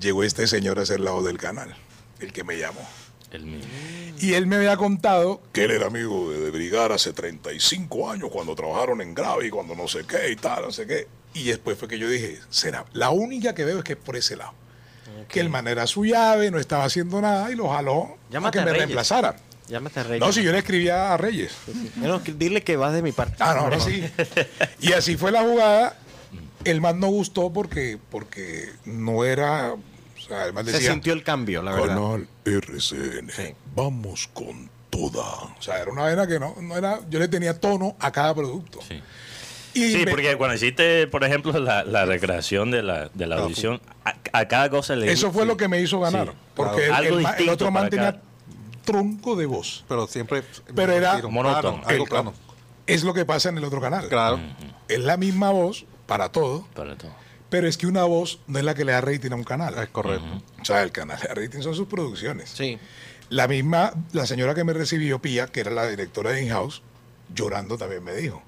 llegó 0.00 0.24
este 0.24 0.46
señor 0.46 0.78
a 0.78 0.86
ser 0.86 1.00
la 1.00 1.10
voz 1.10 1.26
del 1.26 1.36
canal, 1.36 1.76
el 2.20 2.32
que 2.32 2.42
me 2.42 2.58
llamó. 2.58 2.88
El 3.32 3.46
mismo. 3.46 3.70
Y 4.18 4.34
él 4.34 4.46
me 4.46 4.56
había 4.56 4.76
contado 4.76 5.40
que 5.52 5.64
él 5.64 5.72
era 5.72 5.86
amigo 5.86 6.30
de, 6.30 6.38
de 6.40 6.50
Brigar 6.50 6.92
hace 6.92 7.12
35 7.12 8.10
años, 8.10 8.30
cuando 8.30 8.54
trabajaron 8.54 9.00
en 9.00 9.14
Gravi, 9.14 9.50
cuando 9.50 9.74
no 9.74 9.88
sé 9.88 10.04
qué 10.06 10.30
y 10.30 10.36
tal, 10.36 10.62
no 10.64 10.70
sé 10.70 10.86
qué. 10.86 11.08
Y 11.34 11.44
después 11.44 11.78
fue 11.78 11.88
que 11.88 11.98
yo 11.98 12.08
dije, 12.08 12.38
será. 12.50 12.84
La 12.92 13.10
única 13.10 13.54
que 13.54 13.64
veo 13.64 13.78
es 13.78 13.84
que 13.84 13.94
es 13.94 13.98
por 13.98 14.16
ese 14.16 14.36
lado. 14.36 14.52
Que 15.28 15.40
el 15.40 15.48
man 15.48 15.66
era 15.66 15.86
su 15.86 16.04
llave, 16.04 16.50
no 16.50 16.58
estaba 16.58 16.84
haciendo 16.84 17.20
nada 17.20 17.50
y 17.50 17.54
lo 17.54 17.68
jaló 17.68 18.16
Llámate 18.30 18.58
a 18.58 18.62
que 18.62 18.64
me 18.66 18.72
Reyes. 18.72 18.86
reemplazara. 18.86 19.36
Llámate 19.68 20.00
a 20.00 20.02
Reyes. 20.02 20.20
No, 20.20 20.32
si 20.32 20.42
yo 20.42 20.52
le 20.52 20.58
escribía 20.58 21.14
a 21.14 21.16
Reyes. 21.16 21.52
Bueno, 21.96 22.20
dile 22.36 22.62
que 22.62 22.76
vas 22.76 22.92
de 22.92 23.02
mi 23.02 23.12
parte. 23.12 23.36
Ah, 23.38 23.54
no, 23.54 23.60
ahora 23.62 23.80
sí. 23.80 24.04
Y 24.80 24.92
así 24.92 25.16
fue 25.16 25.30
la 25.32 25.42
jugada. 25.42 25.96
El 26.64 26.80
man 26.80 27.00
no 27.00 27.08
gustó 27.08 27.52
porque, 27.52 27.98
porque 28.10 28.70
no 28.84 29.24
era. 29.24 29.74
Se 30.66 30.80
sintió 30.80 31.12
el 31.12 31.22
cambio, 31.22 31.62
la 31.62 31.72
verdad. 31.72 31.88
Canal 31.96 32.28
RCN. 32.44 33.30
Sí. 33.30 33.54
Vamos 33.74 34.28
con 34.32 34.70
toda. 34.90 35.22
O 35.22 35.56
sea, 35.60 35.78
era 35.80 35.90
una 35.90 36.02
vaina 36.02 36.26
que 36.26 36.38
no, 36.38 36.54
no 36.60 36.76
era. 36.76 37.00
Yo 37.10 37.18
le 37.18 37.28
tenía 37.28 37.58
tono 37.58 37.96
a 37.98 38.10
cada 38.12 38.34
producto. 38.34 38.80
Sí. 38.86 39.00
Y 39.74 39.92
Sí, 39.92 40.04
me- 40.04 40.10
porque 40.10 40.36
cuando 40.36 40.54
hiciste, 40.54 41.06
por 41.06 41.24
ejemplo, 41.24 41.58
la, 41.58 41.82
la 41.84 42.04
recreación 42.04 42.70
de 42.70 42.82
la, 42.82 43.08
de 43.14 43.26
la 43.26 43.36
audición, 43.36 43.80
a, 44.04 44.14
a 44.32 44.46
cada 44.46 44.68
cosa 44.68 44.94
le 44.96 45.10
eso 45.10 45.32
fue 45.32 45.46
lo 45.46 45.56
que 45.56 45.66
me 45.68 45.80
hizo 45.80 45.98
ganar. 45.98 46.28
Sí. 46.28 46.34
Porque 46.54 46.86
Claro. 46.88 47.02
el, 47.02 47.06
Algo 47.06 47.16
el 47.18 47.22
ma- 47.22 47.30
el 47.30 47.36
distinto 47.36 47.52
otro 47.54 47.70
man 47.70 47.88
tenía 47.88 48.12
cada- 48.12 48.22
tronco 48.84 49.34
de 49.36 49.46
voz. 49.46 49.84
Pero 49.88 50.06
siempre. 50.06 50.42
Pero 50.74 50.92
era 50.92 51.20
monótono. 51.28 51.82
algo 51.86 52.04
El- 52.04 52.08
plano. 52.10 52.34
Es 52.86 53.04
lo 53.04 53.14
que 53.14 53.24
pasa 53.24 53.48
en 53.48 53.58
el 53.58 53.64
otro 53.64 53.80
canal. 53.80 54.08
Claro. 54.08 54.40
Es 54.88 54.98
la 55.00 55.16
misma 55.16 55.50
voz 55.50 55.86
para 56.06 56.30
todo, 56.30 56.66
Para 56.74 56.96
todo. 56.96 57.12
Pero 57.52 57.68
es 57.68 57.76
que 57.76 57.86
una 57.86 58.04
voz 58.04 58.38
no 58.46 58.58
es 58.58 58.64
la 58.64 58.74
que 58.74 58.82
le 58.86 58.92
da 58.92 59.02
rating 59.02 59.30
a 59.32 59.34
un 59.34 59.44
canal. 59.44 59.74
Es 59.78 59.90
correcto. 59.90 60.42
O 60.58 60.64
sea, 60.64 60.82
el 60.82 60.90
canal 60.90 61.20
de 61.20 61.28
rating 61.34 61.60
son 61.60 61.74
sus 61.74 61.86
producciones. 61.86 62.48
Sí. 62.48 62.78
La 63.28 63.46
misma, 63.46 63.92
la 64.12 64.24
señora 64.26 64.54
que 64.54 64.64
me 64.64 64.72
recibió, 64.72 65.20
Pía, 65.20 65.48
que 65.48 65.60
era 65.60 65.70
la 65.70 65.86
directora 65.86 66.30
de 66.30 66.42
In-House, 66.44 66.80
llorando 67.34 67.76
también 67.76 68.02
me 68.02 68.14
dijo. 68.14 68.42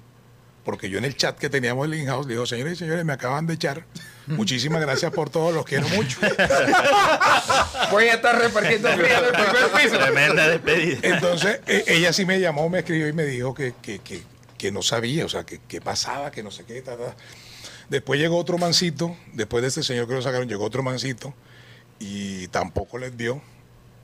Porque 0.63 0.89
yo 0.89 0.97
en 0.97 1.05
el 1.05 1.15
chat 1.15 1.37
que 1.37 1.51
teníamos 1.51 1.85
el 1.85 1.93
In-House 1.93 2.25
le 2.25 2.33
digo, 2.33 2.47
señores 2.47 2.73
y 2.73 2.75
señores, 2.77 3.05
me 3.05 3.13
acaban 3.13 3.45
de 3.45 3.53
echar. 3.53 3.85
Muchísimas 4.25 4.81
gracias 4.81 5.11
por 5.11 5.29
todo, 5.29 5.51
los 5.51 5.65
quiero 5.65 5.87
mucho. 5.89 6.17
Voy 7.91 8.05
a 8.05 8.15
estar 8.15 8.39
repartiendo 8.39 8.89
frío 8.97 9.05
en 9.19 9.25
el 9.25 9.31
primer 9.31 9.83
piso. 9.83 9.99
Tremenda 9.99 10.47
despedida. 10.47 10.97
Entonces, 11.03 11.59
e- 11.67 11.83
ella 11.87 12.11
sí 12.11 12.25
me 12.25 12.39
llamó, 12.39 12.67
me 12.69 12.79
escribió 12.79 13.07
y 13.07 13.13
me 13.13 13.25
dijo 13.25 13.53
que, 13.53 13.75
que, 13.83 13.99
que, 13.99 14.23
que 14.57 14.71
no 14.71 14.81
sabía, 14.81 15.25
o 15.25 15.29
sea, 15.29 15.43
que, 15.45 15.59
que 15.67 15.79
pasaba, 15.79 16.31
que 16.31 16.41
no 16.41 16.49
sé 16.49 16.63
qué, 16.65 16.81
ta, 16.81 16.97
ta. 16.97 17.15
Después 17.89 18.19
llegó 18.19 18.37
otro 18.37 18.57
mancito, 18.57 19.15
después 19.33 19.61
de 19.61 19.67
este 19.69 19.83
señor 19.83 20.07
que 20.07 20.13
lo 20.13 20.21
sacaron, 20.21 20.47
llegó 20.47 20.65
otro 20.65 20.83
mancito 20.83 21.33
y 21.99 22.47
tampoco 22.47 22.97
les 22.97 23.15
dio. 23.15 23.41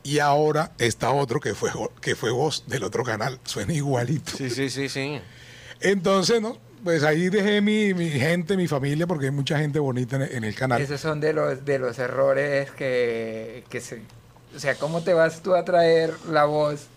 Y 0.03 0.19
ahora 0.19 0.71
está 0.79 1.11
otro 1.11 1.39
que 1.39 1.53
fue, 1.53 1.69
que 2.01 2.15
fue 2.15 2.31
voz 2.31 2.63
del 2.67 2.83
otro 2.83 3.03
canal, 3.03 3.39
suena 3.45 3.73
igualito. 3.73 4.31
Sí, 4.35 4.49
sí, 4.49 4.69
sí, 4.69 4.89
sí. 4.89 5.21
Entonces, 5.79 6.41
¿no? 6.41 6.57
Pues 6.83 7.03
ahí 7.03 7.29
dejé 7.29 7.61
mi, 7.61 7.93
mi 7.93 8.09
gente, 8.09 8.57
mi 8.57 8.67
familia, 8.67 9.05
porque 9.05 9.25
hay 9.25 9.31
mucha 9.31 9.59
gente 9.59 9.77
bonita 9.77 10.15
en, 10.15 10.23
en 10.23 10.43
el 10.43 10.55
canal. 10.55 10.81
Esos 10.81 10.99
son 10.99 11.19
de 11.19 11.33
los, 11.33 11.63
de 11.63 11.77
los 11.77 11.99
errores 11.99 12.71
que, 12.71 13.63
que 13.69 13.81
se... 13.81 14.01
O 14.55 14.59
sea, 14.59 14.75
¿cómo 14.75 15.01
te 15.01 15.13
vas 15.13 15.43
tú 15.43 15.53
a 15.53 15.63
traer 15.63 16.13
la 16.27 16.45
voz, 16.45 16.87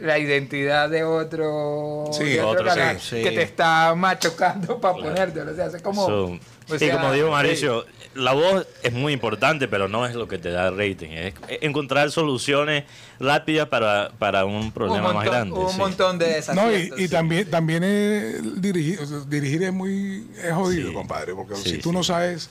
la 0.00 0.18
identidad 0.18 0.88
de 0.88 1.04
otro, 1.04 2.06
Sí, 2.12 2.24
de 2.24 2.40
otro 2.40 2.50
otro, 2.62 2.64
canal 2.66 3.00
sí, 3.00 3.16
sí. 3.16 3.22
que 3.22 3.32
te 3.32 3.42
está 3.42 3.94
machocando 3.94 4.80
para 4.80 4.94
ponértelo? 4.94 5.52
O 5.52 5.54
sea, 5.54 5.66
es 5.66 5.82
como... 5.82 6.06
So, 6.06 6.24
o 6.26 6.38
sí, 6.78 6.86
sea, 6.86 6.92
como 7.00 7.12
dijo 7.12 7.30
Mauricio, 7.30 7.84
la 8.14 8.32
voz 8.32 8.66
es 8.82 8.92
muy 8.92 9.12
importante, 9.12 9.66
pero 9.66 9.88
no 9.88 10.06
es 10.06 10.14
lo 10.14 10.28
que 10.28 10.38
te 10.38 10.50
da 10.50 10.70
rating. 10.70 11.08
Es 11.10 11.34
encontrar 11.60 12.10
soluciones 12.12 12.84
rápidas 13.18 13.68
para, 13.68 14.12
para 14.18 14.44
un 14.44 14.54
un 14.54 14.72
problema 14.72 15.12
montón, 15.12 15.16
más 15.16 15.24
grande. 15.26 15.58
Un 15.58 15.70
sí. 15.70 15.78
montón 15.78 16.18
de 16.18 16.44
No, 16.54 16.72
y, 16.72 16.92
y 16.96 17.08
también, 17.08 17.50
también 17.50 17.82
es 17.84 18.60
dirigir, 18.62 19.00
o 19.00 19.06
sea, 19.06 19.18
dirigir 19.26 19.64
es 19.64 19.72
muy 19.72 20.26
es 20.42 20.52
jodido, 20.52 20.88
Sí. 20.88 20.94
compadre, 20.94 21.34
porque 21.34 21.56
Sí, 21.56 21.70
si 21.70 21.78
tú 21.78 21.90
sí. 21.90 21.96
no 21.96 22.04
sabes 22.04 22.50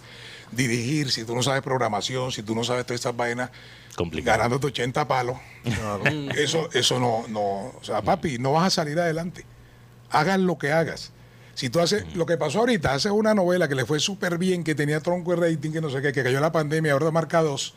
dirigir, 0.51 1.11
si 1.11 1.23
tú 1.23 1.33
no 1.35 1.41
sabes 1.43 1.61
programación, 1.61 2.31
si 2.31 2.43
tú 2.43 2.55
no 2.55 2.63
sabes 2.63 2.85
todas 2.85 2.99
estas 2.99 3.15
vainas, 3.15 3.49
Complicado. 3.99 4.37
ganándote 4.37 4.67
80 4.67 5.07
palos, 5.07 5.37
eso, 6.37 6.69
eso 6.73 6.99
no, 6.99 7.25
no, 7.27 7.41
o 7.41 7.79
sea, 7.83 8.01
papi, 8.01 8.37
no 8.39 8.53
vas 8.53 8.67
a 8.67 8.69
salir 8.69 8.97
adelante. 8.99 9.45
Hagas 10.09 10.39
lo 10.39 10.57
que 10.57 10.71
hagas. 10.71 11.11
Si 11.53 11.69
tú 11.69 11.81
haces, 11.81 12.15
lo 12.15 12.25
que 12.25 12.37
pasó 12.37 12.59
ahorita, 12.59 12.93
haces 12.93 13.11
una 13.11 13.33
novela 13.33 13.67
que 13.67 13.75
le 13.75 13.85
fue 13.85 13.99
súper 13.99 14.37
bien, 14.37 14.63
que 14.63 14.73
tenía 14.73 15.01
tronco 15.01 15.35
de 15.35 15.51
rating, 15.51 15.71
que 15.71 15.81
no 15.81 15.89
sé 15.89 16.01
qué, 16.01 16.13
que 16.13 16.23
cayó 16.23 16.39
la 16.39 16.53
pandemia, 16.53 16.93
ahora 16.93 17.11
marca 17.11 17.41
dos, 17.41 17.73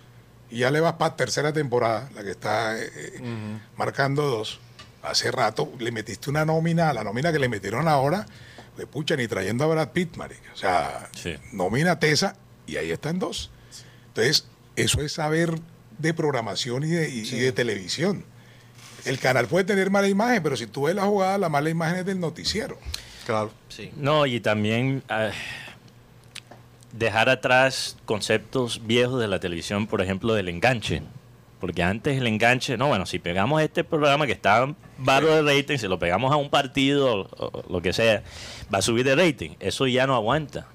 y 0.49 0.59
ya 0.59 0.71
le 0.71 0.79
vas 0.81 0.93
para 0.95 1.17
tercera 1.17 1.53
temporada, 1.53 2.09
la 2.15 2.23
que 2.23 2.31
está 2.31 2.79
eh, 2.81 2.89
eh, 2.95 3.59
marcando 3.77 4.23
dos. 4.23 4.61
Hace 5.03 5.33
rato 5.33 5.73
le 5.81 5.91
metiste 5.91 6.31
una 6.31 6.45
nómina, 6.45 6.91
a 6.91 6.93
la 6.93 7.03
nómina 7.03 7.33
que 7.33 7.41
le 7.41 7.49
metieron 7.49 7.89
ahora, 7.89 8.25
pues 8.77 8.87
pucha, 8.87 9.17
ni 9.17 9.27
trayendo 9.27 9.65
a 9.65 9.67
Brad 9.67 9.89
Pitt, 9.89 10.17
marica. 10.17 10.53
O 10.55 10.57
sea, 10.57 11.09
Sí. 11.17 11.35
nómina 11.53 11.99
tesa, 11.99 12.37
y 12.69 12.77
ahí 12.77 12.93
están 12.93 13.19
dos. 13.19 13.51
Entonces, 14.07 14.47
eso 14.77 15.01
es 15.03 15.13
saber 15.13 15.59
de 16.03 16.13
programación 16.15 16.85
y 16.85 16.89
de, 16.89 17.09
y- 17.09 17.21
y 17.23 17.39
de 17.39 17.53
televisión. 17.53 18.25
El 19.05 19.19
canal 19.19 19.47
puede 19.47 19.65
tener 19.65 19.91
mala 19.91 20.09
imagen, 20.09 20.43
pero 20.43 20.57
si 20.57 20.67
tú 20.67 20.83
ves 20.85 20.95
la 20.95 21.03
jugada, 21.05 21.39
la 21.39 21.49
mala 21.49 21.71
imagen 21.71 21.97
es 22.01 22.07
del 22.07 22.21
noticiero. 22.21 22.79
Claro. 23.27 23.51
Sí. 23.69 23.91
No, 23.97 24.27
y 24.27 24.41
también 24.41 25.03
ah, 25.09 25.31
dejar 26.93 27.29
atrás 27.29 27.97
conceptos 28.05 28.83
viejos 28.87 29.21
de 29.21 29.29
la 29.29 29.41
televisión, 29.41 29.87
por 29.87 30.01
ejemplo, 30.03 30.35
del 30.35 30.49
enganche. 30.49 31.03
Porque 31.61 31.83
antes 31.85 32.19
el 32.19 32.27
enganche, 32.27 32.77
no, 32.77 32.89
bueno, 32.89 33.07
si 33.07 33.21
pegamos 33.21 33.63
este 33.63 33.85
programa 33.85 34.27
que 34.27 34.33
está 34.33 34.75
baro 34.99 35.29
de 35.29 35.43
rating, 35.57 35.79
si 35.79 35.87
lo 35.87 35.99
pegamos 35.99 36.33
a 36.33 36.37
un 36.37 36.51
partido 36.51 37.21
o, 37.21 37.29
o 37.47 37.65
lo 37.73 37.81
que 37.81 37.93
sea, 37.93 38.25
va 38.73 38.79
a 38.79 38.83
subir 38.83 39.05
de 39.05 39.15
rating. 39.15 39.51
Eso 39.61 39.87
ya 39.87 40.07
no 40.09 40.17
aguanta. 40.17 40.67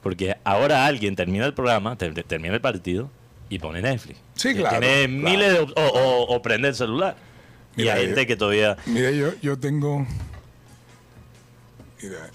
Porque 0.00 0.36
ahora 0.44 0.86
alguien 0.86 1.16
termina 1.16 1.44
el 1.44 1.54
programa, 1.54 1.96
ter- 1.98 2.22
termina 2.24 2.54
el 2.54 2.60
partido 2.60 3.10
y 3.54 3.58
pone 3.58 3.82
Netflix. 3.82 4.18
Sí, 4.34 4.50
Y 4.50 4.54
claro, 4.54 4.80
Tiene 4.80 5.06
claro. 5.06 5.30
miles 5.30 5.52
de 5.52 5.58
o, 5.60 5.66
o- 5.74 6.34
o 6.36 6.42
prende 6.42 6.68
el 6.68 6.74
celular. 6.74 7.16
y 7.76 7.88
hay 7.88 8.00
yo- 8.00 8.06
gente 8.06 8.26
que 8.26 8.36
todavía... 8.36 8.76
Mira, 8.86 9.10
yo, 9.10 9.32
yo 9.42 9.58
tengo. 9.58 10.06
Mira, 12.02 12.30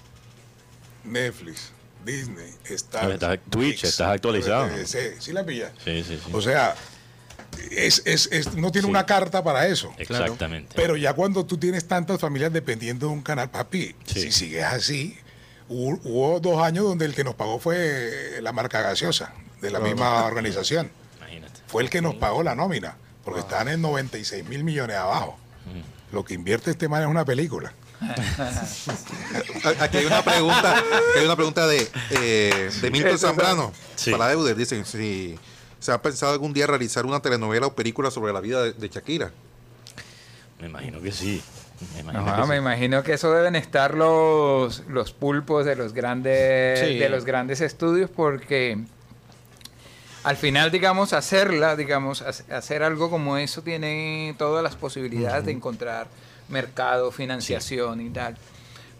Netflix, 1.04 1.72
Disney, 2.04 2.52
Star. 2.64 3.10
Estás- 3.12 3.38
Twitch, 3.50 3.84
estás 3.84 4.08
actualizado. 4.08 4.68
Sí, 4.84 4.98
sí 5.18 5.32
la 5.32 5.44
pilla. 5.44 5.72
Sí, 5.84 6.02
sí, 6.04 6.20
sí. 6.24 6.30
O 6.32 6.40
sea, 6.40 6.74
es, 7.70 8.02
es, 8.06 8.28
es- 8.32 8.54
no 8.54 8.70
tiene 8.70 8.86
Sí. 8.86 8.90
una 8.90 9.04
carta 9.06 9.42
para 9.42 9.66
eso. 9.66 9.92
Exactamente. 9.98 10.72
Pero 10.74 10.96
ya 10.96 11.12
cuando 11.14 11.44
tú 11.44 11.58
tienes 11.58 11.86
tantas 11.86 12.20
familias 12.20 12.52
dependiendo 12.52 13.06
de 13.08 13.12
un 13.12 13.22
canal, 13.22 13.50
papi, 13.50 13.94
Sí. 14.04 14.22
si 14.22 14.32
sigues 14.32 14.64
así, 14.64 15.18
hubo, 15.68 16.00
hubo 16.04 16.40
dos 16.40 16.62
años 16.62 16.84
donde 16.84 17.04
el 17.04 17.14
que 17.14 17.24
nos 17.24 17.34
pagó 17.34 17.58
fue 17.58 18.38
la 18.40 18.52
marca 18.52 18.80
gaseosa 18.82 19.32
de 19.60 19.70
la 19.70 19.80
misma 19.80 20.24
organización. 20.24 20.90
Fue 21.68 21.82
el 21.82 21.90
que 21.90 22.02
nos 22.02 22.16
pagó 22.16 22.42
la 22.42 22.54
nómina, 22.56 22.96
porque 23.24 23.40
están 23.40 23.68
en 23.68 23.80
96 23.80 24.44
mil 24.48 24.64
millones 24.64 24.96
abajo. 24.96 25.38
Lo 26.12 26.24
que 26.24 26.34
invierte 26.34 26.70
este 26.70 26.88
man 26.88 27.02
es 27.02 27.08
una 27.08 27.24
película. 27.24 27.72
A- 29.64 29.84
Aquí 29.84 29.98
hay 29.98 30.06
una 30.06 30.22
pregunta, 30.22 30.82
hay 31.18 31.24
una 31.24 31.36
pregunta 31.36 31.66
de, 31.66 31.88
eh, 32.10 32.70
de 32.80 32.90
Milton 32.90 33.18
Zambrano 33.18 33.72
Sí. 33.96 34.10
para 34.12 34.32
Euder. 34.32 34.56
Dicen 34.56 34.84
si 34.84 35.38
se 35.78 35.92
ha 35.92 36.00
pensado 36.00 36.32
algún 36.32 36.52
día 36.52 36.66
realizar 36.66 37.04
una 37.06 37.20
telenovela 37.20 37.66
o 37.66 37.74
película 37.74 38.10
sobre 38.10 38.32
la 38.32 38.40
vida 38.40 38.62
de, 38.62 38.72
de 38.72 38.88
Shakira. 38.88 39.30
Me 40.60 40.68
imagino 40.68 41.00
que 41.00 41.12
sí. 41.12 41.42
Me 41.94 42.00
imagino 42.00 42.24
Ajá, 42.26 42.42
que 42.42 42.48
me 42.48 42.54
sí. 42.54 42.58
imagino 42.60 43.02
que 43.04 43.12
eso 43.12 43.30
deben 43.32 43.54
estar 43.54 43.94
los, 43.94 44.82
los 44.88 45.12
pulpos 45.12 45.64
de 45.64 45.76
los 45.76 45.92
grandes 45.92 46.80
Sí. 46.80 46.98
de 46.98 47.08
los 47.08 47.24
grandes 47.24 47.60
estudios 47.60 48.10
porque 48.10 48.78
al 50.28 50.36
final 50.36 50.70
digamos 50.70 51.12
hacerla 51.12 51.74
digamos 51.76 52.22
hac- 52.22 52.50
hacer 52.52 52.82
algo 52.82 53.08
como 53.10 53.36
eso 53.38 53.62
tiene 53.62 54.34
todas 54.38 54.62
las 54.62 54.76
posibilidades 54.76 55.44
de 55.46 55.52
encontrar 55.52 56.06
mercado 56.48 57.10
financiación 57.10 58.00
y 58.00 58.10
tal. 58.10 58.36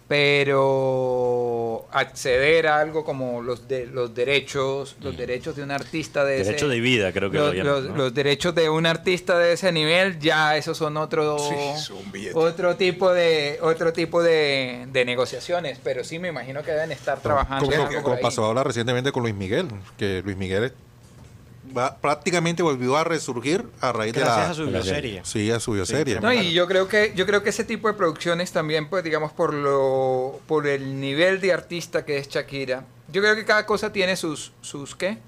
Pero 0.08 1.86
acceder 1.92 2.66
a 2.66 2.80
algo 2.80 3.04
como 3.04 3.42
los 3.42 3.68
de 3.68 3.86
los 3.86 4.14
derechos, 4.14 4.96
los 5.02 5.16
derechos 5.16 5.54
de 5.56 5.62
un 5.62 5.70
artista 5.70 6.24
de 6.24 6.38
Derecho 6.44 6.66
ese, 6.66 6.74
de 6.74 6.80
vida, 6.80 7.12
creo 7.12 7.30
que 7.30 7.36
los, 7.38 7.48
lo 7.48 7.52
llaman, 7.54 7.72
los- 7.72 7.84
¿no? 7.90 7.96
los 7.96 8.14
derechos 8.14 8.54
de 8.54 8.70
un 8.70 8.86
artista 8.86 9.38
de 9.38 9.52
ese 9.52 9.70
nivel, 9.70 10.18
ya 10.18 10.56
esos 10.56 10.78
son 10.78 10.96
otro 10.96 11.38
Sí, 11.38 11.92
otro 12.34 12.76
tipo 12.76 13.12
de 13.12 13.58
otro 13.60 13.92
tipo 13.92 14.22
de, 14.22 14.86
de 14.92 15.04
negociaciones, 15.04 15.78
pero 15.84 16.02
sí 16.04 16.18
me 16.18 16.28
imagino 16.28 16.62
que 16.62 16.70
deben 16.72 16.92
estar 16.92 17.20
trabajando 17.20 17.66
Como, 17.70 17.86
como- 17.88 18.02
como 18.02 18.20
pasó 18.20 18.44
ahora 18.44 18.64
recientemente 18.64 19.12
con 19.12 19.22
Luis 19.22 19.34
Miguel, 19.34 19.68
que 19.98 20.22
Luis 20.24 20.36
Miguel 20.36 20.72
va- 21.78 21.96
prácticamente 21.96 22.62
volvió 22.62 22.96
a 22.96 23.04
resurgir 23.04 23.64
a 23.80 23.92
raíz 23.92 24.12
Gracias 24.12 24.36
de 24.36 24.42
la... 24.42 24.50
a 24.50 24.54
su 24.54 24.66
bioserie. 24.66 25.20
Sí, 25.24 25.50
a 25.50 25.60
su 25.60 25.72
bioserie. 25.72 26.20
No, 26.20 26.32
y 26.32 26.52
yo 26.52 26.66
creo 26.66 26.88
que 26.88 27.12
yo 27.14 27.24
creo 27.26 27.42
que 27.42 27.50
ese 27.50 27.64
tipo 27.64 27.88
de 27.88 27.94
producciones 27.94 28.52
también, 28.52 28.88
pues 28.90 29.02
digamos 29.04 29.32
por 29.32 29.54
lo 29.54 30.40
por 30.46 30.66
el 30.66 31.00
nivel 31.00 31.40
de 31.40 31.52
artista 31.52 32.04
que 32.04 32.18
es 32.18 32.28
Shakira, 32.28 32.84
yo 33.10 33.22
creo 33.22 33.34
que 33.34 33.44
cada 33.44 33.64
cosa 33.66 33.92
tiene 33.92 34.16
sus 34.16 34.52
sus 34.60 34.94
qué, 34.94 35.18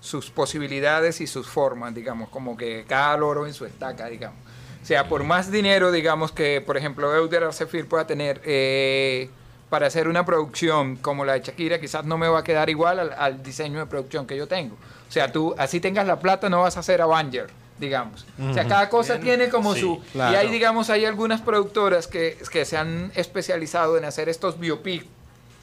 sus 0.00 0.30
posibilidades 0.30 1.20
y 1.20 1.26
sus 1.26 1.46
formas, 1.48 1.94
digamos, 1.94 2.28
como 2.28 2.56
que 2.56 2.84
cada 2.86 3.16
loro 3.16 3.46
en 3.46 3.54
su 3.54 3.64
estaca, 3.64 4.06
digamos. 4.06 4.38
O 4.82 4.86
sea, 4.86 5.08
por 5.08 5.24
más 5.24 5.50
dinero, 5.50 5.90
digamos 5.90 6.30
que, 6.30 6.60
por 6.60 6.76
ejemplo, 6.76 7.14
Euder 7.16 7.44
Arcefir 7.44 7.88
pueda 7.88 8.06
tener 8.06 8.42
eh, 8.44 9.30
para 9.74 9.88
hacer 9.88 10.06
una 10.06 10.24
producción 10.24 10.94
como 10.94 11.24
la 11.24 11.32
de 11.32 11.40
Shakira, 11.40 11.80
quizás 11.80 12.04
no 12.04 12.16
me 12.16 12.28
va 12.28 12.38
a 12.38 12.44
quedar 12.44 12.70
igual 12.70 13.00
al, 13.00 13.12
al 13.12 13.42
diseño 13.42 13.80
de 13.80 13.86
producción 13.86 14.24
que 14.24 14.36
yo 14.36 14.46
tengo. 14.46 14.76
O 15.08 15.10
sea, 15.12 15.32
tú 15.32 15.52
así 15.58 15.80
tengas 15.80 16.06
la 16.06 16.20
plata, 16.20 16.48
no 16.48 16.60
vas 16.60 16.76
a 16.76 16.80
hacer 16.80 17.02
Avenger, 17.02 17.48
digamos. 17.80 18.24
O 18.40 18.54
sea, 18.54 18.68
cada 18.68 18.88
cosa 18.88 19.18
tiene 19.18 19.48
como 19.48 19.74
Sí, 19.74 19.80
su... 19.80 20.00
claro. 20.12 20.32
Y 20.32 20.36
hay, 20.36 20.48
digamos, 20.48 20.90
hay 20.90 21.04
algunas 21.06 21.40
productoras 21.40 22.06
que, 22.06 22.38
que 22.52 22.64
se 22.64 22.76
han 22.76 23.10
especializado 23.16 23.98
en 23.98 24.04
hacer 24.04 24.28
estos 24.28 24.60
biopic 24.60 25.06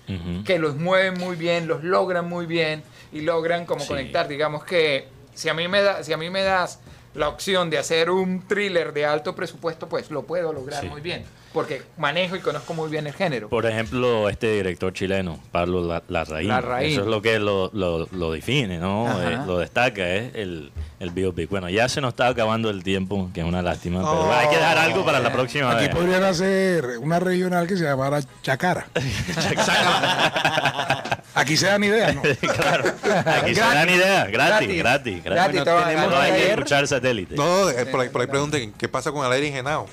Ujú. 0.10 0.44
que 0.44 0.60
los 0.60 0.76
mueven 0.76 1.14
muy 1.18 1.38
bien, 1.38 1.70
los 1.70 1.82
logran 1.82 2.28
muy 2.28 2.46
bien 2.46 2.84
y 3.14 3.22
logran 3.22 3.66
como 3.66 3.80
Sí. 3.80 3.88
conectar. 3.88 4.28
Digamos 4.28 4.66
que 4.66 5.08
si 5.34 5.48
a 5.48 5.54
mí 5.54 5.70
me 5.70 5.82
da, 5.82 6.04
si 6.04 6.12
a 6.12 6.18
mí 6.18 6.30
me 6.30 6.42
das 6.44 6.80
la 7.14 7.28
opción 7.30 7.70
de 7.70 7.78
hacer 7.78 8.10
un 8.10 8.42
thriller 8.48 8.94
de 8.94 9.06
alto 9.06 9.36
presupuesto, 9.36 9.88
pues 9.90 10.10
lo 10.12 10.24
puedo 10.24 10.54
lograr 10.54 10.82
Sí. 10.82 10.88
muy 10.90 11.02
bien, 11.02 11.24
porque 11.54 11.82
manejo 11.98 12.36
y 12.36 12.40
conozco 12.40 12.74
muy 12.74 12.90
bien 12.90 13.06
el 13.08 13.14
género. 13.14 13.50
Por 13.50 13.66
ejemplo, 13.66 14.30
este 14.30 14.54
director 14.56 14.94
chileno, 14.94 15.40
Pablo 15.52 15.86
La- 15.86 16.04
Larraín. 16.08 16.48
Larraín. 16.48 16.92
Eso 16.94 17.02
es 17.02 17.08
lo 17.08 17.22
que 17.22 17.40
lo, 17.40 17.70
lo- 17.74 18.08
lo 18.12 18.32
define, 18.32 18.78
¿no? 18.78 19.08
Eh, 19.22 19.40
lo 19.46 19.58
destaca, 19.60 20.08
es 20.08 20.34
el, 20.36 20.72
el 21.02 21.10
biopic. 21.10 21.50
Bueno, 21.50 21.70
ya 21.70 21.90
se 21.90 22.00
nos 22.00 22.12
está 22.14 22.28
acabando 22.28 22.70
el 22.70 22.84
tiempo, 22.84 23.30
que 23.34 23.42
es 23.42 23.46
una 23.46 23.62
lástima, 23.62 24.00
pero 24.00 24.30
Oh. 24.30 24.34
hay 24.34 24.48
que 24.48 24.56
dejar 24.56 24.78
algo 24.78 25.04
para 25.04 25.20
la 25.20 25.34
próxima 25.34 25.72
Aquí 25.72 25.88
vez. 25.88 25.96
podrían 25.96 26.24
hacer 26.24 26.98
una 27.00 27.20
regional 27.20 27.68
que 27.68 27.76
se 27.76 27.84
llamara 27.84 28.22
Chacara. 28.42 28.88
Aquí 31.42 31.58
se 31.58 31.66
dan 31.66 31.84
ideas, 31.84 32.16
¿no? 32.16 32.22
claro. 32.56 32.84
Aquí 32.86 33.54
se 33.56 33.62
Gratis. 33.62 33.74
dan 33.74 33.90
ideas, 33.90 34.32
gratis, 34.32 34.32
Gratis. 34.32 34.78
gratis, 34.78 35.24
gratis. 35.24 35.64
Gratis, 35.64 35.66
No 36.10 36.18
hay 36.20 36.32
que 36.32 36.38
ayer. 36.38 36.50
escuchar 36.52 36.88
satélite. 36.88 37.36
No, 37.36 37.70
eh, 37.70 37.86
por 37.88 38.00
ahí, 38.02 38.10
por 38.10 38.22
ahí 38.22 38.28
pregunten, 38.28 38.74
¿qué 38.78 38.88
pasa 38.88 39.12
con 39.12 39.26
el 39.26 39.32
aire 39.32 39.48
ingenado? 39.48 39.88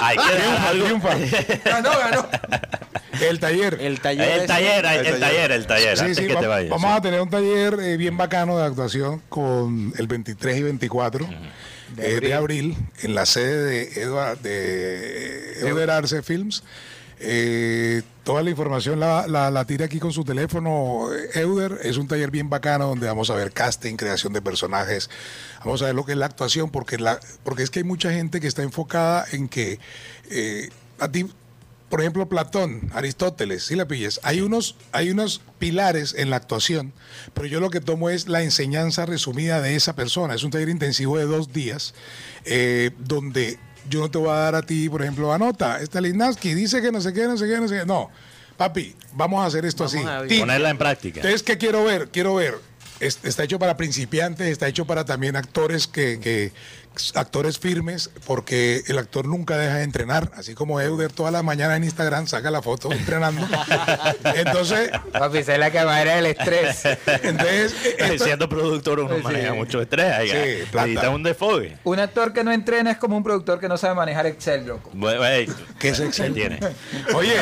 Hay 0.00 0.16
que 0.16 0.34
dejar 0.34 0.66
algo. 0.68 0.84
Triunfa. 0.86 1.10
Ganó, 1.64 1.90
ganó. 1.98 2.28
El 3.20 3.38
taller. 3.40 3.78
El 3.80 4.00
taller. 4.00 4.40
El 4.40 4.46
taller, 4.46 4.84
el, 4.86 5.06
El 5.06 5.20
taller, 5.20 5.52
el 5.52 5.66
taller, 5.66 5.98
Sí, 5.98 6.14
sí, 6.14 6.26
que 6.26 6.34
va- 6.34 6.40
te 6.40 6.46
vayas. 6.46 6.70
vamos 6.70 6.90
sí. 6.90 6.96
a 6.96 7.00
tener 7.02 7.20
un 7.20 7.28
taller 7.30 7.74
eh, 7.80 7.96
bien 7.96 8.16
bacano 8.16 8.56
de 8.58 8.64
actuación 8.64 9.20
con 9.28 9.92
el 9.98 10.06
23 10.06 10.56
y 10.56 10.62
24 10.62 11.28
eh, 11.98 12.20
de, 12.20 12.34
abril. 12.34 12.76
en 13.02 13.14
la 13.14 13.26
sede 13.26 13.62
de, 13.64 14.02
Edward, 14.02 14.38
de 14.38 15.60
Euder 15.68 15.90
Arce 15.90 16.22
Films. 16.22 16.62
Eh, 17.24 18.02
toda 18.24 18.42
la 18.42 18.50
información 18.50 18.98
la, 18.98 19.28
la, 19.28 19.50
la 19.50 19.64
tira 19.64 19.86
aquí 19.86 20.00
con 20.00 20.12
su 20.12 20.24
teléfono. 20.24 21.08
eh, 21.14 21.40
Euder 21.40 21.78
es 21.82 21.96
un 21.96 22.08
taller 22.08 22.30
bien 22.30 22.50
bacano 22.50 22.88
donde 22.88 23.06
vamos 23.06 23.30
a 23.30 23.34
ver 23.34 23.52
casting, 23.52 23.96
creación 23.96 24.32
de 24.32 24.42
personajes, 24.42 25.08
vamos 25.64 25.82
a 25.82 25.86
ver 25.86 25.94
lo 25.94 26.04
que 26.04 26.12
es 26.12 26.18
la 26.18 26.26
actuación, 26.26 26.70
porque, 26.70 26.98
la, 26.98 27.20
porque 27.44 27.62
es 27.62 27.70
que 27.70 27.78
hay 27.80 27.84
mucha 27.84 28.12
gente 28.12 28.40
que 28.40 28.48
está 28.48 28.62
enfocada 28.62 29.24
en 29.30 29.48
que 29.48 29.78
eh, 30.30 30.70
a 30.98 31.10
ti 31.10 31.26
por 31.92 32.00
ejemplo, 32.00 32.26
Platón, 32.26 32.90
Aristóteles, 32.94 33.64
si 33.64 33.76
la 33.76 33.86
pilles, 33.86 34.18
hay 34.22 34.40
unos, 34.40 34.76
hay 34.92 35.10
unos 35.10 35.42
pilares 35.58 36.14
en 36.16 36.30
la 36.30 36.36
actuación, 36.36 36.94
pero 37.34 37.46
yo 37.46 37.60
lo 37.60 37.68
que 37.68 37.82
tomo 37.82 38.08
es 38.08 38.28
la 38.28 38.42
enseñanza 38.42 39.04
resumida 39.04 39.60
de 39.60 39.76
esa 39.76 39.94
persona. 39.94 40.34
Es 40.34 40.42
un 40.42 40.50
taller 40.50 40.70
intensivo 40.70 41.18
de 41.18 41.26
dos 41.26 41.52
días, 41.52 41.92
eh, 42.46 42.92
donde 42.98 43.58
yo 43.88 44.00
no 44.00 44.10
te 44.10 44.18
voy 44.18 44.30
a 44.30 44.34
dar 44.34 44.54
a 44.54 44.62
ti, 44.62 44.88
por 44.88 45.02
ejemplo, 45.02 45.32
anota, 45.32 45.78
Stalinowski 45.84 46.54
dice 46.54 46.80
que 46.82 46.92
no 46.92 47.00
sé 47.00 47.12
qué, 47.12 47.24
no 47.26 47.36
sé 47.36 47.46
qué, 47.46 47.58
no 47.58 47.68
sé 47.68 47.80
qué. 47.80 47.86
No, 47.86 48.10
papi, 48.56 48.94
vamos 49.14 49.42
a 49.42 49.46
hacer 49.46 49.64
esto 49.64 49.84
Vamos 49.84 49.94
así. 49.96 50.04
Ponerla 50.40 50.70
en 50.70 50.78
práctica. 50.78 51.20
Entonces, 51.20 51.42
¿qué 51.42 51.58
quiero 51.58 51.84
ver? 51.84 52.08
Quiero 52.10 52.34
ver. 52.34 52.54
es- 53.00 53.18
está 53.24 53.42
hecho 53.42 53.58
para 53.58 53.76
principiantes, 53.76 54.46
está 54.46 54.68
hecho 54.68 54.84
para 54.86 55.04
también 55.04 55.34
actores 55.34 55.88
que, 55.88 56.20
que- 56.20 56.52
actores 57.14 57.58
firmes, 57.58 58.10
porque 58.26 58.82
el 58.86 58.98
actor 58.98 59.26
nunca 59.26 59.56
deja 59.56 59.76
de 59.76 59.82
entrenar, 59.84 60.30
así 60.36 60.54
como 60.54 60.80
Euder 60.80 61.12
toda 61.12 61.30
la 61.30 61.42
mañana 61.42 61.76
en 61.76 61.84
Instagram 61.84 62.26
saca 62.26 62.50
la 62.50 62.62
foto 62.62 62.92
entrenando. 62.92 63.46
Entonces, 64.34 64.90
Papi, 65.12 65.38
es 65.38 65.48
la 65.58 65.70
camarera 65.70 66.16
del 66.16 66.26
estrés. 66.26 66.82
entonces 67.22 67.74
esto- 67.98 68.24
Siendo 68.24 68.48
productor 68.48 69.00
uno 69.00 69.16
Sí. 69.16 69.22
maneja 69.22 69.54
mucho 69.54 69.80
estrés. 69.82 70.30
que- 70.30 70.58
Sí, 70.64 70.70
plata. 70.70 70.86
necesita 70.86 71.10
un 71.10 71.22
desfogue. 71.22 71.76
Un 71.84 71.98
actor 71.98 72.32
que 72.32 72.44
no 72.44 72.52
entrena 72.52 72.90
es 72.92 72.98
como 72.98 73.16
un 73.16 73.22
productor 73.24 73.58
que 73.60 73.68
no 73.68 73.76
sabe 73.76 73.94
manejar 73.94 74.26
Excel, 74.26 74.66
loco. 74.66 74.90
Bueno, 74.94 75.18
güey, 75.18 75.48
¿Qué 75.78 75.88
es 75.90 76.00
Excel? 76.00 76.34
tiene? 76.34 76.58
Oye, 77.14 77.34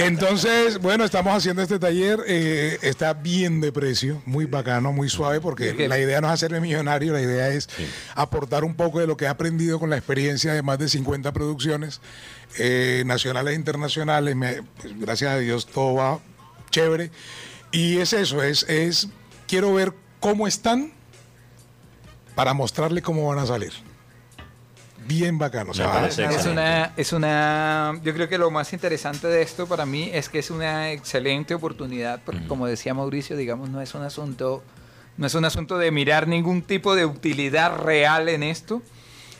entonces, 0.00 0.78
bueno, 0.78 1.04
estamos 1.04 1.34
haciendo 1.36 1.62
este 1.62 1.78
taller, 1.78 2.20
eh, 2.26 2.78
está 2.82 3.12
bien 3.14 3.60
de 3.60 3.72
precio, 3.72 4.22
muy 4.26 4.44
bacano, 4.46 4.92
muy 4.92 5.08
suave, 5.08 5.40
porque 5.40 5.74
¿Qué? 5.76 5.88
la 5.88 5.98
idea 5.98 6.20
no 6.20 6.28
es 6.28 6.34
hacerme 6.34 6.60
millonario, 6.60 7.12
la 7.12 7.20
idea 7.20 7.48
es 7.48 7.68
aportar 8.28 8.62
un 8.64 8.74
poco 8.74 9.00
de 9.00 9.06
lo 9.06 9.16
que 9.16 9.24
he 9.24 9.28
aprendido 9.28 9.80
con 9.80 9.88
la 9.90 9.96
experiencia 9.96 10.52
de 10.52 10.62
más 10.62 10.78
de 10.78 10.88
50 10.88 11.32
producciones 11.32 12.00
eh, 12.58 13.02
nacionales 13.06 13.52
e 13.54 13.56
internacionales. 13.56 14.36
Me- 14.36 14.62
pues, 14.80 14.98
gracias 15.00 15.32
a 15.32 15.38
Dios 15.38 15.66
todo 15.66 15.94
va 15.94 16.18
chévere. 16.70 17.10
Y 17.72 17.98
es 17.98 18.12
eso, 18.12 18.42
es, 18.42 18.62
es 18.68 19.08
quiero 19.46 19.72
ver 19.74 19.92
cómo 20.20 20.46
están 20.46 20.92
para 22.34 22.54
mostrarle 22.54 23.02
cómo 23.02 23.26
van 23.28 23.38
a 23.38 23.46
salir. 23.46 23.72
Bien 25.06 25.38
bacano. 25.38 25.70
o 25.70 25.74
sea, 25.74 26.06
Es 26.06 26.44
una, 26.46 26.92
es 26.96 27.12
una, 27.14 27.98
yo 28.02 28.12
creo 28.12 28.28
que 28.28 28.36
lo 28.36 28.50
más 28.50 28.72
interesante 28.74 29.26
de 29.26 29.40
esto 29.40 29.66
para 29.66 29.86
mí 29.86 30.10
es 30.12 30.28
que 30.28 30.38
es 30.38 30.50
una 30.50 30.90
excelente 30.92 31.54
oportunidad, 31.54 32.20
porque 32.26 32.46
como 32.46 32.66
decía 32.66 32.92
Mauricio, 32.92 33.34
digamos, 33.36 33.70
no 33.70 33.80
es 33.80 33.94
un 33.94 34.02
asunto, 34.02 34.62
no 35.18 35.26
es 35.26 35.34
un 35.34 35.44
asunto 35.44 35.78
de 35.78 35.90
mirar 35.90 36.28
ningún 36.28 36.62
tipo 36.62 36.94
de 36.94 37.04
utilidad 37.04 37.76
real 37.76 38.28
en 38.28 38.44
esto, 38.44 38.82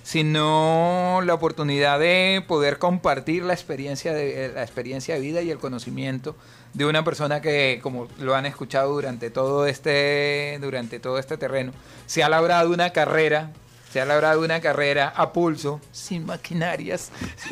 sino 0.02 1.20
la 1.24 1.34
oportunidad 1.34 2.00
de 2.00 2.42
poder 2.46 2.78
compartir 2.78 3.44
la 3.44 3.52
experiencia 3.52 4.12
de 4.12 4.50
la 4.52 4.62
experiencia 4.62 5.14
de 5.14 5.20
vida 5.20 5.40
y 5.40 5.50
el 5.50 5.58
conocimiento 5.58 6.34
de 6.74 6.84
una 6.84 7.04
persona 7.04 7.40
que, 7.40 7.78
como 7.80 8.08
lo 8.18 8.34
han 8.34 8.44
escuchado 8.44 8.92
durante 8.92 9.30
todo 9.30 9.66
este, 9.66 10.58
durante 10.60 10.98
todo 10.98 11.18
este 11.18 11.36
terreno, 11.38 11.72
se 12.06 12.24
ha 12.24 12.28
labrado 12.28 12.70
una 12.70 12.90
carrera 12.90 13.52
se 13.90 14.00
ha 14.00 14.04
labrado 14.04 14.42
una 14.42 14.60
carrera 14.60 15.12
a 15.16 15.32
pulso, 15.32 15.80
sin 15.92 16.26
maquinarias, 16.26 17.10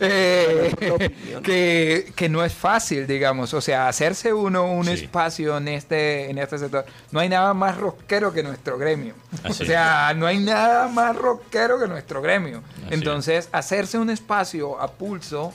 Eh, 0.00 0.74
que, 1.42 2.12
que 2.14 2.28
no 2.28 2.44
es 2.44 2.52
fácil, 2.52 3.06
digamos. 3.06 3.54
O 3.54 3.60
sea, 3.60 3.88
hacerse 3.88 4.32
uno 4.32 4.64
un 4.64 4.84
Sí. 4.86 4.92
espacio 4.92 5.56
en 5.56 5.68
este, 5.68 6.30
en 6.30 6.38
este 6.38 6.58
sector. 6.58 6.84
No 7.10 7.20
hay 7.20 7.28
nada 7.28 7.54
más 7.54 7.76
rockero 7.76 8.32
que 8.32 8.42
nuestro 8.42 8.78
gremio. 8.78 9.14
Así 9.42 9.62
O 9.62 9.66
sea, 9.66 10.12
no 10.16 10.26
hay 10.26 10.38
nada 10.38 10.88
más 10.88 11.16
rockero 11.16 11.78
que 11.80 11.86
nuestro 11.86 12.20
gremio. 12.22 12.62
Así 12.86 12.94
Entonces, 12.94 13.48
hacerse 13.52 13.98
un 13.98 14.10
espacio 14.10 14.80
a 14.80 14.88
pulso 14.92 15.52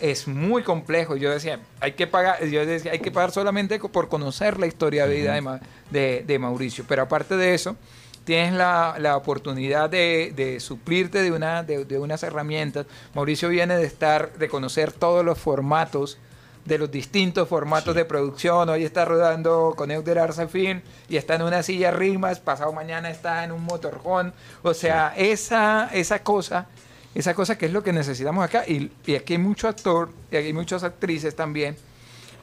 es 0.00 0.26
muy 0.26 0.62
complejo. 0.62 1.16
Yo 1.16 1.30
decía, 1.30 1.60
hay 1.80 1.92
que 1.92 2.06
pagar, 2.06 2.44
yo 2.44 2.64
decía, 2.66 2.92
hay 2.92 2.98
que 3.00 3.10
pagar 3.10 3.30
solamente 3.30 3.78
por 3.78 4.08
conocer 4.08 4.58
la 4.58 4.66
historia 4.66 5.06
de 5.06 5.14
vida 5.16 5.34
de, 5.34 5.40
Ma- 5.40 5.60
de- 5.90 6.24
de 6.26 6.38
Mauricio. 6.38 6.84
Pero 6.88 7.02
aparte 7.02 7.36
de 7.36 7.54
eso, 7.54 7.76
tienes 8.24 8.52
la, 8.54 8.96
la 8.98 9.16
oportunidad 9.16 9.90
de, 9.90 10.32
de 10.34 10.60
suplirte 10.60 11.22
de, 11.22 11.32
una, 11.32 11.62
de, 11.62 11.84
de 11.84 11.98
unas 11.98 12.22
herramientas. 12.22 12.86
Mauricio 13.14 13.48
viene 13.48 13.76
de 13.76 13.84
estar, 13.84 14.32
de 14.34 14.48
conocer 14.48 14.92
todos 14.92 15.24
los 15.24 15.38
formatos 15.38 16.18
de 16.64 16.78
los 16.78 16.90
distintos 16.92 17.48
formatos 17.48 17.94
de 17.94 18.04
producción. 18.04 18.68
Hoy 18.68 18.84
está 18.84 19.04
rodando 19.04 19.74
con 19.76 19.90
Euder 19.90 20.32
Film 20.48 20.80
y 21.08 21.16
está 21.16 21.34
en 21.34 21.42
una 21.42 21.62
silla 21.64 21.90
rimas, 21.90 22.38
pasado 22.38 22.72
mañana 22.72 23.10
está 23.10 23.42
en 23.42 23.50
un 23.50 23.64
motorhome. 23.64 24.32
O 24.62 24.72
sea, 24.72 25.12
esa, 25.16 25.90
esa 25.92 26.22
cosa, 26.22 26.68
esa 27.16 27.34
cosa 27.34 27.58
que 27.58 27.66
es 27.66 27.72
lo 27.72 27.82
que 27.82 27.92
necesitamos 27.92 28.44
acá. 28.44 28.62
Y, 28.66 28.92
y 29.04 29.16
aquí 29.16 29.32
hay 29.32 29.40
mucho 29.40 29.66
actor, 29.66 30.10
y 30.30 30.36
aquí 30.36 30.46
hay 30.46 30.52
muchas 30.52 30.84
actrices 30.84 31.34
también, 31.34 31.76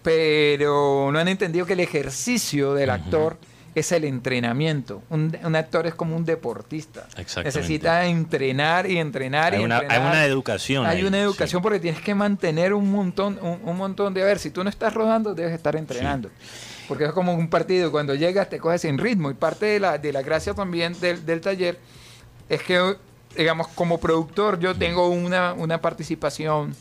pero 0.03 1.09
no 1.13 1.19
han 1.19 1.29
entendido 1.29 1.65
que 1.65 1.73
el 1.73 1.79
ejercicio 1.79 2.73
del 2.73 2.89
actor 2.89 3.37
es 3.75 3.91
el 3.91 4.03
entrenamiento. 4.03 5.01
Un, 5.09 5.37
un 5.43 5.55
actor 5.55 5.87
es 5.87 5.95
como 5.95 6.15
un 6.15 6.25
deportista. 6.25 7.07
Necesita 7.43 8.05
entrenar 8.05 8.89
y 8.89 8.97
entrenar 8.97 9.53
Hay 9.53 9.61
y 9.61 9.65
una, 9.65 9.79
hay 9.87 9.99
una 9.99 10.25
educación. 10.25 10.85
Hay 10.85 10.97
ahí, 10.97 11.03
una 11.05 11.17
sí. 11.17 11.23
educación 11.23 11.61
porque 11.61 11.79
tienes 11.79 12.01
que 12.01 12.15
mantener 12.15 12.73
un 12.73 12.91
montón, 12.91 13.39
un, 13.41 13.59
un 13.63 13.77
montón 13.77 14.13
de... 14.13 14.21
A 14.23 14.25
ver, 14.25 14.39
si 14.39 14.51
tú 14.51 14.63
no 14.63 14.69
estás 14.69 14.93
rodando, 14.93 15.33
debes 15.33 15.53
estar 15.53 15.75
entrenando. 15.75 16.29
Porque 16.87 17.05
es 17.05 17.11
como 17.11 17.33
un 17.33 17.49
partido, 17.49 17.91
cuando 17.91 18.15
llegas 18.15 18.49
te 18.49 18.59
coges 18.59 18.81
sin 18.81 18.97
ritmo. 18.97 19.29
Y 19.29 19.35
parte 19.35 19.67
de 19.67 19.79
la, 19.79 19.97
de 19.97 20.11
la 20.11 20.21
gracia 20.21 20.53
también 20.53 20.99
del, 20.99 21.25
del 21.25 21.41
taller 21.41 21.79
es 22.49 22.63
que, 22.63 22.95
digamos, 23.37 23.67
como 23.69 23.99
productor 23.99 24.59
yo 24.59 24.75
tengo 24.75 25.07
una, 25.09 25.53
una 25.53 25.79
participación 25.81 26.75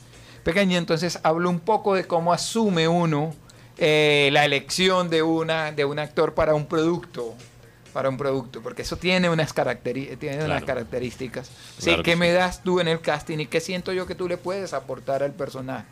pequeña, 0.44 0.78
entonces 0.78 1.18
hablo 1.22 1.50
un 1.50 1.60
poco 1.60 1.94
de 1.94 2.04
cómo 2.04 2.32
asume 2.32 2.88
uno 2.88 3.34
eh, 3.78 4.28
la 4.32 4.44
elección 4.44 5.08
de, 5.10 5.22
una, 5.22 5.72
de 5.72 5.84
un 5.84 5.98
actor 5.98 6.34
para 6.34 6.54
un 6.54 6.66
producto. 6.66 7.34
Para 7.92 8.10
un 8.10 8.18
producto, 8.18 8.60
porque 8.62 8.82
eso 8.82 8.96
tiene 8.96 9.30
unas, 9.30 9.52
caracteri- 9.54 10.16
tiene 10.18 10.36
unas 10.36 10.46
Claro. 10.62 10.66
características. 10.66 11.48
Sí, 11.78 11.84
Claro 11.86 12.02
que 12.02 12.10
¿Qué 12.10 12.12
sí. 12.12 12.18
me 12.20 12.32
das 12.32 12.62
tú 12.62 12.80
en 12.80 12.86
el 12.88 13.00
casting 13.00 13.38
y 13.38 13.46
qué 13.46 13.60
siento 13.60 13.92
yo 13.92 14.06
que 14.06 14.14
tú 14.14 14.28
le 14.28 14.36
puedes 14.36 14.72
aportar 14.74 15.22
al 15.22 15.32
personaje? 15.32 15.86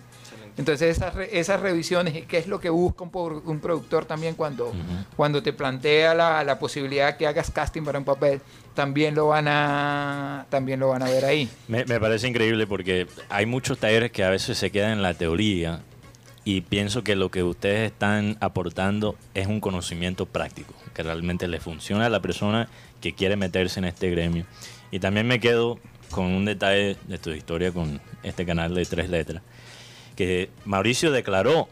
Entonces 0.59 0.97
esas, 0.97 1.15
re- 1.15 1.39
esas 1.39 1.61
revisiones, 1.61 2.15
y 2.15 2.23
qué 2.23 2.39
es 2.39 2.47
lo 2.47 2.61
que 2.61 2.71
busca 2.71 3.03
un, 3.05 3.43
un 3.45 3.61
productor 3.61 4.05
también 4.05 4.35
cuando, 4.35 4.73
cuando 5.17 5.43
te 5.43 5.53
plantea 5.53 6.15
la, 6.15 6.45
la 6.45 6.59
posibilidad 6.59 7.17
que 7.17 7.27
hagas 7.27 7.51
casting 7.51 7.83
para 7.83 7.99
un 7.99 8.05
papel, 8.05 8.41
también 8.75 9.15
lo 9.15 9.29
van 9.29 9.49
a, 9.49 10.47
también 10.49 10.81
lo 10.81 10.89
van 10.91 11.03
a 11.03 11.07
ver 11.11 11.25
ahí. 11.25 11.51
Me, 11.69 11.85
me 11.87 11.99
parece 11.99 12.29
increíble 12.29 12.67
porque 12.67 13.07
hay 13.29 13.47
muchos 13.47 13.79
talleres 13.79 14.13
que 14.13 14.23
a 14.23 14.31
veces 14.31 14.57
se 14.57 14.71
quedan 14.71 14.93
en 14.93 15.03
la 15.03 15.15
teoría 15.15 15.81
y 16.47 16.61
pienso 16.61 17.03
que 17.03 17.17
lo 17.17 17.29
que 17.33 17.43
ustedes 17.43 17.91
están 17.91 18.39
aportando 18.41 19.17
es 19.35 19.49
un 19.49 19.59
conocimiento 19.59 20.27
práctico, 20.27 20.75
que 20.95 21.03
realmente 21.03 21.49
le 21.49 21.59
funciona 21.59 22.07
a 22.07 22.09
la 22.09 22.21
persona 22.21 22.69
que 23.01 23.17
quiere 23.17 23.35
meterse 23.35 23.81
en 23.81 23.85
este 23.85 24.11
gremio. 24.11 24.47
Y 24.93 25.01
también 25.01 25.27
me 25.27 25.41
quedo 25.41 25.81
con 26.13 26.27
un 26.27 26.45
detalle 26.45 26.97
de 27.09 27.19
tu 27.19 27.31
historia 27.31 27.73
con 27.73 28.01
este 28.23 28.47
canal 28.47 28.77
de 28.77 28.87
tres 28.87 29.11
letras, 29.11 29.43
que 30.15 30.49
Mauricio 30.65 31.11
declaró, 31.11 31.69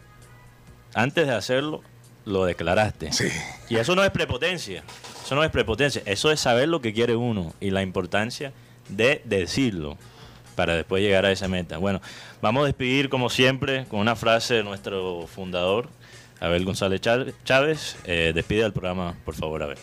antes 0.92 1.28
de 1.28 1.34
hacerlo, 1.34 1.82
lo 2.24 2.44
declaraste. 2.44 3.12
Sí. 3.12 3.28
Y 3.68 3.76
eso 3.76 3.94
no 3.94 4.02
es 4.02 4.10
prepotencia, 4.10 4.82
eso 5.24 5.36
no 5.36 5.44
es 5.44 5.52
prepotencia, 5.52 6.02
eso 6.05 6.32
es 6.32 6.40
saber 6.40 6.68
lo 6.68 6.80
que 6.80 6.92
quiere 6.92 7.14
uno 7.14 7.55
y 7.60 7.70
la 7.70 7.82
importancia 7.82 8.52
de 8.88 9.22
decirlo 9.24 9.96
para 10.55 10.74
después 10.76 11.02
llegar 11.02 11.26
a 11.26 11.32
esa 11.32 11.48
meta. 11.48 11.78
Bueno, 11.78 12.01
vamos 12.40 12.64
a 12.64 12.66
despedir 12.66 13.09
como 13.09 13.31
siempre 13.31 13.85
con 13.86 14.01
una 14.01 14.16
frase 14.16 14.55
de 14.55 14.64
nuestro 14.64 15.26
fundador, 15.26 15.89
Abel 16.40 16.64
González 16.64 17.01
Chávez. 17.01 17.97
Eh, 18.05 18.32
despide 18.35 18.64
el 18.64 18.72
programa, 18.72 19.14
por 19.24 19.35
favor, 19.35 19.62
Abel. 19.62 19.78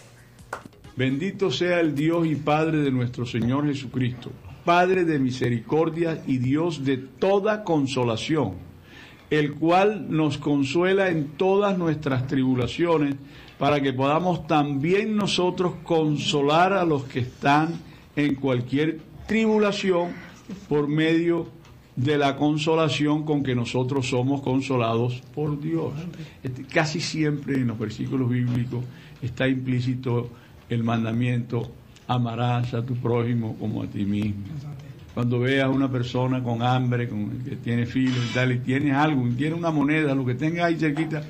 Bendito 0.95 1.51
sea 1.51 1.79
el 1.79 1.95
Dios 1.95 2.27
y 2.27 2.35
Padre 2.35 2.79
de 2.79 2.91
nuestro 2.91 3.25
Señor 3.25 3.65
Jesucristo, 3.65 4.31
Padre 4.65 5.05
de 5.05 5.19
misericordia 5.19 6.21
y 6.27 6.37
Dios 6.37 6.83
de 6.83 6.97
toda 6.97 7.63
consolación, 7.63 8.55
el 9.29 9.53
cual 9.53 10.07
nos 10.09 10.37
consuela 10.37 11.09
en 11.09 11.29
todas 11.37 11.77
nuestras 11.77 12.27
tribulaciones, 12.27 13.15
para 13.57 13.79
que 13.79 13.93
podamos 13.93 14.47
también 14.47 15.15
nosotros 15.15 15.75
consolar 15.83 16.73
a 16.73 16.83
los 16.83 17.05
que 17.05 17.19
están 17.19 17.79
en 18.15 18.35
cualquier 18.35 18.99
tribulación 19.27 20.13
por 20.67 20.87
medio 20.87 21.47
de 21.95 22.17
la 22.17 22.35
consolación 22.35 23.23
con 23.23 23.43
que 23.43 23.55
nosotros 23.55 24.09
somos 24.09 24.41
consolados 24.41 25.21
por 25.35 25.59
Dios. 25.59 25.93
Este, 26.41 26.63
Casi 26.63 26.99
siempre 27.01 27.55
en 27.55 27.67
los 27.67 27.77
versículos 27.77 28.29
bíblicos 28.29 28.83
está 29.21 29.47
implícito 29.47 30.29
el 30.69 30.83
mandamiento, 30.83 31.71
amarás 32.07 32.73
a 32.73 32.85
tu 32.85 32.95
prójimo 32.95 33.55
como 33.59 33.83
a 33.83 33.87
ti 33.87 34.05
mismo. 34.05 34.45
Cuando 35.13 35.39
veas 35.39 35.65
a 35.65 35.69
una 35.69 35.91
persona 35.91 36.41
con 36.41 36.63
hambre, 36.63 37.09
con 37.09 37.29
que 37.39 37.57
tiene 37.57 37.85
filo 37.85 38.15
y 38.23 38.33
tal, 38.33 38.53
y 38.53 38.59
tienes 38.59 38.93
algo, 38.95 39.27
y 39.27 39.31
tiene 39.31 39.55
una 39.55 39.69
moneda, 39.69 40.15
lo 40.15 40.25
que 40.25 40.35
tengas 40.35 40.65
ahí 40.65 40.77
cerquita, 40.77 41.21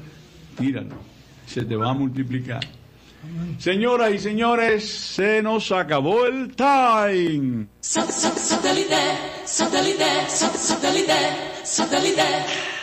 tíralo, 0.57 0.95
se 1.48 1.65
te 1.65 1.76
va 1.76 1.89
a 1.89 1.93
multiplicar. 1.93 2.61
Señoras 3.60 4.11
y 4.14 4.19
señores, 4.19 4.89
se 4.89 5.41
nos 5.41 5.72
acabó 5.72 6.26
el 6.26 6.56
time. 6.56 7.68
Satellite, 7.80 8.95
satellite, 9.45 10.27
satellite, 10.27 11.14
satellite. 11.64 12.81